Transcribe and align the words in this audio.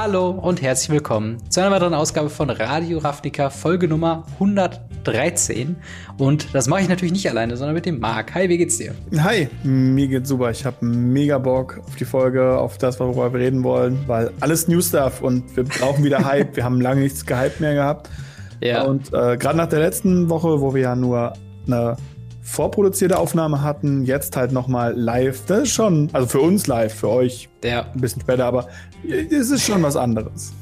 Hallo 0.00 0.30
und 0.30 0.62
herzlich 0.62 0.90
willkommen 0.90 1.38
zu 1.50 1.58
einer 1.58 1.72
weiteren 1.72 1.92
Ausgabe 1.92 2.30
von 2.30 2.50
Radio 2.50 2.98
Ravnica, 2.98 3.50
Folge 3.50 3.88
Nummer 3.88 4.24
113. 4.34 5.74
Und 6.18 6.54
das 6.54 6.68
mache 6.68 6.82
ich 6.82 6.88
natürlich 6.88 7.10
nicht 7.10 7.28
alleine, 7.28 7.56
sondern 7.56 7.74
mit 7.74 7.84
dem 7.84 7.98
Marc. 7.98 8.32
Hi, 8.36 8.48
wie 8.48 8.58
geht's 8.58 8.78
dir? 8.78 8.94
Hi, 9.18 9.48
mir 9.64 10.06
geht's 10.06 10.28
super. 10.28 10.52
Ich 10.52 10.64
habe 10.64 10.86
mega 10.86 11.38
Bock 11.38 11.80
auf 11.84 11.96
die 11.96 12.04
Folge, 12.04 12.56
auf 12.58 12.78
das, 12.78 13.00
worüber 13.00 13.32
wir 13.32 13.40
reden 13.40 13.64
wollen, 13.64 13.98
weil 14.06 14.30
alles 14.38 14.68
New 14.68 14.80
Stuff 14.80 15.20
und 15.20 15.56
wir 15.56 15.64
brauchen 15.64 16.04
wieder 16.04 16.24
Hype. 16.24 16.54
wir 16.54 16.62
haben 16.62 16.80
lange 16.80 17.00
nichts 17.00 17.26
gehypt 17.26 17.58
mehr 17.58 17.74
gehabt. 17.74 18.08
Ja. 18.60 18.84
Und 18.84 19.08
äh, 19.08 19.36
gerade 19.36 19.56
nach 19.56 19.68
der 19.68 19.80
letzten 19.80 20.30
Woche, 20.30 20.60
wo 20.60 20.74
wir 20.74 20.82
ja 20.82 20.94
nur 20.94 21.32
eine 21.66 21.96
vorproduzierte 22.48 23.18
Aufnahme 23.18 23.62
hatten, 23.62 24.04
jetzt 24.04 24.36
halt 24.36 24.52
nochmal 24.52 24.94
live. 24.96 25.44
Das 25.46 25.64
ist 25.64 25.74
schon, 25.74 26.08
also 26.12 26.26
für 26.26 26.40
uns 26.40 26.66
live, 26.66 26.94
für 26.94 27.08
euch 27.08 27.48
ja. 27.62 27.86
ein 27.94 28.00
bisschen 28.00 28.22
später, 28.22 28.46
aber 28.46 28.68
es 29.06 29.50
ist 29.50 29.64
schon 29.64 29.82
was 29.82 29.96
anderes. 29.96 30.52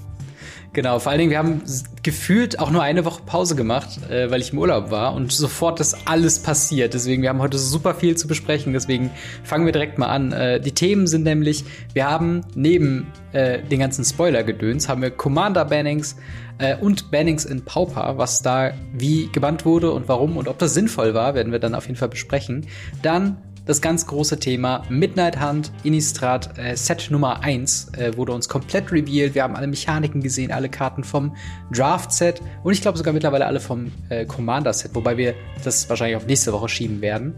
Genau, 0.73 0.99
vor 0.99 1.11
allen 1.11 1.21
Dingen, 1.21 1.31
wir 1.31 1.39
haben 1.39 1.63
gefühlt 2.03 2.59
auch 2.59 2.71
nur 2.71 2.83
eine 2.83 3.07
Woche 3.07 3.23
Pause 3.25 3.57
gemacht, 3.57 4.11
äh, 4.11 4.31
weil 4.31 4.43
ich 4.43 4.53
im 4.53 4.59
Urlaub 4.59 4.91
war 4.91 5.15
und 5.15 5.33
sofort 5.33 5.81
ist 5.81 5.97
alles 6.05 6.39
passiert. 6.41 6.93
Deswegen, 6.93 7.23
wir 7.23 7.31
haben 7.31 7.41
heute 7.41 7.57
super 7.57 7.95
viel 7.95 8.15
zu 8.15 8.29
besprechen. 8.29 8.75
Deswegen 8.75 9.11
fangen 9.43 9.65
wir 9.65 9.73
direkt 9.73 9.97
mal 9.97 10.09
an. 10.09 10.33
Äh, 10.33 10.61
die 10.61 10.73
Themen 10.73 11.07
sind 11.07 11.23
nämlich, 11.23 11.65
wir 11.95 12.11
haben 12.11 12.43
neben 12.55 13.07
äh, 13.33 13.63
den 13.63 13.81
ganzen 13.81 14.05
Spoiler-Gedöns, 14.05 14.87
haben 14.87 15.01
wir 15.01 15.11
Commander-Bannings 15.11 16.17
äh, 16.59 16.77
und 16.77 17.11
Bannings 17.11 17.45
in 17.45 17.65
Pauper, 17.65 18.19
was 18.19 18.43
da 18.43 18.73
wie 18.93 19.29
gebannt 19.33 19.65
wurde 19.65 19.93
und 19.93 20.09
warum 20.09 20.37
und 20.37 20.49
ob 20.49 20.59
das 20.59 20.75
sinnvoll 20.75 21.15
war, 21.15 21.35
werden 21.35 21.53
wir 21.53 21.59
dann 21.59 21.75
auf 21.75 21.87
jeden 21.87 21.99
Fall 21.99 22.09
besprechen. 22.09 22.67
Dann 23.03 23.39
das 23.67 23.81
ganz 23.81 24.07
große 24.07 24.39
Thema 24.39 24.85
Midnight 24.89 25.41
Hunt 25.45 25.73
Innistrad 25.83 26.57
äh, 26.57 26.77
Set 26.77 27.09
Nummer 27.11 27.43
1 27.43 27.95
äh, 27.95 28.17
wurde 28.17 28.33
uns 28.33 28.49
komplett 28.49 28.93
revealed. 28.93 29.35
Wir 29.35 29.43
haben 29.43 29.57
alle 29.57 29.67
Mechaniken 29.67 30.23
gesehen, 30.23 30.53
alle 30.53 30.69
Karten 30.69 31.03
vom 31.03 31.35
Draft 31.73 32.13
Set 32.13 32.41
und 32.63 32.73
ich 32.73 32.81
glaube 32.81 32.97
sogar 32.97 33.13
mittlerweile 33.13 33.47
alle 33.47 33.59
vom 33.59 33.91
äh, 34.09 34.25
Commander 34.25 34.73
Set, 34.73 34.95
wobei 34.95 35.17
wir 35.17 35.35
das 35.65 35.89
wahrscheinlich 35.89 36.17
auf 36.17 36.27
nächste 36.27 36.53
Woche 36.53 36.69
schieben 36.69 37.01
werden. 37.01 37.35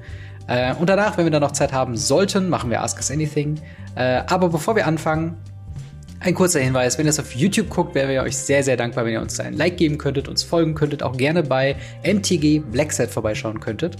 Äh, 0.49 0.75
und 0.75 0.89
danach, 0.91 1.17
wenn 1.17 1.25
wir 1.25 1.31
dann 1.31 1.43
noch 1.43 1.53
Zeit 1.53 1.73
haben 1.73 1.97
sollten, 1.97 2.51
machen 2.51 2.71
wir 2.71 2.83
Ask 2.83 2.99
Us 2.99 3.11
Anything. 3.11 3.61
Äh, 3.95 4.23
aber 4.27 4.51
bevor 4.51 4.77
wir 4.77 4.87
anfangen, 4.87 5.39
ein 6.21 6.35
kurzer 6.35 6.61
Hinweis, 6.61 6.99
wenn 6.99 7.07
ihr 7.07 7.11
es 7.11 7.21
auf 7.21 7.35
YouTube 7.35 7.71
guckt, 7.71 7.95
wären 7.95 8.09
wir 8.09 8.23
euch 8.23 8.37
sehr, 8.37 8.65
sehr 8.65 8.77
dankbar, 8.77 9.05
wenn 9.05 9.13
ihr 9.13 9.21
uns 9.21 9.39
ein 9.39 9.55
Like 9.55 9.77
geben 9.77 9.99
könntet, 9.99 10.29
uns 10.29 10.43
folgen 10.43 10.75
könntet, 10.75 11.03
auch 11.03 11.17
gerne 11.17 11.43
bei 11.43 11.77
MTG 12.03 12.59
Blackset 12.59 13.11
vorbeischauen 13.11 13.61
könntet. 13.61 13.97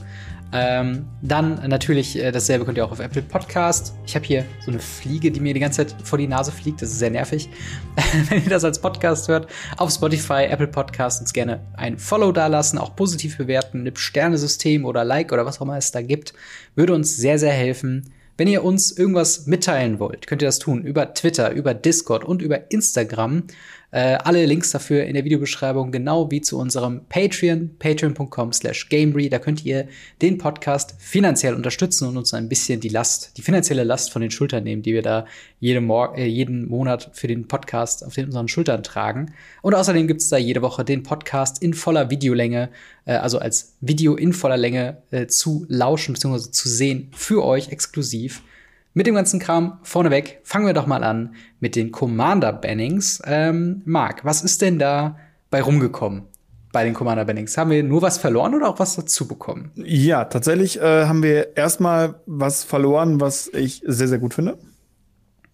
Ähm, 0.51 1.07
dann 1.21 1.69
natürlich 1.69 2.19
äh, 2.19 2.33
dasselbe 2.33 2.65
könnt 2.65 2.79
ihr 2.79 2.85
auch 2.85 2.91
auf 2.91 3.01
Apple 3.01 3.21
Podcast. 3.21 3.95
Ich 4.07 4.15
habe 4.15 4.25
hier 4.25 4.47
so 4.65 4.71
eine 4.71 4.81
Fliege, 4.81 5.31
die 5.31 5.41
mir 5.41 5.53
die 5.53 5.61
ganze 5.61 5.87
Zeit 5.87 6.07
vor 6.07 6.19
die 6.19 6.27
Nase 6.27 6.51
fliegt. 6.51 6.81
Das 6.81 6.89
ist 6.89 6.99
sehr 6.99 7.11
nervig. 7.11 7.51
Wenn 8.31 8.43
ihr 8.43 8.49
das 8.49 8.65
als 8.65 8.81
Podcast 8.81 9.29
hört, 9.29 9.49
auf 9.77 9.91
Spotify, 9.91 10.47
Apple 10.49 10.69
Podcast 10.69 11.21
uns 11.21 11.35
gerne 11.35 11.61
ein 11.77 11.99
Follow 11.99 12.33
dalassen, 12.33 12.79
auch 12.79 12.97
positiv 12.97 13.37
bewerten, 13.37 13.87
ein 13.87 13.95
Sternesystem 13.95 14.87
oder 14.87 15.05
Like 15.05 15.33
oder 15.33 15.45
was 15.45 15.59
auch 15.59 15.63
immer 15.63 15.77
es 15.77 15.93
da 15.93 16.01
gibt, 16.01 16.33
würde 16.75 16.95
uns 16.95 17.17
sehr, 17.17 17.39
sehr 17.39 17.53
helfen. 17.53 18.11
Wenn 18.39 18.47
ihr 18.47 18.63
uns 18.63 18.93
irgendwas 18.93 19.47
mitteilen 19.47 19.99
wollt, 19.99 20.29
könnt 20.29 20.43
ihr 20.43 20.49
das 20.49 20.61
tun 20.61 20.85
über 20.85 21.13
Twitter, 21.13 21.51
über 21.51 21.75
Discord 21.75 22.25
und 22.25 22.41
über 22.41 22.71
Instagram. 22.71 23.43
Äh, 23.91 24.19
alle 24.23 24.45
Links 24.45 24.71
dafür 24.71 25.05
in 25.05 25.15
der 25.15 25.25
Videobeschreibung, 25.25 25.91
genau 25.91 26.31
wie 26.31 26.43
zu 26.43 26.59
unserem 26.59 27.07
Patreon, 27.09 27.71
patreon.com 27.79 28.53
slash 28.53 28.91
gamery. 28.91 29.31
Da 29.31 29.39
könnt 29.39 29.65
ihr 29.65 29.89
den 30.21 30.37
Podcast 30.37 30.95
finanziell 30.99 31.55
unterstützen 31.55 32.07
und 32.07 32.19
uns 32.19 32.35
ein 32.35 32.51
bisschen 32.51 32.81
die 32.81 32.91
Last, 32.91 33.39
die 33.39 33.43
finanzielle 33.43 33.85
Last 33.85 34.13
von 34.13 34.21
den 34.21 34.31
Schultern 34.31 34.65
nehmen, 34.65 34.83
die 34.83 34.93
wir 34.93 35.01
da 35.01 35.27
jede 35.59 35.81
Mor 35.81 36.19
äh, 36.19 36.27
jeden 36.27 36.69
Monat 36.69 37.11
für 37.15 37.29
den 37.29 37.49
Podcast 37.49 38.05
auf 38.05 38.15
den 38.15 38.27
unseren 38.27 38.49
Schultern 38.49 38.83
tragen. 38.83 39.33
Und 39.63 39.75
außerdem 39.75 40.07
gibt's 40.07 40.29
da 40.29 40.37
jede 40.37 40.61
Woche 40.61 40.85
den 40.85 41.03
Podcast 41.03 41.63
in 41.63 41.73
voller 41.73 42.11
Videolänge, 42.11 42.69
äh, 43.07 43.15
also 43.15 43.39
als 43.39 43.77
Video 43.81 44.17
in 44.17 44.35
voller 44.35 44.59
Länge 44.59 44.99
äh, 45.11 45.29
zu 45.29 45.65
lauschen 45.69 46.13
bzw. 46.13 46.51
zu 46.51 46.69
sehen 46.69 47.09
für 47.13 47.43
euch 47.43 47.71
exklusiv. 47.71 48.43
Mit 48.99 49.07
dem 49.07 49.15
ganzen 49.15 49.39
Kram 49.39 49.79
vorneweg 49.85 50.41
fangen 50.43 50.67
wir 50.67 50.75
doch 50.75 50.89
mal 50.89 51.05
an 51.05 51.37
mit 51.61 51.77
den 51.77 51.93
Commander-Bannings. 51.93 53.23
Ähm, 53.27 53.81
Marc, 53.85 54.25
was 54.25 54.43
ist 54.43 54.61
denn 54.61 54.81
da 54.81 55.17
bei 55.53 55.63
rumgekommen? 55.63 56.25
Bei 56.73 56.83
den 56.83 56.95
Commander 56.95 57.25
Bannings. 57.25 57.57
Haben 57.57 57.71
wir 57.71 57.85
nur 57.85 58.03
was 58.03 58.19
verloren 58.19 58.57
oder 58.57 58.69
auch 58.69 58.81
was 58.81 58.97
dazu 58.97 59.29
bekommen? 59.29 59.71
Ja, 59.77 60.25
tatsächlich 60.25 60.81
äh, 60.81 61.05
haben 61.05 61.23
wir 61.23 61.57
erstmal 61.57 62.17
was 62.27 62.65
verloren, 62.65 63.21
was 63.21 63.47
ich 63.55 63.85
sehr, 63.87 64.09
sehr 64.09 64.19
gut 64.19 64.35
finde. 64.35 64.59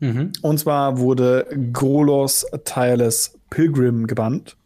Mhm. 0.01 0.33
Und 0.41 0.59
zwar 0.59 0.97
wurde 0.97 1.47
Grolos 1.71 2.47
Tireless 2.65 3.39
Pilgrim 3.51 4.07
gebannt. 4.07 4.57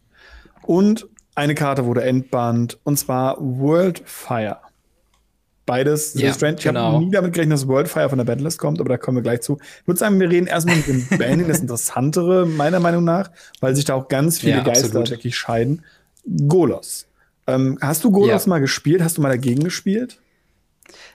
Und 0.62 1.08
eine 1.34 1.56
Karte 1.56 1.84
wurde 1.84 2.04
entbannt, 2.04 2.78
und 2.84 2.96
zwar 2.96 3.38
Worldfire. 3.40 4.58
Beides 5.68 6.14
sehr 6.14 6.28
ja, 6.28 6.34
strange. 6.34 6.56
Ich 6.56 6.64
genau. 6.64 6.92
habe 6.92 7.04
nie 7.04 7.10
damit 7.10 7.34
gerechnet, 7.34 7.58
dass 7.58 7.68
Worldfire 7.68 8.08
von 8.08 8.16
der 8.16 8.24
Battlelist 8.24 8.58
kommt, 8.58 8.80
aber 8.80 8.88
da 8.88 8.96
kommen 8.96 9.18
wir 9.18 9.22
gleich 9.22 9.42
zu. 9.42 9.58
Ich 9.82 9.86
würde 9.86 10.00
sagen, 10.00 10.18
wir 10.18 10.30
reden 10.30 10.46
erstmal 10.46 10.76
mit 10.76 10.88
dem 10.88 11.06
Banning, 11.18 11.46
das 11.46 11.60
Interessantere, 11.60 12.46
meiner 12.46 12.80
Meinung 12.80 13.04
nach, 13.04 13.30
weil 13.60 13.76
sich 13.76 13.84
da 13.84 13.94
auch 13.94 14.08
ganz 14.08 14.38
viele 14.38 14.56
ja, 14.56 14.62
Geister 14.64 15.08
wirklich 15.08 15.36
scheiden. 15.36 15.84
Golos. 16.48 17.06
Ähm, 17.46 17.78
hast 17.82 18.02
du 18.02 18.10
Golos 18.10 18.46
ja. 18.46 18.48
mal 18.48 18.60
gespielt? 18.60 19.02
Hast 19.02 19.18
du 19.18 19.22
mal 19.22 19.28
dagegen 19.28 19.62
gespielt? 19.62 20.18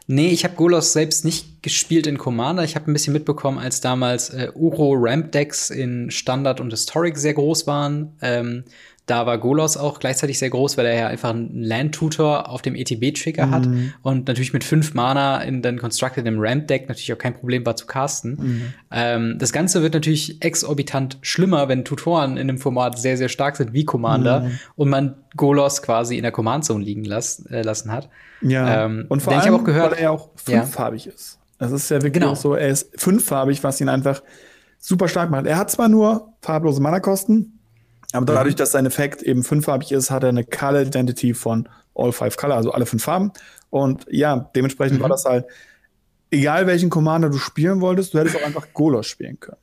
Nee, 0.05 0.29
ich 0.29 0.43
habe 0.43 0.55
Golos 0.55 0.93
selbst 0.93 1.23
nicht 1.23 1.63
gespielt 1.63 2.07
in 2.07 2.17
Commander. 2.17 2.63
Ich 2.63 2.75
habe 2.75 2.91
ein 2.91 2.93
bisschen 2.93 3.13
mitbekommen, 3.13 3.57
als 3.57 3.81
damals 3.81 4.29
äh, 4.29 4.51
Uro 4.53 4.93
Ramp 4.97 5.31
Decks 5.31 5.69
in 5.69 6.11
Standard 6.11 6.59
und 6.59 6.71
Historic 6.71 7.17
sehr 7.17 7.33
groß 7.33 7.65
waren. 7.67 8.17
Ähm, 8.21 8.65
da 9.05 9.25
war 9.25 9.37
Golos 9.37 9.75
auch 9.75 9.99
gleichzeitig 9.99 10.39
sehr 10.39 10.49
groß, 10.49 10.77
weil 10.77 10.85
er 10.85 10.95
ja 10.95 11.07
einfach 11.07 11.31
einen 11.31 11.61
Land-Tutor 11.61 12.49
auf 12.49 12.61
dem 12.61 12.73
ETB-Trigger 12.75 13.47
mhm. 13.47 13.51
hat 13.51 13.67
und 14.01 14.27
natürlich 14.27 14.53
mit 14.53 14.63
fünf 14.63 14.93
Mana 14.93 15.41
in 15.41 15.61
den 15.61 15.77
Constructed 15.77 16.25
im 16.25 16.39
Ramp-Deck 16.39 16.87
natürlich 16.87 17.11
auch 17.11 17.17
kein 17.17 17.33
Problem 17.33 17.65
war 17.65 17.75
zu 17.75 17.85
casten. 17.85 18.37
Mhm. 18.39 18.73
Ähm, 18.91 19.35
das 19.39 19.51
Ganze 19.51 19.81
wird 19.81 19.93
natürlich 19.93 20.41
exorbitant 20.41 21.17
schlimmer, 21.21 21.67
wenn 21.67 21.83
Tutoren 21.83 22.37
in 22.37 22.47
dem 22.47 22.57
Format 22.57 22.97
sehr, 22.97 23.17
sehr 23.17 23.29
stark 23.29 23.57
sind 23.57 23.73
wie 23.73 23.83
Commander 23.83 24.41
mhm. 24.41 24.59
und 24.75 24.89
man 24.89 25.15
Golos 25.35 25.81
quasi 25.81 26.15
in 26.15 26.23
der 26.23 26.31
Command-Zone 26.31 26.83
liegen 26.83 27.03
las 27.03 27.45
äh, 27.49 27.61
lassen 27.61 27.91
hat. 27.91 28.09
Ja, 28.41 28.85
ähm, 28.85 29.05
und 29.09 29.21
vor 29.21 29.33
allem, 29.33 29.53
auch 29.53 29.63
gehört, 29.63 29.91
weil 29.91 29.97
er 29.97 30.03
ja 30.03 30.09
auch 30.11 30.29
fünffarbig 30.35 31.05
ja. 31.05 31.11
ist. 31.11 31.39
Das 31.59 31.71
ist 31.71 31.89
ja 31.89 31.97
wirklich 31.97 32.13
genau. 32.13 32.35
so, 32.35 32.55
er 32.55 32.69
ist 32.69 32.89
fünffarbig, 32.99 33.63
was 33.63 33.79
ihn 33.81 33.89
einfach 33.89 34.21
super 34.79 35.07
stark 35.07 35.29
macht. 35.29 35.45
Er 35.45 35.57
hat 35.57 35.71
zwar 35.71 35.87
nur 35.87 36.33
farblose 36.41 36.81
Mana-Kosten, 36.81 37.59
aber 38.13 38.31
mhm. 38.31 38.37
dadurch, 38.37 38.55
dass 38.55 38.71
sein 38.71 38.85
Effekt 38.85 39.21
eben 39.21 39.43
fünffarbig 39.43 39.91
ist, 39.91 40.11
hat 40.11 40.23
er 40.23 40.29
eine 40.29 40.43
Color 40.43 40.83
Identity 40.83 41.33
von 41.33 41.67
All 41.95 42.11
Five 42.11 42.37
Color, 42.37 42.55
also 42.55 42.71
alle 42.71 42.85
fünf 42.85 43.03
Farben. 43.03 43.31
Und 43.69 44.05
ja, 44.09 44.49
dementsprechend 44.55 44.99
mhm. 44.99 45.03
war 45.03 45.09
das 45.09 45.25
halt, 45.25 45.45
egal 46.31 46.67
welchen 46.67 46.89
Commander 46.89 47.29
du 47.29 47.37
spielen 47.37 47.81
wolltest, 47.81 48.13
du 48.13 48.19
hättest 48.19 48.35
auch 48.37 48.45
einfach 48.45 48.67
Golos 48.73 49.07
spielen 49.07 49.39
können. 49.39 49.57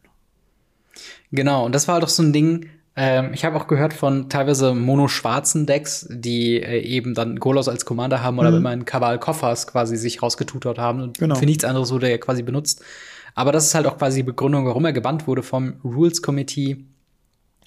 Genau, 1.32 1.64
und 1.64 1.74
das 1.74 1.86
war 1.86 1.94
halt 1.94 2.04
auch 2.04 2.08
so 2.08 2.22
ein 2.22 2.32
Ding, 2.32 2.68
ähm, 2.96 3.30
ich 3.32 3.44
habe 3.44 3.56
auch 3.56 3.68
gehört 3.68 3.94
von 3.94 4.28
teilweise 4.28 4.74
mono-schwarzen 4.74 5.64
Decks, 5.64 6.08
die 6.10 6.60
äh, 6.60 6.80
eben 6.80 7.14
dann 7.14 7.36
Golos 7.36 7.68
als 7.68 7.84
Commander 7.84 8.22
haben 8.22 8.38
oder 8.38 8.50
mhm. 8.50 8.56
wenn 8.56 8.62
man 8.62 8.84
Kabal 8.84 9.18
Koffers 9.20 9.68
quasi 9.68 9.96
sich 9.96 10.22
rausgetutort 10.22 10.78
haben 10.78 11.00
und 11.00 11.18
genau. 11.18 11.36
für 11.36 11.46
nichts 11.46 11.64
anderes 11.64 11.92
wurde 11.92 12.08
er 12.08 12.18
quasi 12.18 12.42
benutzt. 12.42 12.82
Aber 13.34 13.52
das 13.52 13.66
ist 13.66 13.74
halt 13.74 13.86
auch 13.86 13.96
quasi 13.96 14.18
die 14.18 14.24
Begründung, 14.24 14.66
warum 14.66 14.84
er 14.84 14.92
gebannt 14.92 15.28
wurde 15.28 15.42
vom 15.44 15.74
Rules 15.84 16.20
Committee 16.20 16.84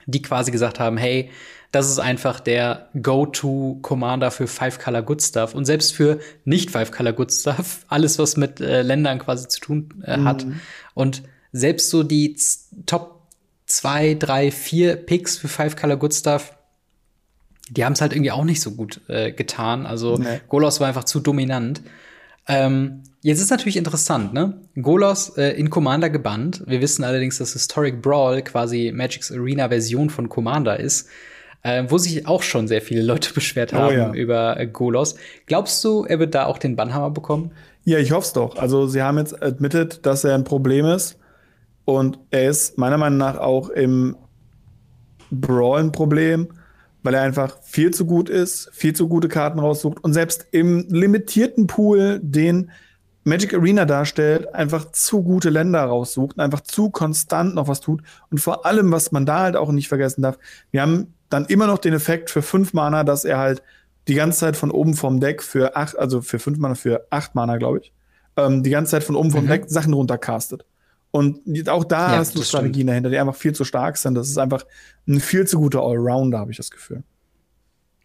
die 0.06 0.22
quasi 0.22 0.52
gesagt 0.52 0.80
haben, 0.80 0.98
hey, 0.98 1.30
das 1.72 1.90
ist 1.90 2.00
einfach 2.00 2.40
der 2.40 2.90
Go-To-Commander 3.02 4.30
für 4.30 4.46
Five-Color 4.46 5.02
Good 5.02 5.24
Stuff. 5.24 5.56
Und 5.56 5.66
selbst 5.66 5.96
für 5.96 6.20
nicht 6.46 6.70
Five-Color 6.70 7.14
Good 7.14 7.34
Stuff, 7.34 7.80
alles, 7.88 8.20
was 8.20 8.38
mit 8.38 8.62
äh, 8.62 8.84
Ländern 8.84 9.18
quasi 9.20 9.48
zu 9.48 9.60
tun 9.60 10.04
äh, 10.06 10.20
hat. 10.20 10.46
Mhm. 10.46 10.60
Und 10.94 11.24
selbst 11.52 11.90
so 11.90 12.04
die 12.04 12.38
Top 12.86 13.28
zwei, 13.66 14.14
drei, 14.14 14.52
vier 14.52 14.96
Picks 14.96 15.38
für 15.38 15.48
Five-Color 15.48 15.98
Good 15.98 16.14
Stuff, 16.14 16.56
die 17.72 17.86
haben 17.86 17.94
es 17.94 18.02
halt 18.02 18.14
irgendwie 18.14 18.32
auch 18.32 18.44
nicht 18.44 18.62
so 18.62 18.72
gut 18.72 19.02
äh, 19.08 19.32
getan. 19.32 19.88
Also 19.88 20.18
nee. 20.18 20.42
Golos 20.50 20.80
war 20.80 20.88
einfach 20.88 21.06
zu 21.06 21.22
dominant. 21.22 21.82
Ähm, 22.48 23.04
jetzt 23.22 23.40
ist 23.40 23.52
natürlich 23.52 23.78
interessant, 23.78 24.34
ne? 24.34 24.54
Golos 24.82 25.30
äh, 25.38 25.52
in 25.52 25.70
Commander 25.70 26.10
gebannt. 26.10 26.64
Wir 26.68 26.82
wissen 26.82 27.04
allerdings, 27.04 27.38
dass 27.38 27.54
Historic 27.54 28.02
Brawl 28.02 28.42
quasi 28.42 28.92
Magic's 28.94 29.32
Arena-Version 29.32 30.10
von 30.10 30.30
Commander 30.30 30.80
ist. 30.80 31.08
Äh, 31.66 31.86
wo 31.88 31.98
sich 31.98 32.28
auch 32.28 32.44
schon 32.44 32.68
sehr 32.68 32.82
viele 32.82 33.02
Leute 33.02 33.34
beschwert 33.34 33.72
oh 33.72 33.78
haben 33.78 33.96
oh, 33.96 33.98
ja. 33.98 34.14
über 34.14 34.60
äh, 34.60 34.68
Golos. 34.68 35.16
Glaubst 35.46 35.82
du, 35.86 36.04
er 36.04 36.20
wird 36.20 36.36
da 36.36 36.46
auch 36.46 36.58
den 36.58 36.76
Bannhammer 36.76 37.12
bekommen? 37.12 37.52
Ja, 37.86 38.00
ich 38.00 38.12
hoffe 38.12 38.28
es 38.28 38.34
doch. 38.34 38.58
Also, 38.58 38.88
sie 38.88 39.02
haben 39.02 39.18
jetzt 39.18 39.42
admitted, 39.42 40.06
dass 40.06 40.26
er 40.26 40.36
ein 40.36 40.44
Problem 40.44 40.86
ist. 40.86 41.18
Und 41.86 42.20
er 42.32 42.50
ist 42.50 42.78
meiner 42.78 42.98
Meinung 42.98 43.18
nach 43.18 43.38
auch 43.38 43.70
im 43.70 44.18
Brawl 45.32 45.80
ein 45.80 45.92
Problem 45.92 46.50
weil 47.04 47.14
er 47.14 47.22
einfach 47.22 47.58
viel 47.62 47.92
zu 47.92 48.06
gut 48.06 48.30
ist, 48.30 48.70
viel 48.74 48.94
zu 48.94 49.08
gute 49.08 49.28
Karten 49.28 49.60
raussucht 49.60 50.04
und 50.04 50.14
selbst 50.14 50.48
im 50.52 50.88
limitierten 50.90 51.68
Pool, 51.68 52.20
den 52.24 52.72
Magic 53.26 53.54
Arena 53.54 53.86
darstellt, 53.86 54.54
einfach 54.54 54.92
zu 54.92 55.24
gute 55.24 55.50
Länder 55.50 55.84
raussucht 55.84 56.36
und 56.36 56.42
einfach 56.42 56.62
zu 56.62 56.90
konstant 56.90 57.56
noch 57.56 57.68
was 57.68 57.80
tut. 57.80 58.02
Und 58.30 58.40
vor 58.40 58.66
allem, 58.66 58.92
was 58.92 59.12
man 59.12 59.26
da 59.26 59.40
halt 59.40 59.56
auch 59.56 59.72
nicht 59.72 59.88
vergessen 59.88 60.22
darf, 60.22 60.38
wir 60.72 60.82
haben 60.82 61.14
dann 61.30 61.46
immer 61.46 61.68
noch 61.68 61.78
den 61.78 61.94
Effekt 61.94 62.30
für 62.30 62.42
fünf 62.42 62.74
Mana, 62.74 63.04
dass 63.04 63.24
er 63.24 63.38
halt 63.38 63.64
die 64.08 64.16
ganze 64.16 64.40
Zeit 64.40 64.58
von 64.58 64.72
oben 64.72 64.94
vom 64.94 65.20
Deck 65.20 65.42
für 65.42 65.76
acht, 65.76 65.98
also 65.98 66.22
für 66.22 66.40
fünf 66.40 66.58
Mana, 66.58 66.76
für 66.76 67.08
acht 67.10 67.36
Mana, 67.36 67.58
glaube 67.58 67.80
ich, 67.80 67.94
ähm, 68.36 68.64
die 68.64 68.70
ganze 68.70 68.92
Zeit 68.92 69.04
von 69.04 69.16
oben 69.16 69.32
vom 69.32 69.46
mhm. 69.46 69.50
Deck 69.50 69.66
Sachen 69.68 69.94
runtercastet. 69.94 70.66
Und 71.16 71.70
auch 71.70 71.84
da 71.84 72.14
ja, 72.14 72.18
hast 72.18 72.36
du 72.36 72.42
Strategien 72.42 72.74
stimmt. 72.74 72.90
dahinter, 72.90 73.10
die 73.12 73.20
einfach 73.20 73.36
viel 73.36 73.54
zu 73.54 73.66
stark 73.66 73.98
sind. 73.98 74.16
Das 74.16 74.28
ist 74.30 74.40
einfach 74.40 74.66
ein 75.08 75.20
viel 75.20 75.46
zu 75.46 75.60
guter 75.60 75.82
Allrounder, 75.84 76.40
habe 76.40 76.50
ich 76.50 76.58
das 76.58 76.72
Gefühl. 76.72 77.04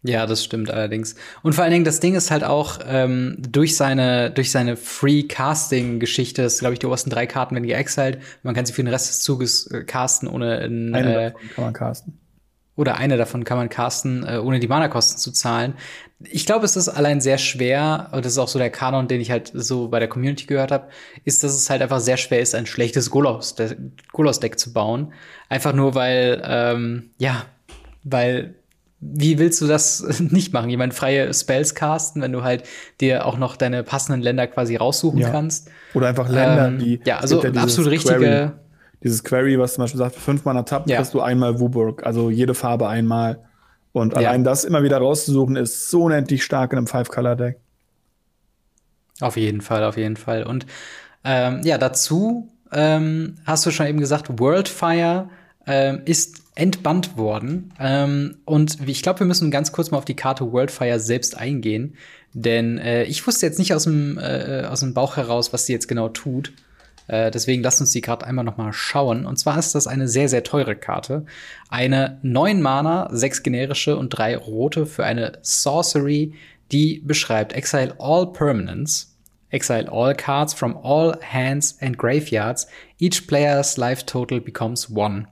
Ja, 0.02 0.26
das 0.26 0.44
stimmt 0.44 0.70
allerdings. 0.70 1.14
Und 1.42 1.54
vor 1.54 1.64
allen 1.64 1.72
Dingen, 1.72 1.86
das 1.86 2.00
Ding 2.00 2.14
ist 2.14 2.30
halt 2.30 2.44
auch 2.44 2.80
ähm, 2.86 3.38
durch 3.40 3.76
seine 3.76 4.30
durch 4.30 4.50
seine 4.50 4.76
Free 4.76 5.22
Casting 5.22 6.00
Geschichte, 6.00 6.42
das 6.42 6.58
glaube 6.58 6.74
ich 6.74 6.80
die 6.80 6.86
obersten 6.86 7.08
drei 7.08 7.26
Karten 7.26 7.54
werden 7.54 7.66
geexiled. 7.66 8.20
Man 8.42 8.54
kann 8.54 8.66
sie 8.66 8.74
für 8.74 8.82
den 8.82 8.92
Rest 8.92 9.08
des 9.08 9.22
Zuges 9.22 9.66
äh, 9.68 9.84
casten, 9.84 10.28
ohne 10.28 10.58
in, 10.58 10.94
eine 10.94 11.28
äh, 11.28 11.30
kann 11.54 11.64
man 11.64 11.72
casten. 11.72 12.18
Oder 12.78 12.96
eine 12.96 13.16
davon 13.16 13.42
kann 13.42 13.58
man 13.58 13.68
casten, 13.68 14.24
äh, 14.24 14.38
ohne 14.38 14.60
die 14.60 14.68
Mana-Kosten 14.68 15.18
zu 15.18 15.32
zahlen. 15.32 15.74
Ich 16.20 16.46
glaube, 16.46 16.64
es 16.64 16.76
ist 16.76 16.88
allein 16.88 17.20
sehr 17.20 17.36
schwer, 17.36 18.10
und 18.12 18.24
das 18.24 18.32
ist 18.32 18.38
auch 18.38 18.46
so 18.46 18.60
der 18.60 18.70
Kanon, 18.70 19.08
den 19.08 19.20
ich 19.20 19.32
halt 19.32 19.50
so 19.52 19.88
bei 19.88 19.98
der 19.98 20.06
Community 20.08 20.46
gehört 20.46 20.70
habe, 20.70 20.86
ist, 21.24 21.42
dass 21.42 21.54
es 21.54 21.68
halt 21.70 21.82
einfach 21.82 21.98
sehr 21.98 22.16
schwer 22.16 22.38
ist, 22.38 22.54
ein 22.54 22.66
schlechtes 22.66 23.10
Golos-Deck 23.10 24.60
zu 24.60 24.72
bauen. 24.72 25.12
Einfach 25.48 25.72
nur, 25.72 25.96
weil, 25.96 26.40
ähm, 26.44 27.10
ja, 27.18 27.46
weil 28.04 28.54
wie 29.00 29.40
willst 29.40 29.60
du 29.60 29.66
das 29.66 30.20
nicht 30.20 30.52
machen? 30.52 30.70
Jemand 30.70 30.94
freie 30.94 31.34
Spells 31.34 31.74
casten, 31.74 32.22
wenn 32.22 32.30
du 32.30 32.44
halt 32.44 32.62
dir 33.00 33.26
auch 33.26 33.38
noch 33.38 33.56
deine 33.56 33.82
passenden 33.82 34.22
Länder 34.22 34.46
quasi 34.46 34.76
raussuchen 34.76 35.18
ja. 35.18 35.30
kannst. 35.30 35.68
Oder 35.94 36.06
einfach 36.06 36.28
Länder, 36.28 36.68
ähm, 36.68 36.78
die. 36.78 37.00
Ja, 37.04 37.18
also 37.18 37.42
ja 37.42 37.50
absolut 37.60 37.90
richtige. 37.90 38.18
Query, 38.18 38.50
dieses 39.02 39.22
Query, 39.24 39.58
was 39.58 39.74
zum 39.74 39.84
Beispiel 39.84 39.98
sagt, 39.98 40.16
fünf 40.16 40.44
Mana 40.44 40.62
tappen, 40.62 40.90
ja. 40.90 40.96
kriegst 40.96 41.14
du 41.14 41.20
einmal 41.20 41.60
Wuburg, 41.60 42.04
also 42.04 42.30
jede 42.30 42.54
Farbe 42.54 42.88
einmal. 42.88 43.44
Und 43.92 44.16
allein 44.16 44.44
das 44.44 44.64
immer 44.64 44.82
wieder 44.82 44.98
rauszusuchen, 44.98 45.56
ist 45.56 45.90
so 45.90 46.04
unendlich 46.04 46.44
stark 46.44 46.72
in 46.72 46.78
einem 46.78 46.86
Five-Color-Deck. 46.86 47.58
Auf 49.20 49.36
jeden 49.36 49.60
Fall, 49.60 49.84
auf 49.84 49.96
jeden 49.96 50.16
Fall. 50.16 50.44
Und 50.44 50.66
ähm, 51.24 51.62
ja, 51.64 51.78
dazu 51.78 52.48
ähm, 52.72 53.36
hast 53.44 53.66
du 53.66 53.70
schon 53.70 53.86
eben 53.86 53.98
gesagt, 53.98 54.38
Worldfire 54.38 55.30
ähm, 55.66 56.02
ist 56.04 56.42
entbannt 56.54 57.16
worden. 57.16 57.72
Ähm, 57.78 58.38
und 58.44 58.88
ich 58.88 59.02
glaube, 59.02 59.20
wir 59.20 59.26
müssen 59.26 59.50
ganz 59.50 59.72
kurz 59.72 59.90
mal 59.90 59.98
auf 59.98 60.04
die 60.04 60.16
Karte 60.16 60.52
Worldfire 60.52 61.00
selbst 61.00 61.36
eingehen. 61.36 61.96
Denn 62.34 62.78
äh, 62.78 63.04
ich 63.04 63.26
wusste 63.26 63.46
jetzt 63.46 63.58
nicht 63.58 63.74
aus 63.74 63.84
dem, 63.84 64.18
äh, 64.18 64.64
aus 64.68 64.80
dem 64.80 64.94
Bauch 64.94 65.16
heraus, 65.16 65.52
was 65.52 65.66
sie 65.66 65.72
jetzt 65.72 65.88
genau 65.88 66.08
tut. 66.08 66.52
Äh, 67.08 67.30
deswegen 67.30 67.62
lasst 67.62 67.80
uns 67.80 67.90
die 67.90 68.00
Karte 68.00 68.26
einmal 68.26 68.44
noch 68.44 68.56
mal 68.56 68.72
schauen. 68.72 69.26
Und 69.26 69.38
zwar 69.38 69.58
ist 69.58 69.74
das 69.74 69.86
eine 69.86 70.06
sehr, 70.06 70.28
sehr 70.28 70.44
teure 70.44 70.76
Karte. 70.76 71.24
Eine 71.68 72.18
9 72.22 72.62
Mana, 72.62 73.08
6 73.10 73.42
generische 73.42 73.96
und 73.96 74.10
3 74.10 74.36
rote 74.36 74.86
für 74.86 75.04
eine 75.04 75.38
Sorcery, 75.42 76.34
die 76.70 77.02
beschreibt 77.04 77.52
Exile 77.54 77.94
all 77.98 78.32
permanents. 78.32 79.16
Exile 79.50 79.90
all 79.90 80.14
cards 80.14 80.52
from 80.52 80.76
all 80.76 81.18
hands 81.22 81.78
and 81.80 81.96
graveyards. 81.96 82.68
Each 82.98 83.26
player's 83.26 83.78
life 83.78 84.04
total 84.04 84.40
becomes 84.40 84.90
one. 84.90 85.26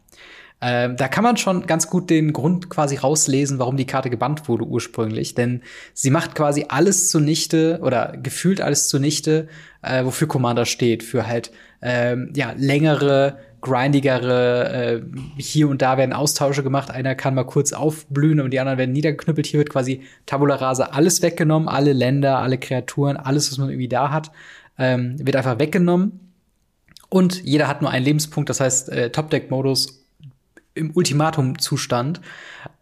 Ähm, 0.61 0.97
da 0.97 1.09
kann 1.09 1.23
man 1.23 1.37
schon 1.37 1.67
ganz 1.67 1.89
gut 1.91 2.09
den 2.09 2.33
Grund 2.33 2.71
quasi 2.71 2.97
rauslesen, 2.97 3.59
warum 3.59 3.77
die 3.77 3.87
Karte 3.87 4.09
gebannt 4.09 4.49
wurde 4.49 4.65
ursprünglich. 4.65 5.35
Denn 5.35 5.63
sie 5.93 6.11
macht 6.11 6.35
quasi 6.35 6.67
alles 6.69 7.11
zunichte 7.11 7.81
oder 7.83 8.17
gefühlt 8.23 8.61
alles 8.61 8.89
zunichte, 8.89 9.49
äh, 9.83 10.05
wofür 10.05 10.29
Commander 10.29 10.65
steht. 10.65 11.03
Für 11.03 11.27
halt 11.27 11.51
ähm, 11.83 12.33
ja 12.35 12.55
längere, 12.57 13.39
grindigere, 13.61 14.73
äh, 14.73 15.03
hier 15.37 15.69
und 15.69 15.83
da 15.83 15.99
werden 15.99 16.15
Austausche 16.15 16.63
gemacht. 16.63 16.91
Einer 16.91 17.15
kann 17.15 17.35
mal 17.35 17.45
kurz 17.45 17.75
aufblühen 17.75 18.41
und 18.41 18.51
die 18.51 18.61
anderen 18.61 18.79
werden 18.79 18.93
niedergeknüppelt. 18.93 19.47
Hier 19.47 19.59
wird 19.59 19.71
quasi 19.71 20.03
Tabula 20.25 20.55
Rasa 20.55 20.85
alles 20.85 21.21
weggenommen, 21.21 21.69
alle 21.69 21.93
Länder, 21.93 22.39
alle 22.39 22.57
Kreaturen, 22.57 23.19
alles, 23.19 23.51
was 23.51 23.59
man 23.59 23.69
irgendwie 23.69 23.89
da 23.89 24.11
hat, 24.11 24.31
ähm, 24.79 25.17
wird 25.19 25.37
einfach 25.37 25.59
weggenommen. 25.59 26.21
Und 27.11 27.45
jeder 27.45 27.69
hat 27.69 27.83
nur 27.83 27.91
einen 27.91 28.05
Lebenspunkt, 28.05 28.49
das 28.49 28.61
heißt 28.61 28.89
äh, 28.89 29.11
Top-Deck-Modus 29.11 30.06
im 30.77 30.93
Ultimatum-Zustand. 30.95 32.21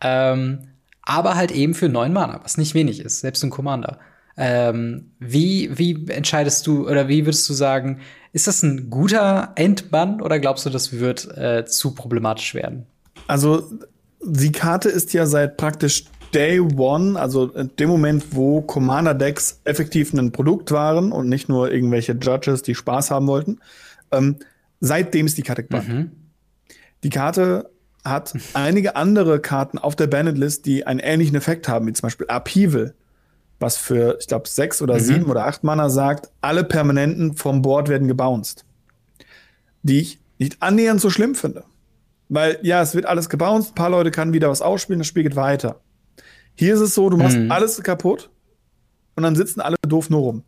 Ähm, 0.00 0.61
aber 1.02 1.37
halt 1.37 1.52
eben 1.52 1.75
für 1.75 1.88
neun 1.88 2.12
Mana, 2.12 2.41
was 2.43 2.56
nicht 2.56 2.75
wenig 2.75 3.00
ist, 3.00 3.20
selbst 3.20 3.43
ein 3.43 3.50
Commander. 3.50 3.99
Ähm, 4.37 5.12
wie, 5.20 5.70
wie 5.79 6.08
entscheidest 6.08 6.67
du 6.67 6.88
oder 6.88 7.08
wie 7.08 7.25
würdest 7.25 7.49
du 7.49 7.52
sagen, 7.52 8.00
ist 8.32 8.49
das 8.49 8.62
ein 8.62 8.91
guter 8.91 9.52
Endbann 9.55 10.20
oder 10.20 10.41
glaubst 10.41 10.67
du, 10.67 10.70
das 10.70 10.93
wird 10.93 11.29
äh, 11.37 11.64
zu 11.67 11.94
problematisch 11.94 12.55
werden? 12.55 12.87
Also, 13.29 13.70
die 14.25 14.52
Karte 14.52 14.88
ist 14.88 15.12
ja 15.12 15.26
seit 15.26 15.56
praktisch 15.56 16.05
Day 16.35 16.58
One, 16.58 17.19
also 17.19 17.46
dem 17.46 17.88
Moment, 17.88 18.35
wo 18.35 18.61
Commander-Decks 18.61 19.61
effektiv 19.64 20.12
ein 20.12 20.32
Produkt 20.32 20.73
waren 20.73 21.12
und 21.12 21.29
nicht 21.29 21.49
nur 21.49 21.70
irgendwelche 21.70 22.12
Judges, 22.12 22.62
die 22.62 22.75
Spaß 22.75 23.12
haben 23.12 23.29
wollten, 23.29 23.61
ähm, 24.11 24.37
seitdem 24.81 25.26
ist 25.26 25.38
die 25.38 25.43
Karte 25.43 25.62
gebannt. 25.62 25.88
Mhm. 25.88 26.11
Die 27.05 27.11
Karte 27.11 27.70
hat 28.05 28.35
einige 28.53 28.97
andere 28.97 29.41
Karten 29.41 29.79
auf 29.79 29.97
der 29.97 30.06
Bandit-List, 30.06 30.67
die 30.67 30.87
einen 30.87 31.01
ähnlichen 31.01 31.37
Effekt 31.37 31.69
haben, 31.69 31.87
wie 31.87 31.93
zum 31.93 32.06
Beispiel 32.06 32.27
Upheaval, 32.29 32.95
was 33.59 33.77
für, 33.77 34.19
ich 34.21 34.27
glaube, 34.27 34.49
sechs 34.49 34.83
oder 34.83 34.95
mhm. 34.95 35.01
sieben 35.01 35.25
oder 35.27 35.47
acht 35.47 35.65
Mana 35.65 35.89
sagt, 35.89 36.29
alle 36.41 36.65
Permanenten 36.65 37.37
vom 37.37 37.62
Board 37.62 37.89
werden 37.89 38.09
gebounced. 38.09 38.65
Die 39.83 40.01
ich 40.01 40.19
nicht 40.39 40.61
annähernd 40.61 41.01
so 41.01 41.11
schlimm 41.11 41.35
finde. 41.35 41.65
Weil, 42.29 42.59
ja, 42.62 42.83
es 42.83 42.95
wird 42.95 43.06
alles 43.06 43.29
gebounced, 43.29 43.73
ein 43.73 43.75
paar 43.75 43.91
Leute 43.91 44.11
kann 44.11 44.33
wieder 44.33 44.51
was 44.51 44.62
ausspielen, 44.62 45.01
das 45.01 45.06
Spiel 45.06 45.23
geht 45.23 45.37
weiter. 45.37 45.81
Hier 46.55 46.75
ist 46.75 46.81
es 46.81 46.95
so, 46.95 47.11
du 47.11 47.17
machst 47.17 47.37
mhm. 47.37 47.51
alles 47.51 47.83
kaputt 47.83 48.31
und 49.17 49.23
dann 49.23 49.37
sitzen 49.37 49.61
alle 49.61 49.77
doof 49.87 50.11
nur 50.11 50.21
rum. 50.21 50.43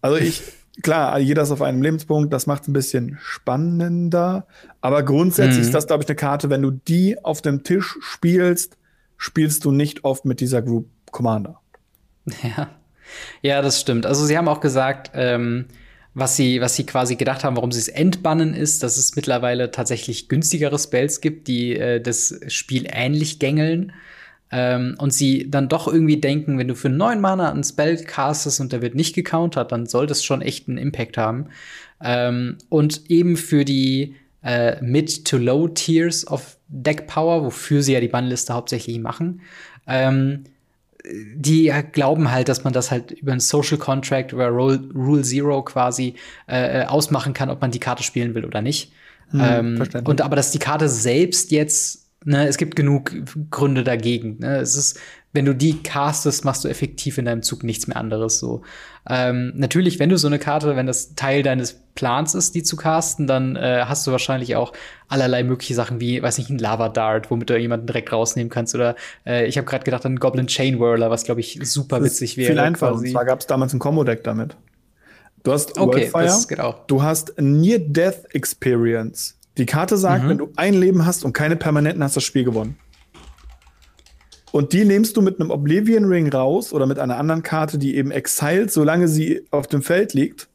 Also 0.00 0.16
ich, 0.16 0.42
klar, 0.82 1.18
jeder 1.18 1.42
ist 1.42 1.50
auf 1.50 1.62
einem 1.62 1.82
Lebenspunkt, 1.82 2.32
das 2.32 2.46
macht 2.46 2.62
es 2.62 2.68
ein 2.68 2.72
bisschen 2.72 3.18
spannender. 3.20 4.46
Aber 4.80 5.02
grundsätzlich 5.02 5.58
mhm. 5.58 5.64
ist 5.64 5.74
das, 5.74 5.86
glaube 5.86 6.02
ich, 6.02 6.08
eine 6.08 6.16
Karte, 6.16 6.50
wenn 6.50 6.62
du 6.62 6.70
die 6.70 7.22
auf 7.24 7.42
dem 7.42 7.62
Tisch 7.64 7.96
spielst, 8.00 8.78
spielst 9.16 9.64
du 9.64 9.70
nicht 9.70 10.04
oft 10.04 10.24
mit 10.24 10.40
dieser 10.40 10.62
Group 10.62 10.88
Commander. 11.10 11.60
Ja. 12.42 12.70
Ja, 13.42 13.60
das 13.60 13.80
stimmt. 13.80 14.06
Also 14.06 14.24
sie 14.24 14.38
haben 14.38 14.48
auch 14.48 14.60
gesagt, 14.60 15.10
ähm, 15.14 15.66
was 16.14 16.36
sie, 16.36 16.60
was 16.60 16.76
sie 16.76 16.84
quasi 16.84 17.16
gedacht 17.16 17.44
haben, 17.44 17.56
warum 17.56 17.72
sie 17.72 17.80
es 17.80 17.88
entbannen, 17.88 18.54
ist, 18.54 18.82
dass 18.82 18.96
es 18.96 19.16
mittlerweile 19.16 19.70
tatsächlich 19.70 20.28
günstigere 20.28 20.78
Spells 20.78 21.20
gibt, 21.20 21.48
die 21.48 21.76
äh, 21.76 22.00
das 22.00 22.38
Spiel 22.48 22.86
ähnlich 22.90 23.38
gängeln. 23.38 23.92
Ähm, 24.54 24.96
und 24.98 25.14
sie 25.14 25.50
dann 25.50 25.68
doch 25.70 25.88
irgendwie 25.88 26.20
denken, 26.20 26.58
wenn 26.58 26.68
du 26.68 26.74
für 26.74 26.90
neun 26.90 27.22
Mana 27.22 27.50
einen 27.50 27.64
Spell 27.64 27.96
castest 28.04 28.60
und 28.60 28.70
der 28.70 28.82
wird 28.82 28.94
nicht 28.94 29.14
gecountert, 29.14 29.72
dann 29.72 29.86
soll 29.86 30.06
das 30.06 30.22
schon 30.22 30.42
echt 30.42 30.68
einen 30.68 30.76
Impact 30.76 31.16
haben. 31.16 31.46
Ähm, 32.02 32.58
und 32.68 33.10
eben 33.10 33.38
für 33.38 33.64
die 33.64 34.14
äh, 34.42 34.76
Mid- 34.82 35.24
to 35.24 35.38
Low-Tiers 35.38 36.26
of 36.28 36.58
Deck 36.68 37.06
Power, 37.06 37.44
wofür 37.44 37.82
sie 37.82 37.94
ja 37.94 38.00
die 38.00 38.08
Bannliste 38.08 38.52
hauptsächlich 38.52 38.98
machen, 38.98 39.40
ähm, 39.86 40.44
die 41.34 41.72
glauben 41.92 42.30
halt, 42.30 42.48
dass 42.48 42.62
man 42.62 42.72
das 42.72 42.90
halt 42.90 43.10
über 43.10 43.32
ein 43.32 43.40
Social 43.40 43.78
Contract, 43.78 44.32
über 44.32 44.48
Rule, 44.48 44.80
Rule 44.94 45.22
Zero 45.22 45.62
quasi 45.62 46.14
äh, 46.46 46.84
ausmachen 46.84 47.32
kann, 47.32 47.50
ob 47.50 47.60
man 47.60 47.70
die 47.70 47.80
Karte 47.80 48.02
spielen 48.02 48.34
will 48.34 48.44
oder 48.44 48.62
nicht. 48.62 48.92
Hm, 49.30 49.40
ähm, 49.42 49.82
und 50.04 50.20
aber 50.20 50.36
dass 50.36 50.52
die 50.52 50.58
Karte 50.58 50.88
selbst 50.88 51.50
jetzt 51.50 52.01
ne, 52.24 52.46
es 52.46 52.56
gibt 52.56 52.76
genug 52.76 53.12
Gründe 53.50 53.84
dagegen. 53.84 54.38
Ne? 54.40 54.56
Es 54.56 54.76
ist, 54.76 54.98
wenn 55.32 55.44
du 55.44 55.54
die 55.54 55.82
castest, 55.82 56.44
machst 56.44 56.64
du 56.64 56.68
effektiv 56.68 57.18
in 57.18 57.24
deinem 57.24 57.42
Zug 57.42 57.64
nichts 57.64 57.86
mehr 57.86 57.96
anderes. 57.96 58.38
So. 58.38 58.62
Ähm, 59.08 59.52
natürlich, 59.56 59.98
wenn 59.98 60.10
du 60.10 60.18
so 60.18 60.26
eine 60.26 60.38
Karte, 60.38 60.76
wenn 60.76 60.86
das 60.86 61.14
Teil 61.14 61.42
deines 61.42 61.80
Plans 61.94 62.34
ist, 62.34 62.54
die 62.54 62.62
zu 62.62 62.76
casten, 62.76 63.26
dann 63.26 63.56
äh, 63.56 63.84
hast 63.86 64.06
du 64.06 64.12
wahrscheinlich 64.12 64.56
auch 64.56 64.72
allerlei 65.08 65.42
mögliche 65.42 65.74
Sachen 65.74 66.00
wie, 66.00 66.22
weiß 66.22 66.38
nicht, 66.38 66.50
ein 66.50 66.58
Lava 66.58 66.88
Dart, 66.88 67.30
womit 67.30 67.50
du 67.50 67.58
jemanden 67.58 67.86
direkt 67.86 68.12
rausnehmen 68.12 68.50
kannst. 68.50 68.74
Oder 68.74 68.96
äh, 69.26 69.46
ich 69.46 69.56
habe 69.56 69.66
gerade 69.66 69.84
gedacht 69.84 70.04
an 70.06 70.16
Goblin 70.16 70.46
Chain 70.46 70.78
Whirler, 70.78 71.10
was 71.10 71.24
glaube 71.24 71.40
ich 71.40 71.58
super 71.62 72.02
witzig 72.02 72.36
wäre. 72.36 72.52
Viel 72.52 72.60
einfacher. 72.60 72.94
Und 72.94 73.08
zwar 73.08 73.24
gab 73.24 73.40
es 73.40 73.46
damals 73.46 73.72
ein 73.72 73.78
Combo-Deck 73.78 74.24
damit. 74.24 74.56
Du 75.42 75.52
hast 75.52 75.76
okay, 75.78 76.12
Worldfire, 76.12 76.24
das 76.24 76.48
geht 76.48 76.60
auch. 76.60 76.86
du 76.86 77.02
hast 77.02 77.34
Near 77.40 77.80
Death 77.80 78.26
Experience. 78.32 79.36
Die 79.58 79.66
Karte 79.66 79.96
sagt, 79.96 80.24
mhm. 80.24 80.28
wenn 80.28 80.38
du 80.38 80.52
ein 80.56 80.74
Leben 80.74 81.04
hast 81.04 81.24
und 81.24 81.32
keine 81.32 81.56
Permanenten, 81.56 82.02
hast 82.02 82.16
du 82.16 82.18
das 82.18 82.24
Spiel 82.24 82.44
gewonnen. 82.44 82.76
Und 84.50 84.74
die 84.74 84.84
nimmst 84.84 85.16
du 85.16 85.22
mit 85.22 85.40
einem 85.40 85.50
Oblivion 85.50 86.04
Ring 86.04 86.28
raus 86.28 86.72
oder 86.72 86.86
mit 86.86 86.98
einer 86.98 87.16
anderen 87.16 87.42
Karte, 87.42 87.78
die 87.78 87.96
eben 87.96 88.10
exiled, 88.10 88.70
solange 88.70 89.08
sie 89.08 89.46
auf 89.50 89.66
dem 89.66 89.82
Feld 89.82 90.12
liegt, 90.12 90.48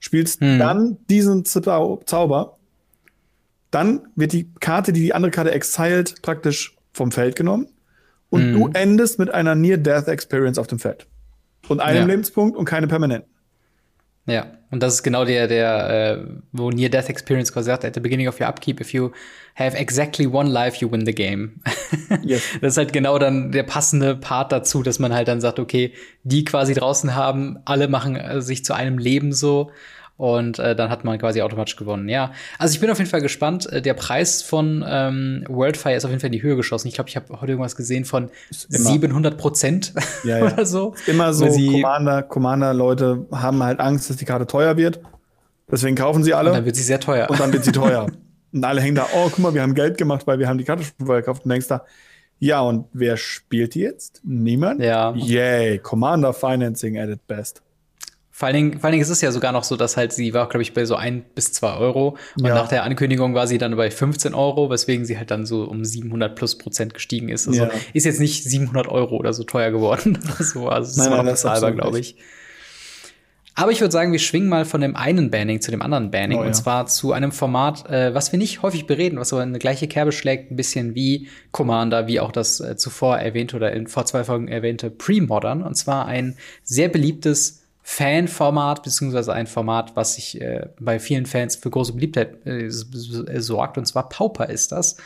spielst 0.00 0.40
mhm. 0.40 0.58
dann 0.58 0.96
diesen 1.08 1.44
Zau 1.44 2.02
Zauber. 2.04 2.58
Dann 3.70 4.08
wird 4.16 4.32
die 4.32 4.50
Karte, 4.60 4.92
die 4.92 5.02
die 5.02 5.14
andere 5.14 5.30
Karte 5.30 5.52
exiled, 5.52 6.20
praktisch 6.22 6.76
vom 6.92 7.12
Feld 7.12 7.36
genommen. 7.36 7.68
Und 8.30 8.50
mhm. 8.50 8.54
du 8.54 8.68
endest 8.72 9.18
mit 9.18 9.32
einer 9.32 9.54
Near-Death 9.54 10.08
Experience 10.08 10.58
auf 10.58 10.66
dem 10.66 10.78
Feld. 10.78 11.06
Und 11.68 11.80
einem 11.80 12.00
ja. 12.00 12.06
Lebenspunkt 12.06 12.56
und 12.56 12.64
keine 12.64 12.88
Permanenten. 12.88 13.30
Ja, 14.28 14.46
und 14.70 14.82
das 14.82 14.94
ist 14.94 15.02
genau 15.02 15.24
der, 15.24 15.48
der, 15.48 16.18
äh, 16.18 16.26
wo 16.52 16.70
Near 16.70 16.90
Death 16.90 17.08
Experience 17.08 17.50
quasi 17.50 17.66
sagt, 17.66 17.86
at 17.86 17.94
the 17.94 18.00
beginning 18.00 18.28
of 18.28 18.38
your 18.38 18.46
upkeep, 18.46 18.78
if 18.78 18.92
you 18.92 19.10
have 19.54 19.74
exactly 19.74 20.26
one 20.26 20.50
life, 20.50 20.76
you 20.80 20.92
win 20.92 21.06
the 21.06 21.14
game. 21.14 21.60
yes. 22.22 22.42
Das 22.60 22.74
ist 22.74 22.76
halt 22.76 22.92
genau 22.92 23.18
dann 23.18 23.52
der 23.52 23.62
passende 23.62 24.14
Part 24.14 24.52
dazu, 24.52 24.82
dass 24.82 24.98
man 24.98 25.14
halt 25.14 25.28
dann 25.28 25.40
sagt, 25.40 25.58
okay, 25.58 25.94
die 26.24 26.44
quasi 26.44 26.74
draußen 26.74 27.14
haben, 27.14 27.58
alle 27.64 27.88
machen 27.88 28.16
äh, 28.16 28.42
sich 28.42 28.66
zu 28.66 28.74
einem 28.74 28.98
Leben 28.98 29.32
so 29.32 29.70
und 30.18 30.58
äh, 30.58 30.74
dann 30.74 30.90
hat 30.90 31.04
man 31.04 31.16
quasi 31.16 31.40
automatisch 31.42 31.76
gewonnen. 31.76 32.08
Ja, 32.08 32.32
also 32.58 32.74
ich 32.74 32.80
bin 32.80 32.90
auf 32.90 32.98
jeden 32.98 33.08
Fall 33.08 33.22
gespannt. 33.22 33.72
Äh, 33.72 33.80
der 33.80 33.94
Preis 33.94 34.42
von 34.42 34.84
ähm, 34.86 35.44
Worldfire 35.48 35.94
ist 35.94 36.04
auf 36.04 36.10
jeden 36.10 36.20
Fall 36.20 36.26
in 36.26 36.32
die 36.32 36.42
Höhe 36.42 36.56
geschossen. 36.56 36.88
Ich 36.88 36.94
glaube, 36.94 37.08
ich 37.08 37.14
habe 37.14 37.40
heute 37.40 37.52
irgendwas 37.52 37.76
gesehen 37.76 38.04
von 38.04 38.28
700 38.50 39.38
Prozent 39.38 39.94
ja, 40.24 40.38
ja. 40.38 40.44
oder 40.44 40.66
so. 40.66 40.94
immer 41.06 41.32
so. 41.32 41.46
Commander, 41.46 42.24
Commander-Leute 42.24 43.26
haben 43.30 43.62
halt 43.62 43.78
Angst, 43.78 44.10
dass 44.10 44.16
die 44.16 44.24
Karte 44.24 44.48
teuer 44.48 44.76
wird. 44.76 45.00
Deswegen 45.70 45.94
kaufen 45.94 46.24
sie 46.24 46.34
alle. 46.34 46.50
Und 46.50 46.56
dann 46.56 46.64
wird 46.64 46.76
sie 46.76 46.82
sehr 46.82 46.98
teuer. 46.98 47.30
Und 47.30 47.38
dann 47.38 47.52
wird 47.52 47.62
sie 47.62 47.72
teuer. 47.72 48.06
und 48.52 48.64
alle 48.64 48.80
hängen 48.80 48.96
da, 48.96 49.06
oh, 49.14 49.28
guck 49.30 49.38
mal, 49.38 49.54
wir 49.54 49.62
haben 49.62 49.74
Geld 49.74 49.98
gemacht, 49.98 50.26
weil 50.26 50.40
wir 50.40 50.48
haben 50.48 50.58
die 50.58 50.64
Karte 50.64 50.82
schon 50.82 51.06
vorher 51.06 51.22
gekauft. 51.22 51.44
Und 51.44 51.50
denkst 51.50 51.68
da, 51.68 51.84
ja, 52.40 52.60
und 52.60 52.86
wer 52.92 53.16
spielt 53.16 53.76
die 53.76 53.80
jetzt? 53.80 54.20
Niemand? 54.24 54.80
Ja. 54.80 55.14
Yay, 55.14 55.78
Commander 55.78 56.32
Financing 56.32 56.98
at 56.98 57.08
its 57.08 57.22
best. 57.28 57.62
Vor 58.38 58.46
allen, 58.46 58.54
Dingen, 58.54 58.72
vor 58.74 58.84
allen 58.84 58.92
Dingen 58.92 59.02
ist 59.02 59.08
es 59.08 59.20
ja 59.20 59.32
sogar 59.32 59.50
noch 59.50 59.64
so, 59.64 59.74
dass 59.74 59.96
halt 59.96 60.12
sie 60.12 60.32
war, 60.32 60.48
glaube 60.48 60.62
ich, 60.62 60.72
bei 60.72 60.84
so 60.84 60.94
ein 60.94 61.24
bis 61.34 61.52
zwei 61.52 61.76
Euro. 61.76 62.16
Und 62.38 62.46
ja. 62.46 62.54
nach 62.54 62.68
der 62.68 62.84
Ankündigung 62.84 63.34
war 63.34 63.48
sie 63.48 63.58
dann 63.58 63.74
bei 63.74 63.90
15 63.90 64.32
Euro, 64.32 64.70
weswegen 64.70 65.04
sie 65.04 65.18
halt 65.18 65.32
dann 65.32 65.44
so 65.44 65.64
um 65.64 65.84
700 65.84 66.36
plus 66.36 66.56
Prozent 66.56 66.94
gestiegen 66.94 67.30
ist. 67.30 67.48
Also 67.48 67.64
ja. 67.64 67.70
ist 67.94 68.06
jetzt 68.06 68.20
nicht 68.20 68.44
700 68.44 68.86
Euro 68.86 69.16
oder 69.16 69.32
so 69.32 69.42
teuer 69.42 69.72
geworden 69.72 70.20
so. 70.38 70.68
Also 70.68 70.88
es 70.88 70.96
ist 70.98 71.04
immer 71.04 71.16
noch 71.16 71.24
bezahlbar, 71.32 71.72
glaube 71.72 71.98
ich. 71.98 72.14
Aber 73.56 73.72
ich 73.72 73.80
würde 73.80 73.90
sagen, 73.90 74.12
wir 74.12 74.20
schwingen 74.20 74.48
mal 74.48 74.64
von 74.64 74.82
dem 74.82 74.94
einen 74.94 75.32
Banning 75.32 75.60
zu 75.60 75.72
dem 75.72 75.82
anderen 75.82 76.12
Banning. 76.12 76.38
Oh, 76.38 76.42
ja. 76.42 76.46
Und 76.46 76.54
zwar 76.54 76.86
zu 76.86 77.10
einem 77.10 77.32
Format, 77.32 77.90
äh, 77.90 78.14
was 78.14 78.30
wir 78.30 78.38
nicht 78.38 78.62
häufig 78.62 78.86
bereden, 78.86 79.18
was 79.18 79.32
aber 79.32 79.42
eine 79.42 79.58
gleiche 79.58 79.88
Kerbe 79.88 80.12
schlägt, 80.12 80.52
ein 80.52 80.56
bisschen 80.56 80.94
wie 80.94 81.26
Commander, 81.50 82.06
wie 82.06 82.20
auch 82.20 82.30
das 82.30 82.60
äh, 82.60 82.76
zuvor 82.76 83.18
erwähnte 83.18 83.56
oder 83.56 83.72
in 83.72 83.88
vor 83.88 84.06
zwei 84.06 84.22
Folgen 84.22 84.46
erwähnte 84.46 84.90
Pre-Modern. 84.90 85.64
Und 85.64 85.74
zwar 85.74 86.06
ein 86.06 86.36
sehr 86.62 86.88
beliebtes 86.88 87.64
Fanformat, 87.90 88.82
beziehungsweise 88.82 89.32
ein 89.32 89.46
Format, 89.46 89.96
was 89.96 90.16
sich 90.16 90.38
äh, 90.42 90.68
bei 90.78 90.98
vielen 90.98 91.24
Fans 91.24 91.56
für 91.56 91.70
große 91.70 91.94
Beliebtheit 91.94 92.46
äh, 92.46 92.68
sorgt, 92.68 93.78
und 93.78 93.86
zwar 93.86 94.10
Pauper 94.10 94.50
ist 94.50 94.72
das. 94.72 94.98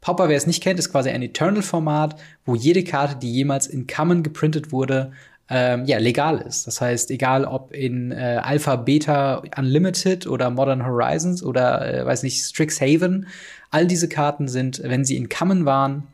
Pauper, 0.00 0.28
wer 0.28 0.36
es 0.36 0.46
nicht 0.46 0.62
kennt, 0.62 0.78
ist 0.78 0.92
quasi 0.92 1.10
ein 1.10 1.20
Eternal-Format, 1.20 2.14
wo 2.44 2.54
jede 2.54 2.84
Karte, 2.84 3.16
die 3.16 3.32
jemals 3.32 3.66
in 3.66 3.88
Common 3.88 4.22
geprintet 4.22 4.70
wurde, 4.70 5.10
ähm, 5.50 5.84
ja, 5.86 5.98
legal 5.98 6.40
ist. 6.40 6.68
Das 6.68 6.80
heißt, 6.80 7.10
egal 7.10 7.44
ob 7.44 7.72
in 7.74 8.12
äh, 8.12 8.40
Alpha, 8.40 8.76
Beta, 8.76 9.42
Unlimited 9.56 10.28
oder 10.28 10.48
Modern 10.48 10.86
Horizons 10.86 11.42
oder, 11.42 11.92
äh, 11.92 12.06
weiß 12.06 12.22
nicht, 12.22 12.40
Strixhaven, 12.40 13.26
all 13.72 13.88
diese 13.88 14.08
Karten 14.08 14.46
sind, 14.46 14.80
wenn 14.84 15.04
sie 15.04 15.16
in 15.16 15.28
Common 15.28 15.64
waren, 15.64 16.04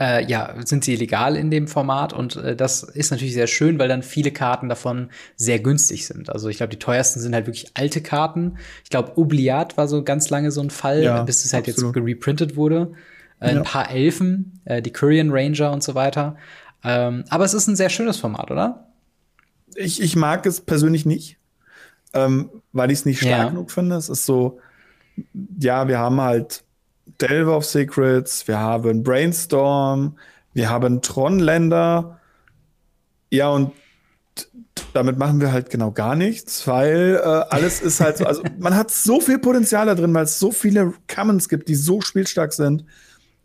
äh, 0.00 0.24
ja, 0.24 0.54
sind 0.64 0.84
sie 0.84 0.96
legal 0.96 1.36
in 1.36 1.50
dem 1.50 1.66
Format 1.66 2.12
und 2.12 2.36
äh, 2.36 2.54
das 2.54 2.82
ist 2.82 3.10
natürlich 3.10 3.34
sehr 3.34 3.48
schön, 3.48 3.78
weil 3.78 3.88
dann 3.88 4.02
viele 4.02 4.30
Karten 4.30 4.68
davon 4.68 5.10
sehr 5.36 5.58
günstig 5.58 6.06
sind. 6.06 6.30
Also 6.30 6.48
ich 6.48 6.58
glaube, 6.58 6.70
die 6.70 6.78
teuersten 6.78 7.20
sind 7.20 7.34
halt 7.34 7.46
wirklich 7.46 7.72
alte 7.74 8.00
Karten. 8.00 8.58
Ich 8.84 8.90
glaube, 8.90 9.18
Obliat 9.18 9.76
war 9.76 9.88
so 9.88 10.04
ganz 10.04 10.30
lange 10.30 10.52
so 10.52 10.60
ein 10.60 10.70
Fall, 10.70 11.02
ja, 11.02 11.22
bis 11.22 11.44
es 11.44 11.52
halt 11.52 11.68
absolut. 11.68 11.96
jetzt 11.96 12.04
gereprintet 12.04 12.54
wurde. 12.54 12.92
Äh, 13.40 13.52
ja. 13.52 13.58
Ein 13.58 13.64
paar 13.64 13.90
Elfen, 13.90 14.60
äh, 14.64 14.82
die 14.82 14.92
Korean 14.92 15.30
Ranger 15.30 15.72
und 15.72 15.82
so 15.82 15.94
weiter. 15.94 16.36
Ähm, 16.84 17.24
aber 17.28 17.44
es 17.44 17.54
ist 17.54 17.66
ein 17.66 17.76
sehr 17.76 17.90
schönes 17.90 18.18
Format, 18.18 18.50
oder? 18.52 18.88
Ich, 19.74 20.00
ich 20.00 20.14
mag 20.14 20.46
es 20.46 20.60
persönlich 20.60 21.06
nicht, 21.06 21.38
ähm, 22.14 22.50
weil 22.72 22.90
ich 22.92 23.00
es 23.00 23.04
nicht 23.04 23.18
stark 23.18 23.30
ja. 23.30 23.48
genug 23.48 23.72
finde. 23.72 23.96
Es 23.96 24.08
ist 24.08 24.26
so, 24.26 24.60
ja, 25.58 25.88
wir 25.88 25.98
haben 25.98 26.20
halt 26.20 26.64
Delve 27.20 27.50
of 27.50 27.64
Secrets, 27.64 28.46
wir 28.46 28.58
haben 28.58 29.02
Brainstorm, 29.02 30.18
wir 30.54 30.70
haben 30.70 31.02
Tronländer. 31.02 32.20
Ja, 33.30 33.50
und 33.50 33.72
damit 34.92 35.18
machen 35.18 35.40
wir 35.40 35.52
halt 35.52 35.70
genau 35.70 35.90
gar 35.90 36.16
nichts, 36.16 36.66
weil 36.66 37.20
äh, 37.22 37.26
alles 37.26 37.80
ist 37.80 38.00
halt 38.00 38.18
so, 38.18 38.24
also 38.24 38.42
man 38.58 38.74
hat 38.74 38.90
so 38.90 39.20
viel 39.20 39.38
Potenzial 39.38 39.86
da 39.86 39.94
drin, 39.94 40.14
weil 40.14 40.24
es 40.24 40.38
so 40.38 40.50
viele 40.50 40.94
Commons 41.12 41.48
gibt, 41.48 41.68
die 41.68 41.74
so 41.74 42.00
spielstark 42.00 42.52
sind. 42.52 42.84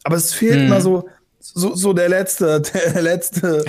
Aber 0.04 0.16
es 0.16 0.34
fehlt 0.34 0.56
hm. 0.56 0.68
immer 0.68 0.82
so, 0.82 1.08
so, 1.40 1.76
so 1.76 1.94
der 1.94 2.10
letzte, 2.10 2.62
der 2.94 3.02
letzte 3.02 3.66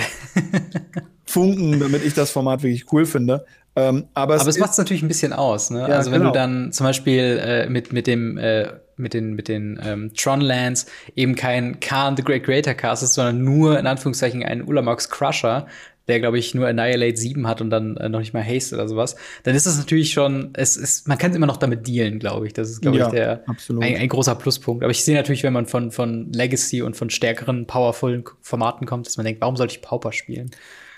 Funken, 1.25 1.79
damit 1.79 2.03
ich 2.05 2.13
das 2.13 2.31
Format 2.31 2.63
wirklich 2.63 2.91
cool 2.91 3.05
finde. 3.05 3.45
Ähm, 3.75 4.05
aber 4.13 4.35
es, 4.35 4.41
aber 4.41 4.49
es 4.51 4.57
macht 4.57 4.71
es 4.71 4.77
natürlich 4.77 5.03
ein 5.03 5.09
bisschen 5.09 5.33
aus, 5.33 5.69
ne? 5.69 5.79
Ja, 5.79 5.87
also 5.87 6.11
wenn 6.11 6.21
genau. 6.21 6.31
du 6.31 6.37
dann 6.39 6.71
zum 6.71 6.85
Beispiel 6.85 7.41
äh, 7.43 7.69
mit, 7.69 7.91
mit 7.91 8.07
dem 8.07 8.37
äh, 8.37 8.67
mit 8.97 9.13
den, 9.13 9.33
mit 9.33 9.47
den 9.47 9.79
ähm, 9.83 10.11
Tronlands 10.15 10.85
eben 11.15 11.35
kein 11.35 11.79
Khan 11.79 12.15
the 12.15 12.23
Great 12.23 12.43
Creator 12.43 12.73
castest, 12.73 13.15
sondern 13.15 13.43
nur 13.43 13.79
in 13.79 13.87
Anführungszeichen 13.87 14.43
einen 14.43 14.63
Ulamax 14.63 15.09
Crusher, 15.09 15.67
der, 16.07 16.19
glaube 16.19 16.37
ich, 16.37 16.53
nur 16.53 16.67
Annihilate 16.67 17.17
7 17.17 17.47
hat 17.47 17.61
und 17.61 17.69
dann 17.69 17.97
äh, 17.97 18.09
noch 18.09 18.19
nicht 18.19 18.33
mal 18.33 18.43
Haste 18.43 18.75
oder 18.75 18.87
sowas, 18.87 19.15
dann 19.43 19.55
ist 19.55 19.65
es 19.65 19.77
natürlich 19.77 20.11
schon, 20.11 20.51
es 20.53 20.77
ist, 20.77 21.07
man 21.07 21.17
kann 21.17 21.33
immer 21.33 21.47
noch 21.47 21.57
damit 21.57 21.87
dealen, 21.87 22.19
glaube 22.19 22.45
ich. 22.47 22.53
Das 22.53 22.69
ist, 22.69 22.81
glaube 22.81 22.97
ja, 22.97 23.07
ich, 23.07 23.11
der 23.11 23.43
ein, 23.47 23.81
ein, 23.81 24.09
großer 24.09 24.35
Pluspunkt. 24.35 24.83
Aber 24.83 24.91
ich 24.91 25.03
sehe 25.03 25.15
natürlich, 25.15 25.43
wenn 25.43 25.53
man 25.53 25.65
von, 25.65 25.91
von 25.91 26.31
Legacy 26.31 26.81
und 26.81 26.95
von 26.95 27.09
stärkeren, 27.09 27.65
powervollen 27.65 28.23
Formaten 28.41 28.85
kommt, 28.85 29.07
dass 29.07 29.17
man 29.17 29.25
denkt, 29.25 29.41
warum 29.41 29.55
sollte 29.55 29.73
ich 29.73 29.81
Pauper 29.81 30.11
spielen? 30.11 30.51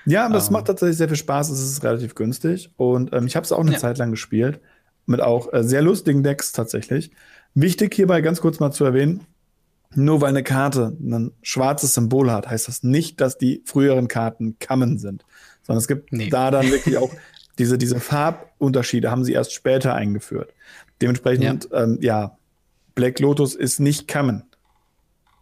Ja, 0.05 0.25
aber 0.25 0.37
es 0.37 0.47
ähm. 0.47 0.53
macht 0.53 0.67
tatsächlich 0.67 0.97
sehr 0.97 1.07
viel 1.07 1.17
Spaß, 1.17 1.49
es 1.49 1.61
ist 1.61 1.83
relativ 1.83 2.15
günstig. 2.15 2.71
Und 2.75 3.13
ähm, 3.13 3.27
ich 3.27 3.35
habe 3.35 3.45
es 3.45 3.51
auch 3.51 3.59
eine 3.59 3.73
ja. 3.73 3.77
Zeit 3.77 3.97
lang 3.97 4.11
gespielt. 4.11 4.59
Mit 5.05 5.21
auch 5.21 5.53
äh, 5.53 5.63
sehr 5.63 5.81
lustigen 5.81 6.21
Decks 6.21 6.51
tatsächlich. 6.51 7.11
Wichtig 7.59 7.95
hierbei 7.95 8.21
ganz 8.21 8.39
kurz 8.39 8.59
mal 8.59 8.71
zu 8.71 8.85
erwähnen, 8.85 9.25
nur 9.95 10.21
weil 10.21 10.29
eine 10.29 10.43
Karte 10.43 10.95
ein 11.01 11.31
schwarzes 11.41 11.95
Symbol 11.95 12.31
hat, 12.31 12.47
heißt 12.47 12.67
das 12.67 12.83
nicht, 12.83 13.19
dass 13.19 13.39
die 13.39 13.63
früheren 13.65 14.07
Karten 14.07 14.59
Common 14.59 14.99
sind, 14.99 15.25
sondern 15.63 15.79
es 15.79 15.87
gibt 15.87 16.13
nee. 16.13 16.29
da 16.29 16.51
dann 16.51 16.69
wirklich 16.69 16.97
auch 16.97 17.11
diese, 17.57 17.79
diese 17.79 17.99
Farbunterschiede 17.99 19.09
haben 19.09 19.23
sie 19.23 19.33
erst 19.33 19.53
später 19.53 19.95
eingeführt. 19.95 20.53
Dementsprechend, 21.01 21.67
ja, 21.71 21.83
ähm, 21.83 21.97
ja 21.99 22.37
Black 22.93 23.19
Lotus 23.19 23.55
ist 23.55 23.79
nicht 23.79 24.07
Common. 24.07 24.43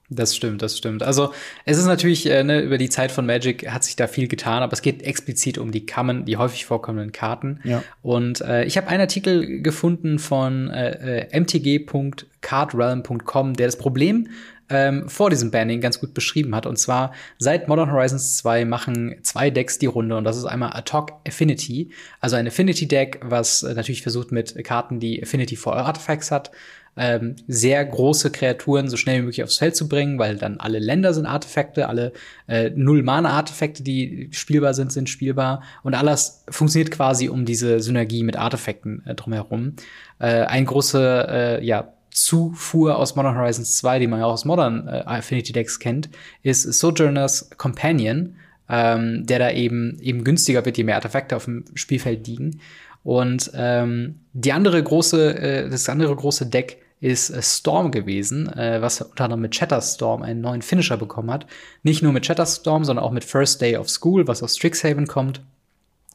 Das 0.10 0.36
stimmt, 0.36 0.62
das 0.62 0.78
stimmt. 0.78 1.02
Also 1.02 1.34
es 1.66 1.80
ist 1.80 1.86
natürlich, 1.86 2.30
äh, 2.30 2.44
ne, 2.44 2.62
über 2.62 2.78
die 2.78 2.90
Zeit 2.90 3.12
von 3.12 3.26
Magic 3.26 3.72
hat 3.72 3.84
sich 3.84 3.96
da 3.96 4.06
viel 4.06 4.28
getan, 4.28 4.62
aber 4.62 4.74
es 4.74 4.84
geht 4.84 5.02
explizit 5.02 5.58
um 5.58 5.72
die 5.72 5.88
Common, 5.88 6.26
die 6.26 6.38
häufig 6.38 6.66
vorkommenden 6.66 7.12
Karten. 7.12 7.60
Ja. 7.64 7.84
Und 8.04 8.42
äh, 8.42 8.66
ich 8.66 8.78
habe 8.78 8.88
einen 8.88 9.02
Artikel 9.02 9.64
gefunden 9.64 10.20
von 10.20 10.70
äh, 10.70 11.22
äh 11.22 11.40
mtg.cardrealm.com, 11.40 13.56
der 13.56 13.66
das 13.66 13.78
Problem 13.78 14.30
ähm, 14.70 15.08
vor 15.10 15.30
diesem 15.30 15.52
Banning 15.52 15.82
ganz 15.82 16.00
gut 16.00 16.14
beschrieben 16.14 16.56
hat. 16.56 16.66
Und 16.66 16.78
zwar 16.78 17.14
seit 17.38 17.68
Modern 17.68 17.92
Horizons 17.92 18.38
2 18.38 18.66
machen 18.66 19.16
zwei 19.24 19.50
Decks 19.50 19.80
die 19.80 19.86
Runde 19.86 20.18
und 20.18 20.24
das 20.24 20.38
ist 20.38 20.46
einmal 20.46 20.74
Atok 20.74 21.14
Affinity, 21.28 21.92
also 22.20 22.36
ein 22.36 22.48
Affinity 22.48 22.88
Deck, 22.88 23.20
was 23.24 23.64
äh, 23.64 23.74
natürlich 23.74 24.02
versucht 24.02 24.32
mit 24.32 24.64
Karten, 24.64 25.00
die 25.00 25.22
Affinity 25.22 25.56
for 25.56 25.76
Artifacts 25.76 26.32
hat, 26.32 26.52
ähm, 26.98 27.36
sehr 27.48 27.84
große 27.84 28.32
Kreaturen 28.32 28.90
so 28.90 28.98
schnell 28.98 29.18
wie 29.18 29.24
möglich 29.24 29.44
aufs 29.44 29.58
Feld 29.58 29.76
zu 29.76 29.90
bringen, 29.90 30.18
weil 30.18 30.38
dann 30.38 30.60
alle 30.60 30.80
Länder 30.80 31.14
sind 31.14 31.26
Artefakte, 31.26 31.90
alle 31.90 32.14
äh, 32.48 32.70
Null-Mana-Artefakte, 32.70 33.84
die 33.84 34.30
spielbar 34.32 34.74
sind, 34.74 34.92
sind 34.92 35.10
spielbar. 35.10 35.62
Und 35.84 35.94
alles 35.94 36.44
funktioniert 36.50 36.92
quasi 36.92 37.30
um 37.30 37.46
diese 37.46 37.80
Synergie 37.80 38.24
mit 38.24 38.38
Artefakten 38.38 39.04
äh, 39.06 39.16
drumherum. 39.16 39.74
Äh, 40.20 40.44
ein 40.46 40.66
große, 40.66 41.28
äh, 41.30 41.66
ja, 41.66 41.92
Zufuhr 42.12 42.98
aus 42.98 43.18
Modern 43.18 43.36
Horizons 43.36 43.76
2, 43.76 44.00
die 44.00 44.08
man 44.08 44.22
ja 44.22 44.26
auch 44.26 44.32
aus 44.34 44.46
Modern 44.46 44.88
äh, 44.88 45.04
Affinity 45.06 45.52
Decks 45.52 45.80
kennt, 45.80 46.10
ist 46.44 46.64
Sojourner's 46.64 47.50
Companion, 47.58 48.38
ähm, 48.70 49.26
der 49.26 49.40
da 49.40 49.52
eben 49.52 50.00
eben 50.00 50.24
günstiger 50.24 50.64
wird, 50.64 50.78
je 50.78 50.86
mehr 50.86 50.96
Artefakte 50.96 51.36
auf 51.36 51.44
dem 51.44 51.66
Spielfeld 51.74 52.26
liegen. 52.26 52.62
Und 53.04 53.52
ähm, 53.54 54.22
die 54.32 54.54
andere 54.54 54.82
große, 54.82 55.38
äh, 55.38 55.70
das 55.70 55.90
andere 55.90 56.16
große 56.16 56.46
Deck 56.46 56.85
ist 57.02 57.30
äh, 57.30 57.42
Storm 57.42 57.92
gewesen, 57.92 58.52
äh, 58.54 58.82
was 58.82 59.02
unter 59.02 59.26
anderem 59.26 59.42
mit 59.42 59.56
Shatterstorm 59.56 60.22
einen 60.22 60.42
neuen 60.42 60.62
Finisher 60.62 60.98
bekommen 60.98 61.32
hat. 61.32 61.46
Nicht 61.84 62.02
nur 62.02 62.14
mit 62.14 62.26
Shatterstorm, 62.26 62.84
sondern 62.86 63.06
auch 63.06 63.12
mit 63.12 63.24
First 63.24 63.62
Day 63.62 63.78
of 63.78 63.90
School, 63.90 64.28
was 64.28 64.42
aus 64.42 64.58
Strixhaven 64.58 65.08
kommt, 65.08 65.42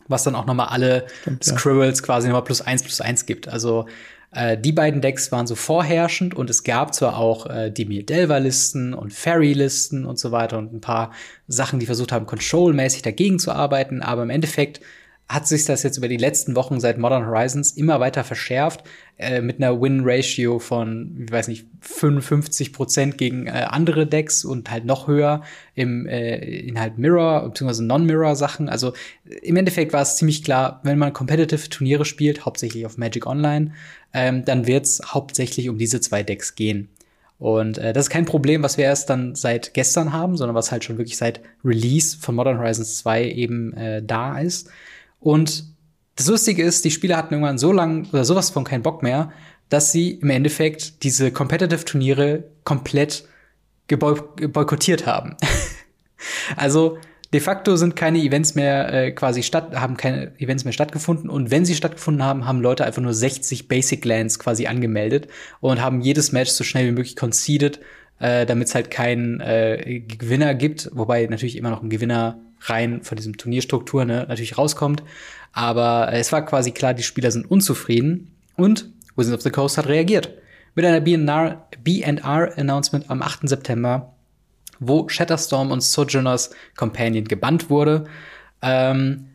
was 0.08 0.24
dann 0.24 0.34
auch 0.34 0.46
noch 0.46 0.54
mal 0.54 0.66
alle 0.66 1.06
Stimmt, 1.22 1.44
Scribbles 1.44 2.00
ja. 2.00 2.06
quasi 2.06 2.28
nochmal 2.28 2.44
plus 2.44 2.62
eins 2.62 2.82
plus 2.82 3.00
eins 3.00 3.26
gibt. 3.26 3.48
Also 3.48 3.86
äh, 4.32 4.56
die 4.56 4.72
beiden 4.72 5.00
Decks 5.00 5.32
waren 5.32 5.46
so 5.46 5.54
vorherrschend 5.54 6.34
und 6.34 6.50
es 6.50 6.62
gab 6.62 6.94
zwar 6.94 7.18
auch 7.18 7.46
äh, 7.46 7.70
die 7.70 7.84
Mir-Delver-Listen 7.84 8.94
und 8.94 9.12
Fairy-Listen 9.12 10.06
und 10.06 10.18
so 10.18 10.30
weiter 10.30 10.58
und 10.58 10.72
ein 10.72 10.80
paar 10.80 11.12
Sachen, 11.48 11.80
die 11.80 11.86
versucht 11.86 12.12
haben, 12.12 12.26
Control-mäßig 12.26 13.02
dagegen 13.02 13.38
zu 13.38 13.52
arbeiten, 13.52 14.02
aber 14.02 14.22
im 14.22 14.30
Endeffekt 14.30 14.80
hat 15.30 15.46
sich 15.46 15.64
das 15.64 15.84
jetzt 15.84 15.96
über 15.96 16.08
die 16.08 16.16
letzten 16.16 16.56
Wochen 16.56 16.80
seit 16.80 16.98
Modern 16.98 17.24
Horizons 17.24 17.70
immer 17.70 18.00
weiter 18.00 18.24
verschärft, 18.24 18.82
äh, 19.16 19.40
mit 19.40 19.62
einer 19.62 19.80
Win-Ratio 19.80 20.58
von, 20.58 21.24
ich 21.24 21.30
weiß 21.30 21.46
nicht, 21.46 21.66
55 21.82 22.72
Prozent 22.72 23.16
gegen 23.16 23.46
äh, 23.46 23.66
andere 23.68 24.08
Decks 24.08 24.44
und 24.44 24.72
halt 24.72 24.86
noch 24.86 25.06
höher 25.06 25.42
im, 25.76 26.08
äh, 26.08 26.36
in 26.38 26.80
halt 26.80 26.98
Mirror 26.98 27.48
bzw. 27.48 27.82
Non-Mirror-Sachen. 27.84 28.68
Also 28.68 28.92
im 29.42 29.54
Endeffekt 29.54 29.92
war 29.92 30.02
es 30.02 30.16
ziemlich 30.16 30.42
klar, 30.42 30.80
wenn 30.82 30.98
man 30.98 31.12
competitive 31.12 31.68
Turniere 31.68 32.04
spielt, 32.04 32.44
hauptsächlich 32.44 32.84
auf 32.84 32.98
Magic 32.98 33.24
Online, 33.24 33.72
ähm, 34.12 34.44
dann 34.44 34.66
wird 34.66 34.86
es 34.86 35.00
hauptsächlich 35.06 35.68
um 35.68 35.78
diese 35.78 36.00
zwei 36.00 36.24
Decks 36.24 36.56
gehen. 36.56 36.88
Und 37.38 37.78
äh, 37.78 37.92
das 37.92 38.06
ist 38.06 38.10
kein 38.10 38.24
Problem, 38.24 38.64
was 38.64 38.78
wir 38.78 38.84
erst 38.84 39.08
dann 39.10 39.36
seit 39.36 39.74
gestern 39.74 40.12
haben, 40.12 40.36
sondern 40.36 40.56
was 40.56 40.72
halt 40.72 40.82
schon 40.82 40.98
wirklich 40.98 41.16
seit 41.16 41.40
Release 41.64 42.18
von 42.20 42.34
Modern 42.34 42.58
Horizons 42.58 42.98
2 42.98 43.30
eben 43.30 43.72
äh, 43.74 44.02
da 44.02 44.40
ist. 44.40 44.68
Und 45.20 45.64
das 46.16 46.26
Lustige 46.26 46.62
ist, 46.62 46.84
die 46.84 46.90
Spieler 46.90 47.16
hatten 47.16 47.34
irgendwann 47.34 47.58
so 47.58 47.72
lang 47.72 48.08
oder 48.12 48.24
sowas 48.24 48.50
von 48.50 48.64
keinen 48.64 48.82
Bock 48.82 49.02
mehr, 49.02 49.30
dass 49.68 49.92
sie 49.92 50.10
im 50.10 50.30
Endeffekt 50.30 51.04
diese 51.04 51.30
Competitive-Turniere 51.30 52.44
komplett 52.64 53.24
boykottiert 53.88 55.06
haben. 55.06 55.36
also 56.56 56.98
de 57.32 57.40
facto 57.40 57.76
sind 57.76 57.96
keine 57.96 58.18
Events 58.18 58.54
mehr 58.54 58.92
äh, 58.92 59.12
quasi 59.12 59.42
statt, 59.42 59.74
haben 59.76 59.96
keine 59.96 60.38
Events 60.38 60.64
mehr 60.64 60.72
stattgefunden 60.72 61.30
und 61.30 61.50
wenn 61.50 61.64
sie 61.64 61.74
stattgefunden 61.74 62.24
haben, 62.24 62.46
haben 62.46 62.60
Leute 62.60 62.84
einfach 62.84 63.02
nur 63.02 63.14
60 63.14 63.68
Basic 63.68 64.04
Lands 64.04 64.38
quasi 64.38 64.66
angemeldet 64.66 65.28
und 65.60 65.80
haben 65.80 66.00
jedes 66.00 66.32
Match 66.32 66.50
so 66.50 66.64
schnell 66.64 66.86
wie 66.86 66.92
möglich 66.92 67.16
conceded, 67.16 67.80
äh, 68.18 68.46
damit 68.46 68.68
es 68.68 68.74
halt 68.74 68.90
keinen 68.90 69.40
äh, 69.40 70.00
Gewinner 70.00 70.54
gibt, 70.54 70.90
wobei 70.92 71.26
natürlich 71.26 71.56
immer 71.56 71.70
noch 71.70 71.82
ein 71.82 71.90
Gewinner 71.90 72.40
rein 72.62 73.02
von 73.02 73.16
diesem 73.16 73.36
Turnierstruktur 73.36 74.04
ne, 74.04 74.26
natürlich 74.28 74.58
rauskommt. 74.58 75.02
Aber 75.52 76.12
es 76.12 76.32
war 76.32 76.44
quasi 76.44 76.70
klar, 76.70 76.94
die 76.94 77.02
Spieler 77.02 77.30
sind 77.30 77.50
unzufrieden 77.50 78.30
und 78.56 78.90
Wizards 79.16 79.38
of 79.38 79.42
the 79.42 79.50
Coast 79.50 79.78
hat 79.78 79.86
reagiert 79.86 80.30
mit 80.74 80.84
einer 80.84 81.00
B&R-Announcement 81.00 83.10
am 83.10 83.22
8. 83.22 83.48
September, 83.48 84.14
wo 84.78 85.08
Shatterstorm 85.08 85.70
und 85.70 85.82
Sojourners 85.82 86.50
Companion 86.76 87.24
gebannt 87.24 87.70
wurde. 87.70 88.04
Ähm, 88.62 89.26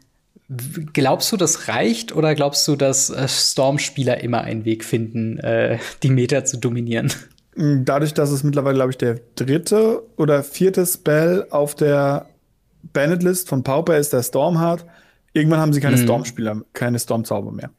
glaubst 0.94 1.32
du, 1.32 1.38
das 1.38 1.68
reicht 1.68 2.16
oder 2.16 2.36
glaubst 2.36 2.68
du, 2.68 2.76
dass 2.76 3.10
äh, 3.10 3.28
Storm-Spieler 3.28 4.22
immer 4.22 4.42
einen 4.42 4.66
Weg 4.66 4.84
finden, 4.84 5.40
äh, 5.40 5.80
die 6.04 6.10
Meta 6.10 6.46
zu 6.46 6.58
dominieren? 6.58 7.12
Dadurch, 7.58 8.14
dass 8.14 8.32
es 8.32 8.44
mittlerweile, 8.44 8.76
glaube 8.76 8.92
ich, 8.92 8.98
der 8.98 9.20
dritte 9.36 10.04
oder 10.18 10.44
vierte 10.44 10.86
Spell 10.86 11.48
auf 11.50 11.74
der 11.74 12.28
Banned-List 12.94 13.50
von 13.50 13.64
Pauper 13.64 13.98
ist, 13.98 14.14
der 14.14 14.24
Storm 14.24 14.60
hat, 14.60 14.86
irgendwann 15.34 15.60
haben 15.60 15.74
sie 15.74 15.82
keine 15.82 15.98
mhm. 15.98 16.04
Storm-Spieler, 16.04 16.62
keine 16.74 17.00
Storm-Zauber 17.00 17.52
mehr. 17.52 17.72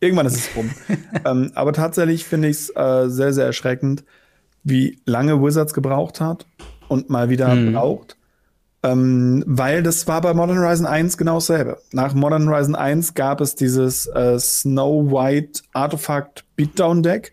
Irgendwann 0.00 0.26
ist 0.26 0.36
es 0.36 0.56
rum. 0.56 0.70
ähm, 1.24 1.52
aber 1.54 1.72
tatsächlich 1.72 2.24
finde 2.24 2.48
ich 2.48 2.56
es 2.56 2.70
äh, 2.76 3.08
sehr, 3.08 3.32
sehr 3.32 3.46
erschreckend, 3.46 4.04
wie 4.62 5.00
lange 5.06 5.42
Wizards 5.42 5.74
gebraucht 5.74 6.20
hat 6.20 6.46
und 6.88 7.08
mal 7.08 7.30
wieder 7.30 7.54
mhm. 7.54 7.72
braucht. 7.72 8.16
Ähm, 8.82 9.42
weil 9.46 9.82
das 9.82 10.06
war 10.06 10.20
bei 10.20 10.34
Modern 10.34 10.58
Horizon 10.58 10.86
1 10.86 11.16
genau 11.16 11.34
dasselbe. 11.34 11.78
Nach 11.92 12.14
Modern 12.14 12.48
Horizon 12.48 12.74
1 12.74 13.14
gab 13.14 13.40
es 13.40 13.54
dieses 13.54 14.06
äh, 14.06 14.38
Snow 14.38 15.10
White 15.10 15.62
Artifact 15.72 16.44
Beatdown 16.56 17.02
Deck, 17.02 17.32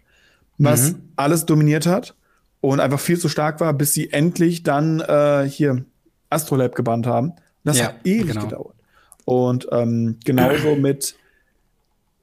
was 0.58 0.94
mhm. 0.94 1.10
alles 1.16 1.46
dominiert 1.46 1.86
hat 1.86 2.16
und 2.62 2.80
einfach 2.80 3.00
viel 3.00 3.20
zu 3.20 3.28
stark 3.28 3.60
war, 3.60 3.74
bis 3.74 3.94
sie 3.94 4.12
endlich 4.14 4.64
dann 4.64 5.02
äh, 5.02 5.48
hier 5.48 5.86
Astrolab 6.34 6.76
gebannt 6.76 7.08
haben. 7.08 7.34
das 7.64 7.80
ja, 7.80 7.86
hat 7.88 7.96
ewig 8.04 8.28
genau. 8.28 8.42
gedauert. 8.42 8.76
Und 9.26 9.68
ähm, 9.72 10.18
genauso 10.26 10.76
mit, 10.80 11.16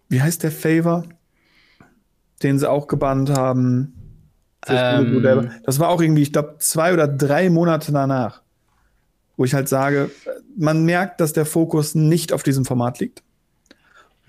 wie 0.08 0.20
heißt 0.20 0.42
der 0.42 0.52
Favor, 0.52 1.04
den 2.42 2.58
sie 2.58 2.68
auch 2.68 2.86
gebannt 2.86 3.30
haben. 3.30 3.94
Ähm, 4.66 5.50
das 5.64 5.78
war 5.78 5.88
auch 5.88 6.00
irgendwie, 6.00 6.22
ich 6.22 6.32
glaube, 6.32 6.56
zwei 6.58 6.92
oder 6.92 7.08
drei 7.08 7.48
Monate 7.48 7.92
danach, 7.92 8.42
wo 9.36 9.44
ich 9.44 9.54
halt 9.54 9.68
sage, 9.68 10.10
man 10.56 10.84
merkt, 10.84 11.20
dass 11.20 11.32
der 11.32 11.46
Fokus 11.46 11.94
nicht 11.94 12.32
auf 12.32 12.42
diesem 12.42 12.64
Format 12.64 12.98
liegt. 12.98 13.22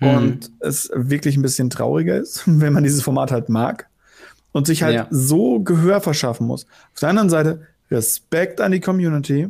Mhm. 0.00 0.08
Und 0.08 0.50
es 0.60 0.90
wirklich 0.94 1.36
ein 1.36 1.42
bisschen 1.42 1.70
trauriger 1.70 2.16
ist, 2.16 2.42
wenn 2.46 2.72
man 2.72 2.84
dieses 2.84 3.02
Format 3.02 3.30
halt 3.30 3.48
mag 3.48 3.88
und 4.52 4.66
sich 4.66 4.82
halt 4.82 4.94
ja. 4.94 5.06
so 5.10 5.60
Gehör 5.60 6.00
verschaffen 6.00 6.46
muss. 6.46 6.66
Auf 6.94 7.00
der 7.00 7.10
anderen 7.10 7.30
Seite 7.30 7.66
Respekt 7.90 8.60
an 8.60 8.72
die 8.72 8.80
Community, 8.80 9.48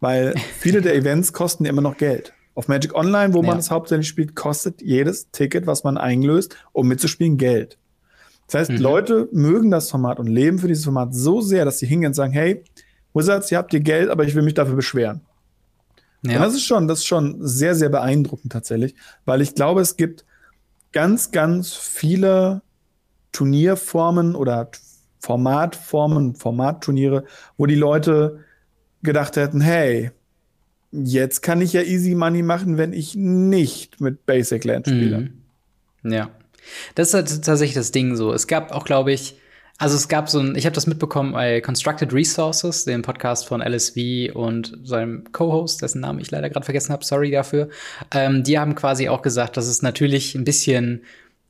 weil 0.00 0.34
viele 0.58 0.80
der 0.82 0.94
Events 0.94 1.32
kosten 1.32 1.64
immer 1.64 1.82
noch 1.82 1.96
Geld. 1.96 2.32
Auf 2.54 2.68
Magic 2.68 2.94
Online, 2.94 3.34
wo 3.34 3.42
ja. 3.42 3.48
man 3.48 3.58
es 3.58 3.70
hauptsächlich 3.70 4.08
spielt, 4.08 4.34
kostet 4.34 4.82
jedes 4.82 5.30
Ticket, 5.30 5.66
was 5.66 5.84
man 5.84 5.96
einlöst, 5.96 6.56
um 6.72 6.88
mitzuspielen, 6.88 7.36
Geld. 7.36 7.78
Das 8.48 8.60
heißt, 8.60 8.70
mhm. 8.72 8.78
Leute 8.78 9.28
mögen 9.30 9.70
das 9.70 9.90
Format 9.90 10.18
und 10.18 10.26
leben 10.26 10.58
für 10.58 10.68
dieses 10.68 10.84
Format 10.84 11.14
so 11.14 11.40
sehr, 11.40 11.64
dass 11.64 11.78
sie 11.78 11.86
hingehen 11.86 12.08
und 12.08 12.14
sagen, 12.14 12.32
hey, 12.32 12.64
Wizards, 13.14 13.52
ihr 13.52 13.58
habt 13.58 13.72
ihr 13.74 13.80
Geld, 13.80 14.08
aber 14.10 14.24
ich 14.24 14.34
will 14.34 14.42
mich 14.42 14.54
dafür 14.54 14.74
beschweren. 14.74 15.20
Ja. 16.22 16.36
Und 16.36 16.42
das 16.42 16.54
ist 16.54 16.64
schon, 16.64 16.88
das 16.88 17.00
ist 17.00 17.06
schon 17.06 17.36
sehr, 17.40 17.74
sehr 17.74 17.90
beeindruckend 17.90 18.52
tatsächlich, 18.52 18.94
weil 19.24 19.40
ich 19.40 19.54
glaube, 19.54 19.80
es 19.80 19.96
gibt 19.96 20.24
ganz, 20.92 21.30
ganz 21.30 21.74
viele 21.74 22.62
Turnierformen 23.32 24.34
oder 24.34 24.70
Formatformen, 25.20 26.34
Formatturniere, 26.34 27.24
wo 27.56 27.66
die 27.66 27.74
Leute 27.74 28.44
gedacht 29.02 29.36
hätten, 29.36 29.60
hey, 29.60 30.10
jetzt 30.92 31.42
kann 31.42 31.60
ich 31.60 31.72
ja 31.72 31.82
easy 31.82 32.14
money 32.14 32.42
machen, 32.42 32.78
wenn 32.78 32.92
ich 32.92 33.14
nicht 33.14 34.00
mit 34.00 34.26
Basic 34.26 34.64
Land 34.64 34.86
spiele. 34.86 35.30
Mhm. 36.02 36.12
Ja. 36.12 36.30
Das 36.94 37.08
ist 37.08 37.14
halt 37.14 37.28
tatsächlich 37.28 37.74
das 37.74 37.92
Ding 37.92 38.16
so. 38.16 38.32
Es 38.32 38.46
gab 38.46 38.72
auch, 38.72 38.84
glaube 38.84 39.12
ich, 39.12 39.38
also 39.78 39.94
es 39.94 40.08
gab 40.08 40.28
so 40.28 40.40
ein, 40.40 40.56
ich 40.56 40.66
habe 40.66 40.74
das 40.74 40.88
mitbekommen 40.88 41.32
bei 41.32 41.60
Constructed 41.60 42.12
Resources, 42.12 42.84
dem 42.84 43.02
Podcast 43.02 43.46
von 43.46 43.60
LSV 43.60 44.34
und 44.34 44.76
seinem 44.82 45.30
Co-Host, 45.30 45.82
dessen 45.82 46.00
Namen 46.00 46.18
ich 46.18 46.30
leider 46.30 46.50
gerade 46.50 46.64
vergessen 46.64 46.92
habe, 46.92 47.04
sorry 47.04 47.30
dafür. 47.30 47.68
Ähm, 48.12 48.42
die 48.42 48.58
haben 48.58 48.74
quasi 48.74 49.08
auch 49.08 49.22
gesagt, 49.22 49.56
dass 49.56 49.68
es 49.68 49.80
natürlich 49.80 50.34
ein 50.34 50.44
bisschen, 50.44 51.04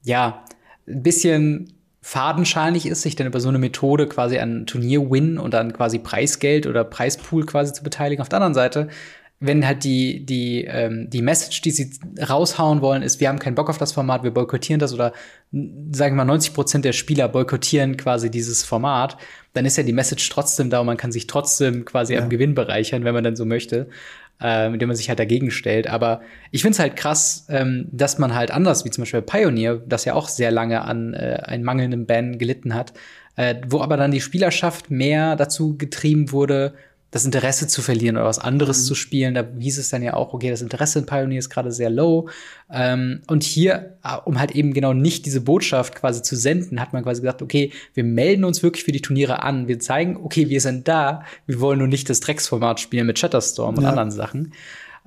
ja, 0.04 0.44
ein 0.86 1.02
bisschen 1.02 1.72
fadenscheinig 2.08 2.86
ist, 2.86 3.02
sich 3.02 3.16
dann 3.16 3.26
über 3.26 3.38
so 3.38 3.50
eine 3.50 3.58
Methode 3.58 4.06
quasi 4.06 4.38
an 4.38 4.64
Turnier-Win 4.64 5.36
und 5.36 5.52
dann 5.52 5.74
quasi 5.74 5.98
Preisgeld 5.98 6.66
oder 6.66 6.82
Preispool 6.82 7.44
quasi 7.44 7.74
zu 7.74 7.82
beteiligen. 7.82 8.22
Auf 8.22 8.30
der 8.30 8.38
anderen 8.38 8.54
Seite 8.54 8.88
wenn 9.40 9.64
halt 9.64 9.84
die, 9.84 10.26
die, 10.26 10.64
ähm, 10.64 11.08
die 11.10 11.22
Message, 11.22 11.62
die 11.62 11.70
sie 11.70 11.92
raushauen 12.28 12.80
wollen, 12.80 13.02
ist, 13.02 13.20
wir 13.20 13.28
haben 13.28 13.38
keinen 13.38 13.54
Bock 13.54 13.70
auf 13.70 13.78
das 13.78 13.92
Format, 13.92 14.24
wir 14.24 14.32
boykottieren 14.32 14.80
das 14.80 14.92
oder 14.92 15.12
sagen 15.52 16.16
wir 16.16 16.24
mal 16.24 16.24
90 16.24 16.54
Prozent 16.54 16.84
der 16.84 16.92
Spieler 16.92 17.28
boykottieren 17.28 17.96
quasi 17.96 18.30
dieses 18.30 18.64
Format, 18.64 19.16
dann 19.52 19.64
ist 19.64 19.76
ja 19.76 19.84
die 19.84 19.92
Message 19.92 20.28
trotzdem 20.28 20.70
da 20.70 20.80
und 20.80 20.86
man 20.86 20.96
kann 20.96 21.12
sich 21.12 21.28
trotzdem 21.28 21.84
quasi 21.84 22.14
ja. 22.14 22.20
am 22.20 22.30
Gewinn 22.30 22.54
bereichern, 22.54 23.04
wenn 23.04 23.14
man 23.14 23.22
dann 23.22 23.36
so 23.36 23.44
möchte, 23.44 23.88
äh, 24.42 24.66
indem 24.66 24.88
man 24.88 24.96
sich 24.96 25.08
halt 25.08 25.18
dagegen 25.18 25.50
stellt. 25.50 25.86
Aber 25.86 26.20
ich 26.50 26.62
finde 26.62 26.74
es 26.74 26.78
halt 26.78 26.96
krass, 26.96 27.46
ähm, 27.48 27.88
dass 27.90 28.18
man 28.18 28.34
halt 28.34 28.50
anders, 28.50 28.84
wie 28.84 28.90
zum 28.90 29.02
Beispiel 29.02 29.22
Pioneer, 29.22 29.82
das 29.86 30.04
ja 30.04 30.14
auch 30.14 30.28
sehr 30.28 30.50
lange 30.50 30.82
an 30.82 31.14
äh, 31.14 31.40
einem 31.44 31.64
mangelnden 31.64 32.06
Ban 32.06 32.38
gelitten 32.38 32.74
hat, 32.74 32.92
äh, 33.36 33.56
wo 33.68 33.80
aber 33.80 33.96
dann 33.96 34.10
die 34.10 34.20
Spielerschaft 34.20 34.90
mehr 34.90 35.36
dazu 35.36 35.76
getrieben 35.76 36.32
wurde, 36.32 36.74
das 37.10 37.24
Interesse 37.24 37.66
zu 37.66 37.80
verlieren 37.80 38.16
oder 38.16 38.26
was 38.26 38.38
anderes 38.38 38.82
mhm. 38.82 38.84
zu 38.84 38.94
spielen. 38.94 39.34
Da 39.34 39.44
hieß 39.58 39.78
es 39.78 39.88
dann 39.88 40.02
ja 40.02 40.14
auch, 40.14 40.34
okay, 40.34 40.50
das 40.50 40.60
Interesse 40.60 40.98
in 40.98 41.06
Pioneer 41.06 41.38
ist 41.38 41.48
gerade 41.48 41.72
sehr 41.72 41.88
low. 41.88 42.28
Ähm, 42.70 43.22
und 43.28 43.44
hier, 43.44 43.96
äh, 44.04 44.16
um 44.24 44.38
halt 44.38 44.52
eben 44.52 44.74
genau 44.74 44.92
nicht 44.92 45.24
diese 45.24 45.40
Botschaft 45.40 45.94
quasi 45.94 46.22
zu 46.22 46.36
senden, 46.36 46.80
hat 46.80 46.92
man 46.92 47.02
quasi 47.02 47.22
gesagt, 47.22 47.40
okay, 47.40 47.72
wir 47.94 48.04
melden 48.04 48.44
uns 48.44 48.62
wirklich 48.62 48.84
für 48.84 48.92
die 48.92 49.00
Turniere 49.00 49.42
an. 49.42 49.68
Wir 49.68 49.78
zeigen, 49.78 50.16
okay, 50.16 50.50
wir 50.50 50.60
sind 50.60 50.86
da. 50.86 51.24
Wir 51.46 51.60
wollen 51.60 51.78
nur 51.78 51.88
nicht 51.88 52.10
das 52.10 52.20
Drecksformat 52.20 52.78
spielen 52.78 53.06
mit 53.06 53.18
Shatterstorm 53.18 53.76
ja. 53.76 53.80
und 53.80 53.86
anderen 53.86 54.10
Sachen. 54.10 54.52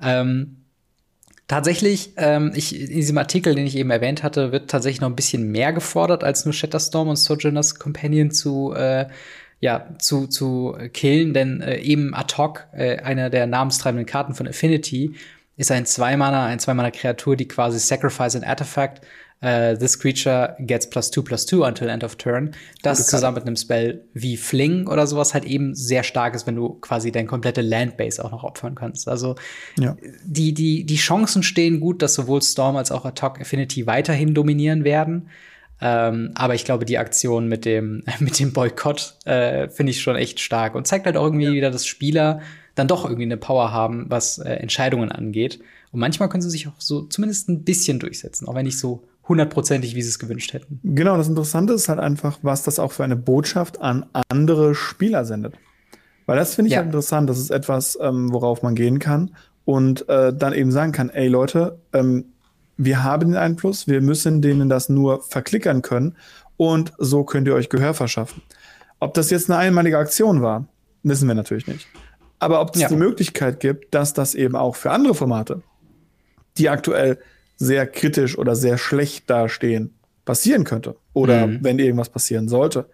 Ähm, 0.00 0.56
Tatsächlich, 1.48 2.12
ähm, 2.16 2.52
ich, 2.54 2.80
in 2.80 2.86
diesem 2.86 3.18
Artikel, 3.18 3.54
den 3.54 3.66
ich 3.66 3.76
eben 3.76 3.90
erwähnt 3.90 4.22
hatte, 4.22 4.52
wird 4.52 4.70
tatsächlich 4.70 5.02
noch 5.02 5.10
ein 5.10 5.16
bisschen 5.16 5.50
mehr 5.50 5.74
gefordert, 5.74 6.24
als 6.24 6.46
nur 6.46 6.54
Shatterstorm 6.54 7.08
und 7.08 7.16
Sojourner's 7.16 7.74
Companion 7.74 8.30
zu 8.30 8.72
äh, 8.72 9.06
ja, 9.62 9.86
zu, 9.98 10.26
zu 10.26 10.76
killen, 10.92 11.32
denn 11.32 11.60
äh, 11.62 11.78
eben 11.78 12.14
ad 12.14 12.34
hoc, 12.36 12.66
äh, 12.72 12.98
einer 12.98 13.30
der 13.30 13.46
namenstreibenden 13.46 14.06
Karten 14.06 14.34
von 14.34 14.48
Affinity, 14.48 15.14
ist 15.56 15.70
ein 15.70 15.86
Zweimana, 15.86 16.46
ein 16.46 16.58
Zweimana-Kreatur, 16.58 17.36
die 17.36 17.46
quasi 17.46 17.78
Sacrifice 17.78 18.34
an 18.36 18.44
Artifact. 18.44 19.00
Uh, 19.44 19.76
this 19.76 19.98
creature 19.98 20.54
gets 20.60 20.88
plus 20.88 21.10
two 21.10 21.20
plus 21.20 21.44
two 21.44 21.64
until 21.64 21.88
end 21.88 22.04
of 22.04 22.14
turn. 22.14 22.54
Das 22.82 23.08
zusammen 23.08 23.34
mit 23.34 23.44
einem 23.44 23.56
Spell 23.56 24.04
wie 24.14 24.36
Fling 24.36 24.86
oder 24.86 25.04
sowas 25.08 25.34
halt 25.34 25.44
eben 25.44 25.74
sehr 25.74 26.04
stark 26.04 26.36
ist, 26.36 26.46
wenn 26.46 26.54
du 26.54 26.74
quasi 26.74 27.10
dein 27.10 27.26
komplette 27.26 27.60
Landbase 27.60 28.24
auch 28.24 28.30
noch 28.30 28.44
opfern 28.44 28.76
kannst. 28.76 29.08
Also 29.08 29.34
ja. 29.80 29.96
die, 30.24 30.54
die, 30.54 30.84
die 30.84 30.96
Chancen 30.96 31.42
stehen 31.42 31.80
gut, 31.80 32.02
dass 32.02 32.14
sowohl 32.14 32.40
Storm 32.40 32.76
als 32.76 32.92
auch 32.92 33.04
Attack 33.04 33.40
Affinity 33.40 33.84
weiterhin 33.88 34.32
dominieren 34.32 34.84
werden. 34.84 35.28
Ähm, 35.82 36.30
aber 36.34 36.54
ich 36.54 36.64
glaube, 36.64 36.84
die 36.84 36.98
Aktion 36.98 37.48
mit 37.48 37.64
dem, 37.64 38.04
mit 38.20 38.38
dem 38.38 38.52
Boykott 38.52 39.16
äh, 39.24 39.68
finde 39.68 39.90
ich 39.90 40.00
schon 40.00 40.16
echt 40.16 40.40
stark 40.40 40.74
und 40.74 40.86
zeigt 40.86 41.06
halt 41.06 41.16
auch 41.16 41.24
irgendwie 41.24 41.46
ja. 41.46 41.52
wieder, 41.52 41.70
dass 41.70 41.86
Spieler 41.86 42.40
dann 42.74 42.88
doch 42.88 43.04
irgendwie 43.04 43.24
eine 43.24 43.36
Power 43.36 43.72
haben, 43.72 44.06
was 44.08 44.38
äh, 44.38 44.54
Entscheidungen 44.54 45.12
angeht 45.12 45.60
Und 45.90 46.00
manchmal 46.00 46.28
können 46.28 46.42
sie 46.42 46.50
sich 46.50 46.68
auch 46.68 46.80
so 46.80 47.02
zumindest 47.02 47.48
ein 47.48 47.64
bisschen 47.64 47.98
durchsetzen, 47.98 48.48
auch 48.48 48.54
wenn 48.54 48.64
nicht 48.64 48.78
so 48.78 49.04
hundertprozentig, 49.28 49.94
wie 49.94 50.02
sie 50.02 50.08
es 50.08 50.18
gewünscht 50.18 50.52
hätten. 50.52 50.80
Genau, 50.82 51.16
das 51.16 51.28
Interessante 51.28 51.74
ist 51.74 51.88
halt 51.88 52.00
einfach, 52.00 52.38
was 52.42 52.62
das 52.62 52.78
auch 52.78 52.92
für 52.92 53.04
eine 53.04 53.16
Botschaft 53.16 53.80
an 53.80 54.06
andere 54.28 54.74
Spieler 54.74 55.24
sendet. 55.24 55.54
Weil 56.26 56.36
das 56.36 56.54
finde 56.54 56.68
ich 56.68 56.72
ja. 56.72 56.78
halt 56.78 56.86
interessant. 56.86 57.28
Das 57.28 57.38
ist 57.38 57.50
etwas, 57.50 57.98
ähm, 58.00 58.32
worauf 58.32 58.62
man 58.62 58.74
gehen 58.74 58.98
kann 58.98 59.32
und 59.64 60.08
äh, 60.08 60.32
dann 60.32 60.52
eben 60.52 60.72
sagen 60.72 60.92
kann, 60.92 61.10
ey 61.10 61.28
Leute, 61.28 61.78
ähm, 61.92 62.31
wir 62.84 63.02
haben 63.02 63.30
den 63.30 63.36
Einfluss, 63.36 63.86
wir 63.86 64.00
müssen 64.00 64.42
denen 64.42 64.68
das 64.68 64.88
nur 64.88 65.22
verklickern 65.22 65.82
können 65.82 66.16
und 66.56 66.92
so 66.98 67.24
könnt 67.24 67.46
ihr 67.46 67.54
euch 67.54 67.68
Gehör 67.68 67.94
verschaffen. 67.94 68.42
Ob 69.00 69.14
das 69.14 69.30
jetzt 69.30 69.50
eine 69.50 69.58
einmalige 69.58 69.98
Aktion 69.98 70.42
war, 70.42 70.66
wissen 71.02 71.26
wir 71.28 71.34
natürlich 71.34 71.66
nicht. 71.66 71.86
Aber 72.38 72.60
ob 72.60 72.74
es 72.74 72.82
ja. 72.82 72.88
die 72.88 72.96
Möglichkeit 72.96 73.60
gibt, 73.60 73.94
dass 73.94 74.14
das 74.14 74.34
eben 74.34 74.56
auch 74.56 74.76
für 74.76 74.90
andere 74.90 75.14
Formate, 75.14 75.62
die 76.58 76.68
aktuell 76.68 77.18
sehr 77.56 77.86
kritisch 77.86 78.36
oder 78.36 78.56
sehr 78.56 78.78
schlecht 78.78 79.30
dastehen, 79.30 79.94
passieren 80.24 80.64
könnte. 80.64 80.96
Oder 81.12 81.46
mhm. 81.46 81.58
wenn 81.62 81.78
irgendwas 81.78 82.08
passieren 82.08 82.48
sollte. 82.48 82.86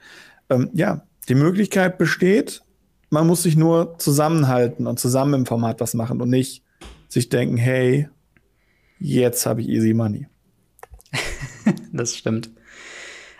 Ähm, 0.51 0.71
ja, 0.75 1.03
die 1.29 1.35
Möglichkeit 1.35 1.99
besteht, 1.99 2.63
man 3.11 3.27
muss 3.27 3.43
sich 3.43 3.57
nur 3.57 3.99
zusammenhalten 3.99 4.87
und 4.87 4.99
zusammen 4.99 5.35
im 5.35 5.47
Format 5.47 5.81
was 5.81 5.95
machen 5.95 6.21
und 6.21 6.31
nicht 6.31 6.63
sich 7.09 7.29
denken, 7.29 7.57
hey, 7.57 8.09
jetzt 9.01 9.47
habe 9.47 9.61
ich 9.61 9.69
easy 9.69 9.95
money. 9.95 10.27
das 11.93 12.17
stimmt. 12.17 12.51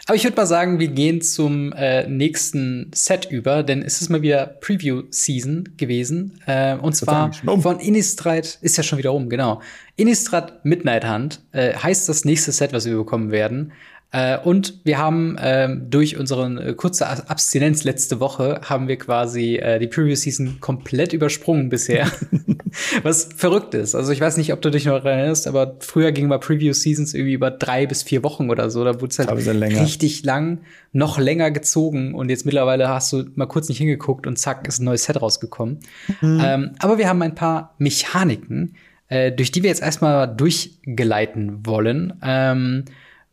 Aber 0.09 0.17
ich 0.17 0.25
würde 0.25 0.37
mal 0.37 0.47
sagen, 0.47 0.79
wir 0.79 0.89
gehen 0.89 1.21
zum 1.21 1.75
äh, 1.75 2.09
nächsten 2.09 2.91
Set 2.95 3.31
über, 3.31 3.63
denn 3.63 3.83
es 3.83 4.01
ist 4.01 4.09
mal 4.09 4.23
wieder 4.23 4.47
Preview-Season 4.47 5.77
gewesen. 5.77 6.41
Äh, 6.47 6.77
und 6.77 6.97
zwar 6.97 7.31
um. 7.45 7.61
von 7.61 7.79
Innistrad, 7.79 8.59
ist 8.63 8.79
ja 8.79 8.83
schon 8.83 8.97
wieder 8.97 9.13
um, 9.13 9.29
genau. 9.29 9.61
Innistrad 9.97 10.65
Midnight 10.65 11.07
Hunt 11.07 11.43
äh, 11.53 11.75
heißt 11.75 12.09
das 12.09 12.25
nächste 12.25 12.53
Set, 12.53 12.73
was 12.73 12.87
wir 12.87 12.97
bekommen 12.97 13.31
werden. 13.31 13.73
Äh, 14.11 14.39
und 14.39 14.81
wir 14.85 14.97
haben 14.97 15.37
äh, 15.37 15.69
durch 15.69 16.17
unsere 16.17 16.71
äh, 16.71 16.75
kurze 16.75 17.07
Abstinenz 17.07 17.85
letzte 17.85 18.21
Woche 18.21 18.61
haben 18.65 18.89
wir 18.89 18.97
quasi 18.97 19.57
äh, 19.57 19.79
die 19.79 19.87
Previous 19.87 20.23
Season 20.23 20.61
komplett 20.61 21.13
übersprungen 21.13 21.69
bisher. 21.69 22.11
Was 23.03 23.29
verrückt 23.37 23.75
ist. 23.75 23.95
Also 23.95 24.13
ich 24.13 24.21
weiß 24.21 24.39
nicht, 24.39 24.53
ob 24.55 24.63
du 24.63 24.71
dich 24.71 24.87
noch 24.87 25.05
erinnerst, 25.05 25.47
aber 25.47 25.77
früher 25.81 26.13
ging 26.13 26.27
mal 26.27 26.39
Preview 26.39 26.73
Seasons 26.73 27.13
irgendwie 27.13 27.35
über 27.35 27.51
drei 27.51 27.87
bis 27.87 28.03
vier 28.03 28.23
Wochen 28.25 28.49
oder 28.49 28.71
so. 28.71 28.83
Da 28.83 29.01
wurde 29.01 29.09
es 29.11 29.19
halt 29.19 29.31
richtig 29.31 30.25
lang, 30.25 30.61
noch 30.93 31.19
länger 31.19 31.51
gezogen. 31.51 32.15
Und 32.15 32.31
jetzt 32.31 32.47
mittlerweile 32.47 32.89
hast 32.89 33.13
du 33.13 33.25
mal 33.35 33.47
kurz 33.47 33.69
nicht 33.69 33.79
hingeguckt 33.79 34.27
und 34.27 34.39
zack, 34.39 34.67
ist 34.67 34.81
ein 34.81 34.85
neues 34.85 35.05
Set 35.05 35.21
rausgekommen. 35.21 35.81
Mhm. 36.23 36.41
Ähm, 36.43 36.71
aber 36.79 36.97
wir 36.97 37.09
haben 37.09 37.21
ein 37.21 37.35
paar 37.35 37.75
Mechaniken, 37.77 38.75
äh, 39.09 39.33
durch 39.33 39.53
die 39.53 39.63
wir 39.63 39.69
jetzt 39.69 39.83
erstmal 39.83 40.35
durchgeleiten 40.35 41.67
wollen. 41.67 42.15
Ähm, 42.23 42.85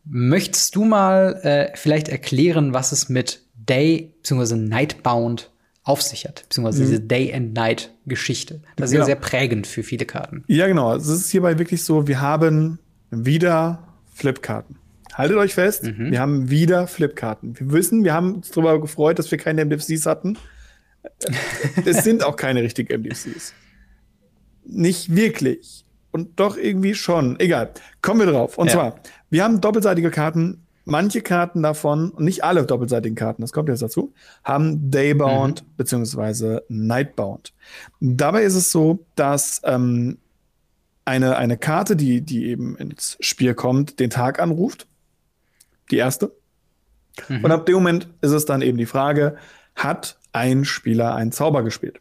Möchtest 0.08 0.76
du 0.76 0.84
mal 0.84 1.40
äh, 1.42 1.76
vielleicht 1.76 2.08
erklären, 2.08 2.72
was 2.72 2.92
es 2.92 3.08
mit 3.08 3.42
Day 3.54 4.14
bzw. 4.22 4.56
Nightbound 4.56 5.50
auf 5.82 6.02
sich 6.02 6.26
hat, 6.26 6.42
beziehungsweise 6.42 6.82
mhm. 6.82 6.86
diese 6.86 7.00
Day-and-Night-Geschichte. 7.00 8.60
Das 8.74 8.90
ist 8.90 8.92
genau. 8.92 9.02
ja 9.02 9.06
sehr 9.06 9.16
prägend 9.16 9.66
für 9.68 9.84
viele 9.84 10.04
Karten. 10.04 10.44
Ja, 10.48 10.66
genau. 10.66 10.94
Es 10.94 11.06
ist 11.06 11.30
hierbei 11.30 11.58
wirklich 11.58 11.84
so, 11.84 12.08
wir 12.08 12.20
haben 12.20 12.80
wieder 13.10 13.94
Flipkarten. 14.12 14.78
Haltet 15.14 15.36
euch 15.36 15.54
fest, 15.54 15.84
mhm. 15.84 16.10
wir 16.10 16.20
haben 16.20 16.50
wieder 16.50 16.88
Flipkarten. 16.88 17.58
Wir 17.58 17.72
wissen, 17.72 18.02
wir 18.02 18.12
haben 18.12 18.34
uns 18.34 18.50
darüber 18.50 18.80
gefreut, 18.80 19.18
dass 19.18 19.30
wir 19.30 19.38
keine 19.38 19.64
MDFCs 19.64 20.06
hatten. 20.06 20.36
es 21.84 22.02
sind 22.02 22.24
auch 22.24 22.36
keine 22.36 22.62
richtigen 22.62 23.00
MDFCs. 23.00 23.54
Nicht 24.64 25.14
wirklich 25.14 25.85
und 26.16 26.40
doch 26.40 26.56
irgendwie 26.56 26.94
schon. 26.94 27.38
Egal. 27.38 27.72
Kommen 28.00 28.20
wir 28.20 28.26
drauf. 28.26 28.56
Und 28.56 28.68
ja. 28.68 28.72
zwar, 28.72 29.00
wir 29.28 29.44
haben 29.44 29.60
doppelseitige 29.60 30.10
Karten. 30.10 30.62
Manche 30.86 31.20
Karten 31.20 31.62
davon, 31.62 32.12
nicht 32.16 32.44
alle 32.44 32.64
doppelseitigen 32.64 33.16
Karten, 33.16 33.42
das 33.42 33.52
kommt 33.52 33.68
jetzt 33.68 33.82
dazu, 33.82 34.14
haben 34.44 34.88
Daybound 34.88 35.62
mhm. 35.62 35.66
beziehungsweise 35.76 36.62
Nightbound. 36.68 37.52
Dabei 37.98 38.44
ist 38.44 38.54
es 38.54 38.70
so, 38.70 39.04
dass 39.16 39.60
ähm, 39.64 40.18
eine, 41.04 41.36
eine 41.36 41.58
Karte, 41.58 41.96
die, 41.96 42.20
die 42.20 42.46
eben 42.46 42.76
ins 42.76 43.16
Spiel 43.18 43.54
kommt, 43.54 43.98
den 43.98 44.10
Tag 44.10 44.40
anruft. 44.40 44.86
Die 45.90 45.96
erste. 45.96 46.32
Mhm. 47.28 47.44
Und 47.44 47.50
ab 47.50 47.66
dem 47.66 47.74
Moment 47.74 48.08
ist 48.20 48.30
es 48.30 48.44
dann 48.44 48.62
eben 48.62 48.78
die 48.78 48.86
Frage, 48.86 49.36
hat 49.74 50.18
ein 50.32 50.64
Spieler 50.64 51.16
einen 51.16 51.32
Zauber 51.32 51.64
gespielt? 51.64 52.00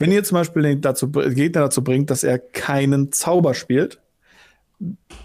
Wenn 0.00 0.12
ihr 0.12 0.24
zum 0.24 0.36
Beispiel 0.36 0.62
den 0.62 0.80
dazu, 0.80 1.10
Gegner 1.10 1.60
dazu 1.60 1.84
bringt, 1.84 2.08
dass 2.08 2.24
er 2.24 2.38
keinen 2.38 3.12
Zauber 3.12 3.52
spielt, 3.52 4.00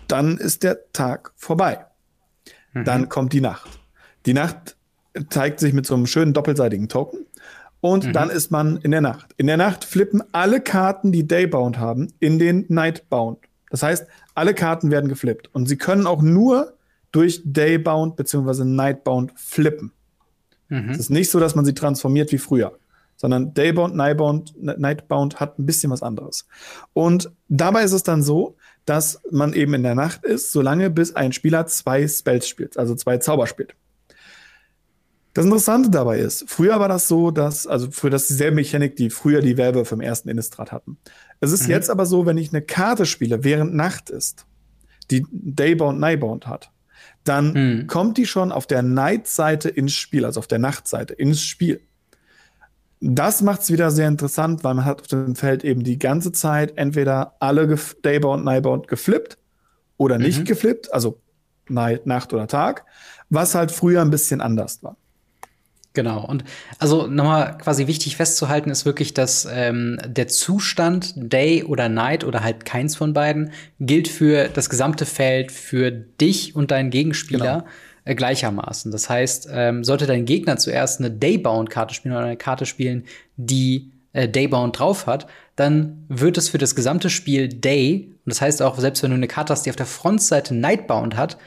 dann 0.09 0.37
ist 0.37 0.63
der 0.63 0.91
Tag 0.91 1.31
vorbei. 1.37 1.85
Mhm. 2.73 2.83
Dann 2.83 3.09
kommt 3.09 3.31
die 3.31 3.39
Nacht. 3.39 3.69
Die 4.25 4.33
Nacht 4.33 4.75
zeigt 5.29 5.61
sich 5.61 5.71
mit 5.71 5.85
so 5.85 5.95
einem 5.95 6.07
schönen 6.07 6.33
doppelseitigen 6.33 6.89
Token. 6.89 7.25
Und 7.79 8.07
mhm. 8.07 8.13
dann 8.13 8.29
ist 8.29 8.51
man 8.51 8.75
in 8.77 8.91
der 8.91 8.99
Nacht. 8.99 9.33
In 9.37 9.47
der 9.47 9.55
Nacht 9.55 9.85
flippen 9.85 10.21
alle 10.33 10.59
Karten, 10.59 11.13
die 11.13 11.25
Daybound 11.25 11.79
haben, 11.79 12.09
in 12.19 12.37
den 12.37 12.65
Nightbound. 12.67 13.39
Das 13.69 13.81
heißt, 13.81 14.05
alle 14.33 14.53
Karten 14.53 14.91
werden 14.91 15.07
geflippt. 15.07 15.55
Und 15.55 15.67
sie 15.67 15.77
können 15.77 16.05
auch 16.05 16.21
nur 16.21 16.73
durch 17.13 17.41
Daybound 17.45 18.17
bzw. 18.17 18.65
Nightbound 18.65 19.31
flippen. 19.37 19.93
Mhm. 20.67 20.89
Es 20.89 20.97
ist 20.97 21.11
nicht 21.11 21.31
so, 21.31 21.39
dass 21.39 21.55
man 21.55 21.63
sie 21.63 21.73
transformiert 21.73 22.33
wie 22.33 22.39
früher 22.39 22.77
sondern 23.25 23.55
Daybound, 23.55 23.95
Nightbound, 23.95 24.53
Nightbound 24.61 25.39
hat 25.39 25.57
ein 25.57 25.65
bisschen 25.65 25.91
was 25.91 26.03
anderes. 26.03 26.45
Und 26.93 27.31
dabei 27.47 27.83
ist 27.83 27.91
es 27.91 28.03
dann 28.03 28.21
so, 28.21 28.55
dass 28.85 29.19
man 29.31 29.53
eben 29.53 29.73
in 29.73 29.81
der 29.81 29.95
Nacht 29.95 30.23
ist, 30.23 30.51
solange 30.51 30.91
bis 30.91 31.15
ein 31.15 31.33
Spieler 31.33 31.65
zwei 31.65 32.07
Spells 32.07 32.47
spielt, 32.47 32.77
also 32.77 32.93
zwei 32.93 33.17
Zauber 33.17 33.47
spielt. 33.47 33.73
Das 35.33 35.43
Interessante 35.43 35.89
dabei 35.89 36.19
ist, 36.19 36.45
früher 36.47 36.79
war 36.79 36.87
das 36.87 37.07
so, 37.07 37.31
dass, 37.31 37.65
also 37.65 37.89
früher 37.89 38.11
das 38.11 38.21
ist 38.21 38.29
dieselbe 38.29 38.57
Mechanik, 38.57 38.95
die 38.95 39.09
früher 39.09 39.41
die 39.41 39.57
Werwölfe 39.57 39.95
im 39.95 40.01
ersten 40.01 40.29
Innistrad 40.29 40.71
hatten. 40.71 40.99
Es 41.39 41.51
ist 41.51 41.63
mhm. 41.63 41.71
jetzt 41.71 41.89
aber 41.89 42.05
so, 42.05 42.27
wenn 42.27 42.37
ich 42.37 42.53
eine 42.53 42.61
Karte 42.61 43.07
spiele, 43.07 43.43
während 43.43 43.73
Nacht 43.73 44.11
ist, 44.11 44.45
die 45.09 45.25
Daybound, 45.31 45.99
Nightbound 45.99 46.45
hat, 46.45 46.69
dann 47.23 47.53
mhm. 47.53 47.87
kommt 47.87 48.19
die 48.19 48.27
schon 48.27 48.51
auf 48.51 48.67
der 48.67 48.83
Night-Seite 48.83 49.69
ins 49.69 49.93
Spiel, 49.93 50.25
also 50.25 50.41
auf 50.41 50.47
der 50.47 50.59
Nachtseite 50.59 51.15
ins 51.15 51.41
Spiel. 51.41 51.81
Das 53.07 53.43
macht 53.43 53.61
es 53.61 53.71
wieder 53.71 53.91
sehr 53.91 54.07
interessant, 54.07 54.63
weil 54.63 54.73
man 54.73 54.83
hat 54.83 55.01
auf 55.01 55.07
dem 55.07 55.35
Feld 55.35 55.63
eben 55.63 55.83
die 55.83 55.99
ganze 55.99 56.31
Zeit 56.31 56.75
entweder 56.75 57.35
alle 57.39 57.77
Daybound, 58.01 58.43
Nightbound 58.43 58.87
geflippt 58.87 59.37
oder 59.97 60.17
nicht 60.17 60.39
mhm. 60.39 60.45
geflippt, 60.45 60.91
also 60.91 61.21
Night, 61.69 62.07
Nacht 62.07 62.33
oder 62.33 62.47
Tag, 62.47 62.83
was 63.29 63.53
halt 63.53 63.71
früher 63.71 64.01
ein 64.01 64.09
bisschen 64.09 64.41
anders 64.41 64.81
war. 64.81 64.97
Genau. 65.93 66.25
Und 66.25 66.45
also 66.79 67.05
nochmal 67.05 67.59
quasi 67.59 67.85
wichtig 67.85 68.17
festzuhalten 68.17 68.71
ist 68.71 68.85
wirklich, 68.85 69.13
dass 69.13 69.47
ähm, 69.49 69.99
der 70.07 70.27
Zustand 70.27 71.13
Day 71.15 71.63
oder 71.63 71.89
Night 71.89 72.23
oder 72.23 72.43
halt 72.43 72.65
keins 72.65 72.95
von 72.95 73.13
beiden 73.13 73.51
gilt 73.79 74.07
für 74.07 74.49
das 74.49 74.67
gesamte 74.67 75.05
Feld, 75.05 75.51
für 75.51 75.91
dich 75.91 76.55
und 76.55 76.71
deinen 76.71 76.89
Gegenspieler. 76.89 77.59
Genau 77.59 77.67
äh, 78.05 78.15
gleichermaßen. 78.15 78.91
Das 78.91 79.09
heißt, 79.09 79.49
ähm, 79.51 79.83
sollte 79.83 80.05
dein 80.05 80.25
Gegner 80.25 80.57
zuerst 80.57 80.99
eine 80.99 81.11
Daybound-Karte 81.11 81.93
spielen 81.93 82.15
oder 82.15 82.25
eine 82.25 82.37
Karte 82.37 82.65
spielen, 82.65 83.03
die 83.35 83.91
äh, 84.13 84.29
Daybound 84.29 84.79
drauf 84.79 85.07
hat, 85.07 85.27
dann 85.55 86.05
wird 86.07 86.37
es 86.37 86.49
für 86.49 86.57
das 86.57 86.75
gesamte 86.75 87.09
Spiel 87.09 87.49
Day, 87.49 88.11
und 88.25 88.29
das 88.29 88.41
heißt 88.41 88.61
auch, 88.61 88.79
selbst 88.79 89.03
wenn 89.03 89.11
du 89.11 89.17
eine 89.17 89.27
Karte 89.27 89.53
hast, 89.53 89.65
die 89.65 89.69
auf 89.69 89.75
der 89.75 89.85
Frontseite 89.85 90.55
Nightbound 90.55 91.17
hat, 91.17 91.37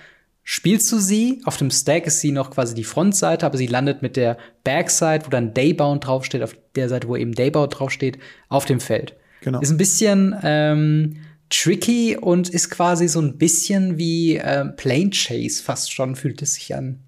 spielst 0.45 0.91
du 0.93 0.99
sie, 0.99 1.43
auf 1.45 1.59
dem 1.59 1.71
Stack 1.71 2.07
ist 2.07 2.21
sie 2.21 2.33
noch 2.33 2.51
quasi 2.51 2.75
die 2.75 2.85
Frontseite, 2.85 3.45
aber 3.45 3.59
sie 3.59 3.67
landet 3.67 4.01
mit 4.01 4.17
der 4.17 4.39
Backside, 4.65 5.27
wo 5.27 5.31
dann 5.31 5.53
Daybound 5.53 6.07
draufsteht, 6.07 6.43
auf 6.43 6.57
der 6.75 6.89
Seite, 6.89 7.07
wo 7.07 7.17
eben 7.17 7.35
Daybound 7.35 7.79
draufsteht, 7.79 8.19
auf 8.49 8.65
dem 8.65 8.81
Feld. 8.81 9.15
Genau. 9.43 9.61
Ist 9.61 9.71
ein 9.71 9.77
bisschen 9.77 10.35
ähm, 10.43 11.17
tricky 11.51 12.17
und 12.17 12.49
ist 12.49 12.71
quasi 12.71 13.09
so 13.09 13.21
ein 13.21 13.39
bisschen 13.39 13.99
wie 13.99 14.37
äh, 14.37 14.67
Plane 14.67 15.11
Chase 15.11 15.63
fast 15.63 15.93
schon, 15.93 16.17
fühlt 16.17 16.43
es 16.43 16.55
sich 16.55 16.75
an. 16.75 17.01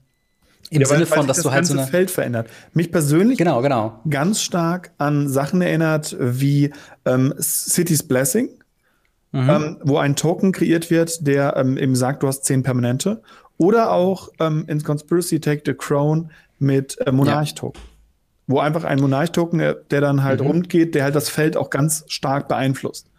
Im 0.71 0.83
ja, 0.83 0.87
Sinne 0.87 1.07
von, 1.07 1.27
dass 1.27 1.39
das 1.39 1.45
du 1.45 1.51
halt 1.51 1.67
so 1.67 1.77
eine 1.77 1.87
Feld 1.87 2.13
verändert. 2.13 2.49
Mich 2.75 2.93
persönlich 2.93 3.39
genau, 3.39 3.61
genau. 3.61 4.01
ganz 4.09 4.41
stark 4.41 4.93
an 4.99 5.29
Sachen 5.29 5.61
erinnert 5.63 6.17
wie 6.21 6.71
ähm, 7.05 7.35
City's 7.41 8.05
Blessing, 8.05 8.51
mhm. 9.33 9.51
ähm, 9.51 9.77
wo 9.83 9.99
ein 9.99 10.15
Token 10.15 10.53
kreiert 10.53 10.89
wird, 10.89 11.27
der 11.27 11.57
ähm, 11.57 11.77
eben 11.77 11.97
sagt, 11.97 12.23
du 12.23 12.29
hast 12.29 12.45
zehn 12.45 12.63
Permanente. 12.63 13.21
Oder 13.59 13.91
auch 13.91 14.29
ähm, 14.39 14.65
in 14.69 14.83
Conspiracy 14.83 15.41
Take 15.41 15.63
the 15.67 15.75
Crown 15.75 16.31
mit 16.61 16.97
äh, 17.05 17.11
Monarch-Token. 17.11 17.81
Ja. 17.83 17.89
Wo 18.47 18.61
einfach 18.61 18.85
ein 18.85 19.01
Monarch-Token, 19.01 19.59
äh, 19.59 19.75
der 19.91 20.01
dann 20.01 20.23
halt 20.23 20.41
mhm. 20.41 20.47
rund 20.47 20.69
geht, 20.69 20.95
der 20.95 21.03
halt 21.03 21.17
das 21.17 21.29
Feld 21.29 21.57
auch 21.57 21.71
ganz 21.71 22.05
stark 22.07 22.47
beeinflusst. 22.47 23.10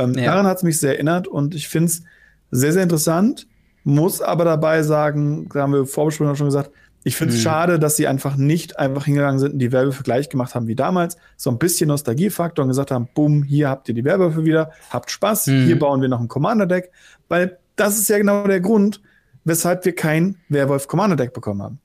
Ähm, 0.00 0.14
ja. 0.14 0.26
Daran 0.26 0.46
hat 0.46 0.58
es 0.58 0.62
mich 0.62 0.78
sehr 0.78 0.94
erinnert 0.94 1.28
und 1.28 1.54
ich 1.54 1.68
finde 1.68 1.86
es 1.86 2.02
sehr, 2.50 2.72
sehr 2.72 2.82
interessant, 2.82 3.46
muss 3.84 4.20
aber 4.20 4.44
dabei 4.44 4.82
sagen, 4.82 5.48
da 5.52 5.62
haben 5.62 5.72
wir 5.72 5.86
Vorbesprechung 5.86 6.36
schon 6.36 6.46
gesagt, 6.46 6.70
Ich 7.02 7.16
finde 7.16 7.32
es 7.32 7.40
mhm. 7.40 7.44
schade, 7.44 7.78
dass 7.78 7.96
sie 7.96 8.06
einfach 8.06 8.36
nicht 8.36 8.78
einfach 8.78 9.06
hingegangen 9.06 9.38
sind 9.38 9.54
und 9.54 9.58
die 9.58 9.72
Werwölfe 9.72 10.02
gleich 10.02 10.28
gemacht 10.28 10.54
haben 10.54 10.66
wie 10.66 10.74
damals. 10.74 11.16
So 11.36 11.50
ein 11.50 11.58
bisschen 11.58 11.88
Nostalgiefaktor 11.88 12.62
und 12.62 12.68
gesagt 12.68 12.90
haben, 12.90 13.08
bumm, 13.14 13.42
hier 13.42 13.70
habt 13.70 13.88
ihr 13.88 13.94
die 13.94 14.04
Werwölfe 14.04 14.44
wieder, 14.44 14.70
habt 14.90 15.10
Spaß, 15.10 15.46
mhm. 15.46 15.64
hier 15.64 15.78
bauen 15.78 16.02
wir 16.02 16.08
noch 16.08 16.20
ein 16.20 16.28
Commander-Deck. 16.28 16.90
Weil 17.28 17.58
das 17.76 17.98
ist 17.98 18.08
ja 18.08 18.18
genau 18.18 18.46
der 18.46 18.60
Grund, 18.60 19.00
weshalb 19.44 19.84
wir 19.86 19.94
kein 19.94 20.36
Werwolf-Commander-Deck 20.50 21.32
bekommen 21.32 21.62
haben. 21.62 21.78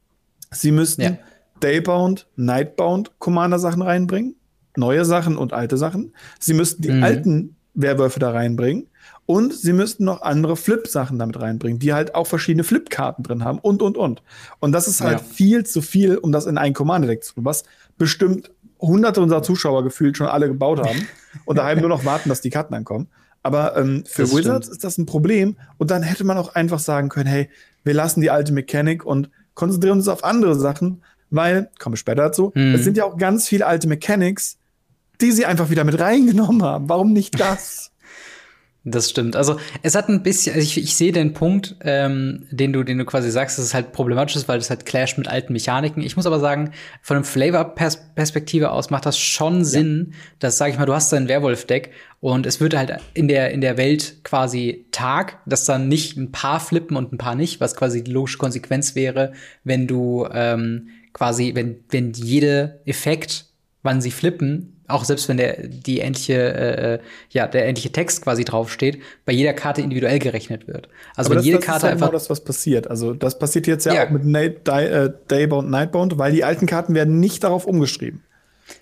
Sie 0.51 0.71
müssten 0.71 1.01
ja. 1.01 1.17
Daybound, 1.61 2.27
Nightbound 2.35 3.11
Commander-Sachen 3.19 3.81
reinbringen, 3.81 4.35
neue 4.75 5.05
Sachen 5.05 5.37
und 5.37 5.53
alte 5.53 5.77
Sachen. 5.77 6.13
Sie 6.39 6.53
müssten 6.53 6.81
die 6.81 6.91
mhm. 6.91 7.03
alten 7.03 7.55
Werwölfe 7.75 8.19
da 8.19 8.31
reinbringen. 8.31 8.87
Und 9.27 9.53
sie 9.53 9.73
müssten 9.73 10.05
noch 10.05 10.21
andere 10.21 10.55
Flip-Sachen 10.55 11.17
damit 11.17 11.39
reinbringen, 11.39 11.79
die 11.79 11.93
halt 11.93 12.13
auch 12.13 12.27
verschiedene 12.27 12.63
Flip-Karten 12.63 13.23
drin 13.23 13.43
haben 13.43 13.59
und, 13.59 13.81
und, 13.81 13.97
und. 13.97 14.21
Und 14.59 14.71
das 14.71 14.87
ist 14.87 15.01
halt 15.01 15.19
ja. 15.19 15.25
viel 15.25 15.65
zu 15.65 15.81
viel, 15.81 16.17
um 16.17 16.31
das 16.31 16.45
in 16.45 16.57
ein 16.57 16.73
Commander-Deck 16.73 17.23
zu 17.23 17.35
tun, 17.35 17.45
was 17.45 17.63
bestimmt 17.97 18.51
hunderte 18.79 19.21
unserer 19.21 19.41
Zuschauer 19.41 19.83
gefühlt 19.83 20.17
schon 20.17 20.27
alle 20.27 20.47
gebaut 20.47 20.79
haben 20.79 21.07
und 21.45 21.57
daheim 21.57 21.79
nur 21.79 21.89
noch 21.89 22.05
warten, 22.05 22.29
dass 22.29 22.41
die 22.41 22.51
Karten 22.51 22.73
ankommen. 22.73 23.07
Aber 23.41 23.77
ähm, 23.77 24.03
für 24.07 24.23
das 24.23 24.35
Wizards 24.35 24.65
stimmt. 24.65 24.75
ist 24.75 24.83
das 24.83 24.97
ein 24.97 25.05
Problem. 25.05 25.55
Und 25.77 25.91
dann 25.91 26.03
hätte 26.03 26.23
man 26.23 26.37
auch 26.37 26.55
einfach 26.55 26.79
sagen 26.79 27.09
können, 27.09 27.27
hey, 27.27 27.49
wir 27.83 27.93
lassen 27.93 28.21
die 28.21 28.31
alte 28.31 28.53
Mechanik 28.53 29.05
und 29.05 29.29
konzentrieren 29.53 29.99
uns 29.99 30.07
auf 30.07 30.23
andere 30.23 30.55
Sachen, 30.55 31.03
weil, 31.29 31.69
komme 31.79 31.95
ich 31.95 31.99
später 31.99 32.23
dazu, 32.23 32.51
hm. 32.53 32.75
es 32.75 32.83
sind 32.83 32.97
ja 32.97 33.05
auch 33.05 33.17
ganz 33.17 33.47
viele 33.47 33.65
alte 33.65 33.87
Mechanics, 33.87 34.57
die 35.21 35.31
sie 35.31 35.45
einfach 35.45 35.69
wieder 35.69 35.83
mit 35.83 35.99
reingenommen 35.99 36.63
haben. 36.63 36.89
Warum 36.89 37.13
nicht 37.13 37.39
das? 37.39 37.91
Das 38.87 39.09
stimmt. 39.09 39.35
Also 39.35 39.57
es 39.81 39.95
hat 39.95 40.09
ein 40.09 40.21
bisschen, 40.21 40.53
also 40.53 40.63
ich, 40.63 40.77
ich 40.77 40.95
sehe 40.95 41.11
den 41.11 41.33
Punkt, 41.33 41.75
ähm, 41.81 42.45
den 42.51 42.71
du, 42.71 42.83
den 42.83 42.99
du 42.99 43.05
quasi 43.05 43.31
sagst, 43.31 43.57
dass 43.57 43.65
es 43.65 43.73
halt 43.73 43.93
problematisch 43.93 44.35
ist, 44.35 44.47
weil 44.47 44.59
es 44.59 44.69
halt 44.69 44.85
clasht 44.85 45.17
mit 45.17 45.27
alten 45.27 45.53
Mechaniken. 45.53 46.03
Ich 46.03 46.15
muss 46.15 46.27
aber 46.27 46.39
sagen, 46.39 46.69
von 47.01 47.17
einem 47.17 47.23
Flavor-Perspektive 47.23 48.69
aus 48.69 48.91
macht 48.91 49.07
das 49.07 49.17
schon 49.17 49.57
ja. 49.57 49.63
Sinn, 49.63 50.13
dass, 50.37 50.59
sag 50.59 50.69
ich 50.69 50.77
mal, 50.77 50.85
du 50.85 50.93
hast 50.93 51.11
dein 51.11 51.27
Werwolf-Deck 51.27 51.93
und 52.19 52.45
es 52.45 52.61
wird 52.61 52.77
halt 52.77 52.95
in 53.15 53.27
der, 53.27 53.49
in 53.49 53.61
der 53.61 53.77
Welt 53.77 54.23
quasi 54.23 54.85
Tag, 54.91 55.39
dass 55.47 55.65
dann 55.65 55.87
nicht 55.87 56.15
ein 56.15 56.31
paar 56.31 56.59
flippen 56.59 56.95
und 56.95 57.11
ein 57.11 57.17
paar 57.17 57.33
nicht, 57.33 57.59
was 57.59 57.75
quasi 57.75 58.03
die 58.03 58.11
logische 58.11 58.37
Konsequenz 58.37 58.93
wäre, 58.93 59.33
wenn 59.63 59.87
du 59.87 60.27
ähm, 60.31 60.89
quasi, 61.11 61.55
wenn, 61.55 61.77
wenn 61.89 62.13
jede 62.13 62.81
Effekt, 62.85 63.45
wann 63.81 63.99
sie 63.99 64.11
flippen, 64.11 64.74
auch 64.87 65.03
selbst 65.03 65.27
wenn 65.29 65.37
der 65.37 65.67
die 65.67 65.99
endliche 65.99 66.33
äh, 66.33 66.93
äh, 66.95 66.99
ja 67.29 67.47
der 67.47 67.67
endliche 67.67 67.91
Text 67.91 68.21
quasi 68.23 68.45
draufsteht, 68.45 69.01
bei 69.25 69.33
jeder 69.33 69.53
Karte 69.53 69.81
individuell 69.81 70.19
gerechnet 70.19 70.67
wird. 70.67 70.89
Also 71.15 71.27
Aber 71.27 71.31
wenn 71.31 71.37
das, 71.37 71.45
jede 71.45 71.57
das 71.57 71.65
Karte 71.65 71.77
ist 71.77 71.83
halt 71.83 71.93
einfach 71.93 72.07
genau 72.07 72.17
das 72.17 72.29
was 72.29 72.43
passiert. 72.43 72.89
Also 72.89 73.13
das 73.13 73.39
passiert 73.39 73.67
jetzt 73.67 73.85
ja, 73.85 73.93
ja. 73.93 74.05
auch 74.05 74.09
mit 74.11 74.25
Night, 74.25 74.67
Day, 74.67 74.85
äh, 74.85 75.13
Daybound 75.27 75.69
Nightbound, 75.69 76.17
weil 76.17 76.31
die 76.31 76.43
alten 76.43 76.65
Karten 76.65 76.93
werden 76.93 77.19
nicht 77.19 77.43
darauf 77.43 77.65
umgeschrieben. 77.65 78.23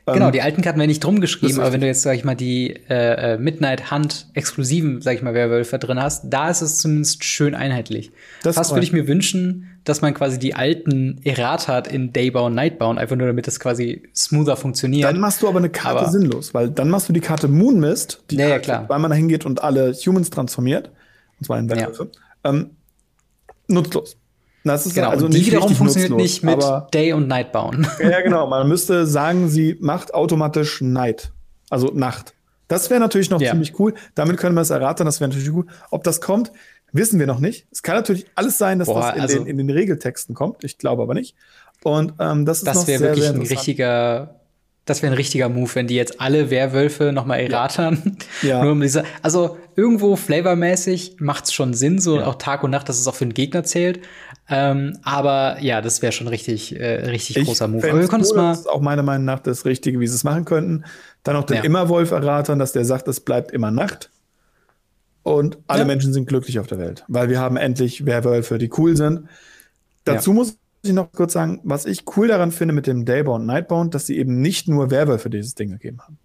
Genau, 0.06 0.28
ähm, 0.28 0.32
die 0.32 0.42
alten 0.42 0.62
Karten 0.62 0.80
werden 0.80 0.90
nicht 0.90 1.04
drum 1.04 1.20
geschrieben, 1.22 1.60
aber 1.60 1.74
wenn 1.74 1.82
du 1.82 1.88
jetzt, 1.88 2.02
sag 2.02 2.16
ich 2.16 2.24
mal, 2.24 2.36
die 2.36 2.74
äh, 2.90 3.34
äh, 3.34 3.38
Midnight 3.38 3.92
Hunt 3.92 4.28
exklusiven, 4.34 5.02
sag 5.02 5.16
ich 5.16 5.22
mal, 5.22 5.34
Werwölfe 5.34 5.78
drin 5.78 6.02
hast, 6.02 6.26
da 6.30 6.50
ist 6.50 6.62
es 6.62 6.80
zumindest 6.80 7.24
schön 7.24 7.54
einheitlich. 7.54 8.12
Das 8.44 8.56
Fast 8.56 8.72
würde 8.72 8.86
ich 8.86 8.94
mir 8.94 9.08
wünschen, 9.08 9.73
dass 9.84 10.02
man 10.02 10.14
quasi 10.14 10.40
die 10.40 10.56
alten 10.56 11.20
Errata 11.24 11.74
hat 11.74 11.88
in 11.88 12.14
Daybound, 12.14 12.56
Nightbound, 12.56 13.00
einfach 13.00 13.16
nur 13.16 13.28
damit 13.28 13.48
das 13.48 13.60
quasi 13.60 14.04
smoother 14.16 14.56
funktioniert. 14.56 15.10
Dann 15.10 15.20
machst 15.20 15.42
du 15.42 15.48
aber 15.48 15.60
eine 15.60 15.70
Karte 15.70 16.00
aber 16.00 16.10
sinnlos, 16.10 16.54
weil 16.54 16.70
dann 16.70 16.90
machst 16.90 17.10
du 17.10 17.14
die 17.14 17.20
Karte 17.20 17.48
Moonmist, 17.48 18.24
die 18.32 18.38
ja, 18.38 18.48
ja, 18.48 18.60
klar. 18.60 18.86
weil 18.88 19.00
man 19.00 19.12
da 19.12 19.18
hingeht 19.18 19.46
und 19.46 19.62
alle 19.64 19.94
Humans 19.94 20.30
transformiert, 20.30 20.90
und 21.40 21.46
zwar 21.46 21.60
in 21.60 21.70
Werwölfe, 21.70 22.10
ja. 22.44 22.50
ähm, 22.50 22.72
nutzlos. 23.68 24.18
Das 24.64 24.86
ist 24.86 24.96
genau, 24.96 25.10
also 25.10 25.26
und 25.26 25.34
die 25.34 25.46
wiederum 25.46 25.76
funktioniert 25.76 26.12
nutzlos, 26.12 26.42
nicht 26.42 26.44
mit 26.44 26.64
Day 26.94 27.12
und 27.12 27.28
Night 27.28 27.52
bauen. 27.52 27.86
Ja, 28.00 28.22
genau. 28.22 28.48
Man 28.48 28.68
müsste 28.70 29.06
sagen, 29.06 29.50
sie 29.50 29.78
macht 29.82 30.14
automatisch 30.14 30.80
Night, 30.82 31.34
also 31.70 31.88
Nacht. 31.94 32.34
Das 32.70 32.90
wäre 32.90 33.02
natürlich 33.02 33.30
noch 33.30 33.42
ja. 33.42 33.52
ziemlich 33.52 33.78
cool. 33.80 33.94
Damit 34.16 34.38
können 34.38 34.56
wir 34.56 34.62
es 34.62 34.70
erraten, 34.70 35.06
das 35.06 35.20
wäre 35.20 35.30
natürlich 35.30 35.52
gut. 35.52 35.68
Ob 35.92 36.04
das 36.06 36.22
kommt, 36.22 36.52
wissen 36.94 37.20
wir 37.20 37.28
noch 37.28 37.40
nicht. 37.40 37.68
Es 37.72 37.84
kann 37.84 37.96
natürlich 37.96 38.26
alles 38.36 38.58
sein, 38.58 38.80
dass 38.80 38.88
Boah, 38.88 39.02
das 39.02 39.16
in, 39.16 39.22
also, 39.22 39.38
den, 39.40 39.48
in, 39.48 39.58
den, 39.58 39.70
Regeltexten 39.70 40.34
kommt. 40.36 40.64
Ich 40.64 40.78
glaube 40.78 41.04
aber 41.04 41.14
nicht. 41.14 41.36
Und 41.84 42.14
ähm, 42.20 42.46
das 42.46 42.60
ist 42.60 42.68
das 42.68 42.88
wäre 42.88 43.02
wirklich 43.02 43.26
sehr 43.26 43.34
ein 43.34 43.42
richtiger 43.42 44.40
das 44.86 45.02
wäre 45.02 45.14
ein 45.14 45.16
richtiger 45.16 45.48
Move, 45.48 45.74
wenn 45.76 45.88
die 45.88 45.96
jetzt 45.96 46.20
alle 46.20 46.50
Werwölfe 46.50 47.12
noch 47.14 47.26
mal 47.26 47.38
erratern. 47.38 48.18
Ja. 48.42 48.62
Nur 48.62 48.74
um 48.74 48.82
diese, 48.82 49.06
also 49.22 49.58
irgendwo 49.76 50.18
flavormäßig 50.18 51.18
macht's 51.20 51.54
schon 51.54 51.74
Sinn, 51.74 52.00
so 52.00 52.18
ja. 52.18 52.26
auch 52.26 52.36
Tag 52.36 52.64
und 52.64 52.72
Nacht, 52.72 52.90
dass 52.90 53.00
es 53.00 53.08
auch 53.08 53.16
für 53.16 53.26
den 53.26 53.34
Gegner 53.34 53.64
zählt. 53.64 54.02
Ähm, 54.50 54.98
aber 55.04 55.58
ja, 55.62 55.82
das 55.82 56.02
wäre 56.02 56.12
schon 56.12 56.28
richtig, 56.28 56.78
äh, 56.78 57.06
richtig 57.06 57.38
ich 57.38 57.46
großer 57.46 57.70
Move. 57.70 57.90
Aber 57.90 58.00
wir 58.02 58.12
cool, 58.12 58.36
mal. 58.36 58.50
Das 58.50 58.60
ist 58.62 58.70
auch 58.70 58.82
meiner 58.82 59.04
Meinung 59.04 59.24
nach 59.24 59.40
das 59.40 59.64
Richtige, 59.64 60.00
wie 60.02 60.08
sie 60.08 60.16
es 60.16 60.26
machen 60.26 60.44
könnten. 60.44 60.84
Dann 61.24 61.36
noch 61.36 61.46
den 61.46 61.58
ja. 61.58 61.64
Immerwolf 61.64 62.12
erratern, 62.12 62.60
dass 62.60 62.74
der 62.74 62.84
sagt, 62.84 63.08
es 63.08 63.22
bleibt 63.22 63.52
immer 63.52 63.72
Nacht. 63.72 64.10
Und 65.24 65.58
alle 65.68 65.82
ja. 65.82 65.86
Menschen 65.86 66.14
sind 66.14 66.28
glücklich 66.28 66.60
auf 66.60 66.68
der 66.68 66.78
Welt, 66.78 67.06
weil 67.08 67.30
wir 67.30 67.40
haben 67.40 67.56
endlich 67.58 68.06
Werwölfe, 68.06 68.58
die 68.58 68.70
cool 68.78 68.96
sind. 68.98 69.28
Dazu 70.04 70.34
muss 70.34 70.58
ich 70.84 70.92
noch 70.92 71.12
kurz 71.14 71.34
sagen, 71.34 71.62
was 71.64 71.86
ich 71.86 72.04
cool 72.18 72.28
daran 72.28 72.52
finde 72.52 72.74
mit 72.74 72.88
dem 72.88 73.06
Daybound 73.06 73.46
Nightbound, 73.46 73.96
dass 73.96 74.06
sie 74.06 74.18
eben 74.18 74.42
nicht 74.42 74.68
nur 74.68 74.92
Werwölfe 74.92 75.30
dieses 75.30 75.56
Ding 75.56 75.72
gegeben 75.72 76.02
haben. 76.02 76.18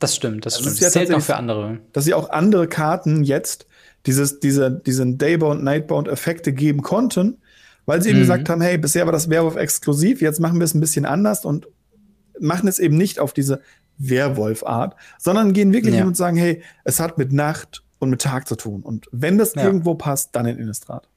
Das 0.00 0.16
stimmt, 0.16 0.44
das, 0.44 0.54
das 0.54 0.62
stimmt. 0.62 0.82
Das 0.82 0.92
zählt 0.92 1.10
noch 1.10 1.22
für 1.22 1.36
andere. 1.36 1.78
Dass 1.92 2.04
sie 2.04 2.14
auch 2.14 2.30
andere 2.30 2.66
Karten 2.66 3.22
jetzt 3.22 3.68
dieses, 4.06 4.40
diese, 4.40 4.70
diesen 4.70 5.16
Daybound 5.16 5.62
Nightbound 5.62 6.08
Effekte 6.08 6.52
geben 6.52 6.82
konnten, 6.82 7.38
weil 7.86 8.02
sie 8.02 8.10
eben 8.10 8.18
mhm. 8.18 8.22
gesagt 8.22 8.48
haben, 8.48 8.60
hey, 8.60 8.78
bisher 8.78 9.06
war 9.06 9.12
das 9.12 9.30
Werwolf 9.30 9.56
exklusiv, 9.56 10.20
jetzt 10.20 10.40
machen 10.40 10.58
wir 10.58 10.64
es 10.64 10.74
ein 10.74 10.80
bisschen 10.80 11.04
anders 11.04 11.44
und 11.44 11.68
machen 12.40 12.68
es 12.68 12.80
eben 12.80 12.96
nicht 12.96 13.20
auf 13.20 13.32
diese 13.32 13.60
Werwolf-Art, 13.98 14.96
sondern 15.18 15.52
gehen 15.52 15.72
wirklich 15.72 15.94
ja. 15.94 16.00
hin 16.00 16.08
und 16.08 16.16
sagen, 16.16 16.36
hey, 16.36 16.62
es 16.82 16.98
hat 16.98 17.16
mit 17.16 17.32
Nacht 17.32 17.83
und 18.04 18.10
mit 18.10 18.22
Tag 18.22 18.46
zu 18.46 18.56
tun. 18.56 18.82
Und 18.82 19.06
wenn 19.10 19.38
das 19.38 19.54
ja. 19.54 19.64
irgendwo 19.64 19.94
passt, 19.94 20.36
dann 20.36 20.46
in 20.46 20.58
Innistrad. 20.58 21.08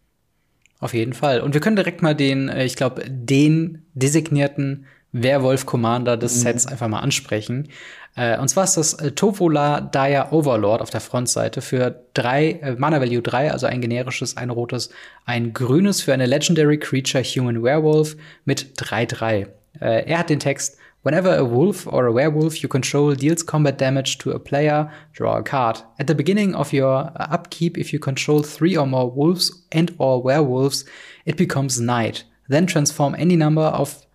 Auf 0.80 0.94
jeden 0.94 1.14
Fall. 1.14 1.42
Und 1.42 1.54
wir 1.54 1.62
können 1.62 1.76
direkt 1.76 2.02
mal 2.02 2.16
den, 2.16 2.50
äh, 2.50 2.66
ich 2.66 2.76
glaube, 2.76 3.04
den 3.08 3.86
designierten 3.94 4.86
Werwolf-Commander 5.12 6.18
des 6.18 6.38
mhm. 6.38 6.42
Sets 6.42 6.68
einfach 6.68 6.88
mal 6.88 7.00
ansprechen. 7.00 7.70
Äh, 8.16 8.40
und 8.40 8.50
zwar 8.50 8.66
ist 8.66 8.78
das 8.78 8.94
äh, 8.96 9.12
Tovola 9.12 9.82
Dire 9.82 10.28
Overlord 10.32 10.82
auf 10.82 10.90
der 10.90 11.02
Frontseite 11.02 11.62
für 11.62 12.04
drei, 12.14 12.52
äh, 12.62 12.76
Mana 12.76 13.00
Value 13.00 13.22
3, 13.22 13.52
also 13.52 13.68
ein 13.68 13.82
generisches, 13.82 14.38
ein 14.38 14.50
rotes, 14.50 14.90
ein 15.26 15.54
grünes 15.54 16.02
für 16.02 16.14
eine 16.14 16.26
Legendary 16.26 16.78
Creature 16.78 17.24
Human 17.24 17.64
Werewolf 17.64 18.18
mit 18.46 18.74
3-3. 18.78 19.48
Äh, 19.80 20.06
er 20.06 20.20
hat 20.20 20.30
den 20.30 20.40
Text 20.40 20.78
Whenever 21.08 21.38
a 21.38 21.46
wolf 21.46 21.88
or 21.88 22.06
a 22.06 22.12
werewolf 22.12 22.62
you 22.62 22.68
control 22.68 23.16
deals 23.16 23.42
combat 23.42 23.78
damage 23.78 24.18
to 24.18 24.32
a 24.32 24.40
player, 24.40 24.92
draw 25.14 25.38
a 25.38 25.42
card. 25.42 25.82
At 26.00 26.08
the 26.08 26.16
beginning 26.16 26.54
of 26.54 26.74
your 26.74 27.14
upkeep, 27.16 27.78
if 27.78 27.94
you 27.94 28.00
control 28.00 28.44
three 28.44 28.76
or 28.76 28.86
more 28.86 29.10
wolves 29.10 29.64
and 29.72 29.96
or 30.00 30.22
werewolves, 30.22 30.84
it 31.26 31.38
becomes 31.38 31.80
night. 31.80 32.26
Then 32.50 32.66
transform 32.66 33.16
any 33.18 33.38
number 33.38 33.62
of 33.62 34.06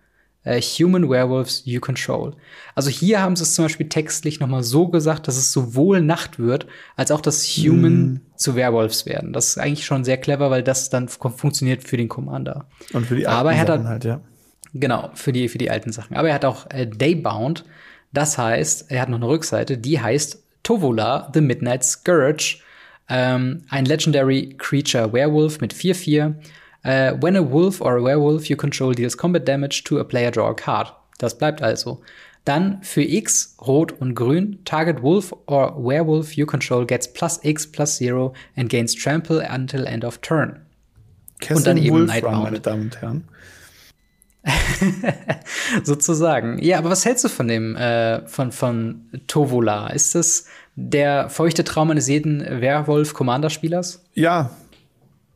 uh, 0.45 0.59
human 0.59 1.09
werewolves 1.09 1.63
you 1.65 1.79
control. 1.79 2.35
Also 2.75 2.91
hier 2.91 3.23
haben 3.23 3.35
sie 3.35 3.41
es 3.41 3.55
zum 3.55 3.65
Beispiel 3.65 3.89
textlich 3.89 4.39
nochmal 4.39 4.61
so 4.61 4.87
gesagt, 4.87 5.27
dass 5.27 5.35
es 5.35 5.51
sowohl 5.51 5.99
Nacht 5.99 6.37
wird, 6.37 6.67
als 6.95 7.09
auch 7.09 7.21
dass 7.21 7.43
Human 7.43 8.03
mm. 8.03 8.21
zu 8.35 8.55
Werewolves 8.55 9.07
werden. 9.07 9.33
Das 9.33 9.47
ist 9.47 9.57
eigentlich 9.57 9.85
schon 9.85 10.03
sehr 10.03 10.17
clever, 10.17 10.51
weil 10.51 10.61
das 10.61 10.91
dann 10.91 11.07
funktioniert 11.07 11.87
für 11.87 11.97
den 11.97 12.07
Commander. 12.07 12.67
Und 12.93 13.07
für 13.07 13.15
die 13.15 13.25
Aber 13.25 13.51
er 13.51 13.61
hat 13.61 13.83
halt, 13.83 14.03
ja. 14.03 14.21
Genau, 14.73 15.11
für 15.13 15.31
die, 15.31 15.49
für 15.49 15.57
die 15.57 15.69
alten 15.69 15.91
Sachen. 15.91 16.15
Aber 16.15 16.29
er 16.29 16.35
hat 16.35 16.45
auch 16.45 16.69
äh, 16.71 16.87
Daybound. 16.87 17.63
Das 18.11 18.37
heißt, 18.37 18.91
er 18.91 19.01
hat 19.01 19.09
noch 19.09 19.17
eine 19.17 19.27
Rückseite, 19.27 19.77
die 19.77 19.99
heißt 19.99 20.43
Tovola, 20.63 21.29
The 21.33 21.41
Midnight 21.41 21.83
Scourge. 21.83 22.59
Ähm, 23.09 23.63
ein 23.69 23.85
Legendary 23.85 24.55
Creature 24.57 25.11
Werewolf 25.13 25.59
mit 25.59 25.73
4-4. 25.73 26.35
Uh, 26.85 27.15
when 27.21 27.37
a 27.37 27.41
wolf 27.41 27.79
or 27.79 27.97
a 27.97 28.03
werewolf 28.03 28.49
you 28.49 28.57
control 28.57 28.93
deals 28.93 29.15
combat 29.15 29.47
damage 29.47 29.85
to 29.85 29.99
a 29.99 30.03
player, 30.03 30.29
draw 30.29 30.49
a 30.49 30.53
card. 30.53 30.93
Das 31.17 31.37
bleibt 31.37 31.61
also. 31.61 32.01
Dann 32.43 32.83
für 32.83 33.03
X, 33.03 33.55
Rot 33.65 33.93
und 33.93 34.15
Grün, 34.15 34.59
Target 34.65 35.01
Wolf 35.01 35.33
or 35.45 35.73
Werewolf 35.77 36.33
you 36.35 36.45
control 36.45 36.85
gets 36.85 37.07
plus 37.07 37.39
X 37.43 37.65
plus 37.65 37.95
Zero 37.95 38.33
and 38.57 38.69
gains 38.69 38.93
Trample 38.93 39.47
until 39.49 39.85
end 39.87 40.03
of 40.03 40.17
turn. 40.17 40.59
Kessin 41.39 41.57
und 41.57 41.67
dann 41.67 41.77
eben 41.77 41.95
Wolf 41.95 42.07
Nightbound. 42.07 42.43
meine 42.43 42.59
Damen 42.59 42.81
und 42.83 43.01
Herren. 43.01 43.23
Sozusagen. 45.83 46.59
Ja, 46.61 46.77
aber 46.77 46.89
was 46.89 47.05
hältst 47.05 47.23
du 47.23 47.29
von 47.29 47.47
dem, 47.47 47.75
äh, 47.75 48.27
von, 48.27 48.51
von 48.51 49.09
Tovola? 49.27 49.87
Ist 49.87 50.15
das 50.15 50.45
der 50.75 51.29
feuchte 51.29 51.63
Traum 51.63 51.91
eines 51.91 52.07
jeden 52.07 52.39
Werwolf-Commander-Spielers? 52.41 54.03
Ja. 54.13 54.51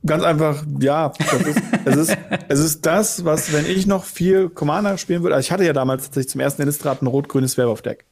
Ganz 0.05 0.23
einfach, 0.23 0.63
ja. 0.79 1.11
Ist, 1.19 1.61
es, 1.85 1.95
ist, 1.95 2.17
es 2.47 2.59
ist 2.59 2.85
das, 2.85 3.25
was, 3.25 3.51
wenn 3.51 3.65
ich 3.65 3.87
noch 3.87 4.03
viel 4.03 4.49
Commander 4.49 4.97
spielen 4.97 5.23
würde, 5.23 5.35
also 5.35 5.45
ich 5.45 5.51
hatte 5.51 5.65
ja 5.65 5.73
damals 5.73 6.03
tatsächlich 6.03 6.31
zum 6.31 6.41
ersten 6.41 6.61
Innistrad 6.61 7.01
ein 7.01 7.07
rot-grünes 7.07 7.57
Werwolf-Deck. 7.57 8.05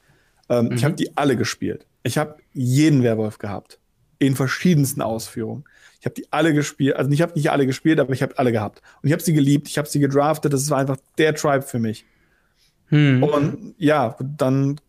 Ähm, 0.50 0.66
mhm. 0.66 0.72
Ich 0.74 0.84
habe 0.84 0.96
die 0.96 1.16
alle 1.16 1.38
gespielt. 1.38 1.86
Ich 2.04 2.18
habe 2.18 2.38
jeden 2.54 3.04
Werwolf 3.04 3.38
gehabt. 3.38 3.80
in 4.18 4.36
verschiedensten 4.36 5.02
Ausführungen. 5.02 5.66
Ich 6.06 6.08
habe 6.08 6.22
die 6.22 6.32
alle 6.32 6.54
gespielt, 6.54 6.96
also 6.98 7.10
ich 7.10 7.24
habe 7.24 7.34
nicht 7.34 7.50
alle 7.50 7.66
gespielt, 7.66 8.00
aber 8.00 8.14
ich 8.14 8.22
habe 8.22 8.38
alle 8.38 8.52
gehabt. 8.52 8.84
Und 9.02 9.08
ich 9.08 9.12
habe 9.12 9.24
sie 9.24 9.34
geliebt, 9.34 9.68
ich 9.68 9.80
habe 9.80 9.88
sie 9.88 10.00
gedraftet, 10.00 10.54
das 10.54 10.70
war 10.70 10.78
einfach 10.78 10.98
der 11.18 11.34
Tribe 11.34 11.64
für 11.64 11.80
mich. 11.80 12.06
Hm. 12.90 13.24
Und 13.24 13.74
ja, 13.80 14.16
dann 14.20 14.80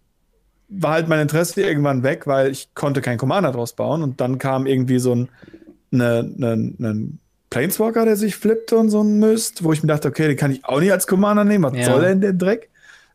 war 0.68 0.92
halt 0.92 1.08
mein 1.08 1.20
Interesse 1.20 1.62
irgendwann 1.62 2.02
weg, 2.02 2.26
weil 2.26 2.50
ich 2.50 2.74
konnte 2.74 3.00
keinen 3.00 3.16
Commander 3.16 3.50
draus 3.50 3.74
bauen. 3.74 4.02
Und 4.02 4.20
dann 4.20 4.36
kam 4.36 4.66
irgendwie 4.66 4.98
so 4.98 5.14
ein 5.14 5.30
ne, 5.90 6.30
ne, 6.36 6.74
ne 6.76 7.08
Planeswalker, 7.48 8.04
der 8.04 8.16
sich 8.16 8.36
flippte 8.36 8.76
und 8.76 8.90
so 8.90 9.02
ein 9.02 9.18
Mist, 9.18 9.64
wo 9.64 9.72
ich 9.72 9.82
mir 9.82 9.88
dachte, 9.88 10.08
okay, 10.08 10.28
den 10.28 10.36
kann 10.36 10.50
ich 10.50 10.66
auch 10.66 10.80
nicht 10.80 10.92
als 10.92 11.06
Commander 11.06 11.44
nehmen. 11.44 11.64
Was 11.64 11.78
ja. 11.78 11.86
soll 11.86 12.02
denn 12.02 12.20
der 12.20 12.34
Dreck? 12.34 12.68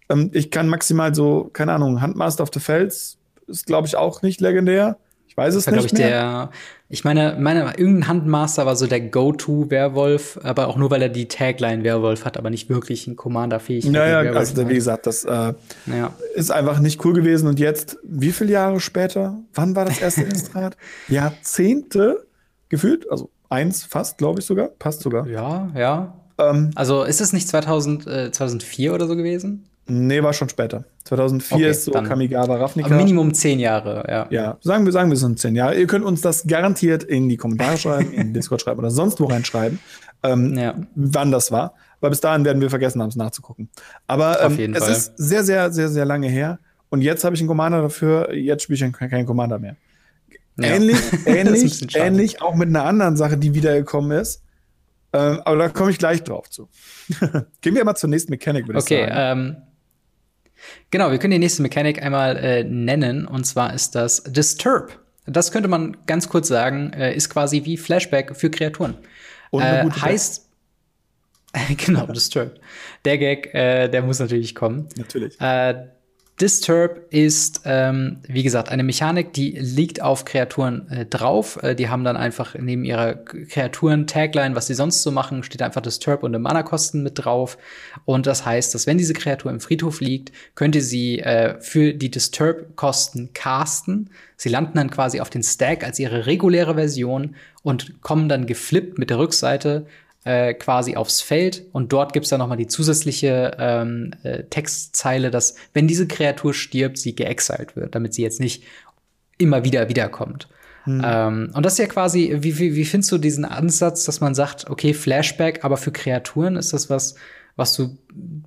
Ähm, 0.10 0.32
ich 0.34 0.50
kann 0.50 0.68
maximal 0.68 1.14
so, 1.14 1.52
keine 1.54 1.74
Ahnung, 1.74 2.02
Handmaster 2.02 2.42
of 2.42 2.50
the 2.52 2.60
Fels 2.60 3.20
ist, 3.46 3.68
glaube 3.68 3.86
ich, 3.86 3.96
auch 3.96 4.24
nicht 4.24 4.42
legendär. 4.42 4.98
Ich 5.28 5.38
weiß 5.38 5.56
es 5.56 5.68
war, 5.68 5.76
nicht. 5.76 5.86
Ich, 5.86 5.94
mehr. 5.94 6.10
Der, 6.10 6.50
ich 6.92 7.06
meine, 7.06 7.38
meine, 7.40 7.78
irgendein 7.78 8.08
Handmaster 8.10 8.66
war 8.66 8.76
so 8.76 8.86
der 8.86 9.00
Go-To-Werwolf, 9.00 10.40
aber 10.44 10.68
auch 10.68 10.76
nur, 10.76 10.92
weil 10.92 11.02
er 11.02 11.08
die 11.10 11.30
Tagline 11.30 11.86
Werwolf 11.86 12.26
hat, 12.26 12.38
aber 12.38 12.50
nicht 12.50 12.70
wirklich 12.70 13.08
ein 13.08 13.16
Commander-Fähigkeit. 13.16 13.94
Naja, 13.94 14.24
ja, 14.24 14.32
also 14.34 14.68
wie 14.68 14.74
gesagt, 14.74 15.08
das 15.08 15.24
äh, 15.24 15.54
ja. 15.86 16.14
ist 16.36 16.52
einfach 16.52 16.80
nicht 16.80 17.04
cool 17.06 17.14
gewesen. 17.14 17.48
Und 17.48 17.60
jetzt, 17.60 17.98
wie 18.04 18.34
viele 18.34 18.52
Jahre 18.52 18.82
später? 18.82 19.40
Wann 19.54 19.74
war 19.76 19.86
das 19.86 20.00
erste 20.00 20.22
Innistrad? 20.24 20.76
Jahrzehnte 21.08 22.26
gefühlt, 22.68 23.10
also 23.10 23.30
eins 23.50 23.86
fast, 23.86 24.18
glaube 24.18 24.42
ich 24.42 24.46
sogar, 24.46 24.68
passt 24.68 25.02
sogar. 25.02 25.26
Ja, 25.28 25.70
ja. 25.74 26.14
Ähm, 26.38 26.72
also 26.76 27.04
ist 27.04 27.22
es 27.22 27.32
nicht 27.32 27.48
2000, 27.48 28.08
äh, 28.08 28.32
2004 28.34 28.94
oder 28.94 29.08
so 29.08 29.16
gewesen? 29.16 29.66
Nee, 29.88 30.22
war 30.24 30.34
schon 30.34 30.50
später. 30.50 30.84
2004 31.04 31.56
okay, 31.58 31.70
ist 31.70 31.86
so 31.86 31.92
Kamigawa 31.92 32.56
Ravnica. 32.56 32.96
Minimum 32.96 33.34
zehn 33.34 33.60
Jahre, 33.60 34.06
ja. 34.08 34.28
Ja, 34.30 34.58
sagen 34.62 34.86
wir, 34.86 34.92
sagen 34.92 35.10
wir, 35.10 35.18
sind 35.18 35.40
zehn 35.40 35.56
Jahre. 35.56 35.80
Ihr 35.80 35.88
könnt 35.88 36.06
uns 36.06 36.22
das 36.22 36.46
garantiert 36.48 37.04
in 37.04 37.30
die 37.30 37.38
Kommentare 37.38 37.78
schreiben, 37.80 38.12
in 38.14 38.34
Discord 38.34 38.62
schreiben 38.62 38.80
oder 38.80 38.92
sonst 38.92 39.20
wo 39.20 39.26
reinschreiben, 39.26 39.80
ähm, 40.24 40.58
ja. 40.58 40.76
wann 40.96 41.32
das 41.32 41.52
war. 41.52 41.74
Weil 42.00 42.10
bis 42.10 42.22
dahin 42.22 42.46
werden 42.46 42.62
wir 42.62 42.70
vergessen 42.70 43.02
haben, 43.02 43.10
es 43.10 43.16
nachzugucken. 43.16 43.70
Aber 44.08 44.42
ähm, 44.42 44.74
es 44.74 44.84
Fall. 44.84 44.92
ist 44.92 45.14
sehr, 45.18 45.44
sehr, 45.44 45.72
sehr, 45.72 45.90
sehr 45.90 46.06
lange 46.06 46.28
her. 46.28 46.60
Und 46.90 47.02
jetzt 47.02 47.24
habe 47.24 47.36
ich 47.36 47.42
einen 47.42 47.48
Commander 47.48 47.82
dafür. 47.82 48.34
Jetzt 48.34 48.64
spiele 48.64 48.88
ich 48.88 48.94
keinen 48.94 49.26
Commander 49.26 49.60
mehr. 49.60 49.76
Ja. 50.58 50.76
Ähnlich, 50.76 50.98
ähnlich, 51.26 51.96
ähnlich 51.96 52.42
auch 52.42 52.56
mit 52.56 52.70
einer 52.70 52.86
anderen 52.86 53.18
Sache, 53.18 53.38
die 53.38 53.54
wiedergekommen 53.54 54.12
ist. 54.12 54.44
Ähm, 55.14 55.42
aber 55.44 55.58
da 55.58 55.70
komme 55.70 55.92
ich 55.92 55.98
gleich 55.98 56.24
drauf 56.24 56.50
zu. 56.50 56.70
Gehen 57.62 57.76
wir 57.76 57.84
mal 57.84 57.96
zur 57.96 58.10
nächsten 58.10 58.32
Mechanik, 58.32 58.68
würde 58.68 58.80
okay, 58.80 59.04
ich 59.04 59.10
sagen. 59.10 59.42
Okay, 59.42 59.56
ähm, 59.56 59.71
Genau, 60.90 61.12
wir 61.12 61.18
können 61.18 61.32
die 61.32 61.40
nächste 61.40 61.62
Mechanik 61.62 62.02
einmal 62.02 62.38
äh, 62.38 62.64
nennen 62.64 63.28
und 63.28 63.46
zwar 63.46 63.74
ist 63.74 63.96
das 63.96 64.24
Disturb. 64.24 65.00
Das 65.26 65.52
könnte 65.52 65.68
man 65.68 65.98
ganz 66.08 66.30
kurz 66.30 66.48
sagen, 66.48 66.94
äh, 66.94 67.16
ist 67.16 67.30
quasi 67.30 67.64
wie 67.66 67.78
Flashback 67.78 68.36
für 68.36 68.50
Kreaturen. 68.50 68.98
Und 69.52 69.64
äh, 69.64 69.90
heißt 69.90 70.48
genau 71.78 72.08
Disturb. 72.08 72.60
Der 73.06 73.18
Gag, 73.18 73.54
äh, 73.54 73.88
der 73.88 74.02
muss 74.02 74.20
natürlich 74.20 74.56
kommen. 74.56 74.88
Natürlich. 74.98 75.36
Disturb 76.42 77.06
ist, 77.12 77.62
ähm, 77.66 78.18
wie 78.28 78.42
gesagt, 78.42 78.70
eine 78.70 78.84
Mechanik, 78.84 79.32
die 79.34 79.52
liegt 79.52 80.02
auf 80.02 80.26
Kreaturen 80.26 80.90
äh, 80.90 81.06
drauf. 81.06 81.62
Äh, 81.62 81.76
die 81.76 81.88
haben 81.88 82.04
dann 82.04 82.18
einfach 82.18 82.56
neben 82.56 82.84
ihrer 82.84 83.14
Kreaturen-Tagline, 83.14 84.56
was 84.56 84.66
sie 84.66 84.74
sonst 84.74 85.04
so 85.04 85.12
machen, 85.12 85.44
steht 85.44 85.62
einfach 85.62 85.82
Disturb 85.82 86.24
und 86.24 86.40
Mana-Kosten 86.40 87.04
mit 87.04 87.24
drauf. 87.24 87.58
Und 88.06 88.26
das 88.26 88.46
heißt, 88.46 88.74
dass 88.74 88.88
wenn 88.88 88.98
diese 88.98 89.14
Kreatur 89.14 89.52
im 89.52 89.60
Friedhof 89.60 90.02
liegt, 90.02 90.32
könnt 90.56 90.76
ihr 90.76 90.84
sie 90.84 91.20
äh, 91.20 91.62
für 91.62 91.94
die 91.94 92.10
Disturb-Kosten 92.10 93.34
casten. 93.34 94.10
Sie 94.36 94.50
landen 94.50 94.78
dann 94.78 94.90
quasi 94.90 95.22
auf 95.22 95.30
den 95.30 95.44
Stack 95.44 95.84
als 95.84 96.00
ihre 96.00 96.26
reguläre 96.26 96.74
Version 96.74 97.36
und 97.62 98.02
kommen 98.02 98.28
dann 98.28 98.48
geflippt 98.48 98.98
mit 98.98 99.12
der 99.12 99.20
Rückseite 99.20 99.86
äh, 100.24 100.54
quasi 100.54 100.96
aufs 100.96 101.22
Feld 101.22 101.64
und 101.72 101.92
dort 101.92 102.14
gibt's 102.14 102.30
dann 102.30 102.40
noch 102.40 102.48
mal 102.48 102.56
die 102.56 102.68
zusätzliche 102.68 103.56
ähm, 103.58 104.12
äh, 104.24 104.44
Textzeile, 104.44 105.32
dass 105.32 105.56
wenn 105.74 105.88
diese 105.88 106.08
Kreatur 106.08 106.54
stirbt, 106.54 106.98
sie 106.98 107.16
geexiled 107.16 107.76
wird, 107.76 107.96
damit 107.96 108.14
sie 108.14 108.22
jetzt 108.22 108.40
nicht 108.40 108.64
immer 109.38 109.64
wieder 109.64 109.90
wiederkommt. 109.90 110.48
Hm. 110.84 111.02
Ähm, 111.04 111.52
und 111.54 111.66
das 111.66 111.74
ist 111.74 111.80
ja 111.80 111.88
quasi, 111.88 112.38
wie, 112.40 112.58
wie, 112.60 112.76
wie 112.76 112.86
findest 112.86 113.12
du 113.12 113.18
diesen 113.18 113.46
Ansatz, 113.46 114.06
dass 114.06 114.22
man 114.22 114.36
sagt, 114.36 114.70
okay, 114.70 114.94
Flashback, 114.94 115.64
aber 115.64 115.78
für 115.78 115.92
Kreaturen 115.92 116.56
ist 116.56 116.74
das 116.74 116.90
was, 116.90 117.16
was 117.56 117.76
du 117.76 117.98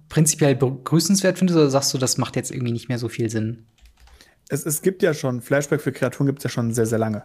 prinzipiell 0.09 0.55
begrüßenswert 0.55 1.39
findest, 1.39 1.59
oder 1.59 1.71
sagst 1.71 1.93
du, 1.95 1.99
das 1.99 2.19
macht 2.19 2.37
jetzt 2.37 2.51
irgendwie 2.51 2.73
nicht 2.73 2.89
mehr 2.89 2.99
so 2.99 3.09
viel 3.09 3.31
Sinn? 3.31 3.67
Es, 4.49 4.67
es 4.67 4.83
gibt 4.83 5.03
ja 5.03 5.15
schon, 5.15 5.41
Flashback 5.41 5.81
für 5.81 5.93
Kreaturen 5.93 6.27
gibt 6.27 6.39
es 6.39 6.45
ja 6.45 6.51
schon 6.51 6.73
sehr, 6.73 6.87
sehr 6.87 6.99
lange. 6.99 7.25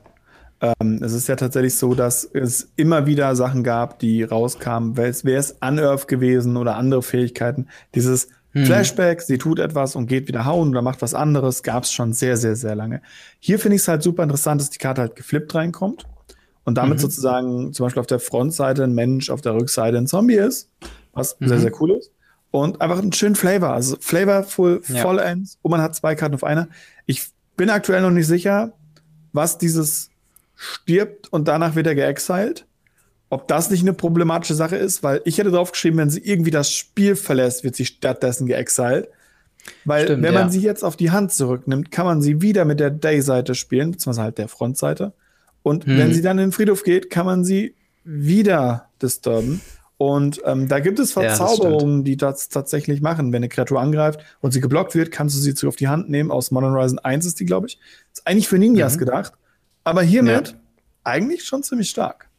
Ähm, 0.62 1.02
es 1.02 1.14
ist 1.14 1.28
ja 1.28 1.36
tatsächlich 1.36 1.76
so, 1.76 1.96
dass 1.96 2.24
es 2.26 2.72
immer 2.76 3.06
wieder 3.06 3.36
Sachen 3.36 3.64
gab, 3.64 4.00
die 4.00 4.24
rauskamen. 4.24 4.98
Wäre 4.98 5.10
es 5.10 5.56
Unearth 5.62 6.08
gewesen 6.08 6.58
oder 6.58 6.76
andere 6.76 7.02
Fähigkeiten. 7.02 7.68
Dieses 7.96 8.28
hm. 8.52 8.66
Flashback, 8.66 9.22
sie 9.22 9.38
tut 9.38 9.60
etwas 9.60 9.96
und 9.96 10.08
geht 10.08 10.28
wieder 10.28 10.46
hauen 10.46 10.70
oder 10.70 10.82
macht 10.82 11.02
was 11.02 11.14
anderes, 11.14 11.64
gab 11.64 11.84
es 11.84 11.92
schon 11.92 12.14
sehr, 12.14 12.36
sehr, 12.36 12.56
sehr 12.56 12.76
lange. 12.76 13.02
Hier 13.40 13.60
finde 13.60 13.76
ich 13.76 13.84
es 13.84 13.88
halt 13.88 14.04
super 14.04 14.24
interessant, 14.24 14.60
dass 14.60 14.70
die 14.70 14.80
Karte 14.80 15.02
halt 15.02 15.16
geflippt 15.16 15.54
reinkommt 15.56 16.06
und 16.66 16.76
damit 16.76 16.98
mhm. 16.98 17.02
sozusagen 17.02 17.74
zum 17.74 17.86
Beispiel 17.86 18.02
auf 18.02 18.08
der 18.08 18.20
Frontseite 18.20 18.84
ein 18.84 18.94
Mensch, 18.94 19.30
auf 19.30 19.42
der 19.42 19.54
Rückseite 19.54 19.98
ein 19.98 20.08
Zombie 20.08 20.36
ist, 20.36 20.70
was 21.14 21.40
mhm. 21.40 21.48
sehr, 21.48 21.60
sehr 21.60 21.82
cool 21.82 21.92
ist. 21.92 22.12
Und 22.52 22.82
einfach 22.82 22.98
einen 22.98 23.14
schönen 23.14 23.36
Flavor, 23.36 23.70
also 23.74 23.96
flavorful 24.00 24.82
ja. 24.88 25.04
Vollends 25.04 25.60
und 25.62 25.70
man 25.70 25.82
hat 25.82 25.96
zwei 25.96 26.16
Karten 26.16 26.34
auf 26.34 26.44
einer. 26.44 26.68
Ich 27.06 27.28
bin 27.56 27.70
aktuell 27.70 28.02
noch 28.02 28.10
nicht 28.10 28.26
sicher, 28.26 28.74
was 29.32 29.60
dieses 29.60 30.09
stirbt 30.60 31.32
und 31.32 31.48
danach 31.48 31.76
wird 31.76 31.88
er 31.88 31.96
geexiled. 31.96 32.66
Ob 33.30 33.48
das 33.48 33.70
nicht 33.70 33.82
eine 33.82 33.94
problematische 33.94 34.56
Sache 34.56 34.76
ist, 34.76 35.04
weil 35.04 35.22
ich 35.24 35.38
hätte 35.38 35.52
draufgeschrieben, 35.52 36.00
wenn 36.00 36.10
sie 36.10 36.20
irgendwie 36.20 36.52
das 36.52 36.72
Spiel 36.72 37.16
verlässt, 37.16 37.64
wird 37.64 37.76
sie 37.76 37.86
stattdessen 37.86 38.48
geexiled. 38.48 39.08
Weil 39.86 40.06
Stimmt, 40.06 40.24
wenn 40.24 40.34
man 40.34 40.48
ja. 40.48 40.50
sie 40.50 40.62
jetzt 40.62 40.84
auf 40.84 40.98
die 40.98 41.12
Hand 41.12 41.32
zurücknimmt, 41.32 41.92
kann 41.92 42.06
man 42.06 42.22
sie 42.22 42.42
wieder 42.42 42.66
mit 42.66 42.80
der 42.80 42.90
Day-Seite 42.90 43.56
spielen, 43.56 43.92
beziehungsweise 43.92 44.24
halt 44.24 44.38
der 44.38 44.48
Frontseite. 44.48 45.14
Und 45.64 45.86
hm. 45.86 45.98
wenn 45.98 46.14
sie 46.14 46.22
dann 46.22 46.40
in 46.40 46.48
den 46.48 46.52
Friedhof 46.52 46.84
geht, 46.84 47.10
kann 47.10 47.26
man 47.26 47.46
sie 47.46 47.76
wieder 48.04 48.90
disturben. 49.02 49.62
Und 49.98 50.42
ähm, 50.46 50.68
da 50.68 50.80
gibt 50.80 50.98
es 50.98 51.12
Verzauberungen, 51.12 52.00
ja, 52.00 52.04
die 52.04 52.18
das 52.18 52.50
tatsächlich 52.50 53.02
machen. 53.02 53.32
Wenn 53.32 53.38
eine 53.38 53.50
Kreatur 53.50 53.80
angreift 53.80 54.22
und 54.42 54.52
sie 54.52 54.62
geblockt 54.62 54.96
wird, 54.96 55.12
kannst 55.12 55.36
du 55.36 55.40
sie 55.42 55.54
zurück 55.54 55.74
auf 55.74 55.76
die 55.76 55.90
Hand 55.90 56.10
nehmen. 56.10 56.32
Aus 56.32 56.52
Modern 56.52 56.72
Horizon 56.72 57.00
1 57.00 57.26
ist 57.26 57.40
die, 57.40 57.46
glaube 57.46 57.68
ich. 57.68 57.80
Ist 58.14 58.26
eigentlich 58.26 58.48
für 58.48 58.58
Ninjas 58.58 58.96
mhm. 58.96 59.00
gedacht. 59.00 59.34
Aber 59.90 60.02
hiermit 60.02 60.50
ja. 60.50 60.54
eigentlich 61.04 61.44
schon 61.44 61.64
ziemlich 61.64 61.90
stark. 61.90 62.30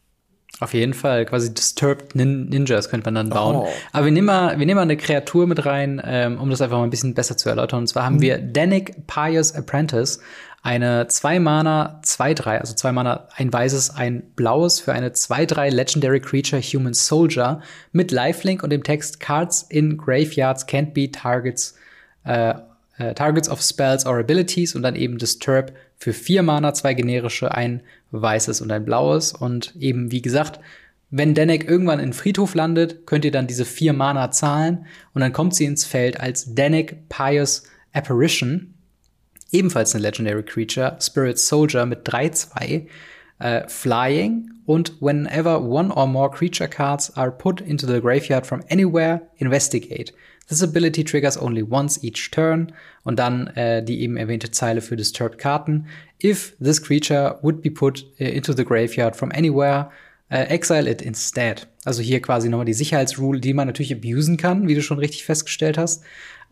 Auf 0.58 0.74
jeden 0.74 0.94
Fall, 0.94 1.24
quasi 1.26 1.54
Disturbed 1.54 2.14
Nin 2.14 2.48
Ninjas 2.48 2.90
könnte 2.90 3.06
man 3.06 3.14
dann 3.14 3.30
bauen. 3.30 3.56
Oh. 3.56 3.68
Aber 3.92 4.04
wir 4.04 4.12
nehmen, 4.12 4.26
mal, 4.26 4.58
wir 4.58 4.66
nehmen 4.66 4.76
mal 4.76 4.82
eine 4.82 4.96
Kreatur 4.96 5.46
mit 5.46 5.64
rein, 5.64 6.02
ähm, 6.04 6.38
um 6.38 6.50
das 6.50 6.60
einfach 6.60 6.76
mal 6.76 6.84
ein 6.84 6.90
bisschen 6.90 7.14
besser 7.14 7.36
zu 7.36 7.48
erläutern. 7.48 7.80
Und 7.80 7.86
zwar 7.86 8.04
haben 8.04 8.16
mhm. 8.16 8.22
wir 8.22 8.38
Danik 8.38 9.06
Pious 9.06 9.54
Apprentice, 9.54 10.20
eine 10.62 11.06
2 11.06 11.40
Mana 11.40 12.00
2-3, 12.04 12.58
also 12.58 12.74
2 12.74 12.92
Mana, 12.92 13.28
ein 13.36 13.50
weißes, 13.50 13.96
ein 13.96 14.22
blaues 14.34 14.80
für 14.80 14.92
eine 14.92 15.10
2-3 15.10 15.70
Legendary 15.70 16.20
Creature 16.20 16.60
Human 16.60 16.92
Soldier 16.92 17.62
mit 17.92 18.10
Lifelink 18.10 18.62
und 18.62 18.70
dem 18.70 18.82
Text 18.82 19.20
Cards 19.20 19.62
in 19.62 19.96
Graveyards 19.96 20.68
can't 20.68 20.92
be 20.92 21.10
targets, 21.10 21.76
äh, 22.24 22.54
äh, 23.00 23.14
Targets 23.14 23.48
of 23.48 23.62
Spells 23.62 24.06
or 24.06 24.18
Abilities 24.18 24.74
und 24.74 24.82
dann 24.82 24.94
eben 24.94 25.18
Disturb 25.18 25.72
für 25.96 26.12
vier 26.12 26.42
Mana, 26.42 26.74
zwei 26.74 26.94
generische, 26.94 27.52
ein 27.52 27.82
weißes 28.10 28.60
und 28.60 28.70
ein 28.70 28.84
blaues. 28.84 29.32
Und 29.32 29.74
eben, 29.80 30.12
wie 30.12 30.22
gesagt, 30.22 30.60
wenn 31.10 31.34
Denek 31.34 31.68
irgendwann 31.68 31.98
in 31.98 32.12
Friedhof 32.12 32.54
landet, 32.54 33.06
könnt 33.06 33.24
ihr 33.24 33.32
dann 33.32 33.46
diese 33.46 33.64
vier 33.64 33.92
Mana 33.92 34.30
zahlen 34.30 34.86
und 35.14 35.22
dann 35.22 35.32
kommt 35.32 35.54
sie 35.54 35.64
ins 35.64 35.84
Feld 35.84 36.20
als 36.20 36.54
Denek 36.54 37.08
Pious 37.08 37.64
Apparition. 37.92 38.74
Ebenfalls 39.50 39.94
eine 39.94 40.02
Legendary 40.02 40.44
Creature, 40.44 40.98
Spirit 41.00 41.38
Soldier 41.38 41.86
mit 41.86 42.06
3-2, 42.06 42.86
äh, 43.40 43.66
Flying 43.66 44.50
und 44.66 45.00
whenever 45.00 45.60
one 45.60 45.92
or 45.92 46.06
more 46.06 46.30
creature 46.30 46.68
cards 46.68 47.16
are 47.16 47.32
put 47.32 47.60
into 47.60 47.86
the 47.86 48.00
graveyard 48.00 48.46
from 48.46 48.62
anywhere, 48.70 49.22
investigate. 49.38 50.12
This 50.50 50.64
ability 50.64 51.04
triggers 51.04 51.40
only 51.40 51.62
once 51.62 52.02
each 52.02 52.32
turn 52.32 52.72
und 53.04 53.20
dann 53.20 53.46
äh, 53.54 53.84
die 53.84 54.00
eben 54.00 54.16
erwähnte 54.16 54.50
Zeile 54.50 54.80
für 54.80 54.96
Disturbed 54.96 55.38
Karten. 55.38 55.86
If 56.20 56.56
this 56.60 56.82
creature 56.82 57.38
would 57.42 57.62
be 57.62 57.70
put 57.70 58.04
uh, 58.20 58.24
into 58.24 58.52
the 58.52 58.64
graveyard 58.64 59.14
from 59.14 59.30
anywhere, 59.30 59.92
uh, 60.32 60.38
exile 60.48 60.90
it 60.90 61.02
instead. 61.02 61.68
Also 61.84 62.02
hier 62.02 62.20
quasi 62.20 62.48
nochmal 62.48 62.66
die 62.66 62.72
Sicherheitsrule, 62.72 63.38
die 63.38 63.54
man 63.54 63.68
natürlich 63.68 63.94
abusen 63.94 64.36
kann, 64.36 64.66
wie 64.66 64.74
du 64.74 64.82
schon 64.82 64.98
richtig 64.98 65.24
festgestellt 65.24 65.78
hast. 65.78 66.02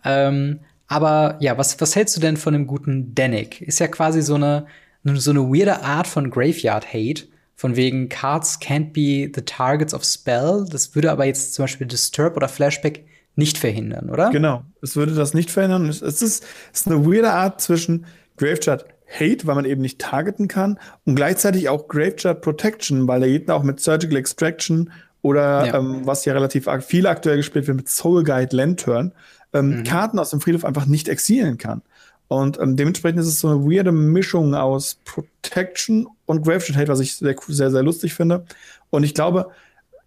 Ähm, 0.04 0.60
aber 0.86 1.36
ja, 1.40 1.58
was, 1.58 1.80
was 1.80 1.96
hältst 1.96 2.16
du 2.16 2.20
denn 2.20 2.36
von 2.36 2.54
einem 2.54 2.68
guten 2.68 3.16
Danik? 3.16 3.60
Ist 3.60 3.80
ja 3.80 3.88
quasi 3.88 4.22
so 4.22 4.36
eine, 4.36 4.66
so 5.02 5.32
eine 5.32 5.40
weirde 5.40 5.82
Art 5.82 6.06
von 6.06 6.30
Graveyard-Hate. 6.30 7.24
Von 7.56 7.74
wegen 7.74 8.08
Cards 8.08 8.60
can't 8.60 8.92
be 8.92 9.28
the 9.34 9.42
targets 9.42 9.92
of 9.92 10.04
spell. 10.04 10.66
Das 10.70 10.94
würde 10.94 11.10
aber 11.10 11.24
jetzt 11.24 11.54
zum 11.54 11.64
Beispiel 11.64 11.88
Disturb 11.88 12.36
oder 12.36 12.48
Flashback 12.48 13.04
nicht 13.38 13.56
verhindern, 13.56 14.10
oder? 14.10 14.30
Genau, 14.30 14.64
es 14.82 14.96
würde 14.96 15.14
das 15.14 15.32
nicht 15.32 15.50
verhindern. 15.50 15.88
Es 15.88 16.02
ist, 16.02 16.22
es 16.22 16.42
ist 16.72 16.88
eine 16.88 17.06
weirde 17.06 17.30
Art 17.30 17.60
zwischen 17.60 18.04
Graveyard 18.36 18.84
Hate, 19.08 19.46
weil 19.46 19.54
man 19.54 19.64
eben 19.64 19.80
nicht 19.80 20.00
targeten 20.00 20.48
kann 20.48 20.78
und 21.06 21.14
gleichzeitig 21.14 21.68
auch 21.68 21.86
Graveyard 21.86 22.42
Protection, 22.42 23.06
weil 23.06 23.20
der 23.20 23.28
Gegner 23.28 23.54
auch 23.54 23.62
mit 23.62 23.78
Surgical 23.78 24.16
Extraction 24.16 24.90
oder 25.22 25.66
ja. 25.66 25.78
ähm, 25.78 26.00
was 26.04 26.24
ja 26.24 26.32
relativ 26.32 26.68
viel 26.84 27.06
aktuell 27.06 27.36
gespielt 27.36 27.68
wird 27.68 27.76
mit 27.76 27.88
Soul 27.88 28.24
Guide 28.24 28.54
Lantern, 28.54 29.12
ähm, 29.52 29.78
mhm. 29.78 29.84
Karten 29.84 30.18
aus 30.18 30.30
dem 30.30 30.40
Friedhof 30.40 30.64
einfach 30.64 30.86
nicht 30.86 31.08
exilen 31.08 31.58
kann. 31.58 31.82
Und 32.26 32.58
ähm, 32.58 32.76
dementsprechend 32.76 33.20
ist 33.20 33.28
es 33.28 33.38
so 33.38 33.48
eine 33.48 33.60
weirde 33.60 33.92
Mischung 33.92 34.56
aus 34.56 34.98
Protection 35.04 36.08
und 36.26 36.42
Graveyard 36.44 36.76
Hate, 36.76 36.88
was 36.88 37.00
ich 37.00 37.14
sehr, 37.14 37.36
sehr, 37.46 37.70
sehr 37.70 37.82
lustig 37.84 38.14
finde. 38.14 38.44
Und 38.90 39.04
ich 39.04 39.14
glaube, 39.14 39.50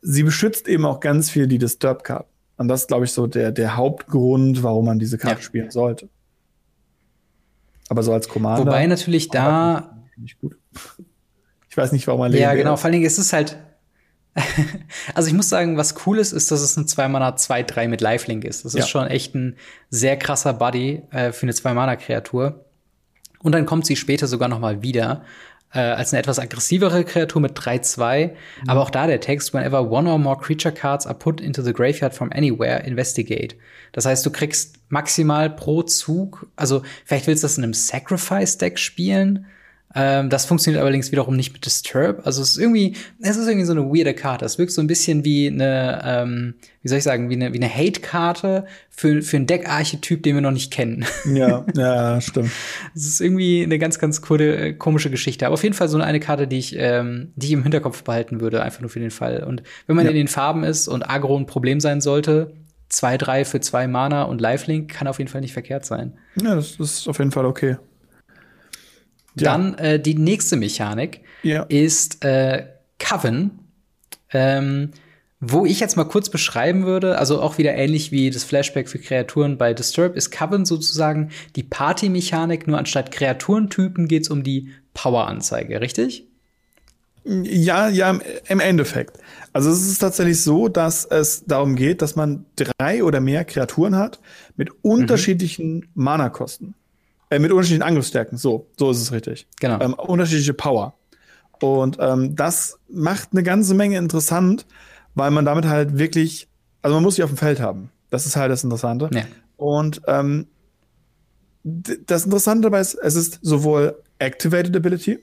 sie 0.01 0.23
beschützt 0.23 0.67
eben 0.67 0.85
auch 0.85 0.99
ganz 0.99 1.29
viel 1.29 1.47
die 1.47 1.59
Disturb-Karten. 1.59 2.27
Und 2.57 2.67
das 2.67 2.81
ist, 2.81 2.87
glaube 2.87 3.05
ich, 3.05 3.11
so 3.11 3.27
der, 3.27 3.51
der 3.51 3.75
Hauptgrund, 3.75 4.61
warum 4.63 4.85
man 4.85 4.99
diese 4.99 5.17
Karte 5.17 5.39
ja. 5.39 5.43
spielen 5.43 5.71
sollte. 5.71 6.09
Aber 7.89 8.03
so 8.03 8.13
als 8.13 8.29
Commander. 8.29 8.65
Wobei 8.65 8.85
natürlich 8.87 9.29
da. 9.29 9.97
Nicht 10.15 10.39
gut. 10.39 10.55
Ich 11.69 11.75
weiß 11.75 11.91
nicht, 11.91 12.07
warum 12.07 12.21
man 12.21 12.33
Ja, 12.33 12.53
genau. 12.53 12.75
Vor 12.75 12.85
allen 12.85 12.93
Dingen 12.93 13.05
ist 13.05 13.17
es 13.17 13.33
halt. 13.33 13.57
also 15.13 15.27
ich 15.27 15.33
muss 15.33 15.49
sagen, 15.49 15.75
was 15.75 16.05
cool 16.05 16.17
ist, 16.17 16.31
ist, 16.31 16.51
dass 16.51 16.61
es 16.61 16.77
ein 16.77 16.85
2-Mana 16.85 17.35
2-3 17.35 17.89
mit 17.89 17.99
Lifelink 17.99 18.45
ist. 18.45 18.63
Das 18.63 18.73
ja. 18.73 18.79
ist 18.79 18.89
schon 18.89 19.07
echt 19.07 19.35
ein 19.35 19.57
sehr 19.89 20.17
krasser 20.17 20.53
Buddy 20.53 21.01
äh, 21.11 21.33
für 21.33 21.43
eine 21.43 21.51
2-Mana-Kreatur. 21.51 22.63
Und 23.39 23.53
dann 23.53 23.65
kommt 23.65 23.85
sie 23.85 23.97
später 23.97 24.27
sogar 24.27 24.47
noch 24.47 24.59
mal 24.59 24.81
wieder 24.81 25.23
äh, 25.73 25.79
als 25.79 26.13
eine 26.13 26.19
etwas 26.19 26.39
aggressivere 26.39 27.03
Kreatur 27.03 27.41
mit 27.41 27.57
3-2. 27.57 28.27
Mhm. 28.27 28.33
Aber 28.67 28.81
auch 28.81 28.89
da 28.89 29.07
der 29.07 29.19
Text, 29.19 29.53
whenever 29.53 29.89
one 29.89 30.09
or 30.09 30.17
more 30.17 30.37
creature 30.37 30.73
cards 30.73 31.05
are 31.05 31.17
put 31.17 31.41
into 31.41 31.61
the 31.61 31.73
graveyard 31.73 32.13
from 32.13 32.31
anywhere, 32.31 32.83
investigate. 32.85 33.55
Das 33.91 34.05
heißt, 34.05 34.25
du 34.25 34.31
kriegst 34.31 34.75
maximal 34.89 35.49
pro 35.49 35.83
Zug, 35.83 36.47
also 36.55 36.83
vielleicht 37.05 37.27
willst 37.27 37.43
du 37.43 37.45
das 37.45 37.57
in 37.57 37.63
einem 37.63 37.73
Sacrifice-Deck 37.73 38.77
spielen, 38.77 39.45
ähm, 39.93 40.29
das 40.29 40.45
funktioniert 40.45 40.81
allerdings 40.81 41.11
wiederum 41.11 41.35
nicht 41.35 41.51
mit 41.53 41.65
Disturb. 41.65 42.25
Also 42.25 42.41
es 42.41 42.51
ist 42.51 42.57
irgendwie, 42.57 42.95
es 43.19 43.35
ist 43.35 43.47
irgendwie 43.47 43.65
so 43.65 43.73
eine 43.73 43.85
weirde 43.85 44.13
Karte. 44.13 44.45
Es 44.45 44.57
wirkt 44.57 44.71
so 44.71 44.81
ein 44.81 44.87
bisschen 44.87 45.25
wie 45.25 45.47
eine, 45.47 46.01
ähm, 46.05 46.53
wie 46.81 46.87
soll 46.87 46.97
ich 46.99 47.03
sagen, 47.03 47.29
wie 47.29 47.35
eine, 47.35 47.53
wie 47.53 47.57
eine 47.61 47.73
Hate-Karte 47.73 48.65
für, 48.89 49.21
für 49.21 49.37
einen 49.37 49.47
Deckarchetyp, 49.47 50.23
den 50.23 50.35
wir 50.35 50.41
noch 50.41 50.51
nicht 50.51 50.71
kennen. 50.71 51.05
Ja, 51.31 51.65
ja, 51.75 52.19
stimmt. 52.19 52.51
Es 52.95 53.05
ist 53.05 53.21
irgendwie 53.21 53.63
eine 53.63 53.79
ganz, 53.79 53.99
ganz 53.99 54.21
coole, 54.21 54.55
äh, 54.55 54.73
komische 54.73 55.09
Geschichte. 55.09 55.45
Aber 55.45 55.53
auf 55.53 55.63
jeden 55.63 55.75
Fall 55.75 55.87
so 55.87 55.97
eine 55.97 56.19
Karte, 56.19 56.47
die 56.47 56.57
ich, 56.57 56.75
ähm, 56.77 57.31
die 57.35 57.47
ich 57.47 57.53
im 57.53 57.63
Hinterkopf 57.63 58.03
behalten 58.03 58.41
würde, 58.41 58.61
einfach 58.61 58.81
nur 58.81 58.89
für 58.89 58.99
den 58.99 59.11
Fall. 59.11 59.43
Und 59.43 59.63
wenn 59.87 59.95
man 59.95 60.05
ja. 60.05 60.11
in 60.11 60.17
den 60.17 60.27
Farben 60.27 60.63
ist 60.63 60.87
und 60.87 61.09
Agro 61.09 61.37
ein 61.37 61.45
Problem 61.45 61.79
sein 61.79 62.01
sollte, 62.01 62.53
zwei, 62.89 63.17
drei 63.17 63.45
für 63.45 63.61
zwei 63.61 63.87
Mana 63.87 64.23
und 64.23 64.41
Lifelink 64.41 64.91
kann 64.91 65.07
auf 65.07 65.19
jeden 65.19 65.29
Fall 65.29 65.41
nicht 65.41 65.53
verkehrt 65.53 65.85
sein. 65.85 66.13
Ja, 66.41 66.55
das 66.55 66.75
ist 66.79 67.07
auf 67.07 67.19
jeden 67.19 67.31
Fall 67.31 67.45
okay. 67.45 67.77
Dann 69.35 69.75
äh, 69.75 69.99
die 69.99 70.15
nächste 70.15 70.57
Mechanik 70.57 71.21
ja. 71.43 71.63
ist 71.63 72.23
äh, 72.23 72.67
Coven. 72.99 73.59
Ähm, 74.33 74.91
wo 75.43 75.65
ich 75.65 75.79
jetzt 75.79 75.97
mal 75.97 76.05
kurz 76.05 76.29
beschreiben 76.29 76.85
würde, 76.85 77.17
also 77.17 77.41
auch 77.41 77.57
wieder 77.57 77.73
ähnlich 77.73 78.11
wie 78.11 78.29
das 78.29 78.43
Flashback 78.43 78.87
für 78.87 78.99
Kreaturen 78.99 79.57
bei 79.57 79.73
Disturb, 79.73 80.15
ist 80.15 80.29
Coven 80.29 80.65
sozusagen 80.65 81.31
die 81.55 81.63
Party-Mechanik, 81.63 82.67
nur 82.67 82.77
anstatt 82.77 83.11
Kreaturentypen 83.11 84.07
geht 84.07 84.23
es 84.23 84.29
um 84.29 84.43
die 84.43 84.69
Power-Anzeige, 84.93 85.81
richtig? 85.81 86.27
Ja, 87.23 87.87
ja, 87.87 88.19
im 88.47 88.59
Endeffekt. 88.59 89.17
Also 89.51 89.71
es 89.71 89.87
ist 89.87 89.99
tatsächlich 89.99 90.41
so, 90.41 90.67
dass 90.67 91.05
es 91.05 91.43
darum 91.45 91.75
geht, 91.75 92.03
dass 92.03 92.15
man 92.15 92.45
drei 92.55 93.03
oder 93.03 93.19
mehr 93.19 93.43
Kreaturen 93.43 93.95
hat 93.95 94.19
mit 94.57 94.69
unterschiedlichen 94.83 95.75
mhm. 95.75 95.83
Mana-Kosten. 95.95 96.75
Äh, 97.31 97.39
mit 97.39 97.51
unterschiedlichen 97.51 97.83
Angriffsstärken. 97.83 98.37
So, 98.37 98.67
so 98.77 98.91
ist 98.91 99.01
es 99.01 99.11
richtig. 99.13 99.47
Genau. 99.61 99.79
Ähm, 99.79 99.93
unterschiedliche 99.93 100.53
Power. 100.53 100.95
Und 101.61 101.97
ähm, 102.01 102.35
das 102.35 102.77
macht 102.89 103.29
eine 103.31 103.41
ganze 103.41 103.73
Menge 103.73 103.97
interessant, 103.97 104.65
weil 105.15 105.31
man 105.31 105.45
damit 105.45 105.65
halt 105.65 105.97
wirklich, 105.97 106.49
also 106.81 106.95
man 106.95 107.03
muss 107.03 107.15
sie 107.15 107.23
auf 107.23 107.29
dem 107.29 107.37
Feld 107.37 107.61
haben. 107.61 107.89
Das 108.09 108.25
ist 108.25 108.35
halt 108.35 108.51
das 108.51 108.65
Interessante. 108.65 109.09
Ja. 109.13 109.23
Und 109.55 110.01
ähm, 110.07 110.47
das 111.63 112.25
Interessante 112.25 112.63
dabei 112.63 112.81
ist, 112.81 112.95
es 112.95 113.15
ist 113.15 113.39
sowohl 113.41 113.95
Activated 114.19 114.75
Ability, 114.75 115.19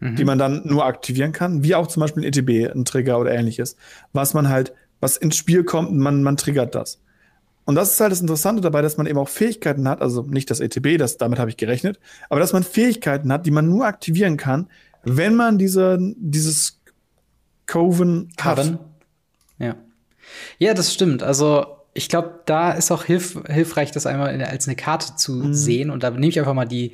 mhm. 0.00 0.16
die 0.16 0.24
man 0.24 0.38
dann 0.38 0.62
nur 0.66 0.84
aktivieren 0.86 1.30
kann, 1.30 1.62
wie 1.62 1.76
auch 1.76 1.86
zum 1.86 2.00
Beispiel 2.00 2.24
ein 2.24 2.32
ETB, 2.32 2.74
ein 2.74 2.84
Trigger 2.84 3.20
oder 3.20 3.32
ähnliches, 3.32 3.76
was 4.12 4.34
man 4.34 4.48
halt, 4.48 4.72
was 4.98 5.18
ins 5.18 5.36
Spiel 5.36 5.62
kommt, 5.62 5.92
man, 5.92 6.24
man 6.24 6.36
triggert 6.36 6.74
das. 6.74 7.00
Und 7.64 7.76
das 7.76 7.92
ist 7.92 8.00
halt 8.00 8.12
das 8.12 8.20
Interessante 8.20 8.60
dabei, 8.60 8.82
dass 8.82 8.96
man 8.96 9.06
eben 9.06 9.18
auch 9.18 9.28
Fähigkeiten 9.28 9.88
hat, 9.88 10.02
also 10.02 10.22
nicht 10.22 10.50
das 10.50 10.60
ETB, 10.60 10.98
das, 10.98 11.16
damit 11.16 11.38
habe 11.38 11.50
ich 11.50 11.56
gerechnet, 11.56 12.00
aber 12.28 12.40
dass 12.40 12.52
man 12.52 12.64
Fähigkeiten 12.64 13.32
hat, 13.32 13.46
die 13.46 13.52
man 13.52 13.68
nur 13.68 13.86
aktivieren 13.86 14.36
kann, 14.36 14.68
wenn 15.04 15.34
man 15.34 15.58
diese, 15.58 15.98
dieses 16.16 16.80
Coven 17.66 18.30
hat. 18.40 18.78
Ja. 19.58 19.76
Ja, 20.58 20.74
das 20.74 20.92
stimmt. 20.92 21.22
Also 21.22 21.66
ich 21.94 22.08
glaube, 22.08 22.40
da 22.46 22.72
ist 22.72 22.90
auch 22.90 23.04
hilf 23.04 23.38
hilfreich, 23.46 23.90
das 23.90 24.06
einmal 24.06 24.42
als 24.42 24.66
eine 24.66 24.76
Karte 24.76 25.16
zu 25.16 25.32
mhm. 25.32 25.54
sehen. 25.54 25.90
Und 25.90 26.02
da 26.02 26.10
nehme 26.10 26.28
ich 26.28 26.38
einfach 26.38 26.54
mal 26.54 26.64
die, 26.64 26.92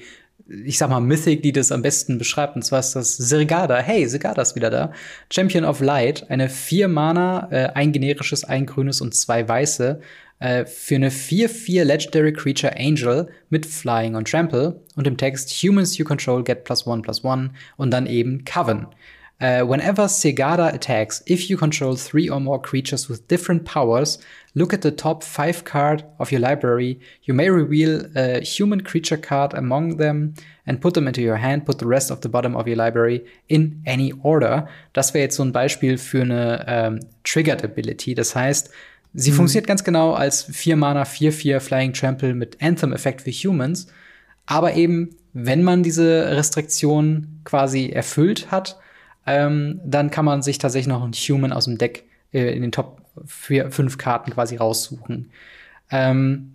ich 0.48 0.78
sag 0.78 0.90
mal, 0.90 1.00
Mythic, 1.00 1.42
die 1.42 1.52
das 1.52 1.70
am 1.72 1.82
besten 1.82 2.18
beschreibt. 2.18 2.56
Und 2.56 2.62
zwar 2.62 2.80
ist 2.80 2.94
das 2.94 3.16
Sirgada. 3.16 3.78
Hey, 3.78 4.08
Sirgada 4.08 4.42
ist 4.42 4.56
wieder 4.56 4.70
da. 4.70 4.92
Champion 5.30 5.64
of 5.64 5.80
Light. 5.80 6.28
Eine 6.30 6.48
vier 6.48 6.88
Mana, 6.88 7.48
äh, 7.50 7.70
ein 7.74 7.92
generisches, 7.92 8.44
ein 8.44 8.66
grünes 8.66 9.00
und 9.00 9.14
zwei 9.14 9.46
weiße 9.46 10.00
äh, 10.40 10.64
für 10.64 10.96
eine 10.96 11.10
4-4 11.10 11.84
Legendary 11.84 12.32
Creature 12.32 12.76
Angel 12.76 13.28
mit 13.50 13.66
Flying 13.66 14.14
und 14.14 14.28
Trample 14.28 14.80
und 14.96 15.06
im 15.06 15.16
Text 15.16 15.50
Humans 15.50 15.98
you 15.98 16.04
control 16.04 16.42
get 16.44 16.64
plus 16.64 16.86
one 16.86 17.02
plus 17.02 17.24
one 17.24 17.50
und 17.76 17.90
dann 17.90 18.06
eben 18.06 18.44
Coven. 18.44 18.86
Uh, 19.40 19.64
whenever 19.64 20.08
Segada 20.08 20.74
attacks, 20.74 21.22
if 21.28 21.48
you 21.48 21.56
control 21.56 21.94
three 21.94 22.28
or 22.28 22.40
more 22.40 22.60
creatures 22.60 23.08
with 23.08 23.28
different 23.28 23.64
powers, 23.64 24.18
look 24.56 24.74
at 24.74 24.82
the 24.82 24.90
top 24.90 25.22
five 25.22 25.62
card 25.62 26.02
of 26.18 26.32
your 26.32 26.40
library. 26.40 26.98
You 27.22 27.34
may 27.34 27.48
reveal 27.48 28.04
a 28.16 28.40
human 28.40 28.80
creature 28.80 29.16
card 29.16 29.54
among 29.54 29.98
them 29.98 30.34
and 30.66 30.80
put 30.80 30.94
them 30.94 31.06
into 31.06 31.22
your 31.22 31.36
hand. 31.36 31.66
Put 31.66 31.78
the 31.78 31.86
rest 31.86 32.10
of 32.10 32.22
the 32.22 32.28
bottom 32.28 32.56
of 32.56 32.66
your 32.66 32.74
library 32.76 33.24
in 33.48 33.80
any 33.86 34.12
order. 34.24 34.68
Das 34.92 35.14
wäre 35.14 35.22
jetzt 35.22 35.36
so 35.36 35.44
ein 35.44 35.52
Beispiel 35.52 35.98
für 35.98 36.22
eine 36.22 36.64
ähm, 36.66 37.00
Triggered 37.22 37.62
Ability. 37.62 38.16
Das 38.16 38.34
heißt, 38.34 38.72
Sie 39.14 39.30
mhm. 39.30 39.36
funktioniert 39.36 39.66
ganz 39.66 39.84
genau 39.84 40.12
als 40.12 40.44
4 40.44 40.76
Mana 40.76 41.02
4-4 41.02 41.60
Flying 41.60 41.92
Trample 41.92 42.34
mit 42.34 42.62
Anthem-Effekt 42.62 43.22
für 43.22 43.30
Humans. 43.30 43.88
Aber 44.46 44.74
eben, 44.74 45.16
wenn 45.32 45.62
man 45.62 45.82
diese 45.82 46.36
Restriktion 46.36 47.40
quasi 47.44 47.90
erfüllt 47.90 48.50
hat, 48.50 48.78
ähm, 49.26 49.80
dann 49.84 50.10
kann 50.10 50.24
man 50.24 50.42
sich 50.42 50.58
tatsächlich 50.58 50.88
noch 50.88 51.02
einen 51.02 51.12
Human 51.12 51.52
aus 51.52 51.66
dem 51.66 51.78
Deck 51.78 52.04
äh, 52.32 52.54
in 52.54 52.62
den 52.62 52.72
Top 52.72 53.02
4, 53.26 53.70
5 53.70 53.98
Karten 53.98 54.30
quasi 54.32 54.56
raussuchen. 54.56 55.30
Ähm, 55.90 56.54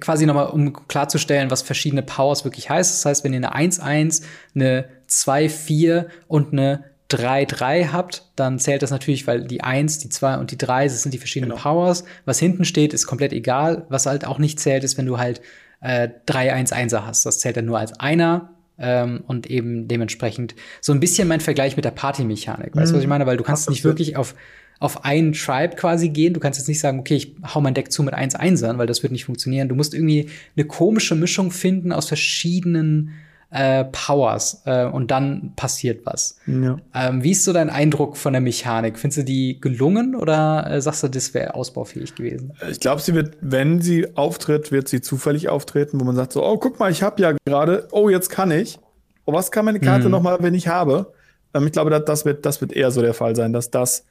quasi 0.00 0.24
nochmal, 0.24 0.46
um 0.46 0.72
klarzustellen, 0.88 1.50
was 1.50 1.62
verschiedene 1.62 2.02
Powers 2.02 2.44
wirklich 2.44 2.70
heißt. 2.70 2.92
Das 2.92 3.04
heißt, 3.04 3.24
wenn 3.24 3.32
ihr 3.32 3.50
eine 3.50 3.70
1-1, 3.70 4.22
eine 4.54 4.88
2-4 5.08 6.06
und 6.28 6.52
eine 6.52 6.84
3-3 7.10 7.92
habt, 7.92 8.24
dann 8.36 8.58
zählt 8.58 8.82
das 8.82 8.90
natürlich, 8.90 9.26
weil 9.26 9.44
die 9.44 9.62
1, 9.62 9.98
die 9.98 10.10
2 10.10 10.36
und 10.36 10.50
die 10.50 10.58
3, 10.58 10.84
das 10.84 11.02
sind 11.02 11.14
die 11.14 11.18
verschiedenen 11.18 11.50
genau. 11.50 11.62
Powers. 11.62 12.04
Was 12.26 12.38
hinten 12.38 12.64
steht, 12.64 12.92
ist 12.92 13.06
komplett 13.06 13.32
egal. 13.32 13.86
Was 13.88 14.06
halt 14.06 14.26
auch 14.26 14.38
nicht 14.38 14.60
zählt, 14.60 14.84
ist, 14.84 14.98
wenn 14.98 15.06
du 15.06 15.18
halt 15.18 15.40
äh, 15.80 16.08
3-1-1er 16.26 17.06
hast. 17.06 17.24
Das 17.24 17.38
zählt 17.38 17.56
dann 17.56 17.64
nur 17.64 17.78
als 17.78 17.98
einer 17.98 18.50
ähm, 18.78 19.22
und 19.26 19.48
eben 19.48 19.88
dementsprechend 19.88 20.54
so 20.82 20.92
ein 20.92 21.00
bisschen 21.00 21.28
mein 21.28 21.40
Vergleich 21.40 21.76
mit 21.76 21.84
der 21.86 21.92
Party-Mechanik. 21.92 22.76
Weißt 22.76 22.92
du, 22.92 22.96
was 22.96 23.00
ich 23.00 23.06
mhm. 23.06 23.10
meine? 23.10 23.26
Weil 23.26 23.38
du 23.38 23.44
kannst 23.44 23.70
nicht 23.70 23.84
wirklich 23.84 24.16
auf, 24.16 24.34
auf 24.78 25.06
einen 25.06 25.32
Tribe 25.32 25.76
quasi 25.76 26.10
gehen. 26.10 26.34
Du 26.34 26.40
kannst 26.40 26.58
jetzt 26.58 26.68
nicht 26.68 26.80
sagen, 26.80 26.98
okay, 26.98 27.14
ich 27.14 27.34
hau 27.54 27.62
mein 27.62 27.74
Deck 27.74 27.90
zu 27.90 28.02
mit 28.02 28.14
1-1ern, 28.14 28.76
weil 28.76 28.86
das 28.86 29.02
wird 29.02 29.12
nicht 29.12 29.24
funktionieren. 29.24 29.68
Du 29.68 29.74
musst 29.74 29.94
irgendwie 29.94 30.28
eine 30.56 30.66
komische 30.66 31.14
Mischung 31.14 31.50
finden 31.52 31.90
aus 31.90 32.06
verschiedenen 32.08 33.14
äh, 33.50 33.84
Powers 33.84 34.62
äh, 34.66 34.84
und 34.84 35.10
dann 35.10 35.52
passiert 35.56 36.04
was. 36.04 36.38
Ja. 36.46 36.78
Ähm, 36.94 37.22
wie 37.22 37.30
ist 37.30 37.44
so 37.44 37.52
dein 37.52 37.70
Eindruck 37.70 38.16
von 38.16 38.34
der 38.34 38.42
Mechanik? 38.42 38.98
Findest 38.98 39.18
du 39.18 39.24
die 39.24 39.60
gelungen 39.60 40.14
oder 40.14 40.70
äh, 40.70 40.80
sagst 40.82 41.02
du, 41.02 41.08
das 41.08 41.32
wäre 41.32 41.54
ausbaufähig 41.54 42.14
gewesen? 42.14 42.52
Ich 42.70 42.80
glaube, 42.80 43.00
sie 43.00 43.14
wird, 43.14 43.36
wenn 43.40 43.80
sie 43.80 44.16
auftritt, 44.16 44.70
wird 44.70 44.88
sie 44.88 45.00
zufällig 45.00 45.48
auftreten, 45.48 45.98
wo 45.98 46.04
man 46.04 46.16
sagt 46.16 46.32
so, 46.32 46.44
oh, 46.44 46.58
guck 46.58 46.78
mal, 46.78 46.90
ich 46.90 47.02
habe 47.02 47.22
ja 47.22 47.32
gerade, 47.44 47.88
oh, 47.92 48.08
jetzt 48.08 48.28
kann 48.28 48.50
ich. 48.50 48.78
Oh, 49.24 49.32
was 49.32 49.50
kann 49.50 49.64
meine 49.64 49.80
Karte 49.80 50.06
mhm. 50.06 50.10
noch 50.10 50.22
mal, 50.22 50.38
wenn 50.40 50.54
ich 50.54 50.68
habe? 50.68 51.12
Ähm, 51.54 51.66
ich 51.66 51.72
glaube, 51.72 51.90
das, 51.90 52.04
das, 52.04 52.24
wird, 52.24 52.44
das 52.44 52.60
wird 52.60 52.72
eher 52.72 52.90
so 52.90 53.00
der 53.00 53.14
Fall 53.14 53.34
sein, 53.34 53.52
dass 53.52 53.70
das 53.70 54.04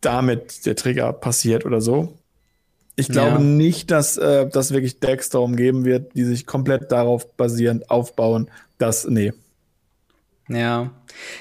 damit 0.00 0.66
der 0.66 0.74
Trigger 0.74 1.12
passiert 1.12 1.64
oder 1.64 1.80
so. 1.80 2.18
Ich 2.94 3.08
glaube 3.08 3.36
ja. 3.36 3.38
nicht, 3.38 3.90
dass 3.90 4.18
äh, 4.18 4.46
das 4.48 4.72
wirklich 4.72 5.00
Decks 5.00 5.30
darum 5.30 5.56
geben 5.56 5.84
wird, 5.84 6.14
die 6.14 6.24
sich 6.24 6.46
komplett 6.46 6.92
darauf 6.92 7.26
basierend 7.36 7.90
aufbauen, 7.90 8.50
dass, 8.78 9.06
nee. 9.06 9.32
Ja. 10.48 10.90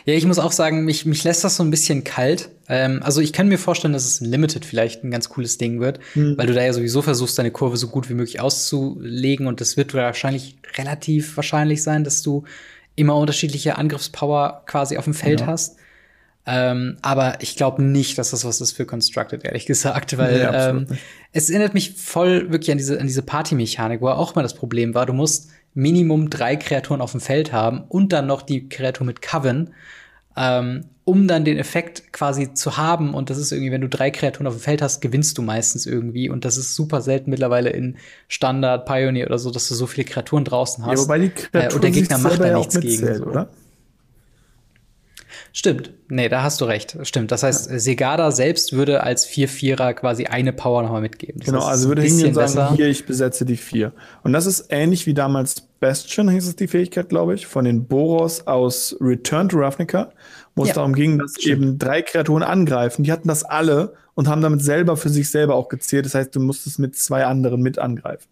Ja, 0.05 0.13
ich 0.13 0.25
muss 0.25 0.39
auch 0.39 0.51
sagen, 0.51 0.85
mich, 0.85 1.05
mich 1.05 1.23
lässt 1.23 1.43
das 1.43 1.57
so 1.57 1.63
ein 1.63 1.71
bisschen 1.71 2.03
kalt. 2.03 2.49
Ähm, 2.69 3.01
also 3.03 3.19
ich 3.19 3.33
kann 3.33 3.47
mir 3.47 3.57
vorstellen, 3.57 3.93
dass 3.93 4.05
es 4.05 4.21
Limited 4.21 4.63
vielleicht 4.63 5.03
ein 5.03 5.11
ganz 5.11 5.29
cooles 5.29 5.57
Ding 5.57 5.79
wird, 5.81 5.99
mhm. 6.15 6.37
weil 6.37 6.47
du 6.47 6.53
da 6.53 6.63
ja 6.63 6.71
sowieso 6.71 7.01
versuchst, 7.01 7.37
deine 7.37 7.51
Kurve 7.51 7.77
so 7.77 7.87
gut 7.87 8.09
wie 8.09 8.13
möglich 8.13 8.39
auszulegen 8.39 9.47
und 9.47 9.59
das 9.59 9.75
wird 9.75 9.93
wahrscheinlich 9.93 10.57
relativ 10.77 11.35
wahrscheinlich 11.35 11.83
sein, 11.83 12.03
dass 12.03 12.21
du 12.21 12.43
immer 12.95 13.17
unterschiedliche 13.17 13.77
Angriffspower 13.77 14.63
quasi 14.65 14.97
auf 14.97 15.05
dem 15.05 15.13
Feld 15.13 15.41
ja. 15.41 15.47
hast. 15.47 15.77
Ähm, 16.45 16.97
aber 17.01 17.35
ich 17.41 17.55
glaube 17.55 17.83
nicht, 17.83 18.17
dass 18.17 18.31
das 18.31 18.45
was 18.45 18.61
ist 18.61 18.71
für 18.71 18.85
Constructed, 18.85 19.45
ehrlich 19.45 19.65
gesagt, 19.65 20.17
weil 20.17 20.39
nee, 20.39 20.57
ähm, 20.57 20.87
es 21.31 21.49
erinnert 21.49 21.73
mich 21.73 21.93
voll 21.95 22.51
wirklich 22.51 22.71
an 22.71 22.77
diese, 22.77 22.99
an 22.99 23.07
diese 23.07 23.21
Party-Mechanik, 23.21 24.01
wo 24.01 24.09
auch 24.09 24.35
mal 24.35 24.41
das 24.41 24.55
Problem 24.55 24.93
war, 24.93 25.05
du 25.05 25.13
musst 25.13 25.49
Minimum 25.73 26.29
drei 26.29 26.55
Kreaturen 26.55 27.01
auf 27.01 27.11
dem 27.11 27.21
Feld 27.21 27.53
haben 27.53 27.83
und 27.87 28.11
dann 28.11 28.27
noch 28.27 28.41
die 28.41 28.67
Kreatur 28.67 29.05
mit 29.05 29.21
Coven, 29.21 29.73
ähm, 30.35 30.85
um 31.03 31.27
dann 31.27 31.45
den 31.45 31.57
Effekt 31.57 32.11
quasi 32.11 32.53
zu 32.53 32.77
haben. 32.77 33.13
Und 33.13 33.29
das 33.29 33.37
ist 33.37 33.51
irgendwie, 33.51 33.71
wenn 33.71 33.81
du 33.81 33.87
drei 33.87 34.11
Kreaturen 34.11 34.47
auf 34.47 34.55
dem 34.55 34.61
Feld 34.61 34.81
hast, 34.81 35.01
gewinnst 35.01 35.37
du 35.37 35.41
meistens 35.41 35.85
irgendwie. 35.85 36.29
Und 36.29 36.43
das 36.43 36.57
ist 36.57 36.75
super 36.75 37.01
selten 37.01 37.29
mittlerweile 37.29 37.69
in 37.69 37.97
Standard, 38.27 38.85
Pioneer 38.85 39.27
oder 39.27 39.39
so, 39.39 39.51
dass 39.51 39.67
du 39.67 39.75
so 39.75 39.87
viele 39.87 40.05
Kreaturen 40.05 40.43
draußen 40.43 40.85
hast. 40.85 40.99
Ja, 40.99 41.03
wobei 41.03 41.19
die 41.19 41.29
Kreaturen 41.29 41.71
äh, 41.71 41.75
und 41.75 41.83
der 41.83 41.91
Gegner 41.91 42.17
macht 42.17 42.39
da 42.39 42.57
nichts 42.57 42.79
gegen. 42.79 43.05
Zählt, 43.05 43.21
oder? 43.25 43.49
Stimmt. 45.53 45.91
Nee, 46.07 46.29
da 46.29 46.43
hast 46.43 46.61
du 46.61 46.65
recht. 46.65 46.97
Stimmt. 47.03 47.31
Das 47.31 47.43
heißt, 47.43 47.71
ja. 47.71 47.79
Segada 47.79 48.31
selbst 48.31 48.71
würde 48.71 49.03
als 49.03 49.27
4-4er 49.27 49.93
quasi 49.93 50.25
eine 50.25 50.53
Power 50.53 50.81
nochmal 50.83 51.01
mitgeben. 51.01 51.39
Das 51.39 51.45
genau, 51.45 51.65
also 51.65 51.89
würde 51.89 52.03
hingehen 52.03 52.29
und 52.29 52.33
sagen, 52.35 52.53
besser. 52.53 52.73
hier, 52.75 52.87
ich 52.87 53.05
besetze 53.05 53.45
die 53.45 53.57
4. 53.57 53.91
Und 54.23 54.31
das 54.31 54.45
ist 54.45 54.67
ähnlich 54.69 55.05
wie 55.07 55.13
damals 55.13 55.61
Bastion, 55.81 56.29
hieß 56.29 56.47
es 56.47 56.55
die 56.55 56.67
Fähigkeit, 56.67 57.09
glaube 57.09 57.33
ich, 57.33 57.47
von 57.47 57.65
den 57.65 57.85
Boros 57.85 58.47
aus 58.47 58.95
Return 59.01 59.49
to 59.49 59.57
Ravnica, 59.57 60.11
wo 60.55 60.63
es 60.63 60.69
ja. 60.69 60.75
darum 60.75 60.93
ging, 60.93 61.19
dass 61.19 61.31
Stimmt. 61.31 61.47
eben 61.47 61.79
drei 61.79 62.01
Kreaturen 62.01 62.43
angreifen. 62.43 63.03
Die 63.03 63.11
hatten 63.11 63.27
das 63.27 63.43
alle 63.43 63.93
und 64.13 64.29
haben 64.29 64.41
damit 64.41 64.61
selber 64.61 64.95
für 64.95 65.09
sich 65.09 65.29
selber 65.31 65.55
auch 65.55 65.67
gezählt. 65.67 66.05
Das 66.05 66.15
heißt, 66.15 66.33
du 66.35 66.39
musstest 66.39 66.79
mit 66.79 66.95
zwei 66.95 67.25
anderen 67.25 67.61
mit 67.61 67.77
angreifen. 67.77 68.27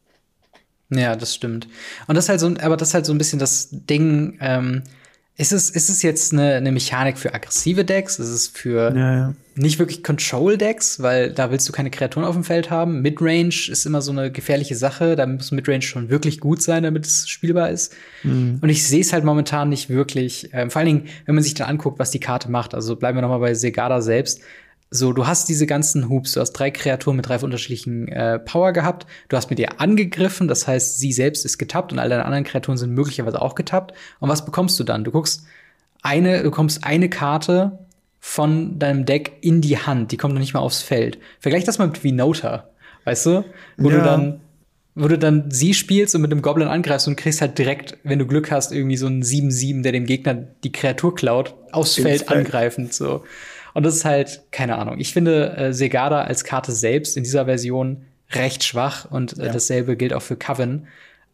Ja, 0.91 1.15
das 1.15 1.35
stimmt. 1.35 1.67
Und 2.07 2.15
das 2.15 2.25
ist 2.25 2.29
halt 2.29 2.39
so, 2.39 2.53
aber 2.61 2.77
das 2.77 2.89
ist 2.89 2.93
halt 2.93 3.05
so 3.05 3.13
ein 3.13 3.17
bisschen 3.17 3.39
das 3.39 3.69
Ding, 3.71 4.37
ähm, 4.41 4.83
ist 5.39 5.53
es, 5.53 5.69
ist 5.69 5.89
es 5.89 6.01
jetzt 6.01 6.33
eine, 6.33 6.55
eine 6.55 6.73
Mechanik 6.73 7.17
für 7.17 7.33
aggressive 7.33 7.85
Decks? 7.85 8.19
Ist 8.19 8.27
es 8.27 8.49
für 8.49 8.93
ja, 8.93 9.15
ja. 9.15 9.33
nicht 9.55 9.79
wirklich 9.79 10.03
Control-Decks? 10.03 11.01
Weil 11.01 11.31
da 11.31 11.49
willst 11.49 11.65
du 11.69 11.71
keine 11.71 11.89
Kreaturen 11.89 12.25
auf 12.25 12.35
dem 12.35 12.43
Feld 12.43 12.69
haben. 12.69 13.01
Midrange 13.01 13.69
ist 13.69 13.85
immer 13.85 14.01
so 14.01 14.11
eine 14.11 14.33
gefährliche 14.33 14.75
Sache. 14.75 15.15
Da 15.15 15.25
muss 15.25 15.51
Midrange 15.51 15.81
schon 15.81 16.09
wirklich 16.09 16.41
gut 16.41 16.61
sein, 16.61 16.83
damit 16.83 17.05
es 17.05 17.29
spielbar 17.29 17.69
ist. 17.69 17.93
Mhm. 18.23 18.59
Und 18.61 18.67
ich 18.67 18.85
sehe 18.85 18.99
es 18.99 19.13
halt 19.13 19.23
momentan 19.23 19.69
nicht 19.69 19.87
wirklich. 19.87 20.49
Ähm, 20.51 20.69
vor 20.69 20.81
allen 20.81 20.87
Dingen, 20.87 21.07
wenn 21.25 21.35
man 21.35 21.43
sich 21.45 21.53
dann 21.53 21.69
anguckt, 21.69 21.99
was 21.99 22.11
die 22.11 22.19
Karte 22.19 22.51
macht. 22.51 22.75
Also 22.75 22.97
bleiben 22.97 23.17
wir 23.17 23.21
noch 23.21 23.29
mal 23.29 23.37
bei 23.37 23.53
Segada 23.53 24.01
selbst. 24.01 24.41
So, 24.91 25.13
du 25.13 25.27
hast 25.27 25.47
diese 25.49 25.67
ganzen 25.67 26.09
Hoops, 26.09 26.31
du 26.33 26.41
hast 26.41 26.53
drei 26.53 26.71
Kreaturen 26.71 27.15
mit 27.15 27.27
drei 27.27 27.37
unterschiedlichen 27.37 28.07
äh, 28.07 28.39
Power 28.39 28.73
gehabt, 28.73 29.05
du 29.27 29.37
hast 29.37 29.49
mit 29.51 29.59
ihr 29.59 29.79
angegriffen, 29.79 30.47
das 30.47 30.67
heißt, 30.67 30.97
sie 30.97 31.13
selbst 31.13 31.45
ist 31.45 31.59
getappt 31.59 31.91
und 31.91 31.99
alle 31.99 32.09
deine 32.09 32.25
anderen 32.25 32.43
Kreaturen 32.43 32.77
sind 32.77 32.93
möglicherweise 32.95 33.39
auch 33.39 33.53
getappt. 33.53 33.93
Und 34.19 34.29
was 34.29 34.45
bekommst 34.45 34.79
du 34.79 34.83
dann? 34.83 35.03
Du 35.03 35.11
guckst 35.11 35.43
eine, 36.01 36.39
du 36.39 36.45
bekommst 36.45 36.83
eine 36.83 37.07
Karte 37.07 37.77
von 38.19 38.79
deinem 38.79 39.05
Deck 39.05 39.37
in 39.41 39.61
die 39.61 39.77
Hand, 39.77 40.11
die 40.11 40.17
kommt 40.17 40.33
noch 40.33 40.41
nicht 40.41 40.55
mal 40.55 40.59
aufs 40.59 40.81
Feld. 40.81 41.19
Vergleich 41.39 41.65
das 41.65 41.77
mal 41.77 41.87
mit 41.87 42.03
Vinota, 42.03 42.69
weißt 43.05 43.25
du? 43.27 43.45
Wo 43.77 43.91
ja. 43.91 43.97
du 43.97 44.03
dann 44.03 44.41
wo 44.95 45.07
du 45.07 45.17
dann 45.17 45.49
sie 45.49 45.73
spielst 45.73 46.13
und 46.15 46.21
mit 46.21 46.31
einem 46.31 46.41
Goblin 46.41 46.67
angreifst 46.67 47.07
und 47.07 47.15
kriegst 47.15 47.39
halt 47.39 47.57
direkt, 47.57 47.97
wenn 48.03 48.19
du 48.19 48.27
Glück 48.27 48.51
hast, 48.51 48.73
irgendwie 48.73 48.97
so 48.97 49.07
einen 49.07 49.23
7-7, 49.23 49.81
der 49.81 49.93
dem 49.93 50.05
Gegner 50.05 50.33
die 50.33 50.73
Kreatur 50.73 51.15
klaut, 51.15 51.55
aufs 51.71 51.95
Feld 51.95 52.27
angreifend, 52.29 52.93
so. 52.93 53.23
Und 53.73 53.85
das 53.85 53.95
ist 53.95 54.05
halt, 54.05 54.43
keine 54.51 54.77
Ahnung. 54.77 54.99
Ich 54.99 55.13
finde 55.13 55.55
äh, 55.57 55.73
Segada 55.73 56.21
als 56.23 56.43
Karte 56.43 56.71
selbst 56.71 57.17
in 57.17 57.23
dieser 57.23 57.45
Version 57.45 58.05
recht 58.31 58.63
schwach 58.63 59.09
und 59.09 59.37
äh, 59.37 59.45
ja. 59.45 59.51
dasselbe 59.51 59.97
gilt 59.97 60.13
auch 60.13 60.21
für 60.21 60.35
Coven. 60.35 60.87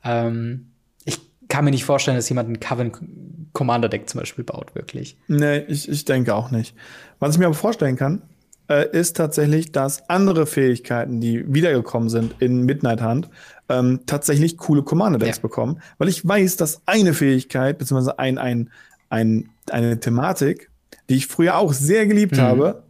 Ähm, 0.03 0.67
ich 1.03 1.19
kann 1.47 1.65
mir 1.65 1.71
nicht 1.71 1.85
vorstellen, 1.85 2.17
dass 2.17 2.29
jemand 2.29 2.49
ein 2.49 2.59
Coven 2.59 3.49
Commander 3.53 3.89
Deck 3.89 4.09
zum 4.09 4.19
Beispiel 4.19 4.43
baut, 4.43 4.75
wirklich. 4.75 5.17
Nee, 5.27 5.59
ich, 5.67 5.89
ich 5.89 6.05
denke 6.05 6.35
auch 6.35 6.51
nicht. 6.51 6.75
Was 7.19 7.33
ich 7.33 7.39
mir 7.39 7.45
aber 7.45 7.55
vorstellen 7.55 7.95
kann, 7.95 8.21
äh, 8.67 8.89
ist 8.91 9.15
tatsächlich, 9.15 9.71
dass 9.71 10.09
andere 10.09 10.45
Fähigkeiten, 10.45 11.21
die 11.21 11.45
wiedergekommen 11.53 12.09
sind 12.09 12.35
in 12.39 12.63
Midnight 12.63 13.01
Hunt, 13.01 13.29
ähm, 13.69 14.01
tatsächlich 14.05 14.57
coole 14.57 14.83
Commander 14.83 15.19
Decks 15.19 15.37
ja. 15.37 15.41
bekommen. 15.41 15.79
Weil 15.97 16.09
ich 16.09 16.27
weiß, 16.27 16.57
dass 16.57 16.81
eine 16.85 17.13
Fähigkeit, 17.13 17.77
beziehungsweise 17.77 18.19
ein, 18.19 18.37
ein, 18.37 18.69
ein, 19.09 19.49
eine 19.69 19.99
Thematik 19.99 20.69
die 21.09 21.15
ich 21.15 21.27
früher 21.27 21.57
auch 21.57 21.73
sehr 21.73 22.07
geliebt 22.07 22.37
mhm. 22.37 22.41
habe, 22.41 22.83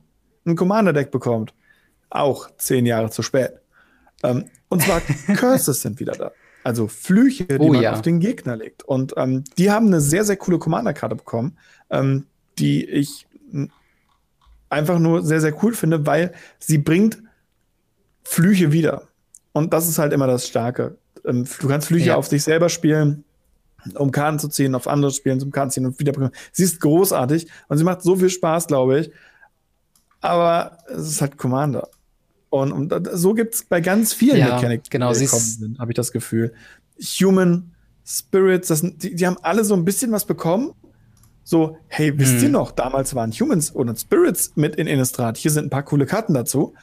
ein 0.45 0.55
Commander-Deck 0.55 1.11
bekommt. 1.11 1.53
Auch 2.09 2.49
zehn 2.57 2.85
Jahre 2.85 3.09
zu 3.09 3.21
spät. 3.21 3.53
Ähm, 4.23 4.45
und 4.69 4.81
zwar 4.81 5.01
Curses 5.35 5.81
sind 5.81 5.99
wieder 5.99 6.13
da. 6.13 6.31
Also 6.63 6.87
Flüche, 6.87 7.45
die 7.45 7.59
oh, 7.59 7.73
man 7.73 7.81
ja. 7.81 7.93
auf 7.93 8.01
den 8.01 8.19
Gegner 8.19 8.55
legt. 8.55 8.83
Und 8.83 9.13
ähm, 9.17 9.43
die 9.57 9.69
haben 9.69 9.87
eine 9.87 10.01
sehr, 10.01 10.23
sehr 10.23 10.37
coole 10.37 10.57
Commander-Karte 10.57 11.15
bekommen, 11.15 11.57
ähm, 11.89 12.25
die 12.57 12.85
ich 12.85 13.27
einfach 14.69 14.99
nur 14.99 15.23
sehr, 15.23 15.41
sehr 15.41 15.63
cool 15.63 15.73
finde, 15.73 16.05
weil 16.05 16.33
sie 16.59 16.77
bringt 16.77 17.21
Flüche 18.23 18.71
wieder. 18.71 19.03
Und 19.51 19.73
das 19.73 19.87
ist 19.87 19.99
halt 19.99 20.11
immer 20.11 20.27
das 20.27 20.47
Starke. 20.47 20.97
Ähm, 21.23 21.45
du 21.59 21.67
kannst 21.67 21.87
Flüche 21.87 22.07
ja. 22.07 22.15
auf 22.15 22.29
dich 22.29 22.43
selber 22.43 22.69
spielen 22.69 23.23
um 23.93 24.11
Karten 24.11 24.39
zu 24.39 24.47
ziehen, 24.47 24.75
auf 24.75 24.87
andere 24.87 25.11
Spielen 25.11 25.39
zum 25.39 25.51
Karten 25.51 25.71
ziehen 25.71 25.85
und 25.85 25.99
wieder 25.99 26.11
bekommen. 26.11 26.31
Sie 26.51 26.63
ist 26.63 26.79
großartig 26.79 27.47
und 27.67 27.77
sie 27.77 27.83
macht 27.83 28.01
so 28.01 28.15
viel 28.15 28.29
Spaß, 28.29 28.67
glaube 28.67 28.99
ich. 28.99 29.11
Aber 30.21 30.77
es 30.87 31.07
ist 31.07 31.21
halt 31.21 31.37
Commander. 31.37 31.89
Und, 32.49 32.71
und 32.71 33.09
so 33.13 33.33
gibt 33.33 33.55
es 33.55 33.63
bei 33.63 33.81
ganz 33.81 34.13
vielen 34.13 34.37
ja, 34.37 34.55
Mechanics, 34.55 34.89
genau, 34.89 35.13
die 35.13 35.19
gekommen 35.19 35.41
sind, 35.41 35.79
habe 35.79 35.91
ich 35.91 35.95
das 35.95 36.11
Gefühl. 36.11 36.53
Human, 37.19 37.71
Spirits, 38.05 38.69
das, 38.69 38.81
die, 38.81 39.15
die 39.15 39.27
haben 39.27 39.37
alle 39.41 39.63
so 39.63 39.75
ein 39.75 39.83
bisschen 39.83 40.11
was 40.11 40.25
bekommen. 40.25 40.73
So, 41.43 41.77
hey, 41.87 42.17
wisst 42.17 42.37
hm. 42.37 42.43
ihr 42.43 42.49
noch, 42.49 42.71
damals 42.71 43.13
waren 43.13 43.31
Humans 43.31 43.75
oder 43.75 43.95
Spirits 43.95 44.53
mit 44.55 44.75
in 44.77 44.87
Innistrad. 44.87 45.37
Hier 45.37 45.51
sind 45.51 45.65
ein 45.65 45.69
paar 45.69 45.83
coole 45.83 46.05
Karten 46.05 46.33
dazu. 46.33 46.73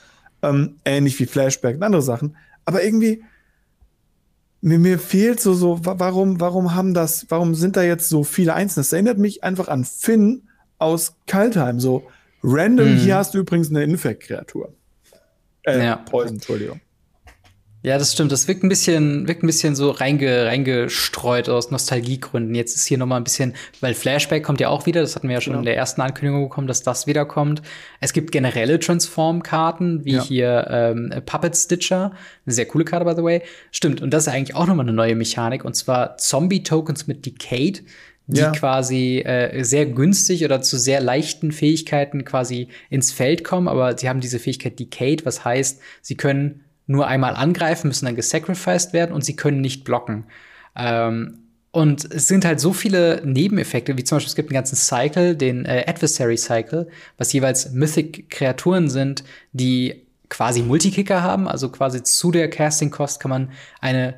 Ähm, 0.43 0.77
ähnlich 0.85 1.19
wie 1.19 1.27
Flashback 1.27 1.77
und 1.77 1.83
andere 1.83 2.03
Sachen. 2.03 2.37
Aber 2.65 2.85
irgendwie, 2.85 3.25
mir, 4.63 4.79
mir 4.79 4.99
fehlt 4.99 5.41
so, 5.41 5.53
so, 5.53 5.81
warum, 5.83 6.41
warum 6.41 6.75
haben 6.75 6.95
das, 6.95 7.27
warum 7.29 7.55
sind 7.55 7.77
da 7.77 7.83
jetzt 7.83 8.09
so 8.09 8.25
viele 8.25 8.55
Einzelne? 8.55 8.83
Das 8.83 8.93
erinnert 8.93 9.19
mich 9.19 9.45
einfach 9.45 9.69
an 9.69 9.85
Finn 9.85 10.49
aus 10.79 11.17
Kaltheim, 11.27 11.81
so 11.81 12.05
random, 12.43 12.95
mhm. 12.95 12.97
hier 12.99 13.17
hast 13.17 13.35
du 13.35 13.39
übrigens 13.39 13.71
eine 13.71 13.83
Infekt-Kreatur. 13.83 14.73
Äh, 15.65 15.85
ja. 15.85 15.97
Poison, 15.97 16.37
Entschuldigung. 16.37 16.81
Ja, 17.85 17.99
das 17.99 18.13
stimmt. 18.13 18.31
Das 18.31 18.47
wirkt 18.47 18.63
ein 18.63 18.69
bisschen, 18.69 19.27
wirkt 19.27 19.43
ein 19.43 19.49
bisschen 19.49 19.75
so 19.75 19.91
reinge, 19.91 20.47
reingestreut 20.47 21.49
aus 21.49 21.73
Nostalgiegründen. 21.73 22.55
Jetzt 22.55 22.77
ist 22.77 22.87
hier 22.87 22.97
noch 22.97 23.07
mal 23.07 23.17
ein 23.17 23.25
bisschen, 23.25 23.55
weil 23.81 23.95
Flashback 23.95 24.45
kommt 24.45 24.61
ja 24.61 24.69
auch 24.69 24.87
wieder. 24.87 25.01
Das 25.01 25.17
hatten 25.17 25.29
wir 25.29 25.35
ja 25.35 25.41
schon 25.41 25.55
genau. 25.55 25.63
in 25.63 25.65
der 25.65 25.77
ersten 25.77 26.01
Ankündigung 26.01 26.45
bekommen, 26.45 26.69
dass 26.69 26.85
das 26.85 27.09
wiederkommt. 27.09 27.61
Es 28.01 28.13
gibt 28.13 28.31
generelle 28.31 28.79
Transform-Karten, 28.79 30.05
wie 30.05 30.13
ja. 30.13 30.23
hier 30.23 30.67
ähm, 30.71 31.13
Puppet 31.27 31.57
Stitcher. 31.57 32.13
Eine 32.47 32.55
sehr 32.55 32.67
coole 32.67 32.85
Karte, 32.85 33.05
by 33.05 33.15
the 33.17 33.25
way. 33.25 33.43
Stimmt. 33.73 34.01
Und 34.01 34.15
das 34.15 34.29
ist 34.29 34.33
eigentlich 34.33 34.55
auch 34.55 34.69
noch 34.69 34.77
mal 34.77 34.85
eine 34.85 34.93
neue 34.93 35.17
Mechanik. 35.17 35.65
Und 35.65 35.75
zwar 35.75 36.17
Zombie-Tokens 36.19 37.09
mit 37.09 37.27
Decade 37.27 37.81
die 38.29 38.41
ja. 38.41 38.53
quasi 38.53 39.19
äh, 39.19 39.65
sehr 39.65 39.85
günstig 39.85 40.45
oder 40.45 40.63
zu 40.63 40.79
sehr 40.79 41.01
leichten 41.01 41.51
Fähigkeiten 41.51 42.25
quasi 42.25 42.69
ins 42.89 43.11
Feld 43.11 43.43
kommen, 43.43 43.67
aber 43.67 43.99
sie 43.99 44.09
haben 44.09 44.21
diese 44.21 44.39
Fähigkeit 44.39 44.79
Decade, 44.79 45.25
was 45.25 45.45
heißt, 45.45 45.81
sie 46.03 46.17
können 46.17 46.63
nur 46.87 47.07
einmal 47.07 47.35
angreifen, 47.37 47.89
müssen 47.89 48.07
dann 48.07 48.17
gesacrificed 48.17 48.93
werden 48.93 49.13
und 49.13 49.25
sie 49.25 49.37
können 49.37 49.61
nicht 49.61 49.85
blocken. 49.85 50.25
Ähm, 50.77 51.39
und 51.73 52.05
es 52.13 52.29
sind 52.29 52.45
halt 52.45 52.61
so 52.61 52.75
viele 52.75 53.23
Nebeneffekte, 53.25 53.97
wie 53.97 54.05
zum 54.05 54.17
Beispiel 54.17 54.29
es 54.29 54.35
gibt 54.35 54.51
einen 54.51 54.57
ganzen 54.57 54.77
Cycle, 54.77 55.35
den 55.35 55.65
äh, 55.65 55.85
Adversary 55.87 56.37
Cycle, 56.37 56.89
was 57.17 57.33
jeweils 57.33 57.73
Mythic-Kreaturen 57.73 58.91
sind, 58.91 59.25
die 59.53 60.07
quasi 60.29 60.63
Multikicker 60.63 61.23
haben. 61.23 61.49
Also 61.49 61.71
quasi 61.71 62.03
zu 62.03 62.31
der 62.31 62.51
Casting-Cost 62.51 63.21
kann 63.21 63.31
man 63.31 63.51
eine 63.81 64.15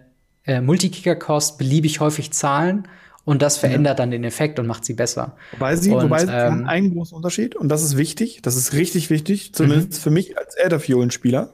äh, 0.47 0.61
Multikicker-Cost 0.61 1.57
beliebig 1.57 2.01
häufig 2.01 2.33
zahlen. 2.33 2.89
Und 3.25 3.41
das 3.41 3.57
verändert 3.57 3.93
ja. 3.93 3.95
dann 3.95 4.11
den 4.11 4.25
Effekt 4.25 4.59
und 4.59 4.67
macht 4.67 4.85
sie 4.85 4.93
besser. 4.93 5.37
Wobei 5.53 5.77
sie, 5.77 5.93
und, 5.93 6.03
wobei 6.03 6.23
ähm, 6.25 6.67
einen 6.67 6.93
großen 6.93 7.17
Unterschied, 7.17 7.57
und 7.57 7.69
das 7.69 7.83
ist 7.83 7.97
wichtig, 7.97 8.43
das 8.43 8.55
ist 8.57 8.75
richtig 8.75 9.09
wichtig, 9.09 9.55
zumindest 9.55 9.93
mhm. 9.93 9.97
für 9.97 10.11
mich 10.11 10.37
als 10.37 10.57
Elderfiolen-Spieler. 10.57 11.51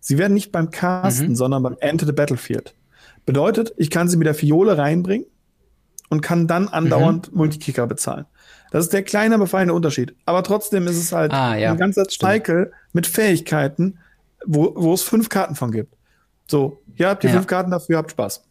Sie 0.00 0.18
werden 0.18 0.34
nicht 0.34 0.50
beim 0.50 0.70
Casten, 0.70 1.28
mhm. 1.28 1.36
sondern 1.36 1.62
beim 1.62 1.76
Enter 1.80 2.06
the 2.06 2.12
Battlefield. 2.12 2.74
Bedeutet, 3.26 3.72
ich 3.76 3.90
kann 3.90 4.08
sie 4.08 4.16
mit 4.16 4.26
der 4.26 4.34
Fiole 4.34 4.78
reinbringen 4.78 5.26
und 6.08 6.22
kann 6.22 6.46
dann 6.46 6.68
andauernd 6.68 7.30
mhm. 7.30 7.38
Multikicker 7.38 7.86
bezahlen. 7.86 8.26
Das 8.70 8.84
ist 8.84 8.92
der 8.92 9.02
kleine, 9.02 9.34
aber 9.34 9.46
feine 9.46 9.74
Unterschied. 9.74 10.14
Aber 10.26 10.42
trotzdem 10.42 10.86
ist 10.86 10.96
es 10.96 11.12
halt 11.12 11.32
ah, 11.32 11.56
ja. 11.56 11.72
ein 11.72 11.76
ganzer 11.76 12.06
Cycle 12.08 12.72
mit 12.92 13.06
Fähigkeiten, 13.06 13.98
wo, 14.46 14.72
wo 14.76 14.94
es 14.94 15.02
fünf 15.02 15.28
Karten 15.28 15.54
von 15.54 15.70
gibt. 15.72 15.94
So, 16.46 16.80
hier 16.94 17.08
habt 17.08 17.24
ihr 17.24 17.30
ja. 17.30 17.36
fünf 17.36 17.46
Karten 17.46 17.70
dafür, 17.70 17.98
habt 17.98 18.12
Spaß. 18.12 18.42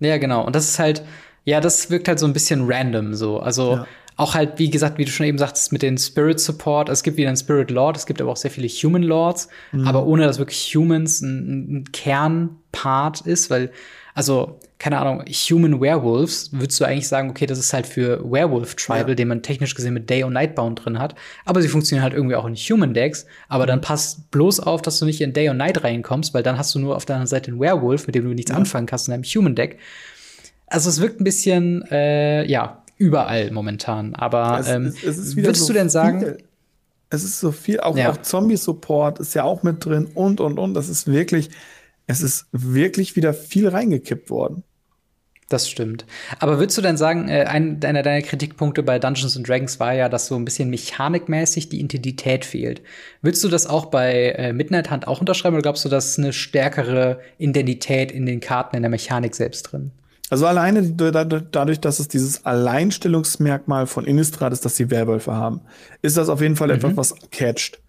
Ja, 0.00 0.16
genau. 0.18 0.44
Und 0.44 0.56
das 0.56 0.68
ist 0.68 0.78
halt, 0.78 1.02
Ja, 1.44 1.60
das 1.62 1.90
wirkt 1.90 2.08
halt 2.08 2.18
so 2.18 2.26
ein 2.26 2.34
bisschen 2.34 2.70
random 2.70 3.14
so. 3.14 3.40
Also 3.40 3.76
ja. 3.76 3.86
Auch 4.18 4.34
halt, 4.34 4.58
wie 4.58 4.68
gesagt, 4.68 4.98
wie 4.98 5.04
du 5.04 5.12
schon 5.12 5.26
eben 5.26 5.38
sagtest, 5.38 5.72
mit 5.72 5.80
den 5.80 5.96
Spirit 5.96 6.40
Support. 6.40 6.88
Es 6.88 7.04
gibt 7.04 7.16
wieder 7.16 7.28
einen 7.28 7.36
Spirit 7.36 7.70
Lord, 7.70 7.96
es 7.96 8.04
gibt 8.04 8.20
aber 8.20 8.32
auch 8.32 8.36
sehr 8.36 8.50
viele 8.50 8.66
Human 8.66 9.04
Lords, 9.04 9.48
mhm. 9.70 9.86
aber 9.86 10.06
ohne 10.06 10.24
dass 10.24 10.38
wirklich 10.38 10.74
Humans 10.74 11.20
ein, 11.20 11.72
ein 11.72 11.92
Kernpart 11.92 13.20
ist, 13.20 13.48
weil, 13.48 13.70
also, 14.14 14.58
keine 14.80 14.98
Ahnung, 14.98 15.24
Human 15.28 15.80
Werewolves, 15.80 16.50
würdest 16.52 16.80
du 16.80 16.84
eigentlich 16.84 17.06
sagen, 17.06 17.30
okay, 17.30 17.46
das 17.46 17.60
ist 17.60 17.72
halt 17.72 17.86
für 17.86 18.20
Werewolf 18.28 18.74
Tribal, 18.74 19.10
ja. 19.10 19.14
den 19.14 19.28
man 19.28 19.42
technisch 19.42 19.76
gesehen 19.76 19.94
mit 19.94 20.10
Day 20.10 20.24
und 20.24 20.32
Nightbound 20.32 20.84
drin 20.84 20.98
hat. 20.98 21.14
Aber 21.44 21.62
sie 21.62 21.68
funktionieren 21.68 22.02
halt 22.02 22.14
irgendwie 22.14 22.34
auch 22.34 22.46
in 22.46 22.56
Human 22.56 22.94
Decks. 22.94 23.24
Aber 23.48 23.64
mhm. 23.64 23.68
dann 23.68 23.80
passt 23.80 24.32
bloß 24.32 24.58
auf, 24.58 24.82
dass 24.82 24.98
du 24.98 25.04
nicht 25.04 25.20
in 25.20 25.32
Day 25.32 25.48
und 25.48 25.56
Night 25.56 25.84
reinkommst, 25.84 26.34
weil 26.34 26.42
dann 26.42 26.58
hast 26.58 26.74
du 26.74 26.80
nur 26.80 26.96
auf 26.96 27.04
der 27.04 27.16
anderen 27.16 27.28
Seite 27.28 27.52
einen 27.52 27.60
Werewolf, 27.60 28.06
mit 28.06 28.16
dem 28.16 28.24
du 28.24 28.30
nichts 28.30 28.50
ja. 28.50 28.56
anfangen 28.56 28.86
kannst 28.86 29.06
in 29.06 29.14
einem 29.14 29.24
Human 29.24 29.54
Deck. 29.54 29.78
Also 30.66 30.88
es 30.88 31.00
wirkt 31.00 31.20
ein 31.20 31.24
bisschen, 31.24 31.82
äh, 31.90 32.44
ja, 32.48 32.82
überall 32.98 33.50
momentan. 33.50 34.14
Aber 34.14 34.58
es, 34.60 34.68
ähm, 34.68 34.86
es, 34.86 35.04
es 35.04 35.36
würdest 35.36 35.62
so 35.62 35.68
du 35.68 35.72
denn 35.72 35.88
sagen? 35.88 36.20
Viel, 36.20 36.38
es 37.10 37.24
ist 37.24 37.40
so 37.40 37.52
viel, 37.52 37.80
auch, 37.80 37.96
ja. 37.96 38.10
auch 38.10 38.18
Zombie-Support 38.18 39.18
ist 39.18 39.34
ja 39.34 39.44
auch 39.44 39.62
mit 39.62 39.84
drin 39.84 40.08
und 40.14 40.40
und 40.40 40.58
und. 40.58 40.74
Das 40.74 40.88
ist 40.88 41.06
wirklich, 41.06 41.48
es 42.06 42.20
ist 42.20 42.46
wirklich 42.52 43.16
wieder 43.16 43.32
viel 43.32 43.68
reingekippt 43.68 44.28
worden. 44.28 44.62
Das 45.48 45.70
stimmt. 45.70 46.04
Aber 46.40 46.58
würdest 46.58 46.76
du 46.76 46.82
denn 46.82 46.98
sagen, 46.98 47.28
äh, 47.28 47.44
ein, 47.44 47.82
einer 47.82 48.02
deiner 48.02 48.20
Kritikpunkte 48.20 48.82
bei 48.82 48.98
Dungeons 48.98 49.34
and 49.34 49.48
Dragons 49.48 49.80
war 49.80 49.94
ja, 49.94 50.10
dass 50.10 50.26
so 50.26 50.36
ein 50.36 50.44
bisschen 50.44 50.68
mechanikmäßig 50.68 51.70
die 51.70 51.80
Identität 51.80 52.44
fehlt. 52.44 52.82
Würdest 53.22 53.42
du 53.44 53.48
das 53.48 53.66
auch 53.66 53.86
bei 53.86 54.32
äh, 54.32 54.52
Midnight 54.52 54.90
Hunt 54.90 55.08
auch 55.08 55.20
unterschreiben 55.20 55.56
oder 55.56 55.62
glaubst 55.62 55.86
du, 55.86 55.88
dass 55.88 56.18
eine 56.18 56.34
stärkere 56.34 57.20
Identität 57.38 58.12
in 58.12 58.26
den 58.26 58.40
Karten 58.40 58.76
in 58.76 58.82
der 58.82 58.90
Mechanik 58.90 59.34
selbst 59.34 59.62
drin? 59.62 59.92
Also 60.30 60.46
alleine 60.46 60.82
dadurch, 60.92 61.80
dass 61.80 62.00
es 62.00 62.08
dieses 62.08 62.44
Alleinstellungsmerkmal 62.44 63.86
von 63.86 64.04
Innistrad 64.04 64.52
ist, 64.52 64.64
dass 64.64 64.76
sie 64.76 64.90
Werwölfe 64.90 65.32
haben, 65.34 65.60
ist 66.02 66.16
das 66.16 66.28
auf 66.28 66.40
jeden 66.40 66.56
Fall 66.56 66.68
mhm. 66.68 66.74
etwas, 66.74 66.96
was 66.96 67.14
catcht. 67.30 67.80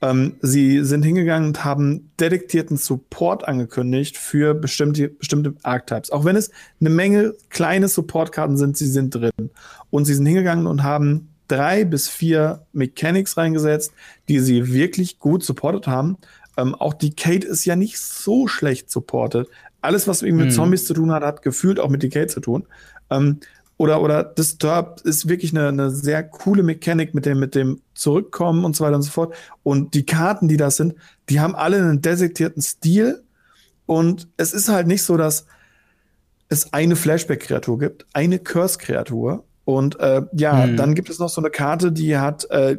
Ähm, 0.00 0.36
sie 0.40 0.84
sind 0.84 1.02
hingegangen 1.02 1.48
und 1.48 1.64
haben 1.64 2.12
detektierten 2.20 2.76
Support 2.76 3.46
angekündigt 3.48 4.16
für 4.16 4.54
bestimmte, 4.54 5.08
bestimmte 5.08 5.54
Archetypes. 5.62 6.10
Auch 6.10 6.24
wenn 6.24 6.36
es 6.36 6.50
eine 6.80 6.90
Menge 6.90 7.34
kleine 7.48 7.88
Supportkarten 7.88 8.56
sind, 8.56 8.76
sie 8.76 8.86
sind 8.86 9.14
drin. 9.14 9.50
Und 9.90 10.04
sie 10.04 10.14
sind 10.14 10.26
hingegangen 10.26 10.66
und 10.66 10.84
haben 10.84 11.30
drei 11.48 11.84
bis 11.84 12.08
vier 12.08 12.66
Mechanics 12.72 13.36
reingesetzt, 13.36 13.92
die 14.28 14.38
sie 14.38 14.72
wirklich 14.72 15.18
gut 15.18 15.42
supportet 15.42 15.88
haben. 15.88 16.18
Ähm, 16.56 16.74
auch 16.74 16.94
die 16.94 17.14
Kate 17.14 17.46
ist 17.46 17.64
ja 17.64 17.74
nicht 17.74 17.98
so 17.98 18.46
schlecht 18.46 18.90
supported 18.90 19.48
alles, 19.80 20.08
was 20.08 20.22
irgendwie 20.22 20.44
mit 20.44 20.52
mhm. 20.52 20.56
Zombies 20.56 20.84
zu 20.84 20.94
tun 20.94 21.12
hat, 21.12 21.22
hat 21.22 21.42
gefühlt 21.42 21.80
auch 21.80 21.88
mit 21.88 22.02
Decay 22.02 22.26
zu 22.26 22.40
tun. 22.40 22.66
Ähm, 23.10 23.40
oder, 23.76 24.02
oder 24.02 24.24
Disturb 24.24 25.00
ist 25.04 25.28
wirklich 25.28 25.52
eine, 25.52 25.68
eine 25.68 25.90
sehr 25.90 26.24
coole 26.24 26.64
Mechanik 26.64 27.14
mit 27.14 27.26
dem, 27.26 27.38
mit 27.38 27.54
dem 27.54 27.80
Zurückkommen 27.94 28.64
und 28.64 28.74
so 28.74 28.84
weiter 28.84 28.96
und 28.96 29.02
so 29.02 29.10
fort. 29.12 29.34
Und 29.62 29.94
die 29.94 30.04
Karten, 30.04 30.48
die 30.48 30.56
das 30.56 30.76
sind, 30.76 30.96
die 31.28 31.38
haben 31.38 31.54
alle 31.54 31.76
einen 31.76 32.02
desektierten 32.02 32.60
Stil. 32.60 33.22
Und 33.86 34.28
es 34.36 34.52
ist 34.52 34.68
halt 34.68 34.88
nicht 34.88 35.04
so, 35.04 35.16
dass 35.16 35.46
es 36.48 36.72
eine 36.72 36.96
Flashback-Kreatur 36.96 37.78
gibt, 37.78 38.06
eine 38.12 38.40
Curse-Kreatur. 38.40 39.44
Und 39.64 40.00
äh, 40.00 40.22
ja, 40.32 40.66
mhm. 40.66 40.76
dann 40.76 40.94
gibt 40.96 41.08
es 41.08 41.20
noch 41.20 41.28
so 41.28 41.40
eine 41.40 41.50
Karte, 41.50 41.92
die 41.92 42.18
hat 42.18 42.50
äh, 42.50 42.78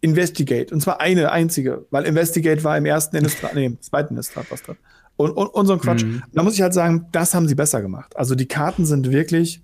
Investigate. 0.00 0.72
Und 0.72 0.80
zwar 0.80 1.02
eine 1.02 1.32
einzige, 1.32 1.84
weil 1.90 2.04
Investigate 2.04 2.64
war 2.64 2.78
im 2.78 2.86
ersten 2.86 3.16
Innistrad, 3.16 3.54
nee, 3.54 3.66
im 3.66 3.82
zweiten 3.82 4.14
Innistrad 4.14 4.50
was 4.50 4.62
drin 4.62 4.76
und, 5.16 5.30
und, 5.30 5.46
und 5.48 5.66
so 5.66 5.74
ein 5.74 5.78
Quatsch. 5.80 6.04
Mhm. 6.04 6.22
Da 6.32 6.42
muss 6.42 6.54
ich 6.54 6.62
halt 6.62 6.74
sagen, 6.74 7.06
das 7.12 7.34
haben 7.34 7.48
sie 7.48 7.54
besser 7.54 7.82
gemacht. 7.82 8.16
Also 8.16 8.34
die 8.34 8.46
Karten 8.46 8.84
sind 8.84 9.10
wirklich 9.10 9.62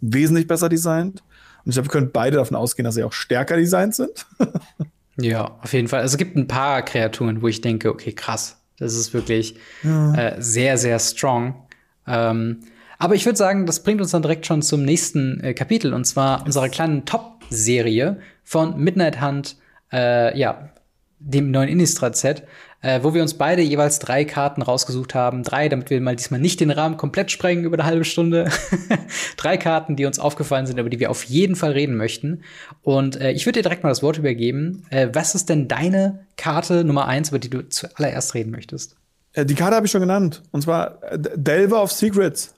wesentlich 0.00 0.46
besser 0.46 0.68
designt. 0.68 1.22
Und 1.64 1.70
ich 1.70 1.74
glaube, 1.74 1.88
wir 1.88 1.92
können 1.92 2.10
beide 2.12 2.36
davon 2.36 2.56
ausgehen, 2.56 2.84
dass 2.84 2.94
sie 2.94 3.04
auch 3.04 3.12
stärker 3.12 3.56
designt 3.56 3.94
sind. 3.94 4.26
ja, 5.20 5.58
auf 5.62 5.72
jeden 5.72 5.88
Fall. 5.88 6.00
Also 6.00 6.14
es 6.14 6.18
gibt 6.18 6.36
ein 6.36 6.46
paar 6.46 6.82
Kreaturen, 6.82 7.42
wo 7.42 7.48
ich 7.48 7.60
denke, 7.60 7.90
okay, 7.90 8.12
krass, 8.12 8.60
das 8.78 8.94
ist 8.94 9.14
wirklich 9.14 9.56
ja. 9.82 10.14
äh, 10.14 10.42
sehr, 10.42 10.78
sehr 10.78 10.98
strong. 10.98 11.66
Ähm, 12.06 12.60
aber 12.98 13.14
ich 13.14 13.26
würde 13.26 13.36
sagen, 13.36 13.66
das 13.66 13.82
bringt 13.82 14.00
uns 14.00 14.12
dann 14.12 14.22
direkt 14.22 14.46
schon 14.46 14.62
zum 14.62 14.84
nächsten 14.84 15.40
äh, 15.40 15.54
Kapitel 15.54 15.92
und 15.92 16.04
zwar 16.04 16.44
unserer 16.46 16.68
kleinen 16.68 17.04
Top-Serie 17.04 18.20
von 18.42 18.78
Midnight 18.78 19.20
Hunt, 19.20 19.56
äh, 19.92 20.38
ja, 20.38 20.70
dem 21.18 21.50
neuen 21.50 21.68
Innistrad-Set 21.68 22.44
äh, 22.82 23.00
wo 23.02 23.14
wir 23.14 23.22
uns 23.22 23.34
beide 23.34 23.62
jeweils 23.62 23.98
drei 23.98 24.24
Karten 24.24 24.62
rausgesucht 24.62 25.14
haben. 25.14 25.42
Drei, 25.42 25.68
damit 25.68 25.90
wir 25.90 26.00
mal 26.00 26.16
diesmal 26.16 26.40
nicht 26.40 26.60
den 26.60 26.70
Rahmen 26.70 26.96
komplett 26.96 27.30
sprengen 27.30 27.64
über 27.64 27.76
eine 27.76 27.86
halbe 27.86 28.04
Stunde. 28.04 28.50
drei 29.36 29.56
Karten, 29.56 29.96
die 29.96 30.06
uns 30.06 30.18
aufgefallen 30.18 30.66
sind, 30.66 30.78
über 30.78 30.90
die 30.90 31.00
wir 31.00 31.10
auf 31.10 31.24
jeden 31.24 31.56
Fall 31.56 31.72
reden 31.72 31.96
möchten. 31.96 32.42
Und 32.82 33.20
äh, 33.20 33.32
ich 33.32 33.46
würde 33.46 33.58
dir 33.58 33.62
direkt 33.62 33.82
mal 33.82 33.88
das 33.88 34.02
Wort 34.02 34.18
übergeben. 34.18 34.84
Äh, 34.90 35.08
was 35.12 35.34
ist 35.34 35.48
denn 35.48 35.68
deine 35.68 36.26
Karte 36.36 36.84
Nummer 36.84 37.06
eins, 37.06 37.30
über 37.30 37.38
die 37.38 37.50
du 37.50 37.68
zuallererst 37.68 38.34
reden 38.34 38.50
möchtest? 38.50 38.96
Äh, 39.32 39.46
die 39.46 39.54
Karte 39.54 39.76
habe 39.76 39.86
ich 39.86 39.92
schon 39.92 40.00
genannt. 40.00 40.42
Und 40.52 40.62
zwar 40.62 41.02
äh, 41.02 41.18
Delver 41.18 41.82
of 41.82 41.92
Secrets. 41.92 42.54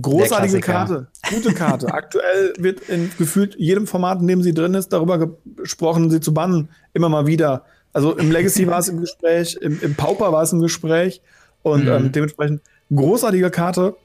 Großartige 0.00 0.60
Karte, 0.60 1.06
gute 1.30 1.54
Karte. 1.54 1.92
Aktuell 1.92 2.52
wird 2.58 2.88
in 2.88 3.12
gefühlt 3.16 3.54
jedem 3.56 3.86
Format, 3.86 4.20
in 4.20 4.26
dem 4.26 4.42
sie 4.42 4.52
drin 4.52 4.74
ist, 4.74 4.92
darüber 4.92 5.36
gesprochen, 5.56 6.10
sie 6.10 6.20
zu 6.20 6.34
bannen. 6.34 6.68
Immer 6.94 7.08
mal 7.08 7.28
wieder. 7.28 7.64
Also 7.94 8.14
im 8.16 8.30
Legacy 8.30 8.66
war 8.66 8.80
es 8.80 8.88
im 8.88 9.00
Gespräch, 9.00 9.56
im, 9.62 9.80
im 9.80 9.94
Pauper 9.94 10.30
war 10.32 10.42
es 10.42 10.52
im 10.52 10.60
Gespräch 10.60 11.22
und 11.62 11.84
mhm. 11.84 11.90
ähm, 11.90 12.12
dementsprechend 12.12 12.60
großartige 12.94 13.50
Karte 13.50 13.96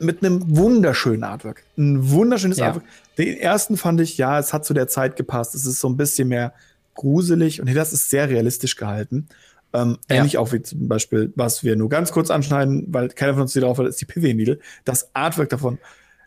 mit 0.00 0.24
einem 0.24 0.42
wunderschönen 0.56 1.22
Artwork. 1.22 1.64
Ein 1.76 2.10
wunderschönes 2.10 2.58
ja. 2.58 2.66
Artwork. 2.66 2.84
Den 3.16 3.36
ersten 3.36 3.76
fand 3.76 4.00
ich, 4.00 4.18
ja, 4.18 4.38
es 4.38 4.52
hat 4.52 4.64
zu 4.64 4.74
der 4.74 4.88
Zeit 4.88 5.16
gepasst. 5.16 5.54
Es 5.54 5.66
ist 5.66 5.80
so 5.80 5.88
ein 5.88 5.96
bisschen 5.96 6.28
mehr 6.28 6.52
gruselig 6.94 7.60
und 7.60 7.72
das 7.72 7.92
ist 7.92 8.10
sehr 8.10 8.28
realistisch 8.28 8.76
gehalten. 8.76 9.28
Ähm, 9.72 9.98
ja. 10.08 10.16
Ähnlich 10.16 10.38
auch 10.38 10.52
wie 10.52 10.62
zum 10.62 10.88
Beispiel, 10.88 11.32
was 11.36 11.62
wir 11.62 11.76
nur 11.76 11.88
ganz 11.88 12.12
kurz 12.12 12.30
anschneiden, 12.30 12.86
weil 12.88 13.08
keiner 13.08 13.34
von 13.34 13.42
uns 13.42 13.52
die 13.52 13.60
drauf 13.60 13.78
hat, 13.78 13.86
ist 13.86 14.00
die 14.00 14.06
PW-Needle. 14.06 14.58
Das 14.84 15.10
Artwork 15.14 15.50
davon 15.50 15.78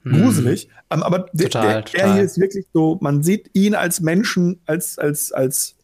mhm. 0.04 0.22
gruselig. 0.22 0.70
Ähm, 0.90 1.04
aber 1.04 1.26
total, 1.28 1.66
der, 1.66 1.82
der, 1.82 1.84
der 1.84 2.14
hier 2.14 2.24
ist 2.24 2.40
wirklich 2.40 2.66
so, 2.74 2.98
man 3.02 3.24
sieht 3.24 3.50
ihn 3.54 3.74
als 3.74 4.00
Menschen, 4.02 4.60
als, 4.66 4.98
als, 4.98 5.32
als 5.32 5.76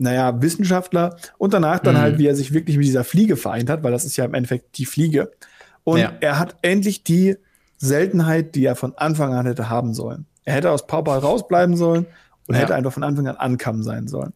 naja, 0.00 0.40
Wissenschaftler 0.40 1.16
und 1.38 1.52
danach 1.52 1.78
dann 1.78 1.94
mhm. 1.94 2.00
halt, 2.00 2.18
wie 2.18 2.26
er 2.26 2.34
sich 2.34 2.54
wirklich 2.54 2.76
mit 2.76 2.86
dieser 2.86 3.04
Fliege 3.04 3.36
vereint 3.36 3.68
hat, 3.68 3.82
weil 3.82 3.92
das 3.92 4.04
ist 4.04 4.16
ja 4.16 4.24
im 4.24 4.34
Endeffekt 4.34 4.78
die 4.78 4.86
Fliege. 4.86 5.30
Und 5.84 6.00
ja. 6.00 6.12
er 6.20 6.38
hat 6.38 6.56
endlich 6.62 7.04
die 7.04 7.36
Seltenheit, 7.76 8.54
die 8.54 8.64
er 8.64 8.76
von 8.76 8.94
Anfang 8.96 9.34
an 9.34 9.46
hätte 9.46 9.68
haben 9.68 9.94
sollen. 9.94 10.26
Er 10.44 10.54
hätte 10.54 10.70
aus 10.70 10.86
Pauper 10.86 11.16
rausbleiben 11.16 11.76
sollen 11.76 12.06
und 12.46 12.54
ja. 12.54 12.62
hätte 12.62 12.74
einfach 12.74 12.92
von 12.92 13.02
Anfang 13.02 13.28
an 13.28 13.36
ankommen 13.36 13.82
sein 13.82 14.08
sollen. 14.08 14.32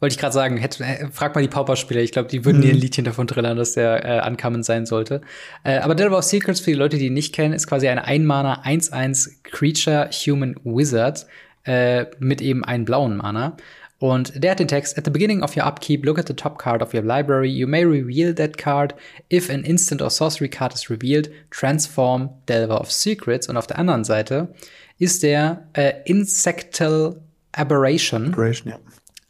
Wollte 0.00 0.14
ich 0.14 0.18
gerade 0.18 0.32
sagen, 0.32 0.56
hätte, 0.56 0.84
äh, 0.84 1.08
frag 1.10 1.34
mal 1.34 1.42
die 1.42 1.48
Pauper-Spieler, 1.48 2.00
ich 2.00 2.12
glaube, 2.12 2.28
die 2.28 2.44
würden 2.44 2.58
mhm. 2.58 2.62
dir 2.62 2.70
ein 2.72 2.78
Liedchen 2.78 3.04
davon 3.04 3.26
trillern, 3.26 3.56
dass 3.56 3.72
der 3.72 4.04
äh, 4.04 4.18
ankommen 4.20 4.62
sein 4.62 4.86
sollte. 4.86 5.20
Äh, 5.64 5.78
aber 5.78 5.94
Delver 5.94 6.18
of 6.18 6.24
Secrets, 6.24 6.60
für 6.60 6.70
die 6.70 6.76
Leute, 6.76 6.98
die 6.98 7.06
ihn 7.06 7.14
nicht 7.14 7.34
kennen, 7.34 7.52
ist 7.52 7.66
quasi 7.66 7.88
eine 7.88 8.04
Einmana 8.04 8.62
1-1 8.64 9.42
Creature 9.42 10.08
Human 10.12 10.54
Wizard 10.64 11.26
äh, 11.64 12.06
mit 12.20 12.40
eben 12.40 12.64
einem 12.64 12.84
blauen 12.84 13.16
Mana. 13.16 13.56
Und 14.00 14.32
der 14.42 14.52
hat 14.52 14.60
den 14.60 14.68
Text, 14.68 14.96
at 14.96 15.04
the 15.04 15.10
beginning 15.10 15.42
of 15.42 15.56
your 15.56 15.66
upkeep, 15.66 16.06
look 16.06 16.18
at 16.18 16.28
the 16.28 16.34
top 16.34 16.58
card 16.58 16.82
of 16.82 16.94
your 16.94 17.02
library. 17.02 17.50
You 17.50 17.66
may 17.66 17.84
reveal 17.84 18.32
that 18.36 18.56
card. 18.56 18.94
If 19.28 19.50
an 19.50 19.64
instant 19.64 20.00
or 20.00 20.10
sorcery 20.10 20.48
card 20.48 20.72
is 20.72 20.88
revealed, 20.88 21.30
transform 21.50 22.30
Delver 22.46 22.80
of 22.80 22.92
Secrets. 22.92 23.48
Und 23.48 23.56
auf 23.56 23.66
der 23.66 23.78
anderen 23.78 24.04
Seite 24.04 24.54
ist 24.98 25.24
der 25.24 25.66
äh, 25.72 25.94
Insectal 26.04 27.20
Aberration. 27.52 28.28
Aberration 28.28 28.72
ja. 28.72 28.78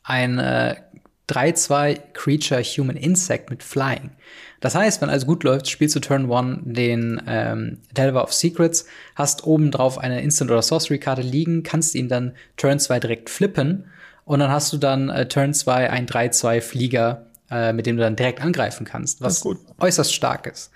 Ein 0.03 0.39
äh, 0.39 0.77
3-2 1.31 1.99
Creature 2.13 2.63
Human 2.63 2.97
Insect 2.97 3.49
mit 3.49 3.63
Flying. 3.63 4.11
Das 4.61 4.75
heißt, 4.75 5.01
wenn 5.01 5.09
alles 5.09 5.27
gut 5.27 5.45
läuft, 5.45 5.69
spielst 5.69 5.97
du 5.97 6.01
Turn 6.01 6.31
1 6.31 6.61
den 6.65 7.23
ähm, 7.27 7.79
Delver 7.97 8.23
of 8.23 8.33
Secrets, 8.35 8.87
hast 9.15 9.45
oben 9.45 9.71
drauf 9.71 9.99
eine 9.99 10.21
Instant- 10.21 10.51
oder 10.51 10.63
Sorcery-Karte 10.63 11.23
liegen, 11.23 11.63
kannst 11.63 11.95
ihn 11.95 12.09
dann 12.09 12.35
Turn 12.57 12.79
2 12.79 13.01
direkt 13.01 13.31
flippen 13.31 13.85
und 14.29 14.41
dann 14.41 14.51
hast 14.51 14.75
du 14.75 14.77
dann 14.77 15.09
äh, 15.09 15.27
Turn 15.27 15.55
2 15.55 15.89
ein 15.89 16.07
3-2 16.07 16.61
Flieger, 16.61 17.27
äh, 17.51 17.73
mit 17.73 17.87
dem 17.87 17.97
du 17.97 18.03
dann 18.03 18.15
direkt 18.15 18.43
angreifen 18.43 18.85
kannst, 18.85 19.23
was 19.23 19.43
äußerst 19.81 20.15
stark 20.15 20.47
ist. 20.47 20.71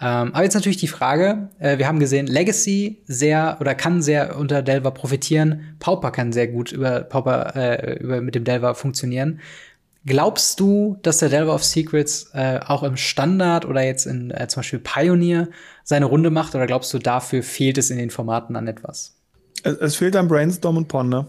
Ähm, 0.00 0.34
aber 0.34 0.44
jetzt 0.44 0.54
natürlich 0.54 0.78
die 0.78 0.88
Frage, 0.88 1.50
äh, 1.58 1.76
wir 1.76 1.88
haben 1.88 2.00
gesehen, 2.00 2.26
Legacy 2.26 3.02
sehr 3.06 3.58
oder 3.60 3.74
kann 3.74 4.00
sehr 4.00 4.38
unter 4.38 4.62
Delver 4.62 4.92
profitieren, 4.92 5.76
Pauper 5.78 6.10
kann 6.10 6.32
sehr 6.32 6.48
gut 6.48 6.72
über 6.72 7.00
Pauper 7.00 7.54
äh, 7.54 7.98
über, 7.98 8.22
mit 8.22 8.34
dem 8.34 8.44
Delver 8.44 8.74
funktionieren. 8.74 9.40
Glaubst 10.06 10.58
du, 10.60 10.96
dass 11.02 11.18
der 11.18 11.28
Delver 11.28 11.54
of 11.54 11.64
Secrets 11.64 12.30
äh, 12.32 12.60
auch 12.64 12.82
im 12.82 12.96
Standard 12.96 13.66
oder 13.66 13.82
jetzt 13.82 14.06
in 14.06 14.30
äh, 14.30 14.48
zum 14.48 14.60
Beispiel 14.60 14.78
Pioneer 14.78 15.48
seine 15.84 16.06
Runde 16.06 16.30
macht 16.30 16.54
oder 16.54 16.66
glaubst 16.66 16.94
du, 16.94 16.98
dafür 16.98 17.42
fehlt 17.42 17.76
es 17.76 17.90
in 17.90 17.98
den 17.98 18.08
Formaten 18.08 18.56
an 18.56 18.66
etwas? 18.68 19.16
Es, 19.64 19.76
es 19.76 19.96
fehlt 19.96 20.16
an 20.16 20.28
Brainstorm 20.28 20.78
und 20.78 20.88
Ponder. 20.88 21.26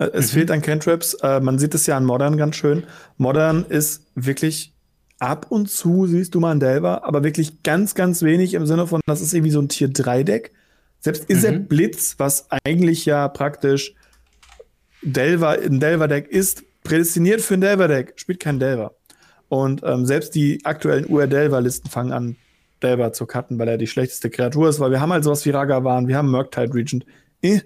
Äh, 0.00 0.10
es 0.14 0.32
mhm. 0.32 0.38
fehlt 0.38 0.50
an 0.50 0.62
Cantrips. 0.62 1.14
Äh, 1.14 1.40
man 1.40 1.58
sieht 1.58 1.74
es 1.74 1.86
ja 1.86 1.96
an 1.96 2.04
Modern 2.04 2.36
ganz 2.36 2.56
schön. 2.56 2.84
Modern 3.18 3.64
ist 3.68 4.06
wirklich 4.16 4.74
ab 5.20 5.46
und 5.50 5.70
zu 5.70 6.06
siehst 6.06 6.34
du 6.34 6.40
mal 6.40 6.50
einen 6.50 6.60
Delver, 6.60 7.04
aber 7.04 7.22
wirklich 7.22 7.62
ganz, 7.62 7.94
ganz 7.94 8.22
wenig 8.22 8.54
im 8.54 8.66
Sinne 8.66 8.86
von, 8.86 9.02
das 9.06 9.20
ist 9.20 9.34
irgendwie 9.34 9.52
so 9.52 9.60
ein 9.60 9.68
Tier 9.68 9.90
3-Deck. 9.90 10.52
Selbst 10.98 11.28
mhm. 11.28 11.66
Blitz, 11.66 12.14
was 12.18 12.48
eigentlich 12.64 13.04
ja 13.04 13.28
praktisch 13.28 13.94
Delver, 15.02 15.50
ein 15.50 15.80
Delver-Deck 15.80 16.28
ist, 16.28 16.64
prädestiniert 16.84 17.40
für 17.40 17.54
ein 17.54 17.60
Delver-Deck, 17.60 18.14
spielt 18.16 18.40
kein 18.40 18.58
Delver. 18.58 18.94
Und 19.48 19.82
ähm, 19.84 20.06
selbst 20.06 20.34
die 20.34 20.64
aktuellen 20.64 21.06
UR-Delver-Listen 21.06 21.90
fangen 21.90 22.12
an, 22.12 22.36
Delver 22.82 23.12
zu 23.12 23.26
cutten, 23.26 23.58
weil 23.58 23.68
er 23.68 23.76
die 23.76 23.86
schlechteste 23.86 24.30
Kreatur 24.30 24.68
ist, 24.70 24.80
weil 24.80 24.90
wir 24.90 25.00
haben 25.02 25.12
halt 25.12 25.24
sowas 25.24 25.44
wie 25.44 25.50
Ragavan, 25.50 26.08
wir 26.08 26.16
haben 26.16 26.30
Murktide 26.30 26.72
Regent. 26.72 27.04
Eh. 27.42 27.60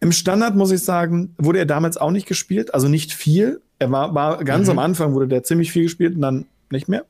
Im 0.00 0.12
Standard, 0.12 0.54
muss 0.54 0.70
ich 0.70 0.82
sagen, 0.84 1.34
wurde 1.38 1.58
er 1.58 1.66
damals 1.66 1.96
auch 1.96 2.10
nicht 2.10 2.26
gespielt, 2.26 2.72
also 2.74 2.88
nicht 2.88 3.12
viel. 3.12 3.60
Er 3.78 3.90
war, 3.90 4.14
war 4.14 4.44
ganz 4.44 4.66
mhm. 4.66 4.72
am 4.72 4.78
Anfang 4.78 5.14
wurde 5.14 5.28
der 5.28 5.42
ziemlich 5.42 5.72
viel 5.72 5.84
gespielt 5.84 6.14
und 6.14 6.22
dann 6.22 6.46
nicht 6.70 6.88
mehr. 6.88 7.04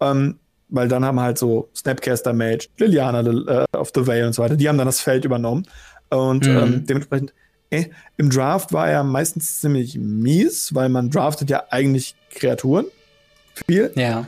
Ähm, 0.00 0.38
weil 0.68 0.88
dann 0.88 1.04
haben 1.04 1.20
halt 1.20 1.38
so 1.38 1.68
Snapcaster 1.74 2.32
Mage, 2.32 2.68
Liliana 2.78 3.20
äh, 3.20 3.76
of 3.76 3.90
the 3.94 4.06
Veil 4.06 4.26
und 4.26 4.34
so 4.34 4.42
weiter, 4.42 4.56
die 4.56 4.68
haben 4.68 4.78
dann 4.78 4.86
das 4.86 5.00
Feld 5.00 5.24
übernommen. 5.24 5.66
Und 6.10 6.46
mhm. 6.46 6.56
ähm, 6.56 6.86
dementsprechend, 6.86 7.34
äh, 7.70 7.86
im 8.16 8.30
Draft 8.30 8.72
war 8.72 8.88
er 8.88 9.04
meistens 9.04 9.60
ziemlich 9.60 9.98
mies, 9.98 10.74
weil 10.74 10.88
man 10.88 11.10
draftet 11.10 11.50
ja 11.50 11.64
eigentlich 11.70 12.14
Kreaturen. 12.30 12.86
Viel. 13.66 13.92
Ja. 13.96 14.26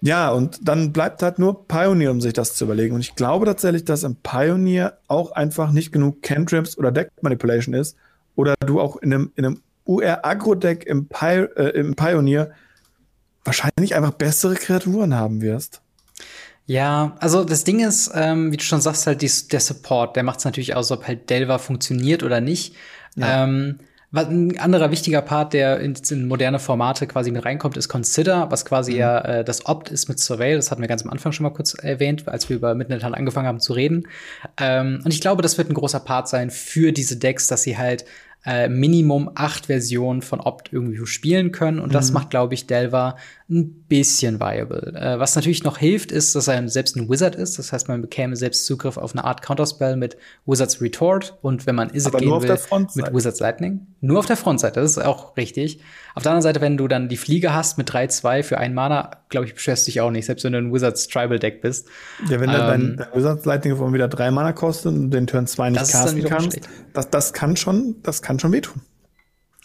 Ja, 0.00 0.30
und 0.30 0.60
dann 0.62 0.92
bleibt 0.92 1.22
halt 1.22 1.38
nur 1.38 1.66
Pioneer, 1.66 2.12
um 2.12 2.20
sich 2.20 2.32
das 2.32 2.54
zu 2.54 2.64
überlegen. 2.64 2.94
Und 2.94 3.00
ich 3.00 3.16
glaube 3.16 3.46
tatsächlich, 3.46 3.84
dass 3.84 4.04
im 4.04 4.16
Pioneer 4.16 4.98
auch 5.08 5.32
einfach 5.32 5.72
nicht 5.72 5.92
genug 5.92 6.22
Cantrips 6.22 6.78
oder 6.78 6.92
Deck 6.92 7.10
Manipulation 7.20 7.74
ist. 7.74 7.96
Oder 8.36 8.54
du 8.64 8.80
auch 8.80 8.96
in 8.96 9.12
einem, 9.12 9.32
in 9.34 9.44
einem 9.44 9.62
UR-Agro-Deck 9.86 10.84
im, 10.86 11.08
Pi 11.08 11.46
äh, 11.56 11.70
im 11.70 11.96
Pioneer 11.96 12.52
wahrscheinlich 13.44 13.96
einfach 13.96 14.12
bessere 14.12 14.54
Kreaturen 14.54 15.14
haben 15.14 15.40
wirst. 15.40 15.80
Ja, 16.66 17.16
also 17.18 17.44
das 17.44 17.64
Ding 17.64 17.80
ist, 17.80 18.10
ähm, 18.14 18.52
wie 18.52 18.58
du 18.58 18.62
schon 18.62 18.82
sagst, 18.82 19.06
halt 19.06 19.22
die, 19.22 19.30
der 19.50 19.60
Support, 19.60 20.16
der 20.16 20.22
macht 20.22 20.40
es 20.40 20.44
natürlich 20.44 20.76
aus, 20.76 20.92
ob 20.92 21.08
halt 21.08 21.30
Delver 21.30 21.58
funktioniert 21.58 22.22
oder 22.22 22.42
nicht. 22.42 22.76
Ja. 23.16 23.44
Ähm, 23.44 23.80
ein 24.12 24.58
anderer 24.58 24.90
wichtiger 24.90 25.20
Part, 25.20 25.52
der 25.52 25.80
in, 25.80 25.94
in, 26.08 26.28
moderne 26.28 26.58
Formate 26.58 27.06
quasi 27.06 27.30
mit 27.30 27.44
reinkommt, 27.44 27.76
ist 27.76 27.88
Consider, 27.88 28.50
was 28.50 28.64
quasi 28.64 28.92
mhm. 28.92 28.98
ja 28.98 29.18
äh, 29.20 29.44
das 29.44 29.66
Opt 29.66 29.90
ist 29.90 30.08
mit 30.08 30.18
Surveil. 30.18 30.56
Das 30.56 30.70
hatten 30.70 30.80
wir 30.80 30.88
ganz 30.88 31.02
am 31.04 31.10
Anfang 31.10 31.32
schon 31.32 31.44
mal 31.44 31.50
kurz 31.50 31.74
erwähnt, 31.74 32.26
als 32.26 32.48
wir 32.48 32.56
über 32.56 32.74
Midnight 32.74 33.04
angefangen 33.04 33.46
haben 33.46 33.60
zu 33.60 33.74
reden. 33.74 34.08
Ähm, 34.58 35.02
und 35.04 35.12
ich 35.12 35.20
glaube, 35.20 35.42
das 35.42 35.58
wird 35.58 35.68
ein 35.68 35.74
großer 35.74 36.00
Part 36.00 36.28
sein 36.28 36.50
für 36.50 36.92
diese 36.92 37.18
Decks, 37.18 37.48
dass 37.48 37.62
sie 37.62 37.76
halt 37.76 38.06
äh, 38.44 38.68
Minimum 38.68 39.30
acht 39.34 39.66
Versionen 39.66 40.22
von 40.22 40.40
Opt 40.40 40.72
irgendwie 40.72 41.04
spielen 41.06 41.52
können. 41.52 41.80
Und 41.80 41.94
das 41.94 42.08
mhm. 42.08 42.14
macht, 42.14 42.30
glaube 42.30 42.54
ich, 42.54 42.66
Delver 42.66 43.16
ein 43.50 43.84
bisschen 43.88 44.40
viable. 44.40 44.94
Äh, 44.94 45.18
was 45.18 45.34
natürlich 45.34 45.64
noch 45.64 45.78
hilft, 45.78 46.12
ist, 46.12 46.34
dass 46.34 46.48
er 46.48 46.68
selbst 46.68 46.96
ein 46.96 47.08
Wizard 47.08 47.34
ist. 47.34 47.58
Das 47.58 47.72
heißt, 47.72 47.88
man 47.88 48.00
bekäme 48.00 48.36
selbst 48.36 48.66
Zugriff 48.66 48.96
auf 48.96 49.12
eine 49.12 49.24
Art 49.24 49.42
Counterspell 49.42 49.96
mit 49.96 50.16
Wizard's 50.46 50.80
Retort. 50.80 51.36
Und 51.42 51.66
wenn 51.66 51.74
man 51.74 51.90
Izzet 51.90 52.16
gehen 52.18 52.30
will, 52.30 52.58
mit 52.94 53.14
Wizard's 53.14 53.40
Lightning. 53.40 53.86
Nur 54.00 54.18
auf 54.20 54.26
der 54.26 54.36
Frontseite, 54.36 54.80
das 54.80 54.92
ist 54.92 55.04
auch 55.04 55.36
richtig. 55.36 55.80
Auf 56.18 56.24
der 56.24 56.32
anderen 56.32 56.42
Seite, 56.42 56.60
wenn 56.60 56.76
du 56.76 56.88
dann 56.88 57.08
die 57.08 57.16
Fliege 57.16 57.54
hast 57.54 57.78
mit 57.78 57.88
3-2 57.88 58.42
für 58.42 58.58
einen 58.58 58.74
Mana, 58.74 59.12
glaube 59.28 59.46
ich, 59.46 59.54
beschwerst 59.54 59.86
dich 59.86 60.00
auch 60.00 60.10
nicht, 60.10 60.26
selbst 60.26 60.42
wenn 60.42 60.52
du 60.52 60.58
ein 60.58 60.72
Wizards 60.72 61.06
Tribal 61.06 61.38
Deck 61.38 61.62
bist. 61.62 61.86
Ja, 62.28 62.40
wenn 62.40 62.50
ähm, 62.50 62.96
dein, 62.96 63.06
Wizards 63.14 63.44
Lightning 63.44 63.76
von 63.76 63.94
wieder 63.94 64.08
drei 64.08 64.32
Mana 64.32 64.52
kostet 64.52 64.92
und 64.94 65.12
den 65.12 65.28
Turn 65.28 65.46
2 65.46 65.70
nicht 65.70 65.78
casten 65.78 66.24
kannst, 66.24 66.58
das, 66.92 67.08
das 67.10 67.32
kann 67.32 67.56
schon, 67.56 68.02
das 68.02 68.20
kann 68.20 68.40
schon 68.40 68.50
wehtun. 68.50 68.82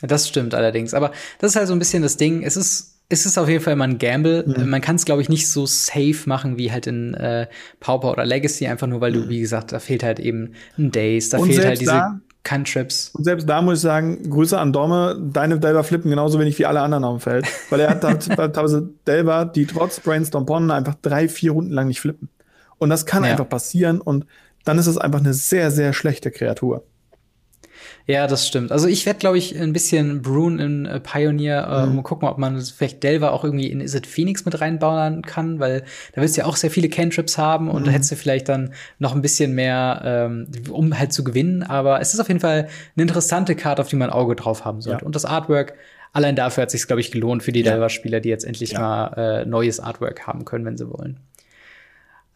Das 0.04 0.28
stimmt 0.28 0.54
allerdings. 0.54 0.93
Aber 0.93 1.12
das 1.39 1.54
ist 1.54 1.56
halt 1.56 1.68
so 1.68 1.74
ein 1.74 1.80
bisschen 1.80 2.04
das 2.04 2.18
Ding. 2.18 2.43
Es 2.43 2.56
ist 2.56 2.99
es 3.10 3.26
ist 3.26 3.39
auf 3.39 3.49
jeden 3.49 3.64
Fall 3.64 3.74
immer 3.74 3.86
ein 3.86 3.97
Gamble. 3.97 4.45
Mhm. 4.45 4.70
Man 4.70 4.82
kann 4.82 4.97
es, 4.97 5.06
glaube 5.06 5.24
ich, 5.24 5.30
nicht 5.30 5.49
so 5.49 5.66
safe 5.66 6.22
machen 6.28 6.60
wie 6.60 6.72
halt 6.72 6.86
in 6.86 7.16
äh, 7.16 7.47
Pauper 7.80 8.12
oder 8.12 8.26
Legacy, 8.26 8.68
einfach 8.68 8.86
nur, 8.86 9.01
weil 9.01 9.12
du, 9.12 9.22
mhm. 9.22 9.30
wie 9.30 9.39
gesagt, 9.39 9.72
da 9.72 9.80
fehlt 9.80 10.04
halt 10.04 10.20
eben 10.20 10.54
ein 10.78 10.91
Days, 10.91 11.30
da 11.30 11.39
und 11.39 11.47
fehlt 11.47 11.66
halt 11.66 11.82
diese 11.82 12.22
Cantrips. 12.43 13.11
Und 13.13 13.23
selbst 13.23 13.47
da 13.47 13.61
muss 13.61 13.79
ich 13.79 13.81
sagen, 13.81 14.29
Grüße 14.29 14.57
an 14.57 14.73
Domme, 14.73 15.17
deine 15.31 15.59
Delver 15.59 15.83
flippen 15.83 16.09
genauso 16.09 16.39
wenig 16.39 16.59
wie 16.59 16.65
alle 16.65 16.81
anderen 16.81 17.05
auf 17.05 17.17
dem 17.17 17.21
Feld. 17.21 17.47
Weil 17.69 17.79
er 17.79 17.89
hat 17.89 18.01
teilweise 18.53 18.89
Delver, 19.07 19.45
die 19.45 19.65
trotz 19.65 19.99
Brainstorm 19.99 20.45
Pon 20.45 20.69
einfach 20.69 20.95
drei, 21.01 21.29
vier 21.29 21.51
Runden 21.51 21.71
lang 21.71 21.87
nicht 21.87 22.01
flippen. 22.01 22.29
Und 22.77 22.89
das 22.89 23.05
kann 23.05 23.23
ja. 23.23 23.31
einfach 23.31 23.47
passieren 23.47 24.01
und 24.01 24.25
dann 24.65 24.77
ist 24.77 24.87
es 24.87 24.97
einfach 24.97 25.19
eine 25.19 25.33
sehr, 25.33 25.71
sehr 25.71 25.93
schlechte 25.93 26.31
Kreatur. 26.31 26.83
Ja, 28.06 28.28
das 28.28 28.47
stimmt. 28.47 28.72
Also 28.72 28.88
ich 28.88 29.06
werde, 29.06 29.20
glaube 29.20 29.38
ich, 29.38 29.58
ein 29.58 29.72
bisschen 29.72 30.22
Brune 30.22 30.62
in 30.62 30.86
äh, 30.86 30.99
Pioneer, 30.99 31.68
äh, 31.68 31.86
mhm. 31.86 31.99
um 31.99 32.04
gucken, 32.04 32.28
ob 32.28 32.38
man 32.38 32.60
vielleicht 32.60 33.01
Delver 33.01 33.32
auch 33.32 33.45
irgendwie 33.45 33.68
in 33.68 33.80
Is 33.80 33.95
It 33.95 34.08
Phoenix 34.08 34.43
mit 34.43 34.60
reinbauen 34.60 35.22
kann, 35.22 35.60
weil 35.60 35.84
da 36.14 36.22
willst 36.22 36.36
du 36.36 36.41
ja 36.41 36.47
auch 36.47 36.58
sehr 36.58 36.70
viele 36.70 36.89
Cantrips 36.89 37.38
haben 37.38 37.70
und 37.70 37.82
mhm. 37.82 37.86
da 37.86 37.91
hättest 37.91 38.12
du 38.12 38.16
vielleicht 38.18 38.49
dann 38.49 38.74
noch 38.99 39.16
ein 39.16 39.22
bisschen 39.22 39.54
mehr, 39.54 40.01
ähm, 40.04 40.47
um 40.70 40.97
halt 40.97 41.14
zu 41.14 41.24
gewinnen. 41.24 41.64
Aber 41.64 42.01
es 42.01 42.14
ist 42.14 42.20
auf 42.20 42.28
jeden 42.28 42.41
Fall 42.41 42.68
eine 42.95 43.04
interessante 43.04 43.56
Karte, 43.56 43.82
auf 43.82 43.88
die 43.88 43.95
man 43.95 44.10
ein 44.10 44.16
Auge 44.16 44.36
drauf 44.36 44.66
haben 44.66 44.82
sollte. 44.82 45.01
Ja. 45.01 45.06
Und 45.06 45.16
das 45.16 45.24
Artwork, 45.24 45.74
allein 46.12 46.36
dafür 46.36 46.64
hat 46.64 46.72
sich 46.72 46.86
glaube 46.86 46.99
ich, 46.99 47.10
gelohnt 47.10 47.41
für 47.41 47.54
die 47.54 47.62
ja. 47.62 47.72
Delver-Spieler, 47.72 48.20
die 48.20 48.30
jetzt 48.30 48.43
endlich 48.43 48.74
ja. 48.74 48.80
mal 48.82 49.14
äh, 49.16 49.45
neues 49.45 49.80
Artwork 49.80 50.28
haben 50.28 50.43
können, 50.43 50.66
wenn 50.66 50.78
sie 50.78 50.89
wollen. 50.89 51.20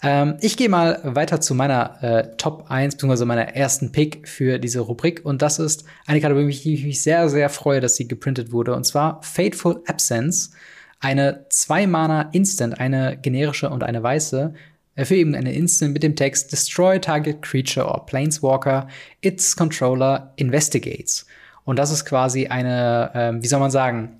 Ähm, 0.03 0.37
ich 0.41 0.57
gehe 0.57 0.69
mal 0.69 0.99
weiter 1.03 1.41
zu 1.41 1.55
meiner 1.55 2.03
äh, 2.03 2.37
Top 2.37 2.65
1, 2.69 2.95
beziehungsweise 2.95 3.25
meiner 3.25 3.55
ersten 3.55 3.91
Pick 3.91 4.27
für 4.27 4.59
diese 4.59 4.81
Rubrik. 4.81 5.25
Und 5.25 5.41
das 5.41 5.59
ist 5.59 5.85
eine 6.05 6.21
Karte, 6.21 6.39
über 6.39 6.49
die 6.49 6.73
ich 6.73 6.85
mich 6.85 7.01
sehr, 7.01 7.29
sehr 7.29 7.49
freue, 7.49 7.81
dass 7.81 7.95
sie 7.95 8.07
geprintet 8.07 8.51
wurde. 8.51 8.75
Und 8.75 8.85
zwar 8.85 9.21
Fateful 9.23 9.81
Absence. 9.87 10.51
Eine 10.99 11.45
zwei-Mana 11.49 12.29
Instant, 12.31 12.79
eine 12.79 13.17
generische 13.17 13.69
und 13.69 13.83
eine 13.83 14.01
weiße. 14.01 14.53
Äh, 14.95 15.05
für 15.05 15.15
eben 15.15 15.35
eine 15.35 15.53
Instant 15.53 15.93
mit 15.93 16.03
dem 16.03 16.15
Text 16.15 16.51
Destroy 16.51 16.99
Target 16.99 17.41
Creature 17.41 17.87
or 17.87 18.05
Planeswalker. 18.05 18.87
Its 19.21 19.55
Controller 19.55 20.33
investigates. 20.35 21.25
Und 21.65 21.77
das 21.79 21.91
ist 21.91 22.05
quasi 22.05 22.47
eine, 22.47 23.11
äh, 23.13 23.43
wie 23.43 23.47
soll 23.47 23.59
man 23.59 23.71
sagen, 23.71 24.16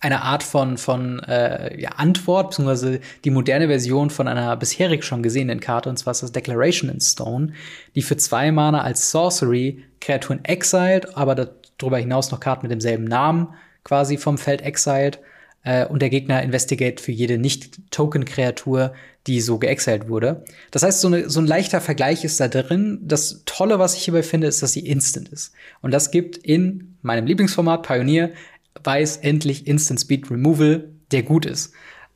eine 0.00 0.22
Art 0.22 0.42
von, 0.42 0.78
von 0.78 1.20
äh, 1.20 1.78
ja, 1.78 1.90
Antwort, 1.90 2.50
beziehungsweise 2.50 3.00
die 3.24 3.30
moderne 3.30 3.68
Version 3.68 4.08
von 4.08 4.28
einer 4.28 4.56
bisherig 4.56 5.04
schon 5.04 5.22
gesehenen 5.22 5.60
Karte, 5.60 5.90
und 5.90 5.98
zwar 5.98 6.12
ist 6.12 6.22
das 6.22 6.32
Declaration 6.32 6.90
in 6.90 7.00
Stone, 7.00 7.52
die 7.94 8.02
für 8.02 8.16
zwei 8.16 8.50
Mana 8.50 8.80
als 8.80 9.10
Sorcery 9.10 9.84
Kreaturen 10.00 10.42
exiled, 10.44 11.16
aber 11.16 11.50
darüber 11.76 11.98
hinaus 11.98 12.30
noch 12.30 12.40
Karten 12.40 12.62
mit 12.62 12.70
demselben 12.70 13.04
Namen 13.04 13.54
quasi 13.84 14.16
vom 14.16 14.38
Feld 14.38 14.62
exiled. 14.62 15.20
Äh, 15.62 15.86
und 15.86 16.00
der 16.00 16.08
Gegner 16.08 16.42
investigate 16.42 17.02
für 17.02 17.12
jede 17.12 17.36
Nicht-Token-Kreatur, 17.36 18.94
die 19.26 19.42
so 19.42 19.58
geexiled 19.58 20.08
wurde. 20.08 20.44
Das 20.70 20.82
heißt, 20.82 21.00
so, 21.00 21.08
eine, 21.08 21.28
so 21.28 21.40
ein 21.40 21.46
leichter 21.46 21.82
Vergleich 21.82 22.24
ist 22.24 22.40
da 22.40 22.48
drin. 22.48 23.00
Das 23.02 23.42
Tolle, 23.44 23.78
was 23.78 23.94
ich 23.94 24.04
hierbei 24.04 24.22
finde, 24.22 24.46
ist, 24.46 24.62
dass 24.62 24.72
sie 24.72 24.86
instant 24.86 25.28
ist. 25.28 25.52
Und 25.82 25.92
das 25.92 26.10
gibt 26.10 26.38
in 26.38 26.96
meinem 27.02 27.26
Lieblingsformat 27.26 27.82
Pioneer 27.86 28.30
weiß 28.84 29.18
endlich 29.18 29.66
Instant 29.66 30.00
Speed 30.00 30.30
Removal, 30.30 30.90
der 31.10 31.22
gut 31.22 31.46
ist. 31.46 31.72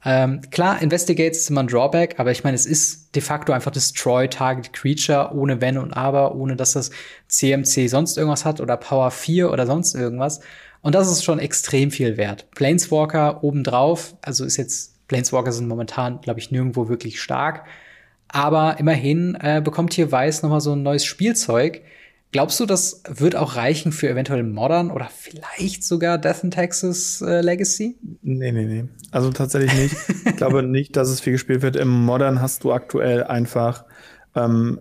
Ähm, 0.07 0.43
klar, 0.51 0.83
Investigates 0.83 1.39
ist 1.39 1.51
immer 1.51 1.63
ein 1.63 1.67
Drawback, 1.67 2.17
aber 2.19 2.31
ich 2.31 2.45
meine, 2.45 2.55
es 2.55 2.67
ist 2.67 3.15
de 3.17 3.23
facto 3.23 3.53
einfach 3.53 3.71
Destroy 3.71 4.29
Target 4.29 4.73
Creature 4.75 5.31
ohne 5.35 5.61
Wenn 5.63 5.79
und 5.79 5.95
Aber, 5.95 6.35
ohne 6.35 6.57
dass 6.57 6.75
das 6.75 6.91
CMC 7.29 7.89
sonst 7.89 8.19
irgendwas 8.19 8.45
hat 8.45 8.61
oder 8.61 8.77
Power 8.77 9.11
4 9.11 9.51
oder 9.51 9.67
sonst 9.67 9.95
irgendwas. 9.95 10.41
Und 10.83 10.95
das 10.95 11.11
ist 11.11 11.25
schon 11.25 11.39
extrem 11.39 11.91
viel 11.91 12.19
wert. 12.19 12.51
Planeswalker 12.55 13.43
obendrauf, 13.43 14.15
also 14.21 14.45
ist 14.45 14.59
jetzt, 14.59 15.09
Planeswalker 15.09 15.53
sind 15.53 15.69
momentan, 15.69 16.21
glaube 16.21 16.39
ich, 16.39 16.51
nirgendwo 16.51 16.89
wirklich 16.89 17.23
stark. 17.23 17.65
Aber 18.29 18.79
immerhin 18.79 19.39
äh, 19.41 19.63
bekommt 19.65 19.95
hier 19.95 20.13
Weiß 20.13 20.43
noch 20.43 20.51
mal 20.51 20.61
so 20.61 20.73
ein 20.73 20.83
neues 20.83 21.07
Spielzeug, 21.07 21.83
Glaubst 22.35 22.59
du, 22.59 22.67
das 22.67 23.01
wird 23.09 23.37
auch 23.37 23.55
reichen 23.55 23.93
für 23.93 24.09
eventuell 24.09 24.43
Modern 24.43 24.91
oder 24.91 25.09
vielleicht 25.09 25.85
sogar 25.85 26.19
Death 26.19 26.43
in 26.43 26.51
Texas 26.51 27.23
äh, 27.23 27.41
Legacy? 27.41 27.97
Nee, 28.23 28.51
nee, 28.51 28.65
nee. 28.65 28.89
Also 29.13 29.31
tatsächlich 29.31 29.73
nicht. 29.73 29.97
ich 30.27 30.37
glaube 30.37 30.63
nicht, 30.69 30.97
dass 30.97 31.11
es 31.11 31.21
viel 31.21 31.35
gespielt 31.35 31.63
wird. 31.63 31.77
Im 31.77 31.91
Modern 31.91 32.43
hast 32.43 32.65
du 32.65 32.73
aktuell 32.73 33.23
einfach 33.23 33.85
ähm, 34.35 34.81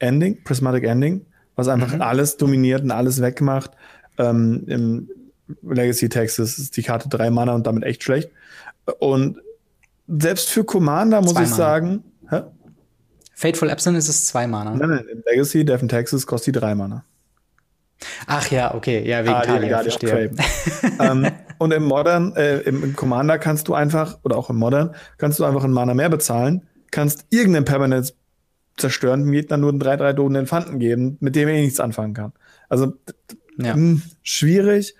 Ending, 0.00 0.42
Prismatic 0.42 0.82
Ending, 0.82 1.24
was 1.54 1.68
einfach 1.68 1.94
mhm. 1.94 2.02
alles 2.02 2.36
dominiert 2.36 2.82
und 2.82 2.90
alles 2.90 3.22
wegmacht. 3.22 3.70
Ähm, 4.18 4.64
Im 4.66 5.08
Legacy 5.62 6.08
Texas 6.08 6.58
ist 6.58 6.76
die 6.76 6.82
Karte 6.82 7.08
drei 7.08 7.30
Mana 7.30 7.54
und 7.54 7.64
damit 7.64 7.84
echt 7.84 8.02
schlecht. 8.02 8.28
Und 8.98 9.38
selbst 10.08 10.48
für 10.48 10.64
Commander 10.64 11.20
muss 11.20 11.34
Zwei 11.34 11.44
ich 11.44 11.50
Mana. 11.50 11.56
sagen, 11.56 12.04
hä? 12.28 12.40
Fateful 13.38 13.70
Absent 13.70 13.96
ist 13.96 14.08
es 14.08 14.26
zwei 14.26 14.48
Mana. 14.48 14.74
Nein, 14.74 14.88
nein, 14.88 15.06
im 15.12 15.22
Legacy, 15.24 15.64
Death 15.64 15.82
in 15.82 15.88
Texas 15.88 16.26
kostet 16.26 16.56
die 16.56 16.58
drei 16.58 16.74
Mana. 16.74 17.04
Ach 18.26 18.50
ja, 18.50 18.74
okay, 18.74 19.08
ja, 19.08 19.22
wegen 19.22 19.32
ah, 19.32 19.42
Talia, 19.42 19.68
ja, 19.68 19.82
verstehe. 19.82 20.32
ähm, 20.98 21.30
und 21.58 21.72
im 21.72 21.84
Modern, 21.84 22.34
äh, 22.34 22.58
im, 22.62 22.96
Commander 22.96 23.38
kannst 23.38 23.68
du 23.68 23.74
einfach, 23.74 24.18
oder 24.24 24.36
auch 24.36 24.50
im 24.50 24.56
Modern, 24.56 24.92
kannst 25.18 25.38
du 25.38 25.44
einfach 25.44 25.62
einen 25.62 25.72
Mana 25.72 25.94
mehr 25.94 26.08
bezahlen, 26.08 26.66
kannst 26.90 27.26
irgendeinen 27.30 27.64
Permanent 27.64 28.12
zerstören, 28.76 29.20
dem 29.22 29.30
Gegner 29.30 29.56
nur 29.56 29.70
einen 29.70 29.80
3-3 29.80 30.14
Doden 30.14 30.34
Infanten 30.34 30.80
geben, 30.80 31.16
mit 31.20 31.36
dem 31.36 31.46
er 31.46 31.54
eh 31.54 31.62
nichts 31.62 31.78
anfangen 31.78 32.14
kann. 32.14 32.32
Also 32.68 32.94
ja. 33.56 33.74
mh, 33.74 33.74
hm, 33.74 34.02
schwierig. 34.24 34.96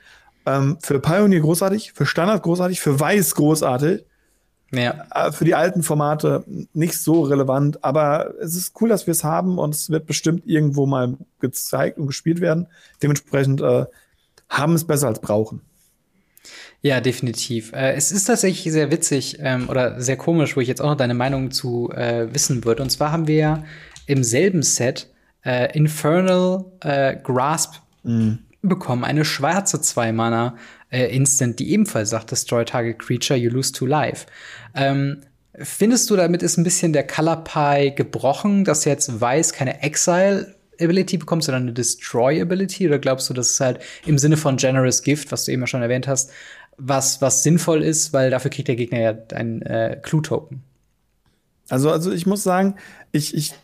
Ähm, 0.46 0.78
für 0.80 1.00
Pioneer 1.00 1.40
großartig, 1.40 1.92
für 1.92 2.06
Standard 2.06 2.44
großartig, 2.44 2.80
für 2.80 3.00
Weiß 3.00 3.34
großartig. 3.34 4.04
Ja. 4.72 5.06
Äh, 5.14 5.32
für 5.32 5.44
die 5.44 5.54
alten 5.54 5.82
Formate 5.82 6.44
nicht 6.74 6.98
so 6.98 7.22
relevant, 7.22 7.82
aber 7.82 8.34
es 8.40 8.54
ist 8.54 8.74
cool, 8.80 8.88
dass 8.88 9.06
wir 9.06 9.12
es 9.12 9.24
haben 9.24 9.58
und 9.58 9.74
es 9.74 9.90
wird 9.90 10.06
bestimmt 10.06 10.46
irgendwo 10.46 10.86
mal 10.86 11.16
gezeigt 11.40 11.98
und 11.98 12.06
gespielt 12.06 12.40
werden. 12.40 12.66
Dementsprechend 13.02 13.60
äh, 13.60 13.86
haben 14.48 14.74
es 14.74 14.84
besser 14.84 15.08
als 15.08 15.20
brauchen. 15.20 15.62
Ja, 16.80 17.00
definitiv. 17.00 17.72
Äh, 17.72 17.94
es 17.94 18.12
ist 18.12 18.24
tatsächlich 18.24 18.72
sehr 18.72 18.90
witzig 18.90 19.38
ähm, 19.40 19.68
oder 19.68 20.00
sehr 20.00 20.16
komisch, 20.16 20.56
wo 20.56 20.60
ich 20.60 20.68
jetzt 20.68 20.80
auch 20.80 20.90
noch 20.90 20.96
deine 20.96 21.14
Meinung 21.14 21.50
zu 21.50 21.90
äh, 21.92 22.32
wissen 22.32 22.64
würde. 22.64 22.82
Und 22.82 22.90
zwar 22.90 23.10
haben 23.10 23.26
wir 23.26 23.36
ja 23.36 23.64
im 24.06 24.22
selben 24.22 24.62
Set 24.62 25.10
äh, 25.44 25.76
Infernal 25.76 26.64
äh, 26.80 27.16
Grasp 27.16 27.74
mhm. 28.04 28.38
bekommen, 28.62 29.04
eine 29.04 29.24
schwarze 29.24 29.80
Zwei-Mana 29.80 30.56
äh, 30.90 31.14
Instant, 31.14 31.58
die 31.58 31.70
ebenfalls 31.72 32.10
sagt, 32.10 32.30
Destroy 32.30 32.64
Target 32.64 32.98
Creature, 32.98 33.38
you 33.38 33.50
lose 33.50 33.72
two 33.72 33.86
life. 33.86 34.26
Ähm, 34.74 35.22
findest 35.54 36.08
du, 36.10 36.16
damit 36.16 36.42
ist 36.42 36.56
ein 36.56 36.64
bisschen 36.64 36.92
der 36.92 37.06
Color 37.06 37.44
Pie 37.44 37.94
gebrochen, 37.94 38.64
dass 38.64 38.84
jetzt 38.84 39.20
Weiß 39.20 39.52
keine 39.52 39.82
Exile 39.82 40.54
Ability 40.80 41.18
bekommt, 41.18 41.44
sondern 41.44 41.64
eine 41.64 41.72
Destroy 41.72 42.40
Ability? 42.40 42.86
Oder 42.86 42.98
glaubst 42.98 43.28
du, 43.28 43.34
dass 43.34 43.50
es 43.50 43.60
halt 43.60 43.80
im 44.06 44.18
Sinne 44.18 44.36
von 44.36 44.56
Generous 44.56 45.02
Gift, 45.02 45.32
was 45.32 45.44
du 45.44 45.52
eben 45.52 45.66
schon 45.66 45.82
erwähnt 45.82 46.06
hast, 46.06 46.30
was, 46.76 47.20
was 47.20 47.42
sinnvoll 47.42 47.82
ist, 47.82 48.12
weil 48.12 48.30
dafür 48.30 48.50
kriegt 48.50 48.68
der 48.68 48.76
Gegner 48.76 49.00
ja 49.00 49.14
einen 49.34 49.62
äh, 49.62 49.98
Clue-Token? 50.02 50.62
Also, 51.68 51.90
also 51.90 52.12
ich 52.12 52.26
muss 52.26 52.42
sagen, 52.42 52.76
ich, 53.12 53.34
ich 53.34 53.54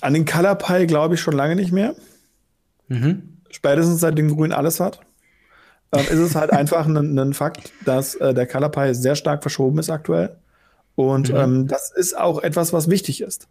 an 0.00 0.14
den 0.14 0.24
Color 0.26 0.56
Pie 0.56 0.86
glaube 0.86 1.14
ich 1.14 1.20
schon 1.20 1.34
lange 1.34 1.56
nicht 1.56 1.72
mehr. 1.72 1.94
Mhm. 2.88 3.38
Spätestens 3.50 4.00
seitdem 4.00 4.34
Grün 4.34 4.52
alles 4.52 4.80
hat. 4.80 5.00
Ähm, 5.92 6.00
ist 6.00 6.18
es 6.18 6.34
halt 6.34 6.50
einfach 6.52 6.86
ein, 6.86 7.18
ein, 7.18 7.32
Fakt, 7.34 7.72
dass 7.84 8.14
äh, 8.16 8.34
der 8.34 8.46
Color 8.46 8.70
Pie 8.70 8.94
sehr 8.94 9.14
stark 9.14 9.42
verschoben 9.42 9.78
ist 9.78 9.90
aktuell. 9.90 10.36
Und 10.94 11.30
mhm. 11.30 11.36
ähm, 11.36 11.66
das 11.68 11.92
ist 11.94 12.18
auch 12.18 12.42
etwas, 12.42 12.72
was 12.72 12.88
wichtig 12.88 13.20
ist. 13.20 13.48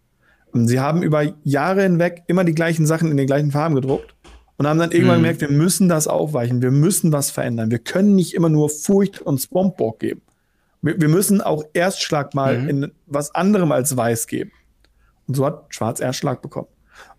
Sie 0.54 0.80
haben 0.80 1.02
über 1.02 1.24
Jahre 1.44 1.84
hinweg 1.84 2.24
immer 2.28 2.44
die 2.44 2.54
gleichen 2.54 2.86
Sachen 2.86 3.10
in 3.10 3.18
den 3.18 3.28
gleichen 3.28 3.52
Farben 3.52 3.76
gedruckt 3.76 4.16
und 4.58 4.68
haben 4.68 4.80
dann 4.80 4.92
irgendwann 4.92 5.20
mhm. 5.20 5.24
gemerkt, 5.24 5.42
wir 5.42 5.52
müssen 5.52 5.88
das 5.88 6.08
aufweichen, 6.08 6.62
wir 6.62 6.72
müssen 6.72 7.12
was 7.12 7.32
verändern. 7.32 7.72
Wir 7.72 7.80
können 7.80 8.16
nicht 8.16 8.34
immer 8.34 8.50
nur 8.50 8.70
Furcht 8.70 9.22
und 9.22 9.40
Swampborg 9.40 10.00
geben. 10.00 10.22
Wir, 10.82 11.00
wir, 11.00 11.08
müssen 11.08 11.42
auch 11.42 11.64
Erstschlag 11.74 12.34
mal 12.36 12.60
mhm. 12.60 12.70
in 12.70 12.92
was 13.06 13.34
anderem 13.34 13.72
als 13.72 13.96
Weiß 13.96 14.28
geben. 14.28 14.52
Und 15.28 15.36
so 15.36 15.46
hat 15.46 15.66
Schwarz 15.70 16.00
Erstschlag 16.00 16.42
bekommen. 16.42 16.68